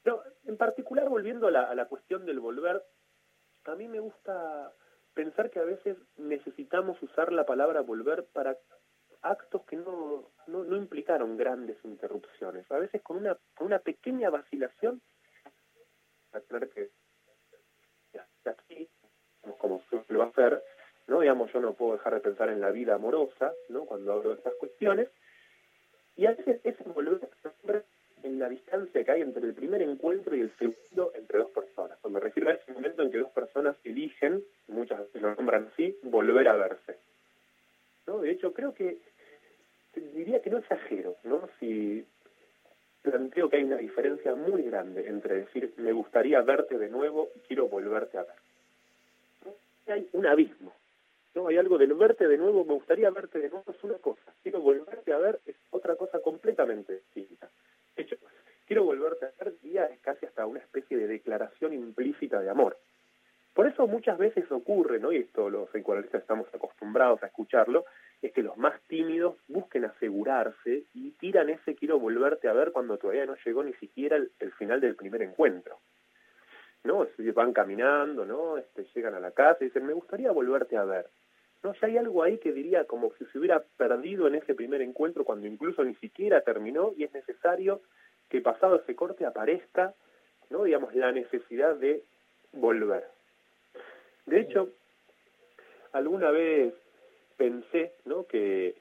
No, 0.05 0.21
en 0.45 0.57
particular, 0.57 1.09
volviendo 1.09 1.47
a 1.47 1.51
la, 1.51 1.63
a 1.63 1.75
la 1.75 1.85
cuestión 1.85 2.25
del 2.25 2.39
volver, 2.39 2.81
a 3.65 3.75
mí 3.75 3.87
me 3.87 3.99
gusta 3.99 4.73
pensar 5.13 5.49
que 5.49 5.59
a 5.59 5.65
veces 5.65 5.97
necesitamos 6.17 7.01
usar 7.01 7.33
la 7.33 7.45
palabra 7.45 7.81
volver 7.81 8.25
para 8.31 8.57
actos 9.21 9.63
que 9.65 9.75
no, 9.75 10.31
no, 10.47 10.63
no 10.63 10.75
implicaron 10.75 11.37
grandes 11.37 11.77
interrupciones. 11.83 12.69
A 12.71 12.77
veces 12.77 13.01
con 13.01 13.17
una, 13.17 13.37
con 13.55 13.67
una 13.67 13.79
pequeña 13.79 14.29
vacilación, 14.29 15.01
aclarar 16.31 16.69
que 16.69 16.91
hasta 18.51 18.63
aquí, 18.63 18.87
como 19.57 19.81
lo 20.09 20.19
va 20.19 20.25
a 20.25 20.29
hacer, 20.29 20.63
¿no? 21.07 21.21
Digamos, 21.21 21.51
yo 21.53 21.59
no 21.59 21.73
puedo 21.73 21.93
dejar 21.93 22.15
de 22.15 22.19
pensar 22.19 22.49
en 22.49 22.61
la 22.61 22.71
vida 22.71 22.95
amorosa, 22.95 23.53
¿no? 23.69 23.85
Cuando 23.85 24.13
hablo 24.13 24.29
de 24.29 24.35
estas 24.35 24.53
cuestiones, 24.55 25.09
y 26.15 26.25
a 26.25 26.31
veces 26.31 26.59
ese 26.63 26.83
volver 26.83 27.29
siempre 27.41 27.83
en 28.23 28.39
la 28.39 28.49
distancia 28.49 29.03
que 29.03 29.11
hay 29.11 29.21
entre 29.21 29.43
el 29.45 29.53
primer 29.53 29.81
encuentro 29.81 30.35
y 30.35 30.41
el 30.41 30.51
segundo 30.57 31.11
entre 31.15 31.39
dos 31.39 31.51
personas. 31.51 31.97
Me 32.09 32.19
refiero 32.19 32.49
a 32.49 32.53
ese 32.53 32.73
momento 32.73 33.03
en 33.03 33.11
que 33.11 33.19
dos 33.19 33.31
personas 33.31 33.75
eligen, 33.83 34.43
muchas 34.67 34.99
veces 34.99 35.21
lo 35.21 35.35
nombran 35.35 35.69
así, 35.71 35.97
volver 36.03 36.47
a 36.47 36.55
verse. 36.55 36.97
¿No? 38.07 38.19
De 38.19 38.31
hecho, 38.31 38.53
creo 38.53 38.73
que 38.73 38.97
diría 39.95 40.41
que 40.41 40.49
no 40.49 40.57
exagero, 40.57 41.15
¿no? 41.23 41.47
Si 41.59 42.05
planteo 43.09 43.49
que 43.49 43.57
hay 43.57 43.63
una 43.63 43.77
diferencia 43.77 44.35
muy 44.35 44.63
grande 44.63 45.07
entre 45.07 45.35
decir 45.35 45.73
me 45.77 45.91
gustaría 45.91 46.41
verte 46.41 46.77
de 46.77 46.89
nuevo 46.89 47.29
y 47.35 47.39
quiero 47.47 47.67
volverte 47.67 48.17
a 48.17 48.23
ver. 48.23 48.35
¿No? 49.45 49.93
Hay 49.93 50.07
un 50.13 50.25
abismo. 50.25 50.73
¿no? 51.33 51.47
Hay 51.47 51.57
algo 51.57 51.77
de 51.77 51.87
verte 51.87 52.27
de 52.27 52.37
nuevo, 52.37 52.65
me 52.65 52.73
gustaría 52.73 53.09
verte 53.09 53.39
de 53.39 53.49
nuevo 53.49 53.71
es 53.71 53.83
una 53.83 53.95
cosa, 53.95 54.33
quiero 54.43 54.59
volverte 54.59 55.13
a 55.13 55.17
ver 55.17 55.39
es 55.45 55.55
otra 55.71 55.95
cosa 55.95 56.19
completamente 56.19 56.93
distinta. 56.93 57.49
De 57.95 58.03
hecho, 58.03 58.17
quiero 58.65 58.83
volverte 58.83 59.25
a 59.25 59.31
ver 59.43 59.59
día 59.61 59.85
es 59.85 59.99
casi 60.01 60.25
hasta 60.25 60.45
una 60.45 60.59
especie 60.59 60.97
de 60.97 61.07
declaración 61.07 61.73
implícita 61.73 62.41
de 62.41 62.49
amor. 62.49 62.77
Por 63.57 63.65
eso 63.65 63.87
muchas 63.87 64.19
veces 64.19 64.51
ocurre, 64.51 64.99
¿no? 64.99 65.11
y 65.11 65.17
esto 65.17 65.49
los 65.49 65.67
psicoanalistas 65.71 66.21
estamos 66.21 66.45
acostumbrados 66.53 67.23
a 67.23 67.25
escucharlo, 67.25 67.85
es 68.21 68.31
que 68.31 68.43
los 68.43 68.55
más 68.55 68.79
tímidos 68.81 69.37
busquen 69.47 69.83
asegurarse 69.85 70.83
y 70.93 71.09
tiran 71.13 71.49
ese 71.49 71.73
quiero 71.73 71.97
volverte 71.97 72.47
a 72.47 72.53
ver 72.53 72.71
cuando 72.71 72.99
todavía 72.99 73.25
no 73.25 73.35
llegó 73.43 73.63
ni 73.63 73.73
siquiera 73.73 74.15
el, 74.15 74.51
final 74.59 74.79
del 74.79 74.95
primer 74.95 75.23
encuentro. 75.23 75.79
¿No? 76.83 77.07
Van 77.33 77.51
caminando, 77.51 78.27
¿no? 78.27 78.59
Este, 78.59 78.85
llegan 78.93 79.15
a 79.15 79.19
la 79.19 79.31
casa 79.31 79.57
y 79.61 79.69
dicen, 79.69 79.87
me 79.87 79.93
gustaría 79.93 80.31
volverte 80.31 80.77
a 80.77 80.85
ver. 80.85 81.07
No, 81.63 81.73
ya 81.73 81.87
hay 81.87 81.97
algo 81.97 82.21
ahí 82.21 82.37
que 82.37 82.53
diría 82.53 82.85
como 82.85 83.11
si 83.17 83.25
se 83.25 83.39
hubiera 83.39 83.63
perdido 83.75 84.27
en 84.27 84.35
ese 84.35 84.53
primer 84.53 84.83
encuentro 84.83 85.25
cuando 85.25 85.47
incluso 85.47 85.83
ni 85.83 85.95
siquiera 85.95 86.41
terminó 86.41 86.93
y 86.95 87.05
es 87.05 87.11
necesario 87.11 87.81
que 88.29 88.39
pasado 88.39 88.75
ese 88.75 88.95
corte 88.95 89.25
aparezca, 89.25 89.95
¿no? 90.51 90.65
Digamos, 90.65 90.93
la 90.93 91.11
necesidad 91.11 91.75
de 91.75 92.03
volver. 92.51 93.16
De 94.27 94.41
hecho, 94.41 94.69
alguna 95.93 96.31
vez 96.31 96.73
pensé, 97.37 97.93
¿no? 98.05 98.27
Que, 98.27 98.75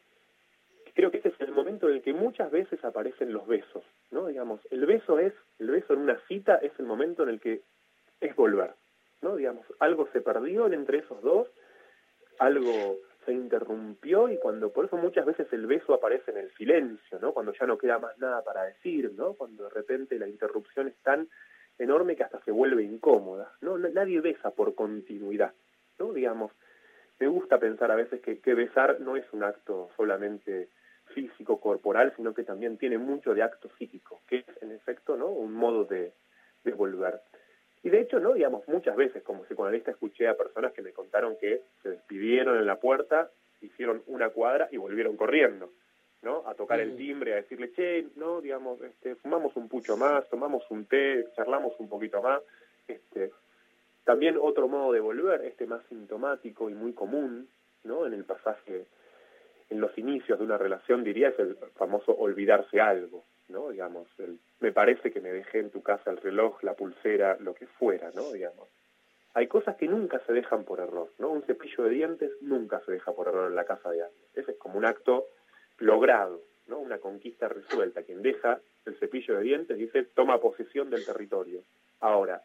creo 0.94 1.10
que 1.10 1.18
este 1.18 1.28
es 1.28 1.40
el 1.40 1.52
momento 1.52 1.88
en 1.88 1.96
el 1.96 2.02
que 2.02 2.12
muchas 2.12 2.50
veces 2.50 2.82
aparecen 2.84 3.32
los 3.32 3.46
besos, 3.46 3.84
¿no? 4.10 4.26
Digamos, 4.26 4.60
el 4.70 4.84
beso 4.86 5.18
es, 5.18 5.32
el 5.58 5.70
beso 5.70 5.92
en 5.92 6.00
una 6.00 6.18
cita 6.26 6.56
es 6.56 6.72
el 6.78 6.86
momento 6.86 7.22
en 7.22 7.28
el 7.28 7.40
que 7.40 7.60
es 8.20 8.34
volver, 8.34 8.72
¿no? 9.22 9.36
Digamos, 9.36 9.64
algo 9.78 10.08
se 10.12 10.20
perdió 10.20 10.66
entre 10.72 10.98
esos 10.98 11.22
dos, 11.22 11.48
algo 12.38 12.96
se 13.24 13.32
interrumpió 13.32 14.28
y 14.28 14.38
cuando 14.38 14.72
por 14.72 14.86
eso 14.86 14.96
muchas 14.96 15.26
veces 15.26 15.52
el 15.52 15.66
beso 15.66 15.94
aparece 15.94 16.30
en 16.30 16.38
el 16.38 16.54
silencio, 16.54 17.18
¿no? 17.20 17.32
Cuando 17.32 17.52
ya 17.52 17.66
no 17.66 17.76
queda 17.76 17.98
más 17.98 18.16
nada 18.18 18.42
para 18.42 18.64
decir, 18.64 19.12
¿no? 19.12 19.34
Cuando 19.34 19.64
de 19.64 19.70
repente 19.70 20.18
la 20.18 20.28
interrupción 20.28 20.88
es 20.88 20.96
tan 21.02 21.28
enorme 21.78 22.16
que 22.16 22.24
hasta 22.24 22.40
se 22.40 22.50
vuelve 22.50 22.82
incómoda, 22.82 23.52
¿no? 23.60 23.78
Nadie 23.78 24.20
besa 24.20 24.50
por 24.50 24.74
continuidad, 24.74 25.52
¿no? 25.98 26.12
Digamos, 26.12 26.52
me 27.18 27.28
gusta 27.28 27.58
pensar 27.58 27.90
a 27.90 27.96
veces 27.96 28.20
que, 28.20 28.54
besar 28.54 29.00
no 29.00 29.16
es 29.16 29.24
un 29.32 29.42
acto 29.42 29.90
solamente 29.96 30.68
físico, 31.14 31.60
corporal, 31.60 32.12
sino 32.16 32.34
que 32.34 32.44
también 32.44 32.76
tiene 32.76 32.98
mucho 32.98 33.34
de 33.34 33.42
acto 33.42 33.70
psíquico, 33.78 34.20
que 34.26 34.38
es 34.38 34.62
en 34.62 34.72
efecto, 34.72 35.16
¿no? 35.16 35.28
Un 35.28 35.52
modo 35.52 35.84
de, 35.84 36.12
de 36.64 36.72
volver. 36.72 37.20
Y 37.82 37.90
de 37.90 38.00
hecho, 38.00 38.18
no, 38.18 38.34
digamos, 38.34 38.66
muchas 38.68 38.96
veces 38.96 39.22
como 39.22 39.44
psicoanalista 39.44 39.92
escuché 39.92 40.28
a 40.28 40.36
personas 40.36 40.72
que 40.72 40.82
me 40.82 40.92
contaron 40.92 41.36
que 41.38 41.62
se 41.82 41.90
despidieron 41.90 42.58
en 42.58 42.66
la 42.66 42.76
puerta, 42.76 43.30
hicieron 43.60 44.02
una 44.06 44.30
cuadra 44.30 44.68
y 44.70 44.76
volvieron 44.76 45.16
corriendo, 45.16 45.70
¿no? 46.22 46.42
A 46.46 46.54
tocar 46.54 46.80
el 46.80 46.96
timbre, 46.96 47.32
a 47.32 47.36
decirle, 47.36 47.72
che, 47.72 48.06
no, 48.16 48.40
digamos, 48.40 48.80
este, 48.82 49.16
fumamos 49.16 49.54
un 49.56 49.68
pucho 49.68 49.96
más, 49.96 50.28
tomamos 50.28 50.64
un 50.70 50.86
té, 50.86 51.26
charlamos 51.36 51.74
un 51.78 51.88
poquito 51.88 52.22
más. 52.22 52.42
Este, 52.88 53.32
también 54.04 54.38
otro 54.40 54.68
modo 54.68 54.92
de 54.92 55.00
volver, 55.00 55.44
este 55.44 55.66
más 55.66 55.82
sintomático 55.88 56.70
y 56.70 56.74
muy 56.74 56.92
común, 56.92 57.48
¿no? 57.84 58.06
En 58.06 58.12
el 58.12 58.24
pasaje, 58.24 58.86
en 59.70 59.80
los 59.80 59.96
inicios 59.98 60.38
de 60.38 60.44
una 60.44 60.58
relación, 60.58 61.02
diría, 61.02 61.28
es 61.28 61.38
el 61.38 61.56
famoso 61.74 62.12
olvidarse 62.12 62.80
algo, 62.80 63.24
¿no? 63.48 63.70
Digamos, 63.70 64.06
el, 64.18 64.38
me 64.60 64.72
parece 64.72 65.10
que 65.10 65.20
me 65.20 65.32
dejé 65.32 65.58
en 65.58 65.70
tu 65.70 65.82
casa 65.82 66.10
el 66.10 66.18
reloj, 66.18 66.62
la 66.62 66.74
pulsera, 66.74 67.36
lo 67.40 67.54
que 67.54 67.66
fuera, 67.66 68.10
¿no? 68.14 68.32
Digamos. 68.32 68.68
Hay 69.34 69.48
cosas 69.48 69.76
que 69.76 69.86
nunca 69.86 70.18
se 70.20 70.32
dejan 70.32 70.64
por 70.64 70.80
error, 70.80 71.10
¿no? 71.18 71.28
Un 71.30 71.42
cepillo 71.42 71.84
de 71.84 71.90
dientes 71.90 72.30
nunca 72.40 72.80
se 72.86 72.92
deja 72.92 73.12
por 73.12 73.28
error 73.28 73.50
en 73.50 73.56
la 73.56 73.64
casa 73.64 73.90
de 73.90 74.02
alguien. 74.02 74.24
Ese 74.34 74.52
es 74.52 74.56
como 74.56 74.78
un 74.78 74.84
acto 74.84 75.26
logrado, 75.78 76.42
¿no? 76.66 76.78
Una 76.78 76.98
conquista 76.98 77.48
resuelta. 77.48 78.02
Quien 78.02 78.22
deja 78.22 78.60
el 78.84 78.96
cepillo 78.96 79.36
de 79.36 79.42
dientes 79.42 79.78
dice, 79.78 80.04
toma 80.04 80.38
posesión 80.38 80.90
del 80.90 81.04
territorio. 81.04 81.62
Ahora, 82.00 82.42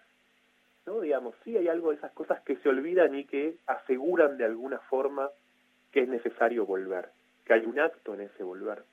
¿no? 0.85 1.01
Digamos, 1.01 1.35
sí 1.43 1.55
hay 1.57 1.67
algo 1.67 1.91
de 1.91 1.97
esas 1.97 2.11
cosas 2.11 2.41
que 2.41 2.57
se 2.57 2.69
olvidan 2.69 3.15
y 3.15 3.25
que 3.25 3.57
aseguran 3.67 4.37
de 4.37 4.45
alguna 4.45 4.79
forma 4.79 5.29
que 5.91 6.01
es 6.01 6.07
necesario 6.07 6.65
volver, 6.65 7.09
que 7.45 7.53
hay 7.53 7.65
un 7.65 7.79
acto 7.79 8.13
en 8.13 8.21
ese 8.21 8.43
volver. 8.43 8.83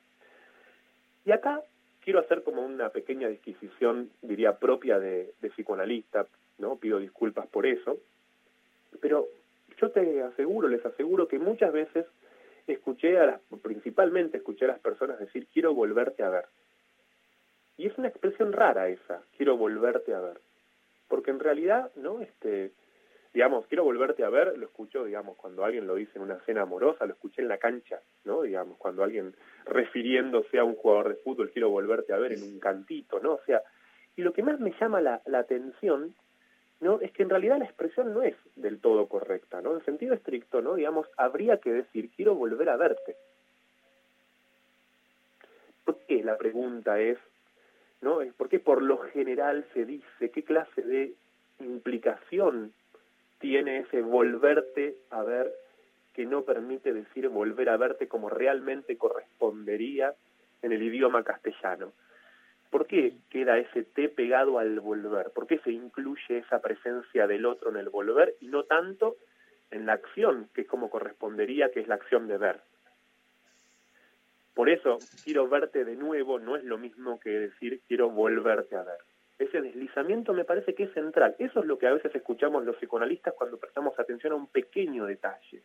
Y 1.25 1.33
acá 1.33 1.63
quiero 2.03 2.21
hacer 2.21 2.43
como 2.43 2.65
una 2.65 2.91
pequeña 2.91 3.29
disquisición, 3.29 4.11
diría, 4.23 4.59
propia 4.59 4.99
de, 4.99 5.35
de 5.41 5.51
psicoanalista, 5.51 6.27
¿no? 6.59 6.77
Pido 6.77 6.99
disculpas 6.99 7.47
por 7.47 7.67
eso, 7.67 7.99
pero 9.01 9.29
yo 9.81 9.91
te 9.91 10.23
aseguro, 10.23 10.69
les 10.69 10.85
aseguro 10.85 11.29
que 11.29 11.39
muchas 11.39 11.73
veces 11.73 12.07
escuché 12.73 13.19
a 13.19 13.27
las, 13.27 13.41
principalmente 13.63 14.39
escuché 14.39 14.65
a 14.65 14.69
las 14.69 14.81
personas 14.81 15.19
decir, 15.19 15.47
quiero 15.53 15.75
volverte 15.75 16.23
a 16.23 16.31
ver. 16.31 16.47
Y 17.77 17.87
es 17.87 17.97
una 17.97 18.09
expresión 18.09 18.53
rara 18.53 18.89
esa, 18.89 19.23
quiero 19.37 19.57
volverte 19.57 20.15
a 20.15 20.21
ver. 20.21 20.41
Porque 21.09 21.31
en 21.31 21.39
realidad, 21.39 21.91
¿no? 21.97 22.21
Este, 22.21 22.73
digamos, 23.33 23.67
quiero 23.67 23.85
volverte 23.85 24.25
a 24.25 24.31
ver, 24.31 24.59
lo 24.59 24.67
escucho, 24.67 25.05
digamos, 25.05 25.37
cuando 25.37 25.65
alguien 25.65 25.87
lo 25.87 25.95
dice 25.95 26.13
en 26.17 26.23
una 26.23 26.41
cena 26.41 26.63
amorosa, 26.63 27.07
lo 27.07 27.13
escuché 27.13 27.43
en 27.43 27.49
la 27.49 27.59
cancha, 27.59 28.01
¿no? 28.25 28.43
Digamos, 28.43 28.77
cuando 28.79 29.05
alguien 29.05 29.35
refiriéndose 29.65 30.59
a 30.59 30.65
un 30.65 30.75
jugador 30.75 31.11
de 31.11 31.23
fútbol, 31.23 31.51
quiero 31.51 31.71
volverte 31.71 32.13
a 32.13 32.19
ver 32.19 32.33
en 32.33 32.43
un 32.43 32.59
cantito, 32.59 33.21
¿no? 33.21 33.35
O 33.35 33.41
sea, 33.45 33.63
y 34.17 34.23
lo 34.23 34.33
que 34.33 34.43
más 34.43 34.59
me 34.59 34.75
llama 34.81 35.01
la, 35.01 35.23
la 35.27 35.39
atención, 35.39 36.15
¿no? 36.81 37.01
Es 37.01 37.13
que 37.13 37.23
en 37.23 37.31
realidad 37.31 37.59
la 37.59 37.65
expresión 37.65 38.15
no 38.15 38.23
es 38.23 38.37
del 38.57 38.81
todo 38.81 39.09
correcta, 39.09 39.61
¿no? 39.61 39.75
En 39.75 39.85
sentido 39.85 40.15
estricto, 40.15 40.61
¿no? 40.63 40.75
Digamos, 40.75 41.09
habría 41.17 41.59
que 41.59 41.73
decir, 41.73 42.11
quiero 42.15 42.35
volver 42.35 42.69
a 42.69 42.77
verte. 42.77 43.17
¿Por 45.85 45.99
qué? 46.07 46.23
La 46.23 46.37
pregunta 46.37 47.01
es, 47.01 47.19
¿no? 48.01 48.21
¿Por 48.37 48.49
qué 48.49 48.61
por 48.61 48.83
lo 48.83 48.99
general 48.99 49.67
se 49.75 49.85
dice 49.85 50.31
qué 50.31 50.45
clase 50.45 50.83
de 50.83 51.15
implicación 51.61 52.73
tiene 53.41 53.79
ese 53.79 54.03
volverte 54.03 54.97
a 55.11 55.23
ver 55.23 55.53
que 56.15 56.27
no 56.27 56.43
permite 56.43 56.93
decir 56.93 57.29
volver 57.29 57.69
a 57.69 57.77
verte 57.77 58.09
como 58.09 58.29
realmente 58.29 58.97
correspondería 58.97 60.15
en 60.63 60.73
el 60.73 60.83
idioma 60.83 61.23
castellano. 61.23 61.93
¿Por 62.71 62.87
qué 62.87 63.15
queda 63.31 63.59
ese 63.59 63.83
T 63.83 64.09
pegado 64.11 64.59
al 64.59 64.81
volver? 64.81 65.31
¿Por 65.31 65.47
qué 65.47 65.59
se 65.59 65.73
incluye 65.73 66.39
esa 66.39 66.61
presencia 66.61 67.27
del 67.27 67.47
otro 67.47 67.71
en 67.71 67.77
el 67.77 67.89
volver 67.89 68.35
y 68.41 68.49
no 68.49 68.65
tanto 68.65 69.17
en 69.71 69.87
la 69.87 69.95
acción, 69.95 70.49
que 70.55 70.63
es 70.63 70.67
como 70.67 70.91
correspondería, 70.91 71.71
que 71.71 71.81
es 71.81 71.89
la 71.89 71.95
acción 71.95 72.29
de 72.29 72.39
ver? 72.39 72.61
Por 74.55 74.69
eso, 74.69 74.99
quiero 75.25 75.49
verte 75.49 75.85
de 75.85 75.95
nuevo 75.95 76.39
no 76.39 76.57
es 76.57 76.65
lo 76.65 76.79
mismo 76.79 77.21
que 77.21 77.31
decir 77.31 77.81
quiero 77.87 78.11
volverte 78.11 78.77
a 78.77 78.83
ver. 78.83 78.99
Ese 79.39 79.61
deslizamiento 79.61 80.33
me 80.33 80.45
parece 80.45 80.75
que 80.75 80.85
es 80.85 80.93
central. 80.93 81.37
Eso 81.39 81.61
es 81.61 81.67
lo 81.67 81.79
que 81.79 81.87
a 81.87 81.93
veces 81.93 82.13
escuchamos 82.13 82.65
los 82.65 82.77
psicoanalistas 82.77 83.35
cuando 83.35 83.57
prestamos 83.57 83.97
atención 83.99 84.33
a 84.33 84.37
un 84.37 84.49
pequeño 84.49 85.07
detalle. 85.07 85.63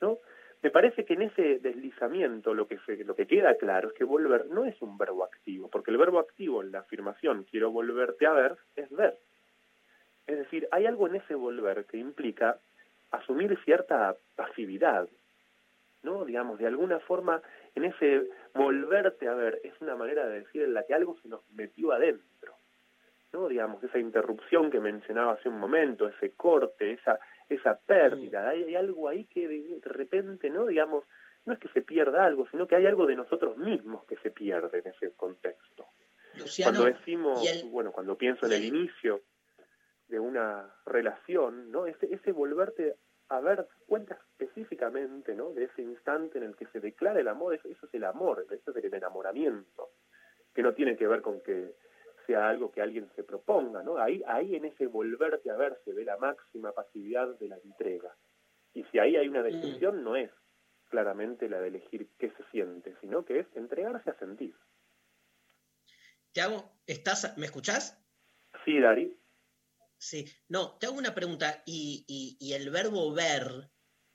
¿no? 0.00 0.18
Me 0.62 0.70
parece 0.70 1.04
que 1.04 1.14
en 1.14 1.22
ese 1.22 1.58
deslizamiento 1.58 2.54
lo 2.54 2.68
que, 2.68 2.78
se- 2.86 3.04
lo 3.04 3.16
que 3.16 3.26
queda 3.26 3.56
claro 3.56 3.88
es 3.88 3.94
que 3.94 4.04
volver 4.04 4.46
no 4.46 4.64
es 4.64 4.80
un 4.80 4.96
verbo 4.96 5.24
activo, 5.24 5.68
porque 5.68 5.90
el 5.90 5.96
verbo 5.98 6.20
activo 6.20 6.62
en 6.62 6.70
la 6.72 6.80
afirmación 6.80 7.44
quiero 7.50 7.70
volverte 7.70 8.26
a 8.26 8.32
ver 8.32 8.56
es 8.76 8.88
ver. 8.90 9.16
Es 10.26 10.38
decir, 10.38 10.68
hay 10.70 10.86
algo 10.86 11.08
en 11.08 11.16
ese 11.16 11.34
volver 11.34 11.84
que 11.86 11.96
implica 11.98 12.58
asumir 13.10 13.58
cierta 13.64 14.14
pasividad, 14.36 15.08
¿no? 16.04 16.24
Digamos, 16.24 16.58
de 16.58 16.66
alguna 16.68 17.00
forma, 17.00 17.42
en 17.74 17.84
ese 17.84 18.28
volverte 18.54 19.26
a 19.28 19.34
ver 19.34 19.60
es 19.64 19.72
una 19.80 19.96
manera 19.96 20.26
de 20.26 20.40
decir 20.40 20.62
en 20.62 20.74
la 20.74 20.84
que 20.84 20.94
algo 20.94 21.16
se 21.22 21.28
nos 21.28 21.42
metió 21.50 21.90
adentro, 21.92 22.54
¿no? 23.32 23.48
Digamos, 23.48 23.82
esa 23.82 23.98
interrupción 23.98 24.70
que 24.70 24.78
mencionaba 24.80 25.32
hace 25.32 25.48
un 25.48 25.58
momento, 25.58 26.06
ese 26.08 26.30
corte, 26.32 26.92
esa 26.92 27.18
esa 27.54 27.78
pérdida, 27.78 28.48
hay, 28.48 28.64
hay 28.64 28.74
algo 28.76 29.08
ahí 29.08 29.24
que 29.26 29.48
de, 29.48 29.80
repente, 29.82 30.50
¿no? 30.50 30.66
Digamos, 30.66 31.04
no 31.44 31.52
es 31.54 31.58
que 31.58 31.68
se 31.68 31.82
pierda 31.82 32.24
algo, 32.24 32.46
sino 32.50 32.66
que 32.66 32.76
hay 32.76 32.86
algo 32.86 33.06
de 33.06 33.16
nosotros 33.16 33.56
mismos 33.56 34.04
que 34.04 34.16
se 34.18 34.30
pierde 34.30 34.78
en 34.78 34.88
ese 34.88 35.12
contexto. 35.12 35.86
Luciano, 36.36 36.72
cuando 36.78 36.98
decimos, 36.98 37.62
el- 37.62 37.68
bueno, 37.70 37.92
cuando 37.92 38.16
pienso 38.16 38.46
en 38.46 38.52
el 38.52 38.64
inicio 38.64 39.22
de 40.08 40.18
una 40.18 40.74
relación, 40.86 41.70
¿no? 41.70 41.86
Ese, 41.86 42.12
ese 42.14 42.32
volverte 42.32 42.96
a 43.28 43.40
ver 43.40 43.66
cuenta 43.86 44.18
específicamente, 44.38 45.34
¿no? 45.34 45.52
De 45.52 45.64
ese 45.64 45.82
instante 45.82 46.38
en 46.38 46.44
el 46.44 46.56
que 46.56 46.66
se 46.66 46.80
declara 46.80 47.18
el 47.18 47.28
amor, 47.28 47.54
eso, 47.54 47.68
eso 47.68 47.86
es 47.86 47.94
el 47.94 48.04
amor, 48.04 48.46
eso 48.50 48.70
es 48.70 48.84
el 48.84 48.94
enamoramiento, 48.94 49.90
que 50.54 50.62
no 50.62 50.74
tiene 50.74 50.96
que 50.96 51.06
ver 51.06 51.22
con 51.22 51.40
que 51.40 51.74
sea 52.26 52.48
algo 52.48 52.70
que 52.72 52.80
alguien 52.82 53.10
se 53.16 53.22
proponga, 53.24 53.82
¿no? 53.82 53.98
Ahí, 53.98 54.22
ahí 54.26 54.54
en 54.56 54.64
ese 54.64 54.86
volverte 54.86 55.50
a 55.50 55.56
ver 55.56 55.78
se 55.84 55.92
ve 55.92 56.04
la 56.04 56.16
máxima 56.16 56.72
pasividad 56.72 57.28
de 57.38 57.48
la 57.48 57.56
entrega. 57.58 58.16
Y 58.74 58.84
si 58.84 58.98
ahí 58.98 59.16
hay 59.16 59.28
una 59.28 59.42
decisión, 59.42 60.02
no 60.02 60.16
es 60.16 60.30
claramente 60.88 61.48
la 61.48 61.60
de 61.60 61.68
elegir 61.68 62.08
qué 62.18 62.30
se 62.30 62.44
siente, 62.50 62.94
sino 63.00 63.24
que 63.24 63.40
es 63.40 63.46
entregarse 63.54 64.10
a 64.10 64.18
sentir. 64.18 64.54
Te 66.32 66.40
hago, 66.40 66.70
¿estás, 66.86 67.36
¿me 67.36 67.46
escuchás? 67.46 67.98
Sí, 68.64 68.78
Dari. 68.80 69.18
Sí, 69.98 70.24
no, 70.48 70.76
te 70.78 70.86
hago 70.86 70.96
una 70.98 71.14
pregunta. 71.14 71.62
Y, 71.66 72.04
y- 72.08 72.36
y 72.40 72.54
el 72.54 72.70
verbo 72.70 73.12
ver 73.12 73.70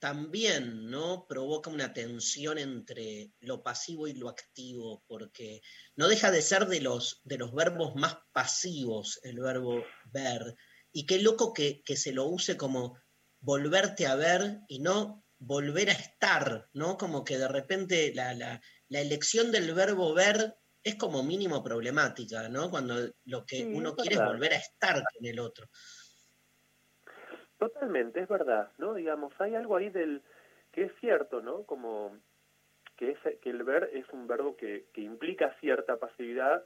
también, 0.07 0.89
¿no? 0.89 1.25
Provoca 1.27 1.69
una 1.69 1.91
tensión 1.91 2.57
entre 2.57 3.34
lo 3.41 3.61
pasivo 3.61 4.07
y 4.07 4.13
lo 4.13 4.29
activo, 4.29 5.03
porque 5.05 5.61
no 5.97 6.07
deja 6.07 6.31
de 6.31 6.41
ser 6.41 6.67
de 6.67 6.79
los, 6.79 7.19
de 7.25 7.38
los 7.38 7.53
verbos 7.53 7.93
más 7.95 8.15
pasivos 8.31 9.19
el 9.23 9.41
verbo 9.41 9.84
ver. 10.05 10.55
Y 10.93 11.05
qué 11.05 11.19
loco 11.19 11.51
que, 11.51 11.81
que 11.84 11.97
se 11.97 12.13
lo 12.13 12.23
use 12.23 12.55
como 12.55 12.97
volverte 13.41 14.07
a 14.07 14.15
ver 14.15 14.61
y 14.69 14.79
no 14.79 15.25
volver 15.39 15.89
a 15.89 15.93
estar, 15.93 16.69
¿no? 16.71 16.97
Como 16.97 17.25
que 17.25 17.38
de 17.38 17.49
repente 17.49 18.13
la, 18.15 18.34
la, 18.34 18.61
la 18.88 19.01
elección 19.01 19.51
del 19.51 19.73
verbo 19.73 20.13
ver 20.13 20.55
es 20.84 20.95
como 20.95 21.21
mínimo 21.21 21.61
problemática, 21.61 22.47
¿no? 22.47 22.71
Cuando 22.71 23.11
lo 23.25 23.45
que 23.45 23.57
Sí, 23.57 23.63
uno 23.65 23.93
quiere 23.93 24.15
es 24.15 24.21
volver 24.21 24.53
a 24.53 24.57
estar 24.57 25.03
en 25.19 25.25
el 25.25 25.39
otro. 25.41 25.69
Totalmente, 27.57 28.19
es 28.19 28.27
verdad, 28.27 28.71
¿no? 28.77 28.93
Digamos, 28.93 29.34
hay 29.39 29.55
algo 29.55 29.75
ahí 29.77 29.89
del 29.89 30.21
que 30.71 30.84
es 30.84 30.91
cierto, 30.99 31.41
¿no? 31.41 31.63
Como 31.63 32.15
que, 32.95 33.11
es, 33.11 33.19
que 33.41 33.49
el 33.49 33.63
ver 33.63 33.89
es 33.93 34.07
un 34.13 34.27
verbo 34.27 34.55
que, 34.55 34.85
que 34.93 35.01
implica 35.01 35.55
cierta 35.59 35.97
pasividad, 35.97 36.63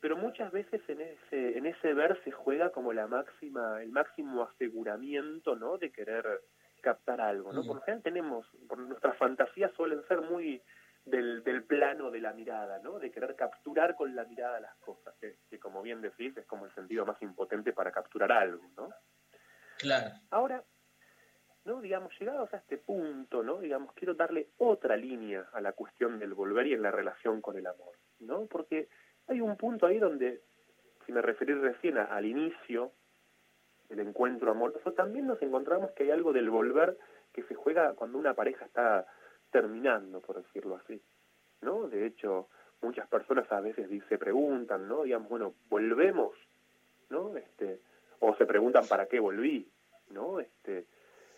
pero 0.00 0.16
muchas 0.16 0.52
veces 0.52 0.82
en 0.88 1.00
ese, 1.00 1.56
en 1.56 1.66
ese 1.66 1.94
ver 1.94 2.20
se 2.22 2.30
juega 2.30 2.70
como 2.70 2.92
la 2.92 3.06
máxima, 3.06 3.82
el 3.82 3.90
máximo 3.90 4.42
aseguramiento, 4.42 5.56
¿no? 5.56 5.78
De 5.78 5.90
querer 5.90 6.42
captar 6.82 7.20
algo, 7.20 7.52
¿no? 7.52 7.64
Por 7.64 7.76
lo 7.76 7.82
general 7.82 8.02
tenemos, 8.02 8.46
por 8.68 8.78
nuestras 8.78 9.16
fantasías 9.16 9.72
suelen 9.72 10.06
ser 10.06 10.20
muy 10.20 10.62
del, 11.06 11.42
del 11.44 11.64
plano 11.64 12.10
de 12.10 12.20
la 12.20 12.32
mirada, 12.32 12.78
¿no? 12.80 12.98
De 12.98 13.10
querer 13.10 13.34
capturar 13.36 13.96
con 13.96 14.14
la 14.14 14.24
mirada 14.24 14.60
las 14.60 14.76
cosas, 14.76 15.14
que, 15.18 15.38
que 15.48 15.58
como 15.58 15.82
bien 15.82 16.02
decís 16.02 16.36
es 16.36 16.46
como 16.46 16.66
el 16.66 16.74
sentido 16.74 17.06
más 17.06 17.20
impotente 17.22 17.72
para 17.72 17.90
capturar 17.90 18.32
algo, 18.32 18.62
¿no? 18.76 18.90
Claro. 19.78 20.10
Ahora, 20.30 20.62
¿no? 21.64 21.80
Digamos, 21.80 22.12
llegados 22.18 22.52
a 22.54 22.58
este 22.58 22.78
punto, 22.78 23.42
¿no? 23.42 23.58
Digamos, 23.58 23.92
quiero 23.94 24.14
darle 24.14 24.48
otra 24.58 24.96
línea 24.96 25.48
a 25.52 25.60
la 25.60 25.72
cuestión 25.72 26.18
del 26.18 26.34
volver 26.34 26.66
y 26.68 26.74
en 26.74 26.82
la 26.82 26.90
relación 26.90 27.40
con 27.40 27.56
el 27.56 27.66
amor, 27.66 27.94
¿no? 28.20 28.46
Porque 28.46 28.88
hay 29.26 29.40
un 29.40 29.56
punto 29.56 29.86
ahí 29.86 29.98
donde, 29.98 30.42
si 31.04 31.12
me 31.12 31.22
referí 31.22 31.54
recién 31.54 31.98
a- 31.98 32.04
al 32.04 32.24
inicio 32.24 32.92
del 33.88 34.00
encuentro 34.00 34.50
amoroso, 34.50 34.92
también 34.92 35.26
nos 35.26 35.40
encontramos 35.42 35.90
que 35.92 36.04
hay 36.04 36.10
algo 36.10 36.32
del 36.32 36.50
volver 36.50 36.96
que 37.32 37.42
se 37.44 37.54
juega 37.54 37.94
cuando 37.94 38.18
una 38.18 38.34
pareja 38.34 38.64
está 38.64 39.06
terminando, 39.50 40.20
por 40.20 40.42
decirlo 40.42 40.76
así, 40.76 41.00
¿no? 41.62 41.88
De 41.88 42.06
hecho, 42.06 42.48
muchas 42.82 43.08
personas 43.08 43.50
a 43.52 43.60
veces 43.60 43.88
se 44.08 44.18
preguntan, 44.18 44.88
¿no? 44.88 45.02
Digamos, 45.02 45.28
bueno, 45.28 45.54
volvemos, 45.68 46.32
¿no? 47.10 47.36
Este, 47.36 47.80
o 48.20 48.34
se 48.36 48.46
preguntan 48.46 48.86
para 48.86 49.06
qué 49.06 49.20
volví, 49.20 49.68
¿no? 50.10 50.40
Este, 50.40 50.86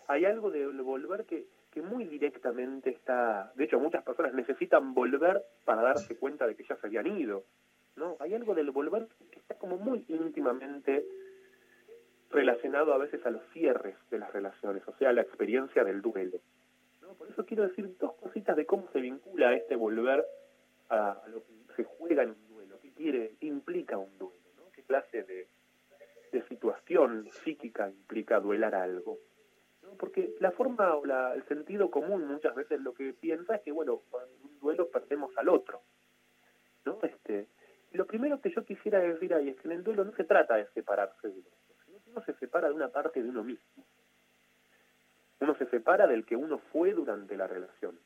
hay 0.06 0.24
algo 0.24 0.50
del 0.50 0.80
volver 0.82 1.24
que, 1.24 1.46
que 1.70 1.82
muy 1.82 2.04
directamente 2.04 2.90
está, 2.90 3.52
de 3.54 3.64
hecho 3.64 3.78
muchas 3.78 4.02
personas 4.02 4.34
necesitan 4.34 4.94
volver 4.94 5.42
para 5.64 5.82
darse 5.82 6.16
cuenta 6.16 6.46
de 6.46 6.54
que 6.54 6.64
ya 6.64 6.76
se 6.76 6.86
habían 6.86 7.06
ido, 7.06 7.44
¿no? 7.96 8.16
Hay 8.20 8.34
algo 8.34 8.54
del 8.54 8.70
volver 8.70 9.06
que 9.30 9.38
está 9.38 9.56
como 9.56 9.76
muy 9.76 10.04
íntimamente 10.08 11.04
relacionado 12.30 12.92
a 12.92 12.98
veces 12.98 13.24
a 13.24 13.30
los 13.30 13.42
cierres 13.52 13.96
de 14.10 14.18
las 14.18 14.32
relaciones, 14.32 14.82
o 14.86 14.94
sea, 14.96 15.10
a 15.10 15.12
la 15.12 15.22
experiencia 15.22 15.84
del 15.84 16.02
duelo. 16.02 16.38
¿no? 17.02 17.14
Por 17.14 17.28
eso 17.28 17.44
quiero 17.46 17.66
decir 17.66 17.96
dos 17.98 18.14
cositas 18.14 18.56
de 18.56 18.66
cómo 18.66 18.88
se 18.92 19.00
vincula 19.00 19.54
este 19.54 19.76
volver 19.76 20.24
a, 20.90 21.12
a 21.12 21.28
lo 21.28 21.42
que 21.44 21.54
se 21.76 21.84
juega 21.84 22.22
en 22.22 22.30
un 22.30 22.48
duelo, 22.48 22.78
qué 22.80 22.92
quiere, 22.92 23.36
qué 23.40 23.46
implica 23.46 23.96
un 23.96 24.16
duelo, 24.18 24.48
¿no? 24.56 24.70
qué 24.72 24.82
clase 24.82 25.22
de, 25.22 25.48
de 26.30 26.42
situación 26.48 27.28
psíquica 27.44 27.88
implica 27.88 28.40
duelar 28.40 28.74
algo. 28.74 29.18
Porque 29.98 30.34
la 30.40 30.50
forma 30.52 30.94
o 30.96 31.06
la, 31.06 31.34
el 31.34 31.44
sentido 31.44 31.90
común 31.90 32.26
muchas 32.26 32.54
veces 32.54 32.80
lo 32.80 32.92
que 32.92 33.14
piensa 33.14 33.56
es 33.56 33.62
que, 33.62 33.72
bueno, 33.72 34.02
en 34.12 34.50
un 34.50 34.60
duelo 34.60 34.90
perdemos 34.90 35.36
al 35.36 35.48
otro. 35.48 35.82
¿no? 36.84 36.98
Este, 37.02 37.48
lo 37.92 38.06
primero 38.06 38.40
que 38.40 38.50
yo 38.50 38.64
quisiera 38.64 38.98
decir 38.98 39.32
ahí 39.34 39.48
es 39.48 39.56
que 39.56 39.68
en 39.68 39.72
el 39.72 39.84
duelo 39.84 40.04
no 40.04 40.12
se 40.12 40.24
trata 40.24 40.56
de 40.56 40.66
separarse 40.74 41.28
del 41.28 41.38
otro, 41.40 41.74
sino 41.84 41.98
que 42.02 42.10
uno 42.10 42.24
se 42.24 42.34
separa 42.34 42.68
de 42.68 42.74
una 42.74 42.88
parte 42.88 43.22
de 43.22 43.28
uno 43.28 43.42
mismo. 43.42 43.84
Uno 45.40 45.54
se 45.56 45.66
separa 45.66 46.06
del 46.06 46.26
que 46.26 46.36
uno 46.36 46.58
fue 46.72 46.92
durante 46.92 47.36
la 47.36 47.46
relación. 47.46 47.98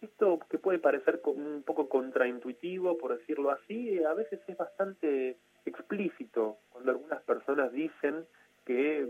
Esto 0.00 0.40
que 0.50 0.58
puede 0.58 0.80
parecer 0.80 1.20
un 1.24 1.62
poco 1.62 1.88
contraintuitivo, 1.88 2.98
por 2.98 3.16
decirlo 3.16 3.50
así, 3.50 4.02
a 4.02 4.12
veces 4.14 4.40
es 4.48 4.56
bastante 4.56 5.38
explícito 5.64 6.58
cuando 6.70 6.92
algunas 6.92 7.22
personas 7.22 7.72
dicen 7.72 8.26
que 8.64 9.06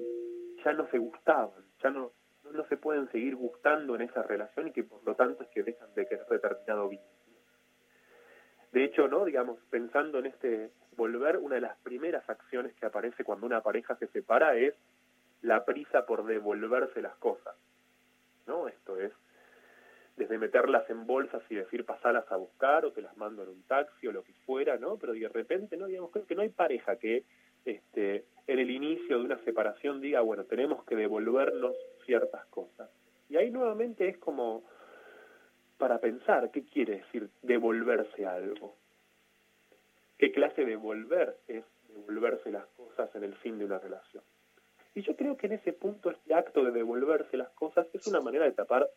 ya 0.65 0.73
no 0.73 0.89
se 0.91 0.99
gustaban, 0.99 1.65
ya 1.83 1.91
no, 1.91 2.12
no, 2.53 2.65
se 2.69 2.77
pueden 2.77 3.11
seguir 3.11 3.37
gustando 3.37 3.95
en 3.95 4.03
esa 4.03 4.23
relación 4.23 4.69
y 4.69 4.73
que 4.73 4.85
por 4.85 5.03
lo 5.05 5.15
tanto 5.15 5.43
es 5.43 5.49
que 5.51 5.62
dejan 5.62 5.93
de 5.95 6.07
querer 6.07 6.27
determinado 6.27 6.89
vínculo. 6.89 7.12
De 8.73 8.85
hecho, 8.85 9.07
¿no? 9.09 9.24
Digamos, 9.24 9.59
pensando 9.70 10.19
en 10.19 10.27
este 10.27 10.70
volver, 10.97 11.37
una 11.39 11.57
de 11.57 11.61
las 11.61 11.77
primeras 11.79 12.29
acciones 12.29 12.74
que 12.74 12.87
aparece 12.87 13.24
cuando 13.24 13.47
una 13.47 13.62
pareja 13.62 13.97
se 13.97 14.07
separa 14.09 14.57
es 14.57 14.74
la 15.43 15.65
prisa 15.65 16.07
por 16.07 16.24
devolverse 16.24 17.03
las 17.03 17.16
cosas. 17.16 17.55
¿No? 18.47 18.69
Esto 18.69 18.97
es 18.99 19.12
desde 20.16 20.39
meterlas 20.39 20.89
en 20.90 21.06
bolsas 21.06 21.43
y 21.48 21.55
decir 21.55 21.84
pasalas 21.84 22.30
a 22.30 22.36
buscar 22.36 22.84
o 22.84 22.93
te 22.93 23.02
las 23.02 23.16
mando 23.16 23.43
en 23.43 23.48
un 23.48 23.62
taxi 23.62 24.06
o 24.06 24.12
lo 24.12 24.22
que 24.22 24.32
fuera, 24.44 24.76
¿no? 24.76 24.97
Pero 24.97 25.14
de 25.14 25.28
repente, 25.28 25.76
¿no? 25.76 25.86
Digamos, 25.86 26.10
que 26.10 26.34
no 26.34 26.43
hay 26.43 26.51
pareja 26.51 26.97
que 26.97 27.24
este, 27.64 28.24
en 28.47 28.59
el 28.59 28.70
inicio 28.70 29.18
de 29.18 29.24
una 29.24 29.39
separación 29.44 30.01
diga, 30.01 30.20
bueno, 30.20 30.44
tenemos 30.44 30.84
que 30.84 30.97
devolvernos 30.97 31.74
ciertas 32.05 32.44
cosas. 32.47 32.90
Y 33.28 33.36
ahí 33.36 33.51
nuevamente 33.51 34.09
es 34.09 34.18
como 34.18 34.64
para 35.78 35.98
pensar 35.98 36.51
qué 36.51 36.64
quiere 36.64 36.98
decir 36.98 37.30
devolverse 37.43 38.26
algo. 38.26 38.76
¿Qué 40.18 40.30
clase 40.30 40.64
de 40.64 40.76
volver 40.76 41.39
es 41.48 41.64
devolverse 41.89 42.51
las 42.51 42.66
cosas 42.76 43.12
en 43.14 43.24
el 43.24 43.34
fin 43.36 43.59
de 43.59 43.64
una 43.64 43.78
relación? 43.78 44.22
Y 44.94 45.02
yo 45.02 45.16
creo 45.16 45.36
que 45.36 45.47
en 45.47 45.55
ese 45.55 45.72
punto 45.72 46.10
este 46.10 46.34
acto 46.34 46.64
de 46.64 46.70
devolverse 46.70 47.36
las 47.36 47.51
cosas 47.51 47.86
es 47.93 48.06
una 48.06 48.20
manera 48.20 48.44
de 48.44 48.52
tapar 48.52 48.89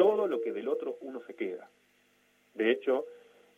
todo 0.00 0.26
lo 0.26 0.40
que 0.40 0.50
del 0.54 0.66
otro 0.66 0.96
uno 1.02 1.20
se 1.26 1.34
queda. 1.34 1.68
De 2.54 2.70
hecho, 2.70 3.04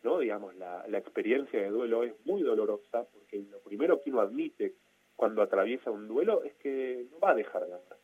no 0.02 0.18
digamos 0.18 0.56
la, 0.56 0.84
la 0.88 0.98
experiencia 0.98 1.62
de 1.62 1.70
duelo 1.70 2.02
es 2.02 2.14
muy 2.26 2.42
dolorosa 2.42 3.04
porque 3.04 3.44
lo 3.48 3.60
primero 3.60 4.00
que 4.02 4.10
uno 4.10 4.20
admite 4.20 4.74
cuando 5.14 5.40
atraviesa 5.40 5.92
un 5.92 6.08
duelo 6.08 6.42
es 6.42 6.52
que 6.54 7.06
no 7.12 7.20
va 7.20 7.30
a 7.30 7.34
dejar 7.36 7.64
de 7.64 7.74
amar. 7.74 7.96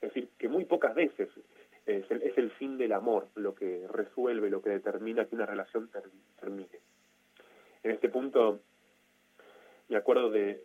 Es 0.00 0.12
decir, 0.12 0.30
que 0.36 0.48
muy 0.48 0.64
pocas 0.64 0.96
veces 0.96 1.28
es 1.86 2.10
el, 2.10 2.22
es 2.22 2.36
el 2.38 2.50
fin 2.50 2.76
del 2.76 2.92
amor 2.92 3.28
lo 3.36 3.54
que 3.54 3.86
resuelve, 3.86 4.50
lo 4.50 4.62
que 4.62 4.70
determina 4.70 5.26
que 5.26 5.36
una 5.36 5.46
relación 5.46 5.88
ter- 5.92 6.10
termine. 6.40 6.80
En 7.84 7.92
este 7.92 8.08
punto, 8.08 8.58
me 9.88 9.96
acuerdo 9.96 10.28
de, 10.30 10.60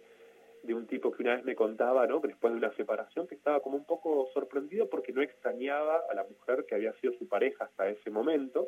de 0.66 0.74
un 0.74 0.88
tipo 0.88 1.12
que 1.12 1.24
una 1.24 1.36
vez 1.36 1.46
me 1.46 1.56
contaba, 1.56 2.08
¿no? 2.08 2.20
después 2.20 2.54
de 2.54 2.58
una 2.58 2.74
separación, 2.76 3.28
que 3.28 3.36
estaba 3.36 3.60
como 3.62 3.78
un 3.78 3.86
poco 3.86 4.30
sorprendido 4.34 4.90
porque 4.90 5.14
no 5.14 5.22
extrañaba 5.22 6.04
a 6.10 6.14
la 6.14 6.24
mujer 6.24 6.66
que 6.66 6.76
había 6.76 6.94
sido 6.94 7.14
su 7.14 7.28
pareja 7.28 7.66
hasta 7.66 7.90
ese 7.90 8.10
momento, 8.10 8.68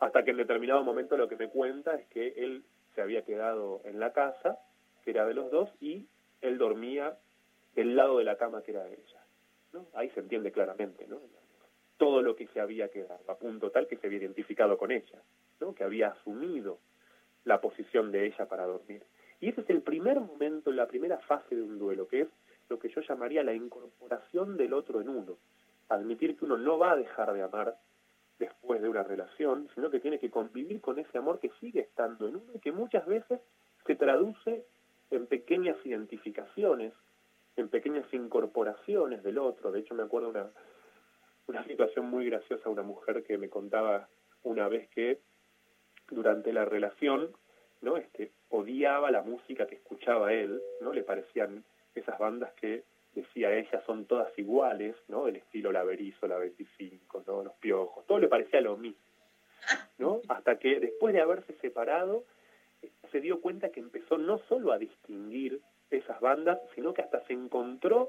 hasta 0.00 0.24
que 0.24 0.30
en 0.30 0.36
determinado 0.36 0.82
momento 0.84 1.16
lo 1.16 1.28
que 1.28 1.36
me 1.36 1.48
cuenta 1.48 1.94
es 1.94 2.06
que 2.08 2.28
él 2.36 2.64
se 2.94 3.00
había 3.02 3.22
quedado 3.22 3.80
en 3.84 3.98
la 4.00 4.12
casa, 4.12 4.58
que 5.04 5.10
era 5.10 5.26
de 5.26 5.34
los 5.34 5.50
dos, 5.50 5.70
y 5.80 6.06
él 6.40 6.58
dormía 6.58 7.18
del 7.74 7.96
lado 7.96 8.18
de 8.18 8.24
la 8.24 8.36
cama 8.36 8.62
que 8.62 8.72
era 8.72 8.84
de 8.84 8.94
ella. 8.94 9.24
¿no? 9.72 9.86
Ahí 9.94 10.10
se 10.10 10.20
entiende 10.20 10.52
claramente, 10.52 11.06
¿no? 11.06 11.20
Todo 11.96 12.22
lo 12.22 12.36
que 12.36 12.46
se 12.48 12.60
había 12.60 12.88
quedado, 12.88 13.20
a 13.28 13.36
punto 13.36 13.70
tal 13.70 13.88
que 13.88 13.96
se 13.96 14.06
había 14.06 14.18
identificado 14.18 14.78
con 14.78 14.92
ella, 14.92 15.20
¿no? 15.60 15.74
Que 15.74 15.84
había 15.84 16.08
asumido 16.08 16.78
la 17.44 17.60
posición 17.60 18.12
de 18.12 18.26
ella 18.26 18.46
para 18.46 18.66
dormir. 18.66 19.02
Y 19.40 19.48
ese 19.48 19.60
es 19.60 19.70
el 19.70 19.82
primer 19.82 20.20
momento, 20.20 20.72
la 20.72 20.86
primera 20.86 21.18
fase 21.18 21.54
de 21.54 21.62
un 21.62 21.78
duelo, 21.78 22.08
que 22.08 22.22
es 22.22 22.28
lo 22.68 22.78
que 22.78 22.88
yo 22.88 23.00
llamaría 23.00 23.42
la 23.42 23.54
incorporación 23.54 24.56
del 24.56 24.74
otro 24.74 25.00
en 25.00 25.08
uno. 25.08 25.38
Admitir 25.88 26.36
que 26.36 26.44
uno 26.44 26.58
no 26.58 26.78
va 26.78 26.92
a 26.92 26.96
dejar 26.96 27.32
de 27.32 27.42
amar 27.42 27.76
después 28.38 28.80
de 28.82 28.88
una 28.88 29.02
relación, 29.02 29.68
sino 29.74 29.90
que 29.90 30.00
tiene 30.00 30.18
que 30.18 30.30
convivir 30.30 30.80
con 30.80 30.98
ese 30.98 31.18
amor 31.18 31.40
que 31.40 31.50
sigue 31.60 31.80
estando 31.80 32.28
en 32.28 32.36
uno 32.36 32.52
y 32.54 32.60
que 32.60 32.72
muchas 32.72 33.06
veces 33.06 33.40
se 33.86 33.96
traduce 33.96 34.64
en 35.10 35.26
pequeñas 35.26 35.76
identificaciones, 35.84 36.92
en 37.56 37.68
pequeñas 37.68 38.06
incorporaciones 38.12 39.22
del 39.22 39.38
otro. 39.38 39.72
De 39.72 39.80
hecho, 39.80 39.94
me 39.94 40.02
acuerdo 40.02 40.28
una, 40.28 40.50
una 41.46 41.64
situación 41.64 42.06
muy 42.06 42.26
graciosa, 42.26 42.68
una 42.68 42.82
mujer 42.82 43.24
que 43.24 43.38
me 43.38 43.48
contaba 43.48 44.08
una 44.42 44.68
vez 44.68 44.88
que 44.90 45.20
durante 46.10 46.52
la 46.52 46.64
relación, 46.64 47.30
¿no? 47.80 47.96
Este, 47.96 48.30
odiaba 48.50 49.10
la 49.10 49.22
música 49.22 49.66
que 49.66 49.76
escuchaba 49.76 50.32
él, 50.32 50.60
¿no? 50.80 50.92
Le 50.92 51.02
parecían 51.02 51.64
esas 51.94 52.18
bandas 52.18 52.52
que 52.54 52.84
decía 53.14 53.52
ella 53.54 53.82
son 53.84 54.06
todas 54.06 54.36
iguales, 54.38 54.94
¿no? 55.08 55.28
El 55.28 55.36
estilo 55.36 55.72
La 55.72 55.84
Berizo, 55.84 56.26
La 56.26 56.38
25, 56.38 57.24
¿no? 57.26 57.42
Los 57.42 57.54
Piojos, 57.54 58.06
todo 58.06 58.18
le 58.18 58.28
parecía 58.28 58.60
lo 58.60 58.76
mismo, 58.76 59.00
¿no? 59.98 60.20
Hasta 60.28 60.58
que 60.58 60.80
después 60.80 61.14
de 61.14 61.20
haberse 61.20 61.54
separado, 61.54 62.24
eh, 62.82 62.90
se 63.10 63.20
dio 63.20 63.40
cuenta 63.40 63.70
que 63.70 63.80
empezó 63.80 64.18
no 64.18 64.38
solo 64.48 64.72
a 64.72 64.78
distinguir 64.78 65.60
esas 65.90 66.20
bandas, 66.20 66.58
sino 66.74 66.94
que 66.94 67.02
hasta 67.02 67.24
se 67.26 67.32
encontró 67.32 68.08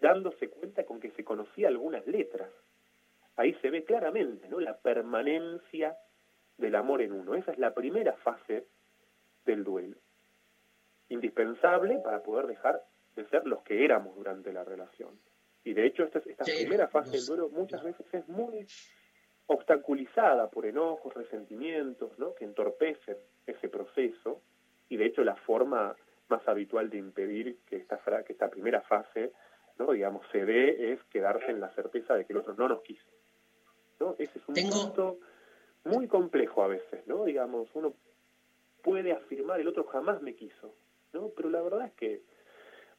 dándose 0.00 0.48
cuenta 0.48 0.84
con 0.84 1.00
que 1.00 1.10
se 1.10 1.24
conocía 1.24 1.68
algunas 1.68 2.06
letras. 2.06 2.48
Ahí 3.36 3.54
se 3.60 3.70
ve 3.70 3.84
claramente, 3.84 4.48
¿no? 4.48 4.60
La 4.60 4.78
permanencia 4.78 5.96
del 6.56 6.74
amor 6.74 7.02
en 7.02 7.12
uno. 7.12 7.34
Esa 7.34 7.52
es 7.52 7.58
la 7.58 7.74
primera 7.74 8.14
fase 8.14 8.64
del 9.50 9.64
duelo. 9.64 9.96
Indispensable 11.08 11.98
para 11.98 12.22
poder 12.22 12.46
dejar 12.46 12.82
de 13.16 13.26
ser 13.28 13.46
los 13.46 13.62
que 13.62 13.84
éramos 13.84 14.14
durante 14.16 14.52
la 14.52 14.64
relación. 14.64 15.18
Y 15.64 15.74
de 15.74 15.86
hecho, 15.86 16.04
esta, 16.04 16.20
primera 16.20 16.88
fase 16.88 17.12
del 17.12 17.26
duelo 17.26 17.48
muchas 17.50 17.82
veces 17.82 18.06
es 18.12 18.26
muy 18.28 18.66
obstaculizada 19.46 20.48
por 20.48 20.64
enojos, 20.64 21.12
resentimientos, 21.12 22.18
¿no? 22.18 22.34
que 22.34 22.44
entorpecen 22.44 23.16
ese 23.46 23.68
proceso. 23.68 24.40
Y 24.88 24.96
de 24.96 25.06
hecho, 25.06 25.22
la 25.22 25.36
forma 25.36 25.94
más 26.28 26.46
habitual 26.48 26.88
de 26.88 26.98
impedir 26.98 27.58
que 27.66 27.76
esta, 27.76 27.98
que 28.24 28.32
esta 28.32 28.48
primera 28.48 28.80
fase, 28.82 29.32
¿no? 29.78 29.92
digamos, 29.92 30.24
se 30.30 30.44
dé 30.44 30.92
es 30.92 31.02
quedarse 31.10 31.50
en 31.50 31.60
la 31.60 31.70
certeza 31.74 32.14
de 32.14 32.24
que 32.24 32.32
el 32.32 32.38
otro 32.38 32.54
no 32.54 32.68
nos 32.68 32.82
quiso. 32.82 33.06
¿no? 33.98 34.14
Ese 34.18 34.38
es 34.38 34.48
un 34.48 34.54
punto 34.70 35.18
muy 35.84 36.08
complejo 36.08 36.62
a 36.62 36.68
veces, 36.68 37.06
¿no? 37.06 37.24
Digamos, 37.24 37.68
uno 37.74 37.94
puede 38.82 39.12
afirmar 39.12 39.60
el 39.60 39.68
otro 39.68 39.84
jamás 39.84 40.20
me 40.22 40.34
quiso, 40.34 40.74
¿no? 41.12 41.30
Pero 41.36 41.50
la 41.50 41.60
verdad 41.62 41.86
es 41.86 41.92
que, 41.94 42.22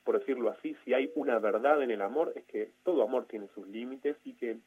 por 0.03 0.19
decirlo 0.19 0.49
así, 0.49 0.75
si 0.83 0.93
hay 0.93 1.11
una 1.15 1.39
verdad 1.39 1.81
en 1.83 1.91
el 1.91 2.01
amor, 2.01 2.33
es 2.35 2.45
que 2.45 2.71
todo 2.83 3.03
amor 3.03 3.27
tiene 3.27 3.47
sus 3.53 3.67
límites 3.67 4.17
y 4.23 4.33
que 4.35 4.59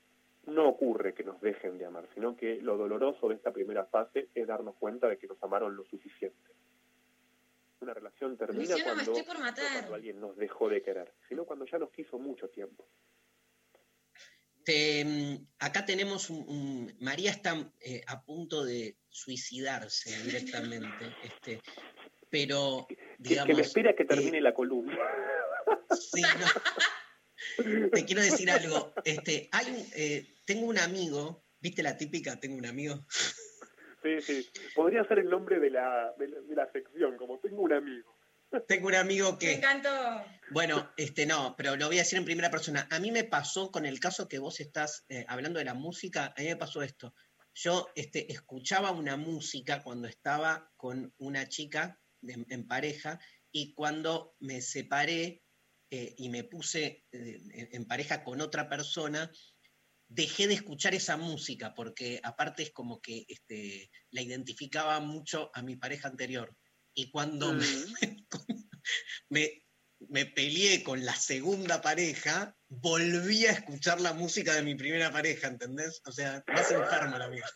no 0.47 0.69
ocurre 0.69 1.15
que 1.15 1.24
nos 1.24 1.41
dejen 1.41 1.78
de 1.78 1.86
amar, 1.86 2.07
sino 2.15 2.36
que 2.36 2.61
lo 2.61 2.77
doloroso 2.77 3.28
de 3.28 3.35
esta 3.36 3.53
primera 3.53 3.86
fase 3.86 4.28
es 4.35 4.47
darnos 4.47 4.74
cuenta 4.77 5.09
de 5.09 5.16
que 5.19 5.27
nos 5.27 5.43
amaron 5.43 5.74
lo 5.77 5.85
suficiente. 5.86 6.51
Una 7.81 7.95
relación 7.95 8.36
termina 8.36 8.74
Luciano, 8.77 8.78
me 8.78 8.95
cuando, 9.05 9.12
estoy 9.12 9.24
por 9.24 9.39
no 9.39 9.45
matar. 9.45 9.73
cuando 9.73 9.95
alguien 9.95 10.20
nos 10.20 10.36
dejó 10.36 10.69
de 10.69 10.82
querer, 10.82 11.12
sino 11.28 11.45
cuando 11.45 11.65
ya 11.66 11.78
nos 11.78 11.91
quiso 11.91 12.19
mucho 12.19 12.49
tiempo. 12.49 12.86
Te, 14.65 15.05
mm, 15.05 15.47
acá 15.59 15.85
tenemos 15.85 16.31
un, 16.31 16.49
un- 16.49 16.97
María 17.01 17.31
está 17.31 17.55
eh, 17.81 18.01
a 18.07 18.23
punto 18.24 18.65
de 18.65 18.97
suicidarse 19.15 20.11
directamente, 20.24 21.15
este, 21.23 21.62
pero 22.28 22.86
Que, 22.89 22.99
digamos, 23.19 23.47
que 23.47 23.55
me 23.55 23.62
espera 23.62 23.95
que 23.95 24.03
eh, 24.03 24.07
termine 24.07 24.41
la 24.41 24.53
columna. 24.53 24.99
sí, 25.97 26.23
no. 26.23 26.47
Te 27.93 28.05
quiero 28.05 28.23
decir 28.23 28.51
algo. 28.51 28.93
Este, 29.05 29.49
hay, 29.53 29.86
eh, 29.95 30.35
tengo 30.45 30.66
un 30.66 30.78
amigo, 30.78 31.45
¿viste 31.61 31.82
la 31.82 31.97
típica? 31.97 32.41
Tengo 32.41 32.57
un 32.57 32.66
amigo. 32.66 33.07
Sí, 34.03 34.20
sí. 34.20 34.51
Podría 34.74 35.05
ser 35.05 35.20
el 35.20 35.31
nombre 35.31 35.61
de 35.61 35.70
la, 35.70 36.12
de 36.19 36.28
la, 36.28 36.41
de 36.41 36.55
la 36.55 36.73
sección, 36.73 37.16
como 37.16 37.39
tengo 37.39 37.62
un 37.62 37.73
amigo. 37.73 38.19
Tengo 38.66 38.89
un 38.89 38.95
amigo 38.95 39.32
Me 39.32 39.39
que, 39.39 39.53
encantó. 39.55 39.91
bueno, 40.51 40.93
este 40.97 41.27
no, 41.27 41.55
pero 41.57 41.77
lo 41.77 41.86
voy 41.86 41.97
a 41.97 42.01
decir 42.03 42.19
en 42.19 42.24
primera 42.24 42.51
persona. 42.51 42.89
A 42.91 42.99
mí 42.99 43.11
me 43.11 43.24
pasó 43.24 43.70
con 43.70 43.85
el 43.86 44.01
caso 44.01 44.28
que 44.28 44.39
vos 44.39 44.61
estás 44.61 45.05
eh, 45.09 45.24
hablando 45.28 45.59
de 45.59 45.65
la 45.65 45.74
música, 45.74 46.32
a 46.36 46.41
mí 46.41 46.47
me 46.49 46.57
pasó 46.57 46.82
esto. 46.82 47.15
Yo 47.55 47.89
este, 47.95 48.31
escuchaba 48.33 48.91
una 48.91 49.17
música 49.17 49.83
cuando 49.83 50.09
estaba 50.09 50.73
con 50.77 51.15
una 51.19 51.49
chica 51.49 52.01
de- 52.21 52.45
en 52.49 52.67
pareja 52.67 53.21
y 53.53 53.73
cuando 53.75 54.35
me 54.41 54.61
separé 54.61 55.43
eh, 55.91 56.15
y 56.19 56.29
me 56.29 56.45
puse 56.45 57.05
eh, 57.13 57.41
en- 57.73 57.87
pareja 57.87 58.25
con 58.25 58.41
otra 58.41 58.69
persona, 58.69 59.31
dejé 60.09 60.49
de 60.49 60.55
escuchar 60.55 60.95
esa 60.95 61.17
música 61.17 61.75
porque 61.75 62.21
aparte 62.23 62.65
es 62.65 62.73
como 62.73 63.01
que 63.01 63.25
este, 63.29 63.91
la 64.11 64.23
identificaba 64.23 64.99
mucho 65.01 65.51
a 65.55 65.63
mi 65.63 65.77
pareja 65.77 66.09
anterior. 66.09 66.57
Y 66.95 67.11
cuando 67.11 67.53
me, 68.01 68.27
me, 69.29 69.64
me 70.09 70.27
peleé 70.27 70.83
con 70.83 71.05
la 71.05 71.15
segunda 71.15 71.81
pareja, 71.81 72.57
volví 72.69 73.47
a 73.47 73.53
escuchar 73.53 74.01
la 74.01 74.13
música 74.13 74.55
de 74.55 74.63
mi 74.63 74.75
primera 74.75 75.11
pareja, 75.11 75.49
¿entendés? 75.49 76.03
O 76.07 76.13
sea, 76.13 76.43
más 76.47 76.71
enfermo 76.71 77.19
la 77.19 77.29
vida. 77.29 77.47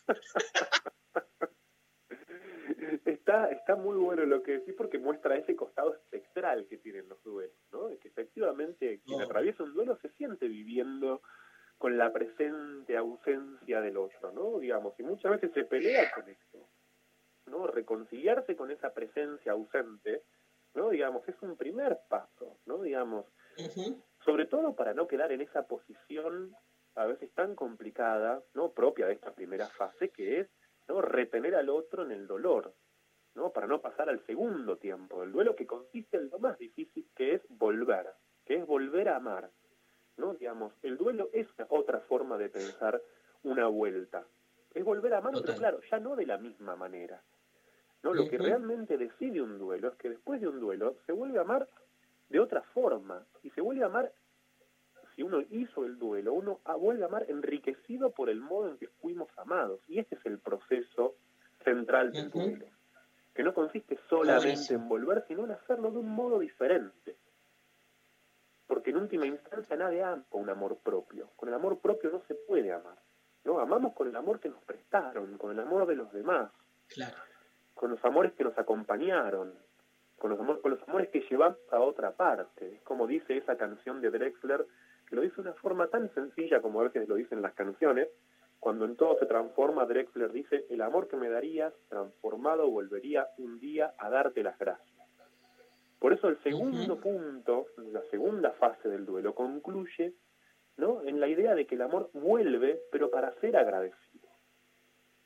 Está, 3.05 3.51
está 3.51 3.75
muy 3.75 3.97
bueno 3.97 4.25
lo 4.25 4.41
que 4.41 4.53
decís 4.53 4.73
porque 4.75 4.97
muestra 4.97 5.35
ese 5.35 5.55
costado 5.55 5.93
espectral 5.93 6.65
que 6.67 6.77
tienen 6.77 7.07
los 7.07 7.21
duelos, 7.23 7.55
¿no? 7.71 7.87
De 7.89 7.97
que 7.99 8.07
efectivamente 8.07 9.01
quien 9.05 9.21
atraviesa 9.21 9.63
un 9.63 9.73
duelo 9.73 9.97
se 10.01 10.09
siente 10.13 10.47
viviendo 10.47 11.21
con 11.77 11.97
la 11.97 12.11
presente 12.11 12.97
ausencia 12.97 13.81
del 13.81 13.97
otro, 13.97 14.31
¿no? 14.31 14.59
Digamos, 14.59 14.93
y 14.99 15.03
muchas 15.03 15.31
veces 15.31 15.51
se 15.53 15.63
pelea 15.63 16.11
con 16.11 16.27
esto, 16.29 16.67
¿no? 17.45 17.67
Reconciliarse 17.67 18.55
con 18.55 18.69
esa 18.69 18.93
presencia 18.93 19.53
ausente, 19.53 20.23
¿no? 20.73 20.89
Digamos, 20.89 21.27
es 21.27 21.35
un 21.41 21.55
primer 21.55 21.99
paso, 22.07 22.57
¿no? 22.65 22.81
Digamos, 22.81 23.25
sobre 24.25 24.45
todo 24.45 24.75
para 24.75 24.93
no 24.93 25.07
quedar 25.07 25.31
en 25.31 25.41
esa 25.41 25.67
posición 25.67 26.55
a 26.95 27.05
veces 27.05 27.31
tan 27.33 27.55
complicada, 27.55 28.41
¿no? 28.53 28.71
propia 28.71 29.07
de 29.07 29.13
esta 29.13 29.33
primera 29.33 29.67
fase, 29.67 30.09
que 30.09 30.41
es 30.41 30.49
¿no? 30.87 31.01
retener 31.01 31.55
al 31.55 31.69
otro 31.69 32.03
en 32.03 32.11
el 32.11 32.27
dolor, 32.27 32.73
¿no? 33.35 33.51
para 33.51 33.67
no 33.67 33.81
pasar 33.81 34.09
al 34.09 34.25
segundo 34.25 34.77
tiempo 34.77 35.21
del 35.21 35.31
duelo, 35.31 35.55
que 35.55 35.67
consiste 35.67 36.17
en 36.17 36.29
lo 36.29 36.39
más 36.39 36.57
difícil, 36.57 37.07
que 37.15 37.35
es 37.35 37.41
volver, 37.49 38.07
que 38.45 38.55
es 38.55 38.65
volver 38.65 39.09
a 39.09 39.17
amar. 39.17 39.49
¿no? 40.17 40.33
Digamos, 40.33 40.73
el 40.81 40.97
duelo 40.97 41.29
es 41.31 41.47
otra 41.69 42.01
forma 42.01 42.37
de 42.37 42.49
pensar 42.49 43.01
una 43.43 43.67
vuelta. 43.67 44.25
Es 44.73 44.83
volver 44.83 45.13
a 45.13 45.19
amar, 45.19 45.33
pero 45.41 45.57
claro, 45.57 45.79
ya 45.89 45.99
no 45.99 46.15
de 46.15 46.25
la 46.25 46.37
misma 46.37 46.75
manera. 46.75 47.23
¿No? 48.03 48.13
Lo 48.13 48.23
que 48.29 48.37
realmente 48.45 48.97
decide 48.97 49.41
un 49.41 49.57
duelo 49.57 49.89
es 49.89 49.95
que 49.95 50.09
después 50.09 50.39
de 50.41 50.47
un 50.47 50.59
duelo 50.59 50.95
se 51.05 51.11
vuelve 51.11 51.37
a 51.39 51.41
amar 51.41 51.67
de 52.29 52.39
otra 52.39 52.61
forma. 52.61 53.25
Y 53.43 53.49
se 53.51 53.61
vuelve 53.61 53.83
a 53.83 53.87
amar, 53.87 54.11
si 55.15 55.23
uno 55.23 55.41
hizo 55.49 55.85
el 55.85 55.97
duelo, 55.99 56.33
uno 56.33 56.59
a- 56.65 56.75
vuelve 56.75 57.03
a 57.03 57.07
amar 57.07 57.25
enriquecido 57.29 58.11
por 58.11 58.29
el 58.29 58.39
modo 58.39 58.69
en 58.69 58.77
que 58.77 58.87
fuimos 58.87 59.29
amados. 59.37 59.79
Y 59.87 59.99
ese 59.99 60.15
es 60.15 60.25
el 60.25 60.39
proceso 60.39 61.15
central 61.63 62.11
del 62.11 62.29
duelo. 62.31 62.65
Que 63.33 63.43
no 63.43 63.53
consiste 63.53 63.97
solamente 64.09 64.73
en 64.73 64.87
volver, 64.89 65.23
sino 65.27 65.45
en 65.45 65.51
hacerlo 65.51 65.91
de 65.91 65.97
un 65.99 66.09
modo 66.09 66.39
diferente. 66.39 67.15
que 68.83 68.91
en 68.91 68.97
última 68.97 69.25
instancia 69.25 69.75
nadie 69.75 70.01
ama 70.01 70.23
con 70.29 70.41
un 70.43 70.49
amor 70.49 70.77
propio. 70.77 71.29
Con 71.35 71.49
el 71.49 71.55
amor 71.55 71.79
propio 71.79 72.11
no 72.11 72.21
se 72.27 72.33
puede 72.35 72.71
amar. 72.71 72.95
¿no? 73.43 73.59
Amamos 73.59 73.93
con 73.93 74.07
el 74.07 74.15
amor 74.15 74.39
que 74.39 74.47
nos 74.47 74.63
prestaron, 74.63 75.37
con 75.37 75.51
el 75.51 75.59
amor 75.59 75.85
de 75.85 75.95
los 75.97 76.09
demás, 76.13 76.49
Claro. 76.87 77.17
Con 77.79 77.91
los 77.91 78.03
amores 78.03 78.33
que 78.33 78.43
nos 78.43 78.57
acompañaron, 78.57 79.53
con 80.17 80.31
los, 80.31 80.39
amor- 80.41 80.59
con 80.59 80.71
los 80.71 80.83
amores 80.89 81.07
que 81.11 81.21
llevamos 81.29 81.57
a 81.71 81.79
otra 81.79 82.11
parte. 82.11 82.73
Es 82.75 82.81
como 82.81 83.07
dice 83.07 83.37
esa 83.37 83.55
canción 83.55 84.01
de 84.01 84.09
Drexler, 84.11 84.65
que 85.07 85.15
lo 85.15 85.21
dice 85.21 85.35
de 85.37 85.43
una 85.43 85.53
forma 85.53 85.87
tan 85.87 86.13
sencilla 86.13 86.61
como 86.61 86.81
a 86.81 86.83
veces 86.83 87.07
lo 87.07 87.15
dicen 87.15 87.41
las 87.41 87.53
canciones. 87.53 88.09
Cuando 88.59 88.83
en 88.83 88.97
todo 88.97 89.17
se 89.17 89.25
transforma, 89.27 89.85
Drexler 89.85 90.29
dice, 90.33 90.65
el 90.69 90.81
amor 90.81 91.07
que 91.07 91.15
me 91.15 91.29
darías, 91.29 91.73
transformado, 91.87 92.69
volvería 92.69 93.29
un 93.37 93.61
día 93.61 93.93
a 93.97 94.09
darte 94.09 94.43
las 94.43 94.59
gracias. 94.59 95.07
Por 95.99 96.11
eso 96.11 96.27
el 96.27 96.37
segundo 96.43 96.97
punto, 96.99 97.67
la 97.93 98.01
segunda 98.11 98.51
fase 98.51 98.89
del 98.89 99.05
duelo, 99.05 99.33
concluye 99.33 100.15
¿no? 100.75 101.01
en 101.03 101.21
la 101.21 101.29
idea 101.29 101.55
de 101.55 101.65
que 101.65 101.75
el 101.75 101.81
amor 101.81 102.09
vuelve, 102.11 102.81
pero 102.91 103.09
para 103.09 103.31
ser 103.39 103.55
agradecido. 103.55 104.08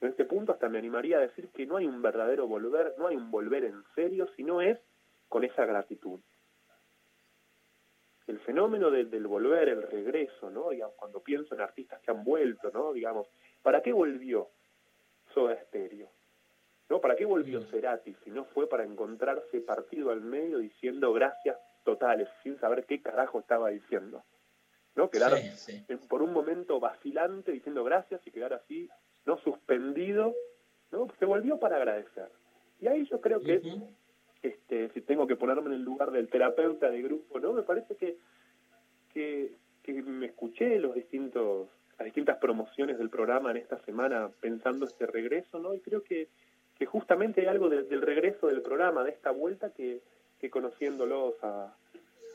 En 0.03 0.09
este 0.09 0.25
punto 0.25 0.51
hasta 0.51 0.67
me 0.67 0.80
animaría 0.80 1.17
a 1.17 1.21
decir 1.21 1.47
que 1.51 1.65
no 1.65 1.77
hay 1.77 1.85
un 1.85 2.01
verdadero 2.01 2.45
volver, 2.45 2.93
no 2.97 3.07
hay 3.07 3.15
un 3.15 3.31
volver 3.31 3.63
en 3.63 3.85
serio, 3.95 4.27
sino 4.35 4.61
es 4.61 4.77
con 5.30 5.45
esa 5.45 5.65
gratitud. 5.65 6.19
El 8.27 8.38
fenómeno 8.41 8.91
del, 8.91 9.09
del 9.09 9.25
volver, 9.27 9.69
el 9.69 9.81
regreso, 9.84 10.49
¿no? 10.49 10.71
Digamos, 10.71 10.95
cuando 10.97 11.21
pienso 11.21 11.55
en 11.55 11.61
artistas 11.61 12.01
que 12.01 12.11
han 12.11 12.21
vuelto, 12.25 12.69
¿no? 12.73 12.91
Digamos, 12.91 13.27
¿para 13.61 13.81
qué 13.81 13.93
volvió 13.93 14.49
Soda 15.34 15.55
Stereo? 15.67 16.09
¿No? 16.89 16.99
¿Para 16.99 17.15
qué 17.15 17.23
volvió 17.23 17.61
Cerati 17.67 18.13
si 18.25 18.30
no 18.30 18.43
fue 18.43 18.67
para 18.67 18.84
encontrarse 18.84 19.61
partido 19.61 20.11
al 20.11 20.19
medio 20.19 20.57
diciendo 20.57 21.13
gracias 21.13 21.57
totales, 21.85 22.27
sin 22.43 22.59
saber 22.59 22.85
qué 22.85 23.01
carajo 23.01 23.39
estaba 23.39 23.69
diciendo? 23.69 24.21
¿No? 24.95 25.09
Quedar 25.09 25.38
Sí, 25.38 25.49
sí. 25.55 25.85
en- 25.88 25.99
por 26.09 26.21
un 26.21 26.34
momento 26.34 26.81
vacilante 26.81 27.53
diciendo 27.53 27.85
gracias 27.85 28.19
y 28.27 28.31
quedar 28.31 28.53
así, 28.53 28.89
no 29.26 29.38
suspendido, 29.40 30.34
¿no? 30.91 31.08
Se 31.20 31.26
volvió 31.26 31.60
para 31.60 31.78
agradecer. 31.78 32.30
Y 32.82 32.88
ahí 32.88 33.06
yo 33.10 33.22
creo 33.22 33.40
que, 33.41 33.62
este, 34.41 34.90
si 34.90 35.02
tengo 35.02 35.26
que 35.28 35.36
ponerme 35.38 35.68
en 35.68 35.74
el 35.74 35.84
lugar 35.84 36.12
del 36.12 36.28
terapeuta 36.30 36.90
de 36.90 37.02
grupo, 37.02 37.40
¿no? 37.40 37.54
Me 37.54 37.64
parece 37.64 37.95
que, 37.95 38.18
que, 39.14 39.56
que 39.84 40.02
me 40.02 40.26
escuché 40.28 40.80
los 40.80 40.94
distintos, 40.95 41.70
las 41.98 42.06
distintas 42.06 42.38
promociones 42.38 42.98
del 42.98 43.10
programa 43.10 43.52
en 43.52 43.58
esta 43.58 43.80
semana 43.86 44.30
pensando 44.41 44.86
este 44.86 45.06
regreso, 45.06 45.60
¿no? 45.60 45.74
Y 45.74 45.80
creo 45.80 46.04
que, 46.04 46.28
que 46.78 46.86
justamente 46.86 47.41
hay 47.41 47.48
algo 47.48 47.70
de- 47.70 47.84
del 47.84 48.02
regreso 48.02 48.48
del 48.48 48.62
programa, 48.62 49.04
de 49.04 49.12
esta 49.12 49.32
vuelta 49.32 49.72
que, 49.72 50.02
que 50.40 50.50
conociéndolos 50.50 51.36
a, 51.44 51.74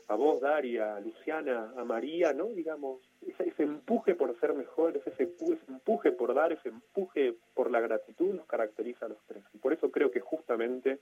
a 0.07 0.15
vos, 0.15 0.41
Daria, 0.41 0.95
a 0.95 0.99
Luciana, 1.01 1.73
a 1.77 1.83
María, 1.83 2.33
¿no? 2.33 2.45
Digamos, 2.47 3.01
ese, 3.27 3.49
ese 3.49 3.63
empuje 3.63 4.15
por 4.15 4.37
ser 4.39 4.53
mejores, 4.53 5.05
ese, 5.05 5.27
pu- 5.37 5.53
ese 5.53 5.71
empuje 5.71 6.11
por 6.11 6.33
dar, 6.33 6.51
ese 6.53 6.69
empuje 6.69 7.35
por 7.53 7.69
la 7.71 7.79
gratitud 7.79 8.33
nos 8.33 8.45
caracteriza 8.47 9.05
a 9.05 9.09
los 9.09 9.17
tres. 9.27 9.43
Y 9.53 9.57
por 9.57 9.73
eso 9.73 9.91
creo 9.91 10.11
que 10.11 10.19
justamente 10.21 10.99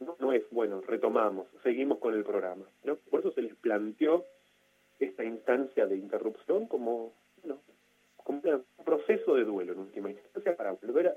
no, 0.00 0.16
no 0.18 0.32
es, 0.32 0.42
bueno, 0.50 0.80
retomamos, 0.80 1.46
seguimos 1.62 1.98
con 1.98 2.14
el 2.14 2.24
programa. 2.24 2.64
¿no? 2.84 2.96
Por 2.96 3.20
eso 3.20 3.32
se 3.32 3.42
les 3.42 3.54
planteó 3.56 4.24
esta 4.98 5.24
instancia 5.24 5.86
de 5.86 5.96
interrupción 5.96 6.66
como, 6.66 7.12
bueno, 7.42 7.60
como 8.16 8.40
un 8.40 8.84
proceso 8.84 9.34
de 9.34 9.44
duelo 9.44 9.72
en 9.72 9.78
última 9.80 10.10
instancia 10.10 10.56
para 10.56 10.72
volver 10.72 11.08
a, 11.08 11.16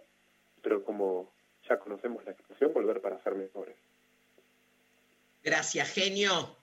pero 0.61 0.83
como 0.83 1.31
ya 1.67 1.77
conocemos 1.79 2.23
la 2.25 2.31
expresión, 2.31 2.73
volver 2.73 3.01
para 3.01 3.21
ser 3.23 3.35
mejores. 3.35 3.75
Gracias, 5.43 5.91
genio. 5.93 6.55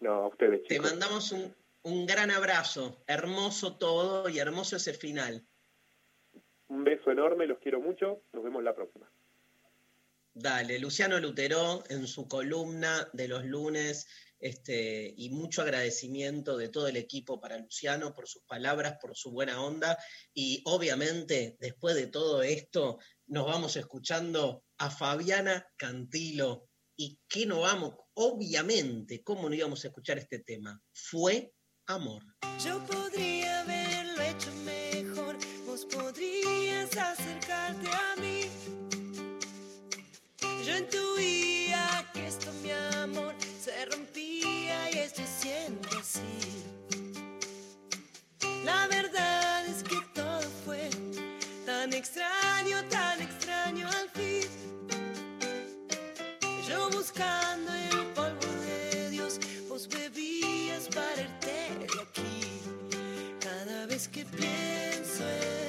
No, 0.00 0.12
a 0.14 0.26
ustedes, 0.28 0.62
Te 0.64 0.74
chicos. 0.74 0.90
mandamos 0.90 1.32
un, 1.32 1.54
un 1.82 2.06
gran 2.06 2.30
abrazo. 2.30 3.02
Hermoso 3.06 3.76
todo 3.76 4.28
y 4.28 4.38
hermoso 4.38 4.76
ese 4.76 4.94
final. 4.94 5.46
Un 6.68 6.84
beso 6.84 7.10
enorme, 7.10 7.46
los 7.46 7.58
quiero 7.58 7.80
mucho, 7.80 8.22
nos 8.32 8.42
vemos 8.42 8.62
la 8.62 8.74
próxima. 8.74 9.10
Dale, 10.34 10.78
Luciano 10.78 11.18
Lutero 11.18 11.84
en 11.90 12.06
su 12.06 12.26
columna 12.26 13.10
de 13.12 13.28
los 13.28 13.44
lunes, 13.44 14.08
este, 14.38 15.12
y 15.14 15.28
mucho 15.28 15.60
agradecimiento 15.60 16.56
de 16.56 16.70
todo 16.70 16.88
el 16.88 16.96
equipo 16.96 17.38
para 17.38 17.58
Luciano 17.58 18.14
por 18.14 18.26
sus 18.26 18.42
palabras, 18.44 18.96
por 18.98 19.14
su 19.14 19.30
buena 19.30 19.62
onda, 19.62 19.98
y 20.32 20.62
obviamente 20.64 21.56
después 21.60 21.94
de 21.94 22.06
todo 22.06 22.42
esto 22.42 22.98
nos 23.26 23.46
vamos 23.46 23.76
escuchando 23.76 24.64
a 24.78 24.90
Fabiana 24.90 25.66
Cantilo. 25.76 26.68
¿Y 26.96 27.18
qué 27.28 27.44
no 27.46 27.60
vamos? 27.60 27.94
Obviamente, 28.14 29.22
¿cómo 29.22 29.48
no 29.48 29.54
íbamos 29.54 29.84
a 29.84 29.88
escuchar 29.88 30.18
este 30.18 30.38
tema? 30.38 30.80
Fue 30.92 31.52
amor. 31.86 32.22
Yo 32.64 32.78
podría 32.86 33.60
haberlo 33.60 34.22
hecho 34.22 34.50
mejor, 34.64 35.36
vos 35.66 35.84
podrías 35.86 36.96
acercarte 36.96 37.90
a 37.90 38.20
mí. 38.20 38.48
Yo 40.64 40.76
intuía 40.76 42.10
que 42.12 42.26
esto, 42.26 42.52
mi 42.62 42.70
amor, 43.02 43.34
se 43.60 43.84
rompía 43.86 44.90
y 44.92 44.98
estoy 44.98 45.26
siendo 45.26 45.88
así. 45.98 46.64
La 48.64 48.86
verdad 48.86 49.66
es 49.66 49.82
que 49.82 49.96
todo 50.14 50.42
fue 50.64 50.88
tan 51.66 51.92
extraño, 51.92 52.84
tan 52.90 53.20
extraño 53.20 53.88
al 53.88 54.08
fin. 54.10 54.48
Yo 56.68 56.90
buscando 56.90 57.71
pienso 64.36 65.24
en 65.28 65.61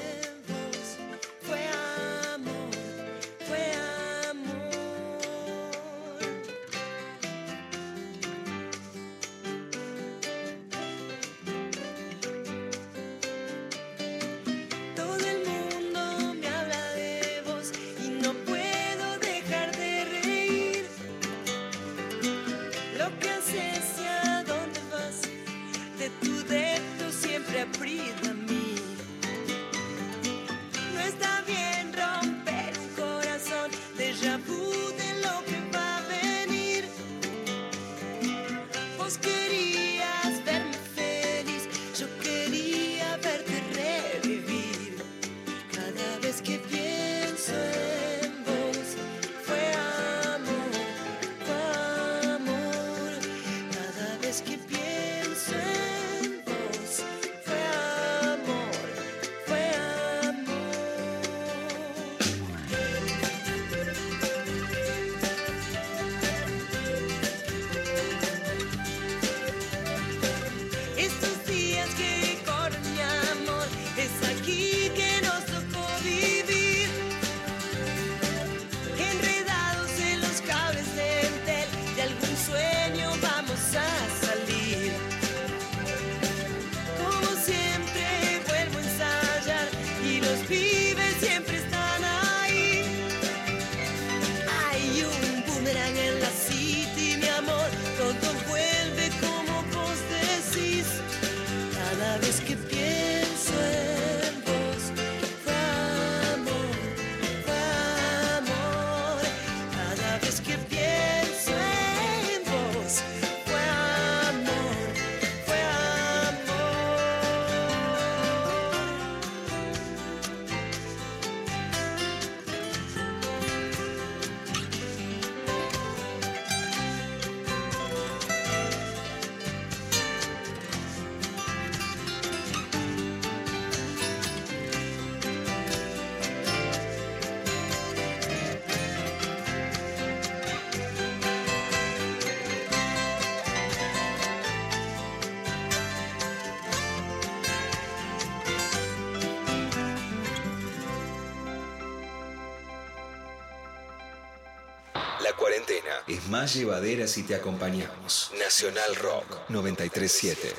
es 156.08 156.28
más 156.28 156.54
llevadera 156.54 157.08
si 157.08 157.24
te 157.24 157.36
acompañamos. 157.36 158.32
Nacional 158.38 158.96
Rock 158.98 159.50
937. 159.50 160.54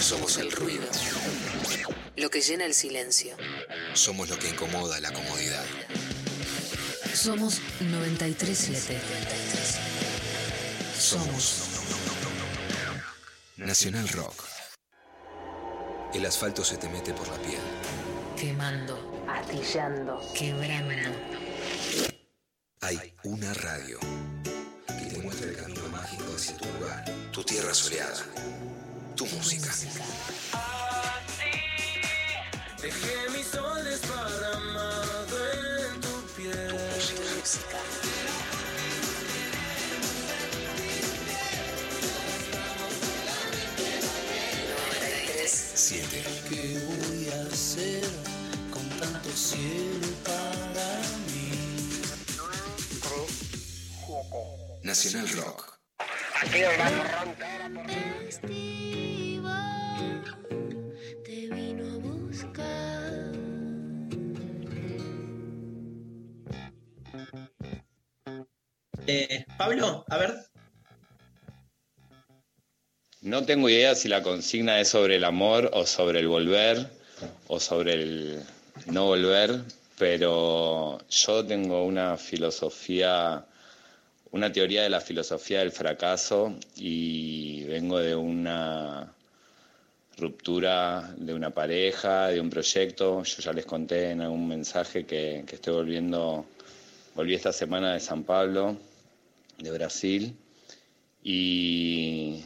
Somos 0.00 0.38
el 0.38 0.50
ruido. 0.50 0.84
Lo 2.16 2.30
que 2.30 2.40
llena 2.40 2.64
el 2.64 2.74
silencio. 2.74 3.36
Somos 3.92 4.28
lo 4.28 4.38
que 4.38 4.48
incomoda 4.48 5.00
la 5.00 5.12
comodidad. 5.12 5.64
Somos 7.14 7.60
937. 7.80 8.98
Somos 10.98 11.64
Nacional 13.56 14.08
Rock. 14.08 14.44
El 16.12 16.26
asfalto 16.26 16.64
se 16.64 16.76
te 16.76 16.88
mete 16.88 17.12
por 17.12 17.28
la 17.28 17.36
piel. 17.38 17.60
Quemando, 18.36 19.24
astillando, 19.28 20.20
quebrando. 20.36 21.33
No 73.24 73.42
tengo 73.46 73.70
idea 73.70 73.94
si 73.94 74.08
la 74.08 74.22
consigna 74.22 74.78
es 74.80 74.88
sobre 74.88 75.16
el 75.16 75.24
amor 75.24 75.70
o 75.72 75.86
sobre 75.86 76.20
el 76.20 76.28
volver 76.28 76.86
o 77.46 77.58
sobre 77.58 77.94
el 77.94 78.42
no 78.84 79.06
volver, 79.06 79.62
pero 79.96 80.98
yo 81.08 81.46
tengo 81.46 81.86
una 81.86 82.18
filosofía, 82.18 83.42
una 84.30 84.52
teoría 84.52 84.82
de 84.82 84.90
la 84.90 85.00
filosofía 85.00 85.60
del 85.60 85.72
fracaso 85.72 86.54
y 86.76 87.64
vengo 87.64 87.98
de 87.98 88.14
una 88.14 89.10
ruptura 90.18 91.14
de 91.16 91.32
una 91.32 91.48
pareja, 91.48 92.26
de 92.26 92.38
un 92.42 92.50
proyecto. 92.50 93.22
Yo 93.22 93.38
ya 93.38 93.54
les 93.54 93.64
conté 93.64 94.10
en 94.10 94.20
algún 94.20 94.46
mensaje 94.46 95.06
que, 95.06 95.44
que 95.46 95.54
estoy 95.54 95.72
volviendo, 95.72 96.44
volví 97.14 97.34
esta 97.34 97.54
semana 97.54 97.94
de 97.94 98.00
San 98.00 98.22
Pablo, 98.22 98.76
de 99.56 99.70
Brasil, 99.70 100.36
y 101.22 102.44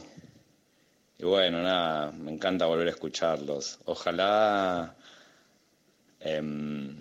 y 1.19 1.25
bueno, 1.25 1.61
nada, 1.61 2.11
me 2.13 2.31
encanta 2.31 2.65
volver 2.65 2.87
a 2.87 2.91
escucharlos. 2.91 3.79
Ojalá 3.83 4.95
em, 6.21 6.95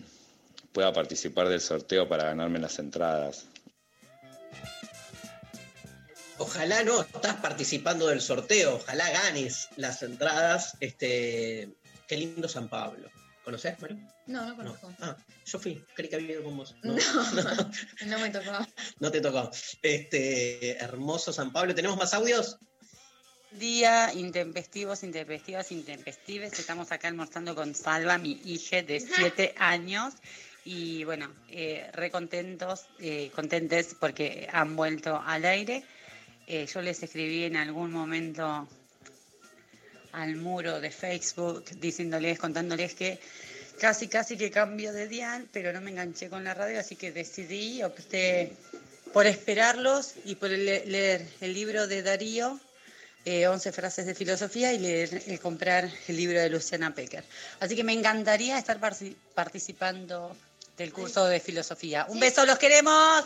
pueda 0.72 0.92
participar 0.92 1.48
del 1.48 1.60
sorteo 1.60 2.08
para 2.08 2.24
ganarme 2.24 2.58
las 2.58 2.80
entradas. 2.80 3.46
Ojalá 6.38 6.82
no, 6.82 7.00
estás 7.02 7.36
participando 7.36 8.08
del 8.08 8.20
sorteo, 8.20 8.76
ojalá 8.76 9.08
ganes 9.10 9.68
las 9.76 10.02
entradas. 10.02 10.76
Este, 10.80 11.76
qué 12.08 12.16
lindo 12.16 12.48
San 12.48 12.68
Pablo. 12.68 13.08
¿Conoces, 13.44 13.80
Mario? 13.80 13.98
No, 14.26 14.46
no 14.46 14.56
conozco. 14.56 14.92
Ah, 15.00 15.16
yo 15.46 15.58
fui, 15.58 15.82
creí 15.94 16.08
que 16.10 16.16
había 16.16 16.32
ido 16.32 16.44
con 16.44 16.56
vos. 16.56 16.74
No, 16.82 16.94
No, 18.04 18.06
no 18.06 18.18
me 18.18 18.30
tocó. 18.30 18.50
no 18.98 19.10
te 19.10 19.20
tocó. 19.20 19.50
Este, 19.80 20.76
hermoso 20.76 21.32
San 21.32 21.52
Pablo. 21.52 21.74
¿Tenemos 21.74 21.96
más 21.96 22.12
audios? 22.14 22.58
Día, 23.50 24.12
intempestivos, 24.14 25.02
intempestivas, 25.02 25.72
intempestives. 25.72 26.58
Estamos 26.58 26.92
acá 26.92 27.08
almorzando 27.08 27.54
con 27.54 27.74
Salva, 27.74 28.18
mi 28.18 28.40
hija 28.44 28.82
de 28.82 29.00
7 29.00 29.54
años. 29.56 30.14
Y 30.64 31.04
bueno, 31.04 31.32
eh, 31.48 31.88
re 31.94 32.10
contentos, 32.10 32.86
eh, 32.98 33.30
contentes 33.34 33.96
porque 33.98 34.48
han 34.52 34.76
vuelto 34.76 35.20
al 35.24 35.44
aire. 35.46 35.82
Eh, 36.46 36.66
yo 36.72 36.82
les 36.82 37.02
escribí 37.02 37.44
en 37.44 37.56
algún 37.56 37.90
momento 37.90 38.68
al 40.12 40.36
muro 40.36 40.80
de 40.80 40.90
Facebook 40.90 41.64
diciéndoles, 41.80 42.38
contándoles 42.38 42.94
que 42.94 43.18
casi, 43.80 44.08
casi 44.08 44.36
que 44.36 44.50
cambio 44.50 44.92
de 44.92 45.08
dial, 45.08 45.46
pero 45.52 45.72
no 45.72 45.80
me 45.80 45.90
enganché 45.90 46.28
con 46.28 46.44
la 46.44 46.52
radio, 46.52 46.80
así 46.80 46.96
que 46.96 47.12
decidí, 47.12 47.82
opté 47.82 48.52
por 49.12 49.26
esperarlos 49.26 50.14
y 50.26 50.34
por 50.34 50.50
le- 50.50 50.84
leer 50.86 51.26
el 51.40 51.54
libro 51.54 51.86
de 51.86 52.02
Darío, 52.02 52.58
eh, 53.28 53.46
11 53.46 53.72
frases 53.72 54.06
de 54.06 54.14
filosofía, 54.14 54.72
y 54.72 54.78
leer, 54.78 55.22
eh, 55.26 55.38
comprar 55.38 55.90
el 56.06 56.16
libro 56.16 56.40
de 56.40 56.48
Luciana 56.48 56.94
Pecker. 56.94 57.22
Así 57.60 57.76
que 57.76 57.84
me 57.84 57.92
encantaría 57.92 58.56
estar 58.56 58.80
participando 59.34 60.34
del 60.78 60.94
curso 60.94 61.26
de 61.26 61.38
filosofía. 61.38 62.06
Un 62.08 62.20
beso, 62.20 62.46
los 62.46 62.58
queremos. 62.58 63.24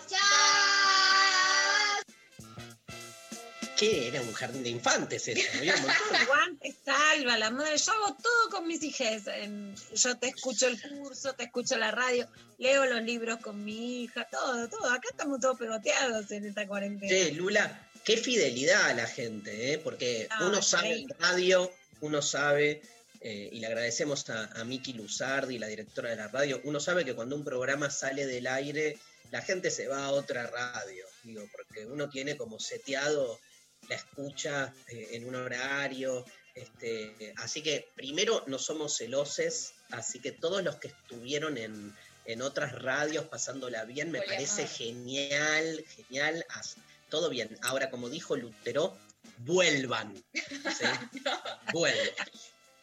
¿Qué? 3.77 4.09
Era 4.09 4.21
un 4.23 4.33
jardín 4.33 4.65
de 4.65 4.71
infantes 4.71 5.29
eso. 5.29 5.41
salva, 6.85 7.39
la 7.39 7.51
madre. 7.51 7.77
Yo 7.77 7.93
hago 7.93 8.17
todo 8.21 8.51
con 8.51 8.67
mis 8.67 8.83
hijas. 8.83 9.23
Em, 9.29 9.73
Yo 9.95 10.19
te 10.19 10.29
escucho 10.29 10.67
el 10.67 10.81
curso, 10.83 11.35
te 11.35 11.45
escucho 11.45 11.77
la 11.77 11.93
radio, 11.93 12.29
leo 12.59 12.87
los 12.87 13.03
libros 13.03 13.39
con 13.39 13.65
mi 13.65 14.03
hija, 14.03 14.27
todo, 14.31 14.69
todo. 14.69 14.91
Acá 14.91 15.09
estamos 15.11 15.39
todos 15.39 15.59
pegoteados 15.59 16.29
en 16.33 16.47
esta 16.47 16.67
cuarentena. 16.67 17.09
Che, 17.09 17.33
Lula, 17.33 17.89
qué 18.05 18.17
fidelidad 18.17 18.87
a 18.91 18.95
la 18.95 19.07
gente, 19.07 19.73
¿eh? 19.73 19.79
porque 19.79 20.27
Ah, 20.31 20.47
uno 20.47 20.63
sabe 20.63 20.93
en 20.93 20.99
increíble. 21.01 21.17
radio, 21.21 21.73
uno 22.01 22.21
sabe, 22.23 22.83
eh, 23.21 23.49
y 23.53 23.61
le 23.61 23.67
agradecemos 23.69 24.29
a, 24.31 24.47
a 24.61 24.65
Miki 24.65 24.93
Luzardi, 24.95 25.59
la 25.59 25.67
directora 25.69 26.11
de 26.11 26.17
la 26.17 26.29
radio, 26.29 26.61
uno 26.65 26.81
sabe 26.81 27.05
que 27.05 27.15
cuando 27.15 27.37
un 27.37 27.45
programa 27.45 27.91
sale 27.91 28.27
del 28.27 28.47
aire, 28.47 28.99
la 29.31 29.41
gente 29.43 29.71
se 29.71 29.87
va 29.89 30.05
a 30.07 30.11
otra 30.13 30.47
radio, 30.49 31.07
digo, 31.23 31.45
porque 31.53 31.87
uno 31.87 32.09
tiene 32.11 32.37
como 32.37 32.59
seteado 32.61 33.41
la 33.89 33.97
escucha 33.97 34.75
eh, 34.89 35.09
en 35.13 35.27
un 35.27 35.35
horario. 35.35 36.25
Este, 36.55 37.33
así 37.37 37.63
que 37.63 37.89
primero 37.95 38.45
no 38.47 38.59
somos 38.59 38.95
celoses, 38.97 39.73
así 39.91 40.19
que 40.21 40.33
todos 40.33 40.63
los 40.63 40.77
que 40.77 40.89
estuvieron 40.89 41.57
en, 41.57 41.97
en 42.27 42.43
otras 42.43 42.73
radios 42.83 43.25
pasándola 43.27 43.85
bien, 43.87 44.11
me 44.11 44.19
Voy 44.19 44.29
parece 44.29 44.67
genial, 44.67 45.83
genial, 45.97 46.45
as- 46.51 46.77
todo 47.13 47.29
bien. 47.29 47.59
Ahora, 47.61 47.91
como 47.91 48.09
dijo 48.09 48.37
Lutero, 48.37 48.97
vuelvan. 49.45 50.15
¿sí? 50.33 50.87
Vuelvan. 51.75 52.27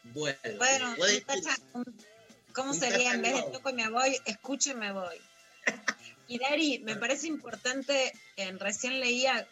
Vuelvan. 0.04 0.56
Bueno, 0.56 0.94
¿cómo 2.52 2.72
sería 2.72 3.14
en 3.14 3.22
vez 3.22 3.34
de 3.34 3.42
toco 3.50 3.70
y 3.70 3.72
me 3.72 3.90
voy, 3.90 4.16
escucho 4.24 4.70
y 4.70 4.74
me 4.74 4.92
voy? 4.92 5.20
Y 6.28 6.38
Dari, 6.38 6.78
me 6.78 6.94
parece 6.94 7.26
importante, 7.26 8.12
en, 8.36 8.60
recién 8.60 9.00
leía 9.00 9.48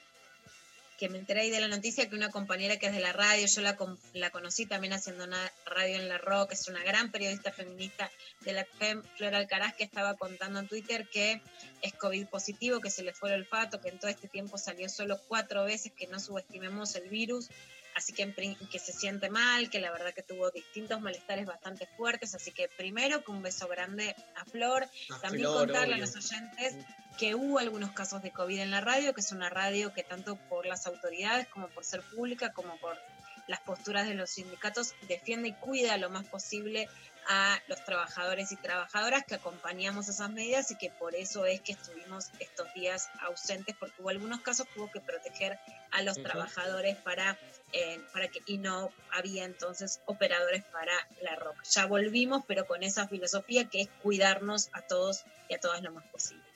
que 0.98 1.08
me 1.08 1.18
enteré 1.18 1.42
ahí 1.42 1.50
de 1.50 1.60
la 1.60 1.68
noticia 1.68 2.08
que 2.08 2.16
una 2.16 2.28
compañera 2.28 2.76
que 2.76 2.86
es 2.86 2.92
de 2.92 3.00
la 3.00 3.12
radio, 3.12 3.46
yo 3.46 3.62
la, 3.62 3.76
la 4.14 4.30
conocí 4.30 4.66
también 4.66 4.92
haciendo 4.92 5.24
una 5.24 5.52
radio 5.64 5.96
en 5.96 6.08
la 6.08 6.18
rock, 6.18 6.52
es 6.52 6.66
una 6.66 6.82
gran 6.82 7.12
periodista 7.12 7.52
feminista 7.52 8.10
de 8.40 8.52
la 8.52 8.64
FEM, 8.64 9.04
Flor 9.16 9.36
Alcaraz, 9.36 9.74
que 9.74 9.84
estaba 9.84 10.14
contando 10.14 10.58
en 10.58 10.66
Twitter 10.66 11.08
que 11.08 11.40
es 11.82 11.94
COVID 11.94 12.26
positivo, 12.26 12.80
que 12.80 12.90
se 12.90 13.04
le 13.04 13.14
fue 13.14 13.32
el 13.32 13.42
olfato, 13.42 13.80
que 13.80 13.90
en 13.90 14.00
todo 14.00 14.10
este 14.10 14.26
tiempo 14.26 14.58
salió 14.58 14.88
solo 14.88 15.20
cuatro 15.28 15.64
veces, 15.64 15.92
que 15.92 16.08
no 16.08 16.18
subestimemos 16.18 16.96
el 16.96 17.08
virus, 17.08 17.48
así 17.94 18.12
que, 18.12 18.32
que 18.70 18.78
se 18.80 18.92
siente 18.92 19.30
mal, 19.30 19.70
que 19.70 19.80
la 19.80 19.92
verdad 19.92 20.12
que 20.12 20.24
tuvo 20.24 20.50
distintos 20.50 21.00
malestares 21.00 21.46
bastante 21.46 21.86
fuertes, 21.96 22.34
así 22.34 22.50
que 22.50 22.68
primero 22.76 23.22
que 23.22 23.30
un 23.30 23.42
beso 23.42 23.68
grande 23.68 24.16
a 24.34 24.44
Flor, 24.46 24.88
A 25.10 25.20
también 25.20 25.44
Flor, 25.44 25.66
contarle 25.66 25.94
a 25.94 25.98
los 25.98 26.16
oyentes 26.16 26.74
que 27.18 27.34
hubo 27.34 27.58
algunos 27.58 27.90
casos 27.90 28.22
de 28.22 28.30
COVID 28.30 28.60
en 28.60 28.70
la 28.70 28.80
radio, 28.80 29.12
que 29.12 29.20
es 29.20 29.32
una 29.32 29.50
radio 29.50 29.92
que 29.92 30.04
tanto 30.04 30.36
por 30.48 30.64
las 30.66 30.86
autoridades 30.86 31.48
como 31.48 31.68
por 31.68 31.84
ser 31.84 32.00
pública, 32.00 32.52
como 32.52 32.78
por 32.78 32.96
las 33.48 33.60
posturas 33.60 34.06
de 34.06 34.14
los 34.14 34.30
sindicatos, 34.30 34.94
defiende 35.08 35.48
y 35.48 35.52
cuida 35.54 35.96
lo 35.96 36.10
más 36.10 36.26
posible 36.28 36.88
a 37.26 37.60
los 37.66 37.84
trabajadores 37.84 38.52
y 38.52 38.56
trabajadoras 38.56 39.24
que 39.24 39.34
acompañamos 39.34 40.08
esas 40.08 40.30
medidas 40.30 40.70
y 40.70 40.76
que 40.76 40.90
por 40.90 41.14
eso 41.14 41.44
es 41.44 41.60
que 41.60 41.72
estuvimos 41.72 42.30
estos 42.38 42.72
días 42.72 43.10
ausentes, 43.20 43.74
porque 43.78 44.00
hubo 44.00 44.10
algunos 44.10 44.40
casos 44.40 44.66
que 44.68 44.78
hubo 44.78 44.90
que 44.90 45.00
proteger 45.00 45.58
a 45.90 46.02
los 46.02 46.22
trabajadores 46.22 46.96
para, 46.98 47.36
eh, 47.72 48.00
para 48.12 48.28
que, 48.28 48.40
y 48.46 48.58
no 48.58 48.90
había 49.12 49.44
entonces 49.44 50.00
operadores 50.06 50.62
para 50.64 50.92
la 51.22 51.34
roca. 51.36 51.62
Ya 51.64 51.86
volvimos, 51.86 52.44
pero 52.46 52.66
con 52.66 52.82
esa 52.82 53.08
filosofía 53.08 53.68
que 53.68 53.82
es 53.82 53.88
cuidarnos 54.02 54.70
a 54.72 54.82
todos 54.82 55.24
y 55.48 55.54
a 55.54 55.60
todas 55.60 55.82
lo 55.82 55.92
más 55.92 56.06
posible. 56.06 56.47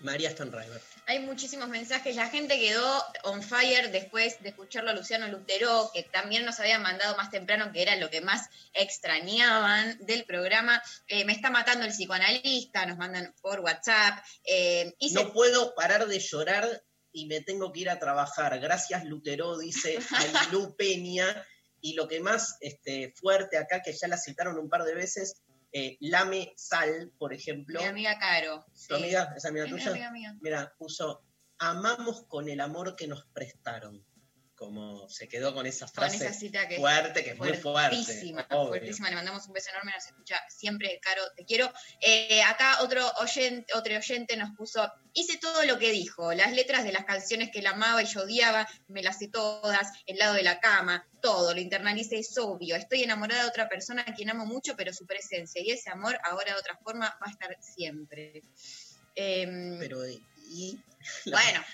María 0.00 0.30
Stanriver. 0.30 0.80
Hay 1.06 1.20
muchísimos 1.20 1.68
mensajes. 1.68 2.14
La 2.16 2.28
gente 2.28 2.58
quedó 2.58 3.02
on 3.24 3.42
fire 3.42 3.90
después 3.90 4.40
de 4.42 4.50
escucharlo 4.50 4.90
a 4.90 4.94
Luciano 4.94 5.26
Lutero, 5.28 5.90
que 5.92 6.02
también 6.02 6.44
nos 6.44 6.60
habían 6.60 6.82
mandado 6.82 7.16
más 7.16 7.30
temprano, 7.30 7.72
que 7.72 7.82
era 7.82 7.96
lo 7.96 8.10
que 8.10 8.20
más 8.20 8.48
extrañaban 8.74 9.98
del 10.04 10.24
programa. 10.24 10.82
Eh, 11.06 11.24
me 11.24 11.32
está 11.32 11.50
matando 11.50 11.84
el 11.84 11.92
psicoanalista, 11.92 12.84
nos 12.86 12.98
mandan 12.98 13.34
por 13.40 13.60
WhatsApp. 13.60 14.22
Eh, 14.44 14.94
hice- 14.98 15.14
No 15.24 15.32
puedo 15.32 15.74
parar 15.74 16.06
de 16.06 16.18
llorar 16.20 16.82
y 17.12 17.26
me 17.26 17.40
tengo 17.40 17.72
que 17.72 17.80
ir 17.80 17.90
a 17.90 17.98
trabajar. 17.98 18.58
Gracias, 18.60 19.04
Lutero, 19.04 19.56
dice 19.58 19.98
Lu 20.52 20.76
Peña. 20.76 21.44
Y 21.80 21.94
lo 21.94 22.08
que 22.08 22.18
más 22.20 22.56
este, 22.60 23.14
fuerte 23.16 23.56
acá, 23.56 23.80
que 23.82 23.92
ya 23.92 24.08
la 24.08 24.18
citaron 24.18 24.58
un 24.58 24.68
par 24.68 24.82
de 24.82 24.94
veces, 24.94 25.36
eh, 25.72 25.96
Lame 26.00 26.52
Sal, 26.56 27.12
por 27.18 27.32
ejemplo. 27.32 27.80
Mi 27.80 27.86
amiga 27.86 28.18
Caro. 28.18 28.64
¿Tu 28.88 28.94
amiga? 28.94 29.34
¿Es 29.36 29.44
amiga 29.44 29.64
Es 29.66 29.72
mi 29.72 29.78
tuya? 29.78 29.90
amiga 29.90 30.10
mía. 30.10 30.36
Mira, 30.40 30.74
puso, 30.78 31.24
amamos 31.58 32.24
con 32.26 32.48
el 32.48 32.60
amor 32.60 32.96
que 32.96 33.06
nos 33.06 33.24
prestaron. 33.26 34.04
Como 34.58 35.08
se 35.08 35.28
quedó 35.28 35.54
con 35.54 35.66
esa 35.66 35.86
Con 35.86 35.94
frase 35.94 36.16
esa 36.16 36.32
cita 36.32 36.66
que 36.66 36.78
fuerte, 36.78 37.22
que 37.22 37.30
es 37.30 37.38
muy 37.38 37.54
fuerte. 37.54 37.94
fuertísima, 37.96 38.44
obvio. 38.50 38.68
fuertísima. 38.70 39.08
Le 39.08 39.14
mandamos 39.14 39.46
un 39.46 39.52
beso 39.52 39.70
enorme, 39.70 39.92
nos 39.92 40.04
escucha 40.04 40.36
siempre, 40.48 40.98
Caro, 41.00 41.22
te 41.36 41.44
quiero. 41.44 41.72
Eh, 42.00 42.42
acá 42.42 42.82
otro 42.82 43.08
oyente, 43.20 43.72
otro 43.74 43.96
oyente 43.96 44.36
nos 44.36 44.50
puso, 44.56 44.92
hice 45.12 45.38
todo 45.38 45.62
lo 45.64 45.78
que 45.78 45.92
dijo, 45.92 46.32
las 46.32 46.52
letras 46.52 46.82
de 46.82 46.90
las 46.90 47.04
canciones 47.04 47.50
que 47.52 47.60
él 47.60 47.68
amaba 47.68 48.02
y 48.02 48.06
yo 48.06 48.22
odiaba, 48.22 48.66
me 48.88 49.00
las 49.04 49.20
sé 49.20 49.28
todas, 49.28 49.92
el 50.06 50.18
lado 50.18 50.34
de 50.34 50.42
la 50.42 50.58
cama, 50.58 51.06
todo, 51.22 51.54
lo 51.54 51.60
internalicé, 51.60 52.18
es 52.18 52.36
obvio. 52.36 52.74
Estoy 52.74 53.04
enamorada 53.04 53.44
de 53.44 53.48
otra 53.48 53.68
persona 53.68 54.04
a 54.08 54.12
quien 54.12 54.28
amo 54.30 54.44
mucho, 54.44 54.74
pero 54.76 54.92
su 54.92 55.06
presencia 55.06 55.62
y 55.62 55.70
ese 55.70 55.88
amor 55.90 56.18
ahora 56.24 56.54
de 56.54 56.58
otra 56.58 56.76
forma 56.82 57.16
va 57.22 57.26
a 57.28 57.30
estar 57.30 57.56
siempre. 57.60 58.42
Em, 59.14 59.78
Pero, 59.78 60.02
y... 60.48 60.78
bueno, 61.26 61.64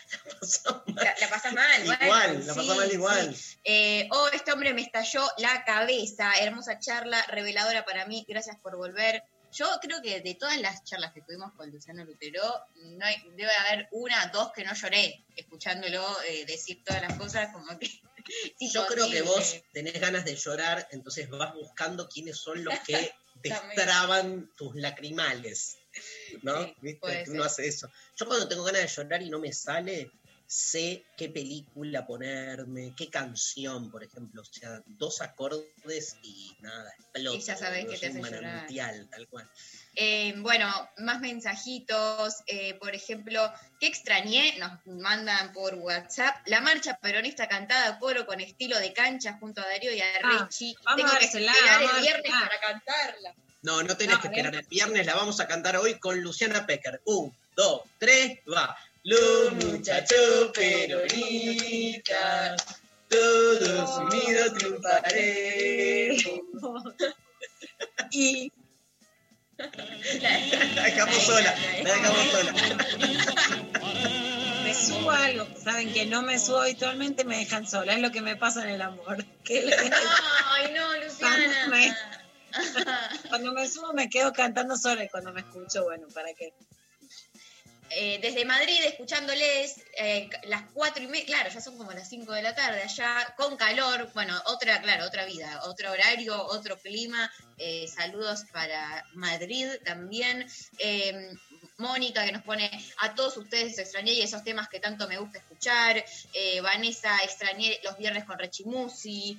la, 0.87 1.15
la 1.21 1.29
pasás 1.29 1.53
mal. 1.55 1.85
bueno, 1.85 2.05
Igual, 2.05 2.47
la 2.47 2.55
pasó 2.55 2.75
mal 2.77 2.89
sí. 2.89 2.95
igual. 2.95 3.37
Eh, 3.65 4.09
oh, 4.13 4.29
este 4.29 4.53
hombre 4.53 4.75
me 4.75 4.83
estalló 4.83 5.27
la 5.39 5.65
cabeza. 5.65 6.33
Hermosa 6.41 6.79
charla, 6.79 7.25
reveladora 7.29 7.85
para 7.85 8.07
mí. 8.07 8.25
Gracias 8.29 8.57
por 8.61 8.77
volver. 8.77 9.25
Yo 9.53 9.67
creo 9.81 10.03
que 10.03 10.21
de 10.21 10.35
todas 10.35 10.59
las 10.61 10.85
charlas 10.85 11.13
que 11.13 11.23
tuvimos 11.23 11.53
con 11.55 11.71
Luciano 11.71 12.05
Lutero, 12.05 12.43
no 12.75 13.07
hay- 13.07 13.23
debe 13.37 13.51
haber 13.67 13.89
una, 13.93 14.27
dos 14.27 14.53
que 14.53 14.65
no 14.65 14.75
lloré 14.75 15.25
escuchándolo 15.37 16.05
eh, 16.29 16.45
decir 16.45 16.83
todas 16.85 17.03
las 17.03 17.17
cosas 17.17 17.53
como 17.53 17.77
que... 17.79 17.89
Yo 18.73 18.87
creo 18.87 19.09
que 19.11 19.23
vos 19.23 19.63
tenés 19.73 20.01
ganas 20.01 20.25
de 20.25 20.35
llorar, 20.37 20.89
entonces 20.91 21.29
vas 21.29 21.55
buscando 21.55 22.09
quiénes 22.09 22.37
son 22.39 22.65
los 22.65 22.79
que 22.81 22.93
También. 23.43 23.69
destraban 23.77 24.51
tus 24.57 24.75
lacrimales. 24.77 25.79
¿No? 26.43 26.75
¿Viste? 26.81 27.25
Uno 27.29 27.45
hace 27.45 27.69
eso. 27.69 27.89
Yo 28.17 28.27
cuando 28.27 28.49
tengo 28.49 28.65
ganas 28.65 28.83
de 28.83 28.89
llorar 28.89 29.23
y 29.23 29.31
no 29.31 29.39
me 29.41 29.53
sale, 29.53 30.11
sé 30.47 31.05
qué 31.17 31.29
película 31.31 32.07
ponerme, 32.07 32.95
qué 32.97 33.09
canción, 33.09 33.91
por 33.91 34.05
ejemplo. 34.05 34.43
O 34.43 34.45
sea, 34.45 34.83
dos 34.87 35.21
acordes 35.21 36.17
y 36.23 36.55
nada, 36.61 36.93
exploto. 36.99 37.37
Y 37.39 37.41
ya 37.41 37.57
sabés 37.57 37.87
que 37.87 37.97
te 37.99 38.07
hace 38.09 38.19
un 38.19 38.25
llorar. 38.25 38.43
manantial, 38.43 39.09
tal 39.11 39.27
cual. 39.29 39.51
Eh, 39.97 40.35
bueno, 40.39 40.67
más 40.99 41.21
mensajitos. 41.21 42.37
eh, 42.47 42.75
por 42.75 42.95
ejemplo, 42.95 43.53
¿qué 43.81 43.87
extrañé? 43.87 44.57
Nos 44.59 44.85
mandan 44.87 45.53
por 45.53 45.75
WhatsApp. 45.77 46.37
La 46.47 46.61
marcha 46.61 46.99
peronista 46.99 47.49
cantada 47.49 47.89
a 47.89 47.99
coro 47.99 48.27
con 48.27 48.41
estilo 48.41 48.79
de 48.79 48.93
cancha 48.93 49.39
junto 49.41 49.61
a 49.61 49.67
Darío 49.67 49.93
y 49.93 50.01
a 50.01 50.05
Ah, 50.23 50.47
Richie. 50.49 50.75
vamos 50.85 51.01
Tengo 51.03 51.13
a 51.15 51.19
que 51.19 51.25
esperar 51.27 51.83
el 51.83 52.03
viernes 52.03 52.31
para 52.33 52.61
cantarla. 52.61 53.35
No, 53.63 53.83
no 53.83 53.97
tenés 53.97 54.17
No, 54.17 54.21
que 54.21 54.29
¿eh? 54.29 54.31
esperar 54.31 54.55
el 54.55 54.67
viernes, 54.69 55.07
la 55.07 55.15
vamos 55.15 55.41
a 55.41 55.49
cantar 55.49 55.77
hoy 55.79 55.99
con 55.99 56.21
Luciana 56.21 56.67
Pecker. 56.67 57.01
Un, 57.07 57.35
dos, 57.57 57.83
tres, 57.99 58.39
va. 58.53 58.77
Los 59.03 59.53
muchachos 59.53 60.51
peronistas, 60.55 62.57
todos 63.09 63.99
unidos 63.99 64.55
triunfaremos. 64.55 66.25
Y 68.11 68.51
La 70.19 70.83
dejamos 70.85 71.17
sola, 71.17 71.55
la 71.83 71.95
dejamos 71.95 72.27
sola. 72.31 72.53
me 74.65 74.75
subo 74.75 75.11
a 75.11 75.25
algo, 75.25 75.47
saben 75.63 75.93
que 75.93 76.07
no 76.07 76.23
me 76.23 76.39
subo 76.39 76.61
habitualmente, 76.61 77.25
me 77.25 77.39
dejan 77.39 77.67
sola, 77.69 77.93
es 77.95 78.01
lo 78.01 78.11
que 78.11 78.23
me 78.23 78.37
pasa 78.37 78.63
en 78.63 78.71
el 78.71 78.83
amor. 78.83 79.25
Ay, 79.49 80.73
no, 80.75 80.87
cuando, 80.87 81.07
Luciana. 81.07 81.69
me, 81.69 81.95
cuando 83.29 83.53
me 83.53 83.69
subo 83.69 83.93
me 83.93 84.09
quedo 84.09 84.33
cantando 84.33 84.77
sola 84.77 85.05
y 85.05 85.09
cuando 85.09 85.33
me 85.33 85.41
escucho, 85.41 85.85
bueno, 85.85 86.07
¿para 86.13 86.33
qué? 86.35 86.53
Eh, 87.91 88.19
desde 88.21 88.45
Madrid, 88.45 88.81
escuchándoles 88.85 89.77
eh, 89.97 90.29
las 90.45 90.63
cuatro 90.73 91.03
y 91.03 91.07
media, 91.07 91.27
claro, 91.27 91.51
ya 91.51 91.61
son 91.61 91.77
como 91.77 91.93
las 91.93 92.09
cinco 92.09 92.33
de 92.33 92.43
la 92.43 92.55
tarde 92.55 92.83
allá, 92.83 93.35
con 93.37 93.57
calor, 93.57 94.11
bueno, 94.15 94.41
otra, 94.47 94.81
claro, 94.83 95.07
otra 95.07 95.25
vida, 95.27 95.61
otro 95.65 95.93
horario, 95.93 96.45
otro 96.47 96.79
clima. 96.79 97.31
eh, 97.57 97.87
saludos 97.87 98.45
para 98.53 99.05
Madrid 99.15 99.69
también. 99.85 100.47
Eh, 100.79 101.31
Mónica 101.77 102.25
que 102.25 102.31
nos 102.31 102.43
pone 102.43 102.71
a 102.99 103.15
todos 103.17 103.37
ustedes 103.37 103.79
extrañé 103.79 104.13
y 104.13 104.23
esos 104.23 104.45
temas 104.45 104.69
que 104.69 104.79
tanto 104.79 105.09
me 105.09 105.19
gusta 105.19 105.39
escuchar. 105.39 106.05
Vanessa 106.63 107.19
extrañé 107.25 107.81
los 107.83 107.99
viernes 107.99 108.25
con 108.25 108.39
Rechimusi. 108.39 109.37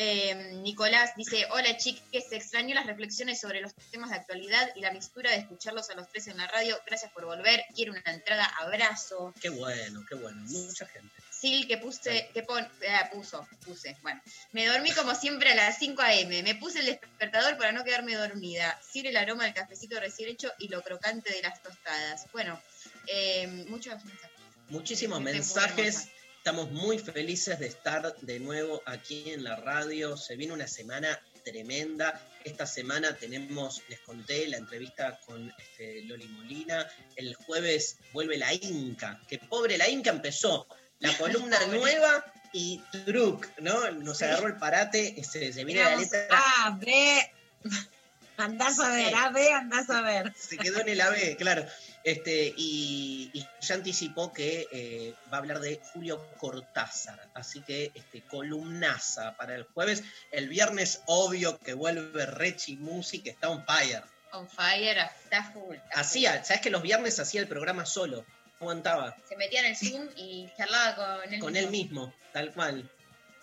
Eh, 0.00 0.52
Nicolás 0.62 1.10
dice, 1.16 1.44
hola 1.50 1.76
chiques, 1.76 2.28
se 2.28 2.36
extrañó 2.36 2.72
las 2.72 2.86
reflexiones 2.86 3.40
sobre 3.40 3.60
los 3.60 3.74
temas 3.90 4.10
de 4.10 4.16
actualidad 4.16 4.70
y 4.76 4.80
la 4.80 4.92
mixtura 4.92 5.32
de 5.32 5.38
escucharlos 5.38 5.90
a 5.90 5.96
los 5.96 6.08
tres 6.08 6.28
en 6.28 6.36
la 6.36 6.46
radio. 6.46 6.78
Gracias 6.86 7.10
por 7.10 7.24
volver. 7.24 7.64
Quiero 7.74 7.90
una 7.90 8.02
entrada, 8.06 8.44
abrazo. 8.60 9.34
Qué 9.42 9.48
bueno, 9.48 10.04
qué 10.08 10.14
bueno, 10.14 10.40
mucha 10.46 10.86
gente. 10.86 11.10
Sil 11.34 11.66
que 11.66 11.78
puse, 11.78 12.30
que 12.32 12.44
pon, 12.44 12.64
ah, 12.90 13.10
puso, 13.12 13.44
puse, 13.64 13.96
bueno. 14.02 14.22
Me 14.52 14.66
dormí 14.66 14.92
como 14.92 15.16
siempre 15.16 15.50
a 15.50 15.56
las 15.56 15.78
5 15.78 16.00
a.m. 16.00 16.44
Me 16.44 16.54
puse 16.54 16.78
el 16.78 16.86
despertador 16.86 17.56
para 17.56 17.72
no 17.72 17.82
quedarme 17.82 18.14
dormida. 18.14 18.80
Sil 18.86 19.06
el 19.06 19.16
aroma 19.16 19.46
del 19.46 19.54
cafecito 19.54 19.98
recién 19.98 20.28
hecho 20.28 20.52
y 20.60 20.68
lo 20.68 20.80
crocante 20.82 21.32
de 21.32 21.42
las 21.42 21.60
tostadas. 21.60 22.26
Bueno, 22.32 22.60
eh, 23.08 23.48
muchos 23.68 24.04
mensajes. 24.04 24.38
Muchísimos 24.68 25.20
muy 25.20 25.32
mensajes. 25.32 26.08
Estamos 26.48 26.70
muy 26.70 26.98
felices 26.98 27.58
de 27.58 27.66
estar 27.66 28.16
de 28.22 28.40
nuevo 28.40 28.80
aquí 28.86 29.32
en 29.32 29.44
la 29.44 29.56
radio. 29.56 30.16
Se 30.16 30.34
viene 30.34 30.54
una 30.54 30.66
semana 30.66 31.20
tremenda. 31.44 32.22
Esta 32.42 32.64
semana 32.64 33.14
tenemos, 33.14 33.82
les 33.90 34.00
conté, 34.00 34.48
la 34.48 34.56
entrevista 34.56 35.20
con 35.26 35.52
este, 35.58 36.04
Loli 36.04 36.26
Molina. 36.28 36.88
El 37.16 37.34
jueves 37.34 37.98
vuelve 38.14 38.38
la 38.38 38.54
Inca. 38.54 39.20
Que 39.28 39.38
pobre 39.38 39.76
la 39.76 39.90
Inca 39.90 40.08
empezó 40.08 40.66
la 41.00 41.12
columna 41.18 41.58
nueva 41.66 42.24
y 42.54 42.82
truc, 43.04 43.46
¿no? 43.58 43.90
Nos 43.90 44.22
agarró 44.22 44.46
el 44.46 44.56
parate, 44.56 45.20
este, 45.20 45.52
se 45.52 45.64
viene 45.66 45.82
la 45.82 45.96
letra. 45.96 46.28
A, 46.30 46.78
B, 46.80 47.30
andás 48.38 48.80
a 48.80 48.88
ver. 48.88 49.14
A, 49.14 49.28
B, 49.28 49.52
andás 49.52 49.90
a 49.90 50.00
ver. 50.00 50.32
se 50.34 50.56
quedó 50.56 50.80
en 50.80 50.88
el 50.88 51.00
AB, 51.02 51.36
claro. 51.36 51.66
Este, 52.08 52.54
y, 52.56 53.30
y 53.34 53.46
ya 53.60 53.74
anticipó 53.74 54.32
que 54.32 54.66
eh, 54.72 55.14
va 55.30 55.36
a 55.36 55.40
hablar 55.40 55.60
de 55.60 55.78
Julio 55.92 56.26
Cortázar. 56.38 57.20
Así 57.34 57.60
que 57.60 57.92
este, 57.94 58.22
columnaza 58.22 59.36
para 59.36 59.54
el 59.54 59.64
jueves. 59.64 60.02
El 60.30 60.48
viernes, 60.48 61.02
obvio 61.04 61.58
que 61.58 61.74
vuelve 61.74 62.24
Rechi 62.24 62.76
Music, 62.76 63.26
está 63.26 63.50
on 63.50 63.62
fire. 63.66 64.04
On 64.32 64.48
fire, 64.48 64.96
está 65.22 65.52
full. 65.52 65.76
está 65.76 66.00
Hacía, 66.00 66.42
¿sabes 66.44 66.62
que 66.62 66.70
los 66.70 66.80
viernes 66.80 67.18
hacía 67.20 67.42
el 67.42 67.46
programa 67.46 67.84
solo? 67.84 68.24
No 68.58 68.70
aguantaba. 68.70 69.14
Se 69.28 69.36
metía 69.36 69.60
en 69.60 69.66
el 69.66 69.76
Zoom 69.76 70.08
y 70.16 70.48
charlaba 70.56 71.20
con 71.20 71.34
él. 71.34 71.40
Con 71.40 71.56
él 71.56 71.68
mismo, 71.68 72.14
tal 72.32 72.54
cual. 72.54 72.90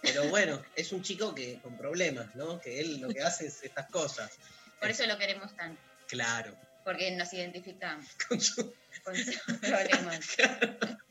Pero 0.01 0.27
bueno, 0.29 0.59
es 0.75 0.91
un 0.91 1.03
chico 1.03 1.35
que 1.35 1.59
con 1.61 1.77
problemas, 1.77 2.33
¿no? 2.33 2.59
Que 2.59 2.79
él 2.79 2.99
lo 2.99 3.09
que 3.09 3.21
hace 3.21 3.45
es 3.45 3.61
estas 3.61 3.91
cosas. 3.91 4.31
Por 4.79 4.89
eso 4.89 5.05
lo 5.05 5.19
queremos 5.19 5.55
tanto. 5.55 5.79
Claro. 6.07 6.57
Porque 6.85 7.11
nos 7.11 7.33
identificamos 7.33 8.07
Con 8.29 8.39
su- 8.39 8.73
con 9.03 9.15
sus 9.15 9.35
problemas. 9.59 10.19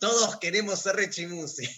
Todos 0.00 0.36
queremos 0.36 0.80
ser 0.80 0.96
Rechimusi. 0.96 1.68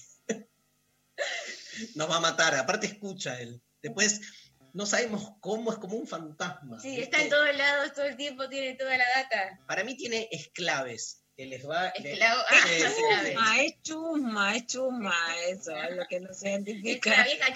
Nos 1.95 2.11
va 2.11 2.17
a 2.17 2.21
matar. 2.21 2.55
Aparte 2.57 2.87
escucha 2.87 3.41
él. 3.41 3.61
Después 3.83 4.21
no 4.73 4.87
sabemos 4.87 5.33
cómo, 5.41 5.73
es 5.73 5.79
como 5.79 5.97
un 5.97 6.07
fantasma. 6.07 6.79
Sí, 6.81 7.01
está 7.01 7.23
en 7.23 7.31
todos 7.31 7.57
lados 7.57 7.93
todo 7.95 8.05
el 8.05 8.17
tiempo, 8.17 8.49
tiene 8.49 8.75
toda 8.75 8.97
la 8.97 9.05
data. 9.17 9.59
Para 9.67 9.85
mí 9.85 9.97
tiene 9.97 10.29
esclaves. 10.31 11.19
Que 11.37 11.47
les 11.47 11.67
va. 11.67 11.89
Esclavo- 11.95 12.45
ah, 12.49 12.65
esclaves. 12.71 13.37
Ah, 13.41 13.63
es 13.63 13.83
chusma, 13.83 14.57
es 14.57 14.67
chusma, 14.67 15.17
eso 15.49 15.75
es 15.75 15.97
lo 15.97 16.07
que 16.07 16.21
no 16.21 16.33
se 16.35 16.35
Es 16.35 16.43
la 16.43 16.51
identifica. 16.71 17.25
vieja. 17.25 17.55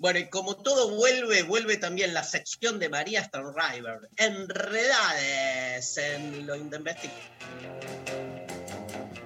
Bueno, 0.00 0.18
y 0.18 0.30
como 0.30 0.56
todo 0.56 0.96
vuelve, 0.96 1.42
vuelve 1.42 1.76
también 1.76 2.14
la 2.14 2.24
sección 2.24 2.78
de 2.78 2.88
María 2.88 3.22
Stanriver. 3.22 4.08
Enredades 4.16 5.98
en 5.98 6.46
lo 6.46 6.56
intempestivo. 6.56 7.12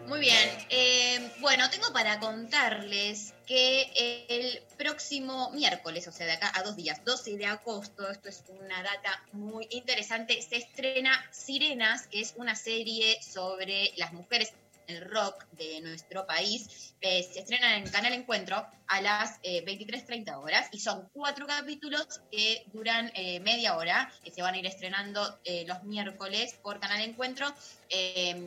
Muy 0.09 0.19
bien. 0.19 0.51
eh, 0.71 1.31
bueno, 1.39 1.71
tengo 1.71 1.93
para 1.93 2.19
contarles 2.19 3.35
que 3.47 4.27
el 4.29 4.63
próximo 4.77 5.53
miércoles, 5.53 6.09
o 6.09 6.13
sea, 6.13 6.27
de 6.27 6.33
acá 6.33 6.51
a 6.53 6.65
dos 6.65 6.75
días, 6.75 7.05
12 7.05 7.37
de 7.37 7.47
agosto, 7.47 8.11
esto 8.11 8.29
es 8.29 8.43
una 8.49 8.83
data 8.83 9.25
muy 9.31 9.69
interesante, 9.71 10.43
se 10.43 10.57
estrena 10.57 11.25
Sirenas, 11.31 12.09
que 12.09 12.21
es 12.21 12.35
una 12.37 12.57
serie 12.57 13.23
sobre 13.23 13.93
las 13.97 14.13
mujeres 14.13 14.53
el 14.87 15.01
rock 15.11 15.45
de 15.53 15.81
nuestro 15.81 16.27
país. 16.27 16.95
Eh, 17.01 17.23
se 17.23 17.41
estrena 17.41 17.77
en 17.77 17.89
Canal 17.91 18.13
Encuentro 18.13 18.67
a 18.87 19.01
las 19.01 19.39
eh, 19.43 19.65
23.30 19.65 20.37
horas 20.37 20.69
y 20.73 20.81
son 20.81 21.09
cuatro 21.13 21.47
capítulos 21.47 22.21
que 22.31 22.65
duran 22.73 23.11
eh, 23.15 23.41
media 23.41 23.77
hora, 23.77 24.13
que 24.23 24.31
se 24.31 24.43
van 24.43 24.55
a 24.55 24.59
ir 24.59 24.67
estrenando 24.67 25.39
eh, 25.45 25.65
los 25.67 25.83
miércoles 25.85 26.55
por 26.63 26.81
Canal 26.81 27.01
Encuentro. 27.01 27.53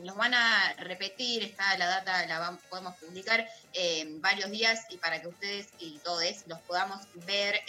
Los 0.04 0.16
van 0.16 0.34
a 0.34 0.74
repetir, 0.78 1.42
está 1.42 1.76
la 1.78 1.86
data, 1.86 2.26
la 2.26 2.58
podemos 2.68 2.94
publicar 2.96 3.48
varios 4.20 4.50
días 4.50 4.84
y 4.90 4.98
para 4.98 5.22
que 5.22 5.28
ustedes 5.28 5.68
y 5.78 5.98
todos 6.00 6.22
los 6.46 6.58
podamos 6.60 7.00
ver 7.26 7.62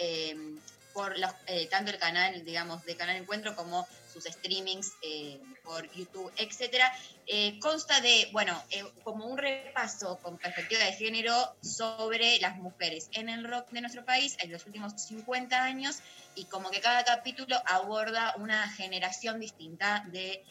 por 0.94 1.18
los, 1.18 1.32
eh, 1.48 1.68
tanto 1.68 1.92
el 1.92 2.00
canal, 2.00 2.44
digamos, 2.44 2.84
de 2.86 2.96
Canal 2.96 3.18
Encuentro 3.18 3.56
como 3.56 3.88
sus 4.12 4.24
streamings 4.26 4.94
eh, 5.02 5.40
por 5.64 5.90
YouTube, 5.94 6.32
etcétera. 6.38 6.92
Eh, 7.28 7.60
consta 7.60 8.02
de, 8.02 8.30
bueno, 8.32 8.62
eh, 8.72 8.84
como 9.04 9.26
un 9.26 9.38
repaso 9.38 10.18
con 10.22 10.38
perspectiva 10.38 10.84
de 10.84 10.94
género 10.94 11.34
sobre 11.62 12.40
las 12.40 12.58
mujeres 12.58 13.10
en 13.14 13.30
el 13.30 13.44
rock 13.44 13.70
de 13.70 13.82
nuestro 13.82 14.04
país 14.04 14.36
en 14.40 14.52
los 14.52 14.66
últimos 14.66 14.94
50 15.02 15.64
años 15.64 16.00
y 16.36 16.46
como 16.46 16.72
que 16.72 16.82
cada 16.82 17.04
capítulo 17.04 17.56
aborda 17.66 18.34
una 18.38 18.70
generación 18.70 19.40
distinta 19.40 20.04
de 20.08 20.44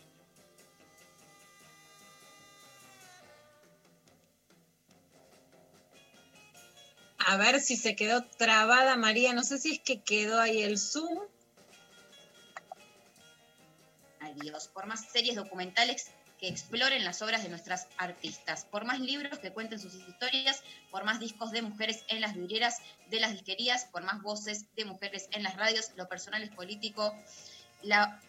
A 7.18 7.36
ver 7.36 7.60
si 7.60 7.76
se 7.76 7.96
quedó 7.96 8.24
trabada 8.24 8.96
María. 8.96 9.32
No 9.32 9.42
sé 9.42 9.58
si 9.58 9.72
es 9.72 9.80
que 9.80 10.00
quedó 10.00 10.40
ahí 10.40 10.62
el 10.62 10.78
Zoom. 10.78 11.18
Adiós. 14.20 14.68
Por 14.68 14.86
más 14.86 15.06
series 15.10 15.36
documentales 15.36 16.10
que 16.38 16.48
exploren 16.48 17.04
las 17.04 17.20
obras 17.20 17.42
de 17.42 17.48
nuestras 17.48 17.88
artistas, 17.96 18.64
por 18.64 18.84
más 18.84 19.00
libros 19.00 19.38
que 19.40 19.52
cuenten 19.52 19.80
sus 19.80 19.94
historias, 19.94 20.62
por 20.90 21.04
más 21.04 21.18
discos 21.18 21.50
de 21.50 21.62
mujeres 21.62 22.04
en 22.08 22.20
las 22.20 22.34
vidrieras 22.34 22.76
de 23.10 23.18
las 23.18 23.32
disquerías, 23.32 23.86
por 23.86 24.04
más 24.04 24.22
voces 24.22 24.66
de 24.76 24.84
mujeres 24.84 25.28
en 25.32 25.42
las 25.42 25.56
radios, 25.56 25.90
lo 25.96 26.08
personal 26.08 26.42
es 26.42 26.50
político, 26.50 27.12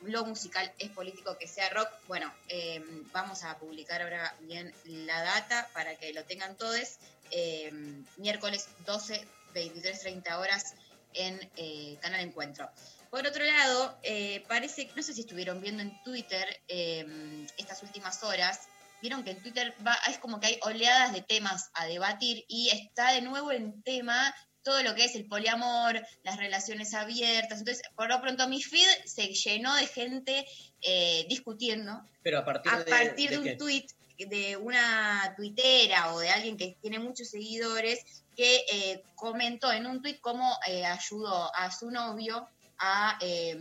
lo 0.01 0.25
musical 0.25 0.71
es 0.79 0.89
político, 0.89 1.37
que 1.37 1.47
sea 1.47 1.69
rock. 1.69 1.89
Bueno, 2.07 2.31
eh, 2.49 2.83
vamos 3.11 3.43
a 3.43 3.57
publicar 3.57 4.01
ahora 4.01 4.35
bien 4.41 4.73
la 4.85 5.21
data 5.23 5.67
para 5.73 5.95
que 5.95 6.13
lo 6.13 6.23
tengan 6.23 6.55
todos. 6.55 6.97
Eh, 7.31 7.71
miércoles 8.17 8.67
12, 8.85 9.25
23, 9.53 9.99
30 9.99 10.39
horas 10.39 10.75
en 11.13 11.39
eh, 11.57 11.97
Canal 12.01 12.21
Encuentro. 12.21 12.69
Por 13.09 13.25
otro 13.25 13.43
lado, 13.43 13.97
eh, 14.03 14.43
parece, 14.47 14.89
no 14.95 15.01
sé 15.01 15.13
si 15.13 15.21
estuvieron 15.21 15.61
viendo 15.61 15.81
en 15.81 16.01
Twitter 16.03 16.61
eh, 16.67 17.47
estas 17.57 17.81
últimas 17.81 18.23
horas, 18.23 18.67
vieron 19.01 19.23
que 19.23 19.31
en 19.31 19.41
Twitter 19.41 19.73
va, 19.85 19.97
es 20.07 20.19
como 20.19 20.39
que 20.39 20.47
hay 20.47 20.59
oleadas 20.61 21.13
de 21.13 21.21
temas 21.21 21.71
a 21.73 21.85
debatir 21.85 22.45
y 22.47 22.69
está 22.69 23.11
de 23.13 23.21
nuevo 23.21 23.51
en 23.51 23.81
tema 23.81 24.35
todo 24.61 24.83
lo 24.83 24.93
que 24.93 25.05
es 25.05 25.15
el 25.15 25.25
poliamor, 25.25 26.05
las 26.23 26.37
relaciones 26.37 26.93
abiertas. 26.93 27.59
Entonces, 27.59 27.81
por 27.95 28.09
lo 28.09 28.21
pronto 28.21 28.47
mi 28.47 28.61
feed 28.61 28.87
se 29.05 29.33
llenó 29.33 29.73
de 29.75 29.87
gente 29.87 30.45
eh, 30.81 31.25
discutiendo 31.29 32.03
Pero 32.21 32.39
a 32.39 32.45
partir 32.45 32.71
a 32.71 32.83
de, 32.83 32.91
partir 32.91 33.29
de, 33.29 33.37
de 33.37 33.51
un 33.51 33.57
tweet 33.57 33.87
de 34.25 34.57
una 34.57 35.33
tuitera 35.35 36.13
o 36.13 36.19
de 36.19 36.29
alguien 36.29 36.57
que 36.57 36.77
tiene 36.81 36.99
muchos 36.99 37.29
seguidores 37.29 38.23
que 38.35 38.65
eh, 38.71 39.03
comentó 39.15 39.71
en 39.71 39.85
un 39.85 40.01
tweet 40.01 40.19
cómo 40.21 40.57
eh, 40.67 40.85
ayudó 40.85 41.53
a 41.55 41.71
su 41.71 41.91
novio 41.91 42.47
a, 42.79 43.17
eh, 43.21 43.57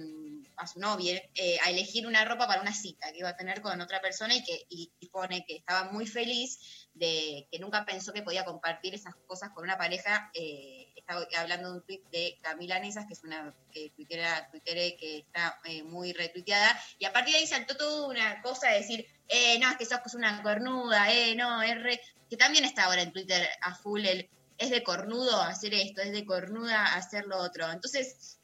a 0.57 0.67
su 0.67 0.79
novia 0.79 1.21
eh, 1.35 1.59
a 1.65 1.71
elegir 1.71 2.07
una 2.07 2.25
ropa 2.25 2.47
para 2.47 2.63
una 2.63 2.73
cita 2.73 3.11
que 3.13 3.19
iba 3.19 3.31
a 3.31 3.37
tener 3.37 3.61
con 3.61 3.81
otra 3.81 4.01
persona 4.01 4.35
y 4.35 4.45
que 4.45 4.67
y 4.69 4.91
pone 5.11 5.45
que 5.47 5.57
estaba 5.57 5.91
muy 5.91 6.07
feliz 6.07 6.88
de 6.99 7.47
que 7.51 7.59
nunca 7.59 7.85
pensó 7.85 8.13
que 8.13 8.23
podía 8.23 8.45
compartir 8.45 8.95
esas 8.95 9.15
cosas 9.27 9.51
con 9.51 9.65
una 9.65 9.79
pareja. 9.79 10.31
Eh, 10.35 10.93
estaba 10.97 11.27
hablando 11.39 11.71
de 11.71 11.75
un 11.79 11.87
tweet 11.87 12.03
de 12.13 12.39
Camila 12.43 12.79
Nesas, 12.79 13.07
que 13.07 13.15
es 13.15 13.25
una 13.25 13.55
eh, 13.75 13.91
tuitera, 13.97 14.51
que 14.63 15.19
está 15.19 15.59
eh, 15.65 15.83
muy 15.83 16.13
retuiteada, 16.13 16.79
y 16.99 17.07
a 17.07 17.13
partir 17.13 17.33
de 17.33 17.41
ahí 17.41 17.47
saltó 17.47 17.77
toda 17.77 18.09
una 18.09 18.43
cosa 18.43 18.69
de 18.69 18.79
decir, 18.79 19.07
eh, 19.29 19.59
no, 19.59 19.71
es 19.71 19.77
que 19.77 19.87
sos 19.87 20.15
una 20.15 20.43
cornuda, 20.43 21.11
eh, 21.13 21.35
no, 21.35 21.61
re... 21.61 22.01
que 22.29 22.37
también 22.37 22.65
está 22.65 22.85
ahora 22.85 23.03
en 23.03 23.13
Twitter 23.13 23.49
a 23.63 23.75
full 23.75 24.05
el, 24.05 24.29
es 24.59 24.71
de 24.71 24.83
cornudo 24.83 25.41
hacer 25.41 25.73
esto, 25.73 26.03
es 26.03 26.13
de 26.13 26.27
cornuda 26.27 26.95
hacer 26.95 27.25
lo 27.27 27.39
otro. 27.39 27.71
Entonces, 27.71 28.39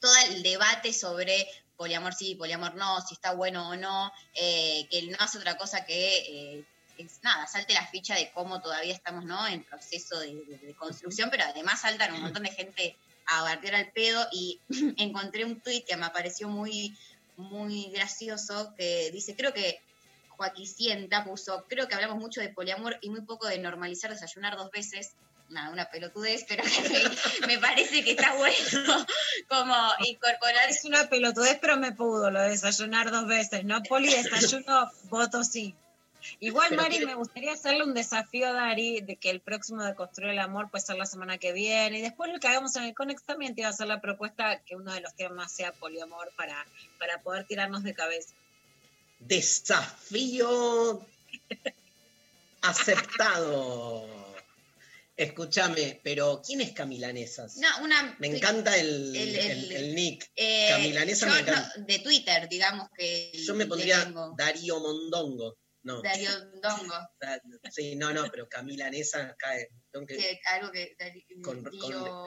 todo 0.00 0.12
el 0.28 0.42
debate 0.42 0.92
sobre 0.92 1.46
poliamor 1.76 2.14
sí, 2.14 2.34
poliamor 2.34 2.74
no, 2.74 3.00
si 3.00 3.14
está 3.14 3.32
bueno 3.32 3.70
o 3.70 3.76
no, 3.76 4.12
eh, 4.34 4.86
que 4.90 5.02
no 5.02 5.16
hace 5.20 5.38
otra 5.38 5.56
cosa 5.56 5.84
que, 5.84 6.18
eh, 6.18 6.64
nada, 7.22 7.46
salte 7.46 7.74
la 7.74 7.86
ficha 7.86 8.14
de 8.14 8.30
cómo 8.32 8.60
todavía 8.60 8.92
estamos 8.92 9.24
¿no? 9.24 9.46
en 9.46 9.62
proceso 9.64 10.18
de, 10.20 10.74
construcción, 10.78 11.30
pero 11.30 11.44
además 11.44 11.80
saltan 11.80 12.14
un 12.14 12.22
montón 12.22 12.42
de 12.42 12.50
gente 12.50 12.96
a 13.26 13.42
bardear 13.42 13.74
al 13.76 13.92
pedo 13.92 14.26
y 14.32 14.60
encontré 14.98 15.44
un 15.44 15.60
tuit 15.60 15.86
que 15.86 15.96
me 15.96 16.10
pareció 16.10 16.48
muy, 16.48 16.96
muy 17.36 17.90
gracioso 17.90 18.74
que 18.76 19.10
dice, 19.12 19.36
creo 19.36 19.52
que 19.52 19.80
Joaquicienta 20.36 21.24
puso, 21.24 21.64
creo 21.68 21.86
que 21.86 21.94
hablamos 21.94 22.18
mucho 22.18 22.40
de 22.40 22.48
poliamor 22.48 22.98
y 23.00 23.10
muy 23.10 23.22
poco 23.22 23.46
de 23.46 23.58
normalizar 23.58 24.10
desayunar 24.10 24.56
dos 24.56 24.70
veces. 24.70 25.12
Nada, 25.48 25.70
una 25.70 25.90
pelotudez, 25.90 26.46
pero 26.48 26.64
me 27.46 27.58
parece 27.58 28.02
que 28.02 28.12
está 28.12 28.34
bueno 28.36 29.06
como 29.48 29.74
incorporar. 30.06 30.70
Es 30.70 30.84
una 30.84 31.08
pelotudez, 31.10 31.58
pero 31.60 31.76
me 31.76 31.92
pudo 31.92 32.30
lo 32.30 32.40
de 32.40 32.50
desayunar 32.50 33.10
dos 33.10 33.26
veces. 33.26 33.62
No, 33.64 33.82
Poli, 33.82 34.08
desayuno, 34.08 34.90
voto 35.10 35.44
sí. 35.44 35.76
Igual, 36.40 36.68
Pero 36.70 36.82
Mari, 36.82 37.04
me 37.06 37.14
gustaría 37.14 37.52
hacerle 37.52 37.84
un 37.84 37.94
desafío 37.94 38.48
a 38.48 38.52
Dari 38.52 39.00
de 39.00 39.16
que 39.16 39.30
el 39.30 39.40
próximo 39.40 39.82
de 39.84 39.94
Construir 39.94 40.32
el 40.32 40.38
Amor 40.38 40.70
puede 40.70 40.84
ser 40.84 40.96
la 40.96 41.06
semana 41.06 41.38
que 41.38 41.52
viene. 41.52 41.98
Y 41.98 42.02
después 42.02 42.32
lo 42.32 42.38
que 42.40 42.48
hagamos 42.48 42.74
en 42.76 42.84
el 42.84 42.94
Conex 42.94 43.22
también 43.24 43.54
te 43.54 43.60
iba 43.62 43.68
a 43.68 43.72
hacer 43.72 43.86
la 43.86 44.00
propuesta 44.00 44.60
que 44.64 44.76
uno 44.76 44.92
de 44.92 45.00
los 45.00 45.14
temas 45.14 45.52
sea 45.52 45.72
poliamor 45.72 46.32
para, 46.36 46.66
para 46.98 47.20
poder 47.22 47.46
tirarnos 47.46 47.82
de 47.82 47.94
cabeza. 47.94 48.34
Desafío 49.20 51.06
aceptado. 52.62 54.06
Escúchame, 55.14 56.00
pero 56.02 56.40
¿quién 56.44 56.62
es 56.62 56.72
Camilanesas? 56.72 57.56
No, 57.58 57.68
una 57.84 58.16
Me 58.18 58.28
encanta 58.28 58.76
el, 58.76 59.14
el- 59.14 59.36
el- 59.36 59.50
el- 59.50 59.72
el 59.72 59.94
nick. 59.94 60.30
eh, 60.34 60.68
Camilanesa 60.70 61.26
yo 61.28 61.34
me 61.34 61.40
encanta. 61.40 61.72
no, 61.76 61.84
de 61.84 61.98
Twitter, 61.98 62.48
digamos 62.48 62.88
que 62.96 63.30
Yo 63.34 63.54
me 63.54 63.66
pondría. 63.66 64.10
Darío 64.36 64.80
Mondongo. 64.80 65.56
No. 65.84 66.00
Darío 66.02 66.30
Dongo, 66.62 66.94
Da- 67.20 67.40
Sí, 67.74 67.96
no, 67.96 68.12
no, 68.12 68.24
pero 68.30 68.48
Camilanesa 68.48 69.34
cae. 69.38 69.68
Tengo 69.90 70.06
que- 70.06 70.16
que 70.16 70.40
algo 70.48 70.70
que 70.70 70.94
Dari- 70.98 71.26
con, 71.42 71.62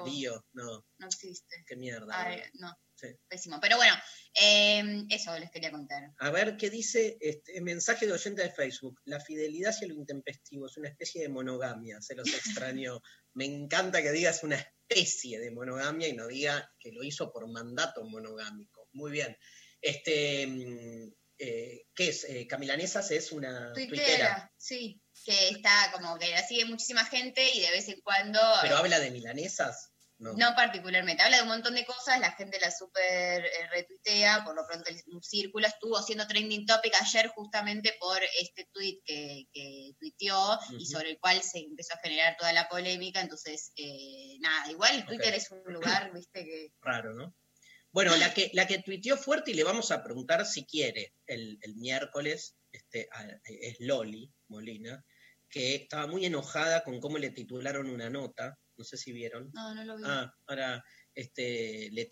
Dio 0.06 0.34
con 0.34 0.44
no, 0.54 0.86
no 0.98 1.08
existe. 1.08 1.64
qué 1.66 1.76
mierda. 1.76 2.08
Ay, 2.12 2.38
boludo. 2.38 2.50
no, 2.56 2.74
Sí. 2.98 3.08
pésimo. 3.28 3.60
Pero 3.62 3.76
bueno, 3.78 3.94
eh, 4.42 5.04
eso 5.10 5.38
les 5.38 5.52
quería 5.52 5.72
contar. 5.72 6.04
A 6.18 6.32
ver 6.32 6.56
qué 6.58 6.70
dice 6.70 7.18
este 7.20 7.60
mensaje 7.62 8.06
de 8.08 8.14
oyente 8.14 8.42
de 8.42 8.52
Facebook. 8.52 9.00
La 9.06 9.20
fidelidad 9.20 9.72
hacia 9.72 9.88
lo 9.88 9.96
intempestivo 9.96 10.66
es 10.68 10.78
una 10.78 10.90
especie 10.90 11.22
de 11.22 11.30
monogamia, 11.30 12.02
se 12.02 12.16
los 12.16 12.26
extrañó. 12.64 13.02
Me 13.34 13.46
encanta 13.46 14.02
que 14.02 14.12
digas 14.12 14.44
una 14.44 14.56
especie 14.56 15.40
de 15.40 15.52
monogamia 15.52 16.08
y 16.08 16.14
no 16.14 16.28
diga 16.28 16.70
que 16.80 16.92
lo 16.92 17.04
hizo 17.04 17.32
por 17.34 17.48
mandato 17.50 18.04
monogámico. 18.06 18.88
Muy 18.94 19.12
bien. 19.12 19.36
Este, 19.82 20.48
mm, 20.48 21.14
eh, 21.38 21.84
¿Qué 21.96 22.10
es? 22.10 22.24
Eh, 22.26 22.48
Camilanesas 22.48 23.12
es 23.12 23.32
una 23.32 23.74
Tuitera, 23.74 24.04
tuitera, 24.04 24.54
sí, 24.58 25.02
que 25.26 25.50
está 25.50 25.92
como 25.94 26.18
que 26.18 26.30
la 26.30 26.46
sigue 26.46 26.66
muchísima 26.66 27.06
gente 27.06 27.48
y 27.54 27.62
de 27.62 27.72
vez 27.72 27.88
en 27.90 28.00
cuando... 28.02 28.40
pero 28.62 28.78
habla 28.78 29.00
de 29.00 29.12
milanesas. 29.12 29.92
No. 30.18 30.32
No 30.32 30.56
particularmente, 30.56 31.22
habla 31.24 31.36
de 31.38 31.44
un 31.44 31.50
montón 31.50 31.76
de 31.76 31.86
cosas, 31.86 32.22
la 32.22 32.32
gente 32.32 32.58
la 32.62 32.72
super 32.72 33.44
eh, 33.46 33.68
retuitea, 33.70 34.46
por 34.46 34.56
lo 34.56 34.66
pronto 34.66 34.90
el- 34.90 35.04
un 35.08 35.22
círculo 35.22 35.68
estuvo 35.68 35.98
haciendo 35.98 36.26
trending 36.26 36.66
topic 36.66 36.94
ayer 37.02 37.28
justamente 37.36 37.94
por 38.00 38.22
este 38.40 38.66
tweet 38.72 39.02
que, 39.04 39.44
que 39.52 39.92
tuiteó 40.00 40.58
y 40.80 40.86
sobre 40.86 41.10
el 41.10 41.20
cual 41.20 41.44
se 41.44 41.60
empezó 41.60 41.96
a 41.96 42.00
generar 42.00 42.38
toda 42.38 42.54
la 42.54 42.70
polémica, 42.70 43.20
entonces 43.20 43.74
eh, 43.76 44.38
nada, 44.40 44.72
igual 44.72 45.06
Twitter 45.06 45.34
es 45.34 45.52
un 45.52 45.62
lugar, 45.74 46.14
viste, 46.14 46.46
que 46.46 46.68
Raro, 46.80 47.14
¿no? 47.14 47.36
Bueno, 47.96 48.14
la 48.18 48.34
que, 48.34 48.52
la 48.54 48.68
que 48.68 48.80
tuiteó 48.80 49.16
fuerte 49.16 49.52
y 49.52 49.54
le 49.54 49.64
vamos 49.64 49.90
a 49.92 50.04
preguntar 50.04 50.46
si 50.46 50.66
quiere 50.66 51.14
el, 51.26 51.58
el 51.62 51.76
miércoles 51.78 52.58
este, 52.70 53.08
a- 53.10 53.40
es 53.46 53.78
Loli 53.80 54.30
Molina, 54.50 55.02
que 55.50 55.76
estaba 55.76 56.06
muy 56.06 56.26
enojada 56.26 56.84
con 56.84 57.00
cómo 57.00 57.18
le 57.18 57.30
titularon 57.30 57.90
una 57.90 58.10
nota, 58.10 58.60
no 58.76 58.84
sé 58.84 58.98
si 58.98 59.14
vieron. 59.14 59.50
no, 59.54 59.74
no 59.74 59.86
lo 59.86 59.96
vi. 59.96 60.04
Ah, 60.06 60.30
ahora 60.48 60.84
este, 61.14 61.90
le 61.94 62.10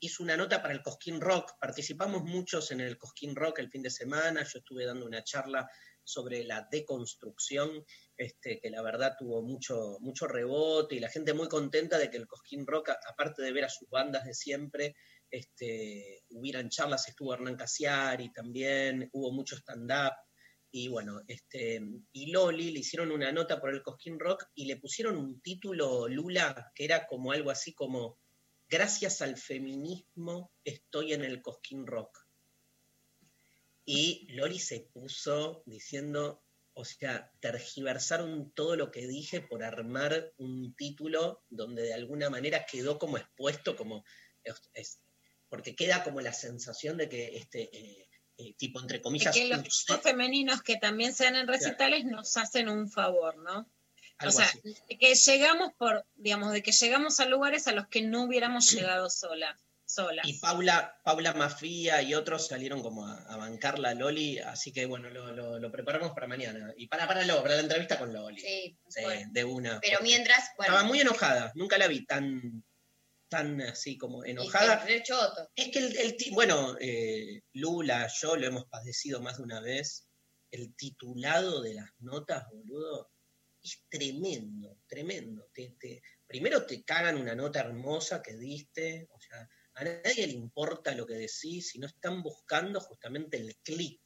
hizo 0.00 0.24
una 0.24 0.36
nota 0.36 0.60
para 0.60 0.74
el 0.74 0.82
Cosquín 0.82 1.20
Rock. 1.20 1.52
Participamos 1.60 2.24
muchos 2.24 2.72
en 2.72 2.80
el 2.80 2.98
Cosquín 2.98 3.36
Rock 3.36 3.60
el 3.60 3.70
fin 3.70 3.82
de 3.82 3.90
semana. 3.90 4.42
Yo 4.42 4.58
estuve 4.58 4.84
dando 4.84 5.06
una 5.06 5.22
charla 5.22 5.68
sobre 6.02 6.42
la 6.42 6.66
deconstrucción, 6.72 7.84
este, 8.16 8.58
que 8.60 8.70
la 8.70 8.82
verdad 8.82 9.14
tuvo 9.16 9.42
mucho, 9.42 9.98
mucho 10.00 10.26
rebote 10.26 10.96
y 10.96 10.98
la 10.98 11.08
gente 11.08 11.34
muy 11.34 11.46
contenta 11.48 11.98
de 11.98 12.10
que 12.10 12.16
el 12.16 12.26
Cosquín 12.26 12.66
Rock, 12.66 12.90
aparte 13.08 13.42
de 13.42 13.52
ver 13.52 13.64
a 13.66 13.68
sus 13.68 13.88
bandas 13.88 14.24
de 14.24 14.34
siempre, 14.34 14.96
este, 15.30 16.24
hubieran 16.30 16.68
charlas, 16.68 17.08
estuvo 17.08 17.34
Hernán 17.34 17.56
Casiari 17.56 18.32
también, 18.32 19.08
hubo 19.12 19.32
mucho 19.32 19.56
stand-up. 19.56 20.14
Y 20.72 20.88
bueno, 20.88 21.20
este, 21.26 21.80
y 22.12 22.30
Loli 22.30 22.70
le 22.70 22.80
hicieron 22.80 23.10
una 23.10 23.32
nota 23.32 23.60
por 23.60 23.70
el 23.70 23.82
Cosquín 23.82 24.20
Rock 24.20 24.44
y 24.54 24.66
le 24.66 24.76
pusieron 24.76 25.16
un 25.16 25.40
título, 25.40 26.06
Lula, 26.06 26.70
que 26.74 26.84
era 26.84 27.06
como 27.06 27.32
algo 27.32 27.50
así 27.50 27.74
como 27.74 28.18
Gracias 28.70 29.20
al 29.20 29.36
feminismo 29.36 30.52
estoy 30.62 31.12
en 31.12 31.24
el 31.24 31.42
Cosquín 31.42 31.88
Rock. 31.88 32.16
Y 33.84 34.28
Loli 34.32 34.60
se 34.60 34.88
puso 34.92 35.64
diciendo, 35.66 36.44
o 36.72 36.84
sea, 36.84 37.32
tergiversaron 37.40 38.52
todo 38.52 38.76
lo 38.76 38.92
que 38.92 39.08
dije 39.08 39.40
por 39.40 39.64
armar 39.64 40.32
un 40.36 40.72
título 40.76 41.42
donde 41.48 41.82
de 41.82 41.94
alguna 41.94 42.30
manera 42.30 42.64
quedó 42.64 42.96
como 42.96 43.18
expuesto, 43.18 43.74
como 43.74 44.04
porque 45.50 45.74
queda 45.76 46.02
como 46.04 46.22
la 46.22 46.32
sensación 46.32 46.96
de 46.96 47.08
que 47.10 47.36
este 47.36 47.68
eh, 47.76 48.08
eh, 48.38 48.54
tipo 48.54 48.80
entre 48.80 48.98
De 48.98 49.02
comillas 49.02 49.34
que 49.34 49.48
los 49.48 49.58
grupos 49.62 50.02
femeninos 50.02 50.62
que 50.62 50.76
también 50.76 51.12
sean 51.12 51.36
en 51.36 51.46
recitales 51.46 52.06
nos 52.06 52.36
hacen 52.38 52.70
un 52.70 52.88
favor, 52.90 53.36
¿no? 53.36 53.68
O 54.26 54.30
sea, 54.30 54.46
así. 54.46 54.60
de 54.88 54.98
que 54.98 55.14
llegamos 55.14 55.72
por, 55.78 56.06
digamos, 56.14 56.52
de 56.52 56.62
que 56.62 56.72
llegamos 56.72 57.20
a 57.20 57.26
lugares 57.26 57.66
a 57.66 57.72
los 57.72 57.88
que 57.88 58.02
no 58.02 58.22
hubiéramos 58.24 58.70
llegado 58.70 59.08
sola, 59.08 59.58
solas. 59.86 60.28
Y 60.28 60.34
Paula, 60.38 61.00
Paula 61.02 61.32
Mafia 61.32 62.02
y 62.02 62.14
otros 62.14 62.46
salieron 62.46 62.82
como 62.82 63.06
a, 63.06 63.14
a 63.32 63.36
bancar 63.38 63.78
la 63.78 63.94
Loli, 63.94 64.38
así 64.38 64.72
que 64.72 64.84
bueno, 64.84 65.08
lo, 65.10 65.32
lo- 65.32 65.58
lo 65.58 65.72
preparamos 65.72 66.12
para 66.12 66.26
mañana. 66.26 66.72
Y 66.76 66.86
para, 66.86 67.06
para, 67.08 67.24
luego, 67.24 67.42
para 67.42 67.54
la 67.56 67.62
entrevista 67.62 67.98
con 67.98 68.12
Loli. 68.12 68.40
Sí, 68.40 68.76
Sí, 68.88 69.02
bueno. 69.02 69.30
de 69.32 69.44
una. 69.44 69.80
Pero 69.80 69.98
mientras, 70.02 70.50
bueno. 70.58 70.72
Estaba 70.74 70.86
muy 70.86 71.00
enojada, 71.00 71.52
nunca 71.54 71.78
la 71.78 71.88
vi 71.88 72.04
tan, 72.04 72.62
tan 73.30 73.60
así 73.62 73.96
como 73.96 74.24
enojada. 74.24 74.82
Y 74.84 74.88
re 74.98 75.02
choto. 75.02 75.48
Es 75.54 75.70
que 75.70 75.78
el, 75.78 76.16
bueno, 76.32 76.76
eh, 76.80 77.42
Lula, 77.54 78.10
yo 78.20 78.36
lo 78.36 78.46
hemos 78.46 78.66
padecido 78.66 79.22
más 79.22 79.38
de 79.38 79.44
una 79.44 79.60
vez. 79.60 80.06
El 80.50 80.74
titulado 80.74 81.62
de 81.62 81.74
las 81.74 81.88
notas, 82.00 82.44
boludo, 82.50 83.10
es 83.62 83.84
tremendo, 83.88 84.80
tremendo. 84.88 85.48
Te- 85.54 85.76
te- 85.78 86.02
primero 86.26 86.66
te 86.66 86.82
cagan 86.84 87.16
una 87.16 87.34
nota 87.34 87.60
hermosa 87.60 88.20
que 88.20 88.36
diste, 88.36 89.06
o 89.12 89.20
sea, 89.20 89.48
a 89.74 89.84
nadie 89.84 90.26
le 90.26 90.32
importa 90.32 90.94
lo 90.94 91.06
que 91.06 91.14
decís, 91.14 91.70
sino 91.70 91.86
están 91.86 92.22
buscando 92.22 92.80
justamente 92.80 93.36
el 93.36 93.56
clic, 93.62 94.02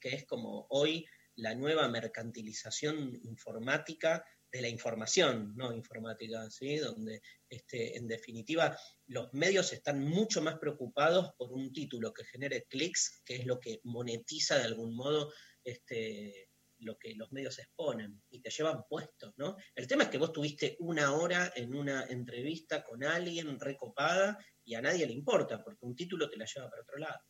que 0.00 0.16
es 0.16 0.26
como 0.26 0.66
hoy 0.70 1.06
la 1.36 1.54
nueva 1.54 1.88
mercantilización 1.88 3.14
informática 3.22 4.24
de 4.54 4.62
la 4.62 4.68
información, 4.68 5.52
no 5.56 5.74
informática, 5.74 6.48
¿sí? 6.48 6.76
Donde, 6.76 7.20
este, 7.48 7.96
en 7.96 8.06
definitiva, 8.06 8.78
los 9.08 9.32
medios 9.32 9.72
están 9.72 10.00
mucho 10.00 10.40
más 10.42 10.60
preocupados 10.60 11.32
por 11.36 11.52
un 11.52 11.72
título 11.72 12.14
que 12.14 12.24
genere 12.24 12.64
clics, 12.70 13.20
que 13.24 13.34
es 13.34 13.46
lo 13.46 13.58
que 13.58 13.80
monetiza 13.82 14.56
de 14.56 14.62
algún 14.62 14.94
modo 14.94 15.32
este, 15.64 16.50
lo 16.78 16.96
que 16.96 17.16
los 17.16 17.32
medios 17.32 17.58
exponen 17.58 18.22
y 18.30 18.40
te 18.40 18.50
llevan 18.50 18.84
puestos, 18.88 19.34
¿no? 19.38 19.56
El 19.74 19.88
tema 19.88 20.04
es 20.04 20.10
que 20.10 20.18
vos 20.18 20.32
tuviste 20.32 20.76
una 20.78 21.14
hora 21.14 21.52
en 21.56 21.74
una 21.74 22.04
entrevista 22.04 22.84
con 22.84 23.02
alguien 23.02 23.58
recopada 23.58 24.38
y 24.62 24.76
a 24.76 24.80
nadie 24.80 25.04
le 25.04 25.14
importa, 25.14 25.64
porque 25.64 25.84
un 25.84 25.96
título 25.96 26.30
te 26.30 26.36
la 26.36 26.44
lleva 26.44 26.70
para 26.70 26.82
otro 26.82 26.98
lado. 26.98 27.20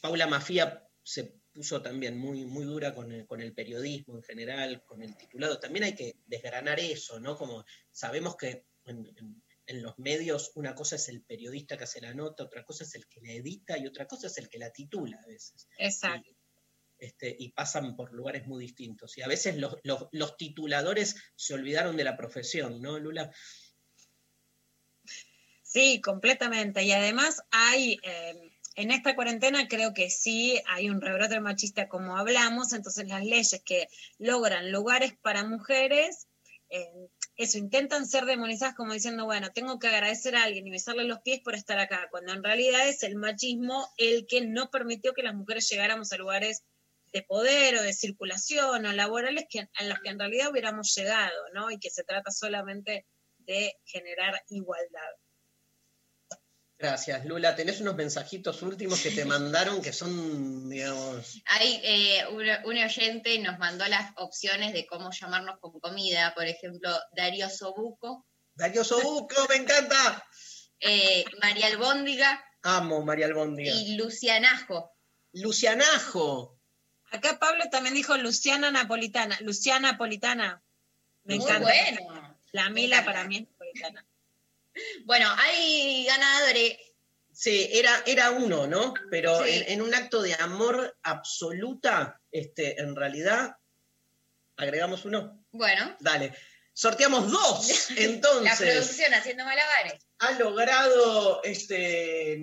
Paula 0.00 0.28
Mafia 0.28 0.88
se 1.02 1.41
puso 1.52 1.82
también 1.82 2.16
muy, 2.18 2.44
muy 2.46 2.64
dura 2.64 2.94
con 2.94 3.12
el, 3.12 3.26
con 3.26 3.40
el 3.40 3.52
periodismo 3.54 4.16
en 4.16 4.22
general, 4.22 4.82
con 4.84 5.02
el 5.02 5.16
titulado. 5.16 5.60
También 5.60 5.84
hay 5.84 5.94
que 5.94 6.16
desgranar 6.26 6.80
eso, 6.80 7.20
¿no? 7.20 7.36
Como 7.36 7.64
sabemos 7.90 8.36
que 8.36 8.64
en, 8.84 9.06
en- 9.16 9.42
en 9.66 9.80
los 9.80 9.96
medios 9.98 10.50
una 10.56 10.74
cosa 10.74 10.96
es 10.96 11.08
el 11.08 11.22
periodista 11.22 11.78
que 11.78 11.84
hace 11.84 12.00
la 12.00 12.12
nota, 12.12 12.42
otra 12.42 12.64
cosa 12.64 12.82
es 12.82 12.94
el 12.96 13.06
que 13.06 13.20
la 13.20 13.32
edita 13.32 13.78
y 13.78 13.86
otra 13.86 14.08
cosa 14.08 14.26
es 14.26 14.36
el 14.38 14.48
que 14.48 14.58
la 14.58 14.70
titula 14.72 15.20
a 15.22 15.26
veces. 15.26 15.68
Exacto. 15.78 16.28
Este, 16.98 17.34
y 17.38 17.50
pasan 17.52 17.94
por 17.96 18.12
lugares 18.12 18.46
muy 18.46 18.62
distintos. 18.64 19.16
Y 19.18 19.22
a 19.22 19.28
veces 19.28 19.56
los, 19.56 19.76
los- 19.84 20.08
los 20.10 20.36
tituladores 20.36 21.14
se 21.36 21.54
olvidaron 21.54 21.96
de 21.96 22.04
la 22.04 22.16
profesión, 22.16 22.82
¿no, 22.82 22.98
Lula? 22.98 23.30
Sí, 25.62 26.00
completamente. 26.00 26.82
Y 26.82 26.92
además 26.92 27.42
hay, 27.50 27.98
eh, 28.02 28.51
en 28.74 28.90
esta 28.90 29.14
cuarentena 29.14 29.68
creo 29.68 29.92
que 29.92 30.10
sí 30.10 30.60
hay 30.66 30.88
un 30.88 31.00
rebrote 31.00 31.40
machista 31.40 31.88
como 31.88 32.16
hablamos, 32.16 32.72
entonces 32.72 33.06
las 33.06 33.24
leyes 33.24 33.62
que 33.64 33.88
logran 34.18 34.72
lugares 34.72 35.14
para 35.20 35.44
mujeres, 35.44 36.28
eh, 36.70 37.08
eso, 37.36 37.58
intentan 37.58 38.06
ser 38.06 38.24
demonizadas 38.24 38.74
como 38.74 38.94
diciendo, 38.94 39.24
bueno, 39.24 39.50
tengo 39.52 39.78
que 39.78 39.88
agradecer 39.88 40.36
a 40.36 40.44
alguien 40.44 40.66
y 40.66 40.70
besarle 40.70 41.04
los 41.04 41.20
pies 41.20 41.40
por 41.40 41.54
estar 41.54 41.78
acá, 41.78 42.08
cuando 42.10 42.32
en 42.32 42.42
realidad 42.42 42.88
es 42.88 43.02
el 43.02 43.16
machismo 43.16 43.88
el 43.98 44.26
que 44.26 44.40
no 44.42 44.70
permitió 44.70 45.12
que 45.12 45.22
las 45.22 45.34
mujeres 45.34 45.68
llegáramos 45.68 46.12
a 46.12 46.16
lugares 46.16 46.62
de 47.12 47.22
poder 47.22 47.76
o 47.76 47.82
de 47.82 47.92
circulación 47.92 48.86
o 48.86 48.92
laborales 48.92 49.44
que, 49.50 49.60
a 49.60 49.84
los 49.84 49.98
que 50.00 50.10
en 50.10 50.18
realidad 50.18 50.50
hubiéramos 50.50 50.94
llegado, 50.94 51.48
¿no? 51.52 51.70
Y 51.70 51.78
que 51.78 51.90
se 51.90 52.04
trata 52.04 52.30
solamente 52.30 53.06
de 53.38 53.74
generar 53.84 54.42
igualdad. 54.48 55.10
Gracias, 56.82 57.24
Lula. 57.26 57.54
Tenés 57.54 57.80
unos 57.80 57.94
mensajitos 57.94 58.60
últimos 58.62 59.00
que 59.00 59.12
te 59.12 59.24
mandaron 59.24 59.80
que 59.80 59.92
son, 59.92 60.68
digamos, 60.68 61.40
Hay 61.46 61.80
eh, 61.84 62.26
un, 62.26 62.44
un 62.64 62.76
oyente 62.84 63.38
nos 63.38 63.56
mandó 63.60 63.86
las 63.86 64.12
opciones 64.16 64.72
de 64.72 64.84
cómo 64.84 65.12
llamarnos 65.12 65.60
con 65.60 65.78
comida, 65.78 66.34
por 66.34 66.44
ejemplo, 66.44 66.90
Darío 67.12 67.48
Sobuco, 67.48 68.26
Darío 68.54 68.82
Sobuco, 68.82 69.36
me 69.48 69.56
encanta. 69.56 70.26
eh, 70.80 71.24
María 71.40 71.68
Albóndiga 71.68 72.44
Amo 72.62 73.04
María 73.04 73.26
Albóndiga. 73.26 73.72
y 73.72 73.94
Lucianajo. 73.96 74.92
Lucianajo. 75.34 76.58
Acá 77.12 77.38
Pablo 77.38 77.64
también 77.70 77.94
dijo 77.94 78.16
Luciana 78.16 78.72
Napolitana. 78.72 79.38
Luciana 79.42 79.92
Napolitana. 79.92 80.60
Me 81.22 81.36
Muy 81.36 81.44
encanta. 81.44 81.68
bueno. 81.68 82.38
La 82.50 82.70
Mila 82.70 83.04
para 83.04 83.24
mí 83.24 83.36
es 83.36 83.42
napolitana. 83.42 84.06
Bueno, 85.04 85.28
hay 85.38 86.04
ganadores. 86.06 86.76
Sí, 87.32 87.68
era, 87.72 88.02
era 88.06 88.30
uno, 88.30 88.66
¿no? 88.66 88.92
Pero 89.10 89.42
Sí. 89.44 89.50
en, 89.50 89.72
en 89.72 89.82
un 89.82 89.94
acto 89.94 90.20
de 90.22 90.34
amor 90.34 90.96
absoluta, 91.02 92.20
este, 92.30 92.80
en 92.80 92.94
realidad, 92.94 93.56
agregamos 94.56 95.04
uno. 95.04 95.44
Bueno, 95.52 95.96
Dale. 96.00 96.34
Sorteamos 96.74 97.30
dos, 97.30 97.90
la 97.96 98.02
entonces. 98.02 98.56
producción 98.58 99.12
haciendo 99.12 99.44
malabares. 99.44 100.06
ha 100.20 100.32
logrado 100.38 101.42
este, 101.42 102.38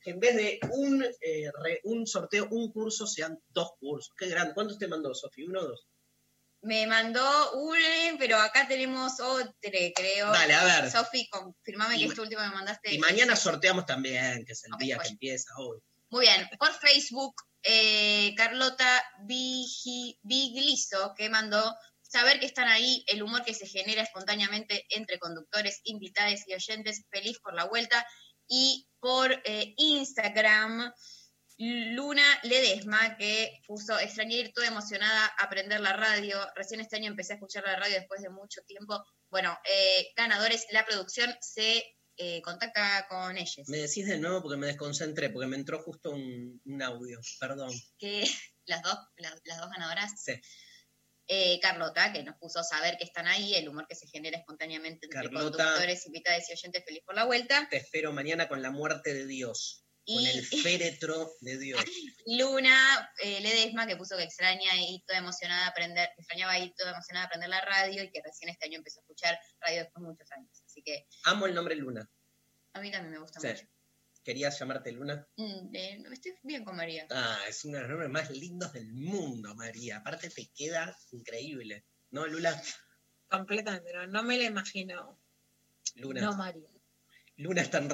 que 0.00 0.10
en 0.10 0.18
vez 0.20 0.34
de 0.36 0.58
un, 0.70 1.04
eh, 1.20 1.50
re- 1.62 1.80
un 1.84 2.06
sorteo, 2.06 2.48
un 2.50 2.72
curso, 2.72 3.06
sean 3.06 3.38
dos 3.48 3.72
cursos. 3.78 4.14
Qué 4.16 4.28
grande. 4.28 4.54
¿Cuántos 4.54 4.78
te 4.78 4.88
mandó, 4.88 5.14
Sofi? 5.14 5.42
¿Uno 5.44 5.60
o 5.60 5.64
dos? 5.68 5.86
Me 6.62 6.86
mandó 6.86 7.52
un, 7.52 7.76
pero 8.18 8.38
acá 8.38 8.66
tenemos 8.66 9.20
otro, 9.20 9.54
creo. 9.94 10.32
Dale, 10.32 10.54
a 10.54 10.64
ver. 10.64 10.90
Sofi, 10.90 11.28
confirmame 11.28 11.96
Y 11.96 12.00
que 12.00 12.06
este 12.06 12.20
último 12.20 12.42
me 12.42 12.48
mandaste. 12.50 12.92
Y 12.94 12.98
mañana 12.98 13.36
sorteamos 13.36 13.86
también, 13.86 14.44
que 14.44 14.52
es 14.52 14.64
el 14.64 14.72
día 14.78 14.96
que 14.96 15.00
pues. 15.00 15.10
empieza 15.12 15.50
hoy. 15.58 15.78
Muy 16.08 16.26
bien, 16.26 16.48
por 16.58 16.72
Facebook, 16.72 17.34
eh, 17.62 18.34
Carlota 18.36 19.04
Vigi- 19.24 20.18
Bigliso, 20.22 21.14
que 21.16 21.28
mandó 21.28 21.76
saber 22.02 22.38
que 22.40 22.46
están 22.46 22.68
ahí, 22.68 23.04
el 23.08 23.22
humor 23.22 23.44
que 23.44 23.54
se 23.54 23.66
genera 23.66 24.02
espontáneamente 24.02 24.86
entre 24.90 25.18
conductores, 25.18 25.80
invitados 25.84 26.40
y 26.46 26.54
oyentes, 26.54 27.04
feliz 27.10 27.38
por 27.40 27.54
la 27.54 27.64
vuelta. 27.64 28.06
Y 28.48 28.86
por 29.00 29.32
eh, 29.44 29.74
Instagram, 29.76 30.92
Luna 31.58 32.38
Ledesma, 32.42 33.16
que 33.16 33.60
puso, 33.66 33.98
extrañé 33.98 34.36
ir 34.36 34.52
toda 34.52 34.66
emocionada 34.66 35.26
a 35.38 35.44
aprender 35.44 35.80
la 35.80 35.94
radio. 35.94 36.38
Recién 36.54 36.80
este 36.80 36.96
año 36.96 37.08
empecé 37.10 37.32
a 37.32 37.36
escuchar 37.36 37.64
la 37.64 37.76
radio 37.76 37.94
después 37.94 38.20
de 38.20 38.28
mucho 38.28 38.60
tiempo. 38.66 39.02
Bueno, 39.30 39.58
eh, 39.64 40.08
ganadores, 40.16 40.66
la 40.70 40.84
producción 40.84 41.34
se 41.40 41.84
eh, 42.18 42.42
contacta 42.42 43.06
con 43.08 43.36
ellos. 43.36 43.68
Me 43.68 43.78
decís 43.78 44.06
de 44.06 44.18
nuevo 44.18 44.42
porque 44.42 44.56
me 44.58 44.66
desconcentré, 44.66 45.30
porque 45.30 45.46
me 45.48 45.56
entró 45.56 45.82
justo 45.82 46.10
un, 46.10 46.60
un 46.64 46.82
audio. 46.82 47.20
Perdón. 47.40 47.70
que 47.98 48.24
las 48.66 48.82
dos, 48.82 48.98
las, 49.16 49.40
las 49.44 49.58
dos 49.58 49.70
ganadoras, 49.70 50.12
Sí. 50.22 50.34
eh, 51.28 51.58
Carlota, 51.60 52.12
que 52.12 52.22
nos 52.22 52.36
puso 52.36 52.62
saber 52.62 52.96
que 52.98 53.04
están 53.04 53.26
ahí, 53.28 53.54
el 53.54 53.68
humor 53.68 53.86
que 53.88 53.94
se 53.96 54.06
genera 54.08 54.38
espontáneamente 54.38 55.06
entre 55.06 55.22
Carlota. 55.22 55.64
conductores, 55.64 56.06
invitados 56.06 56.44
y 56.50 56.52
oyentes, 56.52 56.84
feliz 56.84 57.02
por 57.04 57.14
la 57.14 57.24
vuelta. 57.24 57.66
Te 57.70 57.78
espero 57.78 58.12
mañana 58.12 58.46
con 58.48 58.60
la 58.60 58.70
muerte 58.70 59.14
de 59.14 59.26
Dios. 59.26 59.85
Con 60.06 60.22
Y- 60.22 60.26
el 60.28 60.44
féretro 61.00 61.32
de 61.40 61.58
Dios. 61.58 61.84
Luna 62.26 63.10
eh, 63.22 63.40
Ledesma, 63.40 63.86
que 63.86 63.96
puso 63.96 64.16
que 64.16 64.22
extraña 64.24 64.70
y 64.76 65.02
toda 65.06 65.18
emocionada 65.18 65.66
a 65.66 65.68
aprender, 65.70 66.08
que 66.14 66.22
extrañaba 66.22 66.58
y 66.58 66.72
toda 66.74 66.92
emocionada 66.92 67.24
a 67.24 67.26
aprender 67.26 67.48
la 67.48 67.60
radio 67.60 68.02
y 68.04 68.10
que 68.10 68.20
recién 68.24 68.50
este 68.50 68.66
año 68.66 68.78
empezó 68.78 69.00
a 69.00 69.02
escuchar 69.02 69.38
radio 69.60 69.80
después 69.82 70.02
de 70.02 70.08
muchos 70.08 70.32
años. 70.32 70.62
Así 70.64 70.82
que 70.82 71.06
Amo 71.24 71.46
el 71.46 71.54
nombre 71.54 71.74
Luna. 71.74 72.08
a 72.74 72.80
mí 72.80 72.90
también 72.90 73.12
me 73.12 73.18
gusta 73.18 73.40
Sí. 73.40 73.48
mucho. 73.48 73.64
¿Querías 74.22 74.58
llamarte 74.58 74.90
Luna? 74.90 75.24
Mm, 75.36 75.74
eh, 75.74 76.02
estoy 76.12 76.34
bien 76.42 76.64
con 76.64 76.74
María. 76.76 77.06
Ah, 77.10 77.38
es 77.48 77.64
uno 77.64 77.76
de 77.76 77.82
los 77.82 77.90
nombres 77.90 78.10
más 78.10 78.30
lindos 78.30 78.72
del 78.72 78.92
mundo, 78.92 79.54
María. 79.54 79.98
Aparte 79.98 80.30
te 80.30 80.48
queda 80.52 80.96
increíble. 81.12 81.84
¿No, 82.10 82.26
Lula? 82.26 82.60
Completamente, 83.28 83.92
no, 83.92 84.06
no 84.08 84.22
me 84.24 84.36
la 84.38 84.44
imagino. 84.44 85.20
Luna. 85.94 86.20
No, 86.22 86.36
María. 86.36 86.68
Luna 87.36 87.62
Stan 87.62 87.88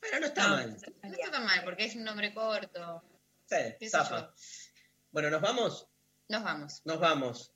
Pero 0.00 0.20
no 0.20 0.26
está 0.26 0.42
No, 0.44 0.48
mal. 0.56 0.70
No 1.02 1.10
está 1.12 1.30
tan 1.30 1.44
mal 1.44 1.64
porque 1.64 1.84
es 1.84 1.96
un 1.96 2.04
nombre 2.04 2.32
corto. 2.32 3.02
Sí, 3.46 3.88
zafa. 3.88 4.32
Bueno, 5.10 5.30
¿nos 5.30 5.40
vamos? 5.40 5.86
Nos 6.28 6.42
vamos. 6.44 6.82
Nos 6.84 7.00
vamos. 7.00 7.52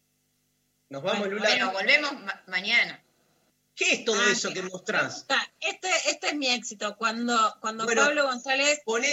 Nos 0.88 1.02
vamos, 1.02 1.28
Lula. 1.28 1.48
Bueno, 1.48 1.72
volvemos 1.72 2.12
ma- 2.20 2.42
mañana. 2.48 3.02
¿Qué 3.74 3.92
es 3.92 4.04
todo 4.04 4.20
Ah, 4.20 4.30
eso 4.30 4.52
que 4.52 4.62
mostrás? 4.62 5.24
Ah, 5.30 5.42
Este, 5.60 5.88
este 6.10 6.28
es 6.28 6.34
mi 6.34 6.48
éxito. 6.48 6.96
Cuando, 6.98 7.34
cuando 7.60 7.84
Bueno, 7.84 8.02
Pablo 8.02 8.24
González 8.24 8.80
pone 8.84 9.08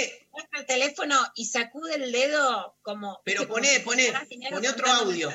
el 0.57 0.65
teléfono 0.65 1.15
y 1.35 1.45
sacude 1.45 1.95
el 1.95 2.11
dedo 2.11 2.75
como. 2.81 3.21
Pero 3.23 3.41
viste, 3.41 3.47
como 3.47 3.55
poné, 3.55 3.75
si 3.75 3.79
poné, 3.81 4.03
fuera 4.05 4.25
dinero 4.25 4.55
poné 4.57 4.69
otro 4.69 4.87
audio. 4.91 5.29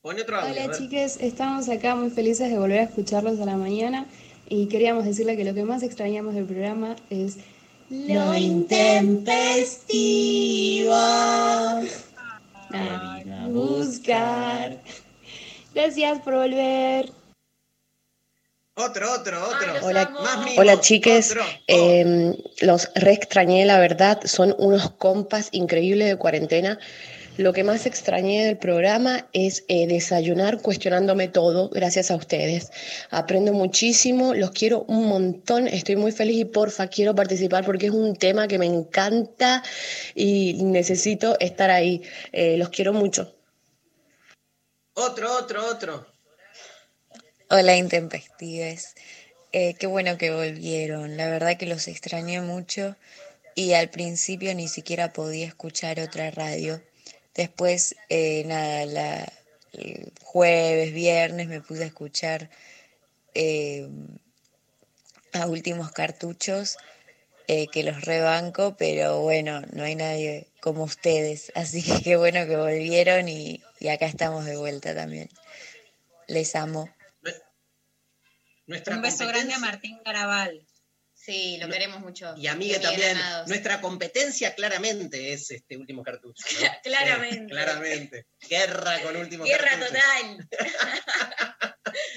Pone 0.00 0.22
otro 0.22 0.36
audio. 0.40 0.64
Hola 0.64 0.76
chiques, 0.78 1.16
estamos 1.20 1.68
acá 1.68 1.96
muy 1.96 2.10
felices 2.10 2.48
de 2.50 2.58
volver 2.58 2.78
a 2.80 2.84
escucharlos 2.84 3.40
a 3.40 3.44
la 3.44 3.56
mañana 3.56 4.06
y 4.48 4.66
queríamos 4.66 5.04
decirle 5.04 5.36
que 5.36 5.44
lo 5.44 5.54
que 5.54 5.64
más 5.64 5.82
extrañamos 5.82 6.34
del 6.34 6.44
programa 6.44 6.94
es 7.10 7.38
lo 7.90 8.34
intempestivo. 8.34 10.92
Ah, 12.72 13.22
buscar. 13.48 14.78
Gracias 15.74 16.20
por 16.20 16.34
volver. 16.34 17.10
Otro, 18.78 19.10
otro, 19.10 19.42
otro. 19.42 19.86
Hola, 19.86 20.14
hola 20.58 20.80
chiques, 20.80 21.30
otro. 21.30 21.42
Eh, 21.66 22.36
los 22.60 22.90
re 22.94 23.12
extrañé, 23.12 23.64
la 23.64 23.78
verdad, 23.78 24.20
son 24.24 24.54
unos 24.58 24.90
compas 24.90 25.48
increíbles 25.52 26.08
de 26.08 26.16
cuarentena. 26.16 26.78
Lo 27.36 27.52
que 27.52 27.64
más 27.64 27.84
extrañé 27.84 28.46
del 28.46 28.56
programa 28.56 29.28
es 29.34 29.64
eh, 29.68 29.86
desayunar 29.86 30.62
cuestionándome 30.62 31.28
todo, 31.28 31.68
gracias 31.68 32.10
a 32.10 32.16
ustedes. 32.16 32.70
Aprendo 33.10 33.52
muchísimo, 33.52 34.32
los 34.32 34.52
quiero 34.52 34.84
un 34.88 35.06
montón, 35.06 35.68
estoy 35.68 35.96
muy 35.96 36.12
feliz 36.12 36.38
y 36.38 36.44
porfa, 36.46 36.88
quiero 36.88 37.14
participar 37.14 37.66
porque 37.66 37.86
es 37.86 37.92
un 37.92 38.16
tema 38.16 38.48
que 38.48 38.58
me 38.58 38.64
encanta 38.64 39.62
y 40.14 40.62
necesito 40.64 41.38
estar 41.38 41.70
ahí. 41.70 42.02
Eh, 42.32 42.56
los 42.56 42.70
quiero 42.70 42.94
mucho. 42.94 43.34
Otro, 44.94 45.36
otro, 45.36 45.66
otro. 45.66 46.06
Hola 47.50 47.76
Intempestives, 47.76 48.94
Eh, 49.52 49.74
qué 49.78 49.86
bueno 49.86 50.18
que 50.18 50.30
volvieron, 50.30 51.16
la 51.16 51.28
verdad 51.28 51.56
que 51.56 51.66
los 51.66 51.86
extrañé 51.86 52.40
mucho 52.40 52.96
y 53.54 53.74
al 53.74 53.90
principio 53.90 54.54
ni 54.54 54.68
siquiera 54.68 55.12
podía 55.12 55.46
escuchar 55.46 56.00
otra 56.00 56.30
radio. 56.30 56.80
Después, 57.36 57.96
eh, 58.08 58.44
nada, 58.46 58.86
la, 58.86 59.32
el 59.72 60.12
jueves, 60.22 60.92
viernes 60.92 61.48
me 61.48 61.60
puse 61.60 61.84
a 61.84 61.86
escuchar 61.86 62.48
eh, 63.34 63.88
a 65.32 65.46
últimos 65.46 65.92
cartuchos 65.92 66.78
eh, 67.46 67.68
que 67.68 67.82
los 67.82 68.00
rebanco, 68.00 68.76
pero 68.78 69.20
bueno, 69.20 69.60
no 69.72 69.84
hay 69.84 69.94
nadie 69.94 70.48
como 70.60 70.84
ustedes, 70.84 71.52
así 71.54 71.82
que 71.82 72.02
qué 72.02 72.16
bueno 72.16 72.46
que 72.46 72.56
volvieron 72.56 73.28
y, 73.28 73.62
y 73.78 73.88
acá 73.88 74.06
estamos 74.06 74.46
de 74.46 74.56
vuelta 74.56 74.94
también. 74.94 75.28
Les 76.28 76.56
amo. 76.56 76.88
Nuestra 78.66 78.96
Un 78.96 79.02
beso 79.02 79.28
grande 79.28 79.54
a 79.54 79.58
Martín 79.58 80.00
Garabal. 80.04 80.65
Sí, 81.26 81.56
lo 81.60 81.68
queremos 81.68 81.98
mucho. 81.98 82.36
Y 82.36 82.46
a 82.46 82.54
Miguel 82.54 82.78
Miguel 82.78 82.82
también. 82.82 83.18
Granados. 83.18 83.48
Nuestra 83.48 83.80
competencia 83.80 84.54
claramente 84.54 85.32
es 85.32 85.50
este 85.50 85.76
último 85.76 86.04
cartucho. 86.04 86.44
¿no? 86.60 86.68
Claramente. 86.84 87.46
Claramente. 87.50 88.26
Guerra 88.48 89.02
con 89.02 89.16
último 89.16 89.42
Guerra 89.42 89.70
cartucho. 89.70 89.92
total. 89.92 90.48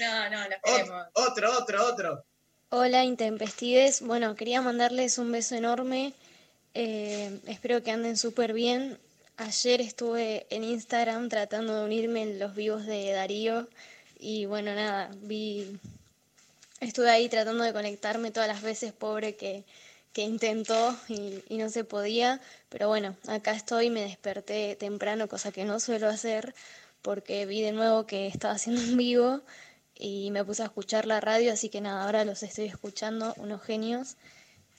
no, 0.00 0.30
no, 0.30 0.48
los 0.48 0.58
queremos. 0.62 1.06
Otro, 1.14 1.58
otro, 1.58 1.86
otro. 1.88 2.24
Hola 2.68 3.02
Intempestives, 3.02 4.00
bueno, 4.00 4.36
quería 4.36 4.62
mandarles 4.62 5.18
un 5.18 5.32
beso 5.32 5.56
enorme, 5.56 6.12
Eh, 6.74 7.40
espero 7.48 7.82
que 7.82 7.90
anden 7.90 8.16
súper 8.16 8.52
bien. 8.52 8.96
Ayer 9.38 9.80
estuve 9.80 10.46
en 10.50 10.62
Instagram 10.62 11.28
tratando 11.28 11.76
de 11.76 11.84
unirme 11.84 12.22
en 12.22 12.38
los 12.38 12.54
vivos 12.54 12.86
de 12.86 13.10
Darío 13.10 13.68
y 14.20 14.46
bueno, 14.46 14.72
nada, 14.72 15.10
vi, 15.16 15.80
estuve 16.80 17.10
ahí 17.10 17.28
tratando 17.28 17.64
de 17.64 17.72
conectarme 17.72 18.30
todas 18.30 18.48
las 18.48 18.62
veces, 18.62 18.92
pobre 18.92 19.36
que, 19.36 19.64
que 20.12 20.22
intentó 20.22 20.96
y, 21.08 21.42
y 21.48 21.58
no 21.58 21.68
se 21.68 21.84
podía, 21.84 22.40
pero 22.68 22.88
bueno, 22.88 23.16
acá 23.28 23.52
estoy, 23.52 23.90
me 23.90 24.02
desperté 24.02 24.76
temprano, 24.76 25.28
cosa 25.28 25.52
que 25.52 25.64
no 25.64 25.80
suelo 25.80 26.08
hacer 26.08 26.54
porque 27.02 27.46
vi 27.46 27.62
de 27.62 27.72
nuevo 27.72 28.06
que 28.06 28.26
estaba 28.26 28.54
haciendo 28.54 28.82
un 28.82 28.96
vivo 28.96 29.40
y 29.94 30.30
me 30.30 30.44
puse 30.44 30.62
a 30.62 30.66
escuchar 30.66 31.06
la 31.06 31.20
radio, 31.20 31.52
así 31.52 31.68
que 31.68 31.80
nada, 31.80 32.04
ahora 32.04 32.24
los 32.24 32.42
estoy 32.42 32.66
escuchando, 32.66 33.34
unos 33.36 33.62
genios. 33.62 34.16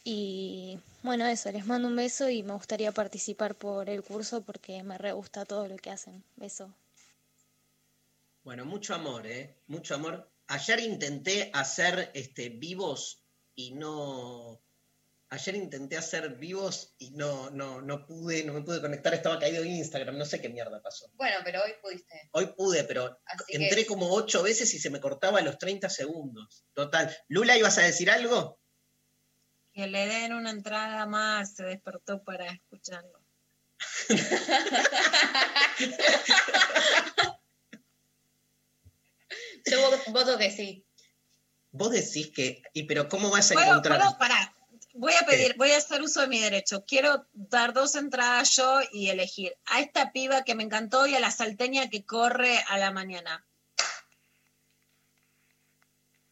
Y 0.03 0.79
bueno, 1.03 1.27
eso, 1.27 1.51
les 1.51 1.65
mando 1.67 1.87
un 1.87 1.95
beso 1.95 2.29
y 2.29 2.41
me 2.41 2.53
gustaría 2.53 2.91
participar 2.91 3.53
por 3.55 3.89
el 3.89 4.03
curso 4.03 4.41
porque 4.41 4.81
me 4.83 4.97
re 4.97 5.11
gusta 5.11 5.45
todo 5.45 5.67
lo 5.67 5.77
que 5.77 5.91
hacen. 5.91 6.23
Beso. 6.37 6.69
Bueno, 8.43 8.65
mucho 8.65 8.95
amor, 8.95 9.27
¿eh? 9.27 9.53
Mucho 9.67 9.93
amor. 9.93 10.27
Ayer 10.53 10.81
intenté 10.81 11.49
hacer 11.53 12.11
este, 12.13 12.49
vivos 12.49 13.23
y 13.55 13.73
no. 13.73 14.61
Ayer 15.29 15.55
intenté 15.55 15.95
hacer 15.95 16.35
vivos 16.35 16.93
y 16.97 17.11
no, 17.11 17.49
no, 17.51 17.81
no 17.81 18.05
pude, 18.05 18.43
no 18.43 18.51
me 18.51 18.61
pude 18.63 18.81
conectar, 18.81 19.13
estaba 19.13 19.39
caído 19.39 19.63
en 19.63 19.71
Instagram, 19.77 20.17
no 20.17 20.25
sé 20.25 20.41
qué 20.41 20.49
mierda 20.49 20.81
pasó. 20.81 21.09
Bueno, 21.13 21.37
pero 21.45 21.63
hoy 21.63 21.71
pudiste. 21.81 22.27
Hoy 22.31 22.47
pude, 22.47 22.83
pero 22.83 23.17
Así 23.23 23.55
entré 23.55 23.83
que- 23.83 23.85
como 23.85 24.13
ocho 24.13 24.43
veces 24.43 24.73
y 24.73 24.79
se 24.79 24.89
me 24.89 24.99
cortaba 24.99 25.39
a 25.39 25.41
los 25.41 25.57
30 25.57 25.89
segundos. 25.89 26.65
Total. 26.73 27.15
Lula, 27.29 27.55
¿ibas 27.57 27.77
a 27.77 27.83
decir 27.83 28.11
algo? 28.11 28.59
Que 29.71 29.87
le 29.87 30.05
den 30.05 30.33
una 30.33 30.49
entrada 30.49 31.05
más, 31.05 31.55
se 31.55 31.63
despertó 31.63 32.25
para 32.25 32.51
escucharlo. 32.51 33.23
Yo 39.65 39.91
voto, 40.07 40.37
que 40.37 40.51
sí. 40.51 40.85
Vos 41.71 41.91
decís 41.91 42.31
que. 42.31 42.61
¿Y 42.73 42.83
pero 42.83 43.07
cómo 43.07 43.29
vas 43.29 43.51
a 43.51 43.53
¿Puedo, 43.53 43.67
encontrar? 43.67 43.99
puedo? 43.99 44.17
Pará. 44.17 44.55
Voy 44.93 45.13
a 45.13 45.25
pedir, 45.25 45.55
voy 45.57 45.71
a 45.71 45.77
hacer 45.77 46.01
uso 46.01 46.21
de 46.21 46.27
mi 46.27 46.39
derecho. 46.39 46.83
Quiero 46.85 47.25
dar 47.31 47.73
dos 47.73 47.95
entradas 47.95 48.55
yo 48.55 48.81
y 48.91 49.09
elegir 49.09 49.55
a 49.65 49.79
esta 49.79 50.11
piba 50.11 50.43
que 50.43 50.53
me 50.53 50.63
encantó 50.63 51.07
y 51.07 51.15
a 51.15 51.21
la 51.21 51.31
salteña 51.31 51.89
que 51.89 52.05
corre 52.05 52.61
a 52.67 52.77
la 52.77 52.91
mañana. 52.91 53.45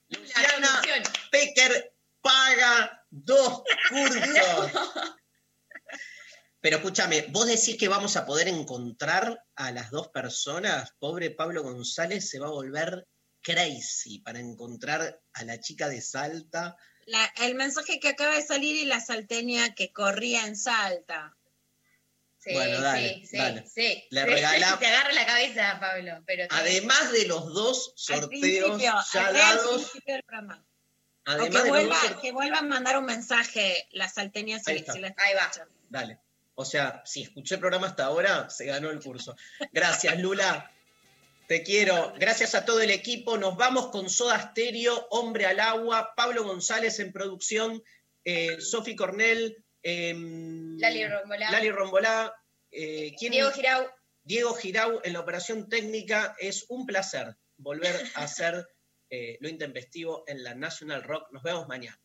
Luciana 0.09 0.81
Pecker 1.31 1.93
paga 2.21 3.05
dos 3.09 3.63
cursos. 3.89 4.71
Pero 6.61 6.77
escúchame, 6.77 7.27
vos 7.29 7.47
decís 7.47 7.77
que 7.77 7.87
vamos 7.87 8.17
a 8.17 8.25
poder 8.25 8.49
encontrar 8.49 9.45
a 9.55 9.71
las 9.71 9.91
dos 9.91 10.09
personas. 10.09 10.91
Pobre 10.99 11.31
Pablo 11.31 11.63
González 11.63 12.29
se 12.29 12.39
va 12.39 12.47
a 12.47 12.51
volver 12.51 13.07
crazy 13.41 14.19
para 14.19 14.39
encontrar 14.39 15.21
a 15.33 15.43
la 15.43 15.59
chica 15.59 15.87
de 15.89 16.01
Salta. 16.01 16.75
La- 17.05 17.31
el 17.41 17.55
mensaje 17.55 17.99
que 17.99 18.09
acaba 18.09 18.35
de 18.35 18.41
salir 18.45 18.75
y 18.75 18.85
la 18.85 18.99
salteña 18.99 19.73
que 19.75 19.91
corría 19.91 20.45
en 20.45 20.55
Salta. 20.55 21.35
Sí, 22.37 22.53
Bueno, 22.53 22.79
dale, 22.79 23.15
sí, 23.15 23.25
sí, 23.27 23.37
dale. 23.37 23.65
sí. 23.67 24.03
Le 24.11 24.25
regala- 24.25 24.77
Te 24.79 24.87
agarra 24.87 25.11
la 25.13 25.25
cabeza, 25.25 25.77
Pablo. 25.79 26.23
Pero. 26.25 26.45
Además 26.51 27.11
de 27.11 27.25
los 27.27 27.53
dos 27.53 27.91
sorteos 27.95 28.81
ya 28.81 29.03
dados, 29.33 29.91
además 31.25 31.63
que 31.63 31.69
vuelva, 31.69 31.95
dos 31.95 32.03
sorteos- 32.03 32.21
que 32.21 32.31
vuelva 32.31 32.59
a 32.59 32.61
mandar 32.63 32.97
un 32.97 33.05
mensaje 33.05 33.87
la 33.91 34.07
salteña 34.07 34.59
si, 34.59 34.71
Ahí 34.71 34.85
si 34.89 34.99
la 34.99 35.13
Ahí 35.17 35.33
va. 35.35 35.51
Dale. 35.89 36.19
O 36.55 36.65
sea, 36.65 37.01
si 37.05 37.21
escuché 37.23 37.55
el 37.55 37.61
programa 37.61 37.87
hasta 37.87 38.05
ahora, 38.05 38.49
se 38.49 38.65
ganó 38.65 38.89
el 38.89 38.99
curso. 39.01 39.35
Gracias, 39.71 40.19
Lula. 40.19 40.71
Te 41.49 41.63
quiero. 41.63 42.13
Gracias 42.19 42.53
a 42.53 42.63
todo 42.63 42.79
el 42.79 42.91
equipo. 42.91 43.35
Nos 43.35 43.57
vamos 43.57 43.87
con 43.87 44.07
Soda 44.07 44.39
Stereo, 44.51 45.07
Hombre 45.09 45.47
al 45.47 45.59
Agua, 45.59 46.13
Pablo 46.15 46.43
González 46.43 46.99
en 46.99 47.11
producción, 47.11 47.81
eh, 48.23 48.61
Sofi 48.61 48.95
Cornell, 48.95 49.57
em, 49.81 50.77
Lali 50.77 51.07
Rombolá. 51.07 51.49
Lali 51.49 51.71
Rombolá, 51.71 52.35
eh, 52.69 53.15
¿quién- 53.17 53.31
Diego 53.31 53.49
Girau. 53.49 53.89
Diego 54.21 54.53
Girau 54.53 55.01
en 55.03 55.13
la 55.13 55.21
operación 55.21 55.67
técnica. 55.67 56.35
Es 56.37 56.65
un 56.69 56.85
placer 56.85 57.35
volver 57.57 57.95
a 58.13 58.25
hacer 58.25 58.67
eh, 59.09 59.39
lo 59.41 59.49
intempestivo 59.49 60.23
en 60.27 60.43
la 60.43 60.53
National 60.53 61.01
Rock. 61.01 61.31
Nos 61.31 61.41
vemos 61.41 61.67
mañana. 61.67 61.99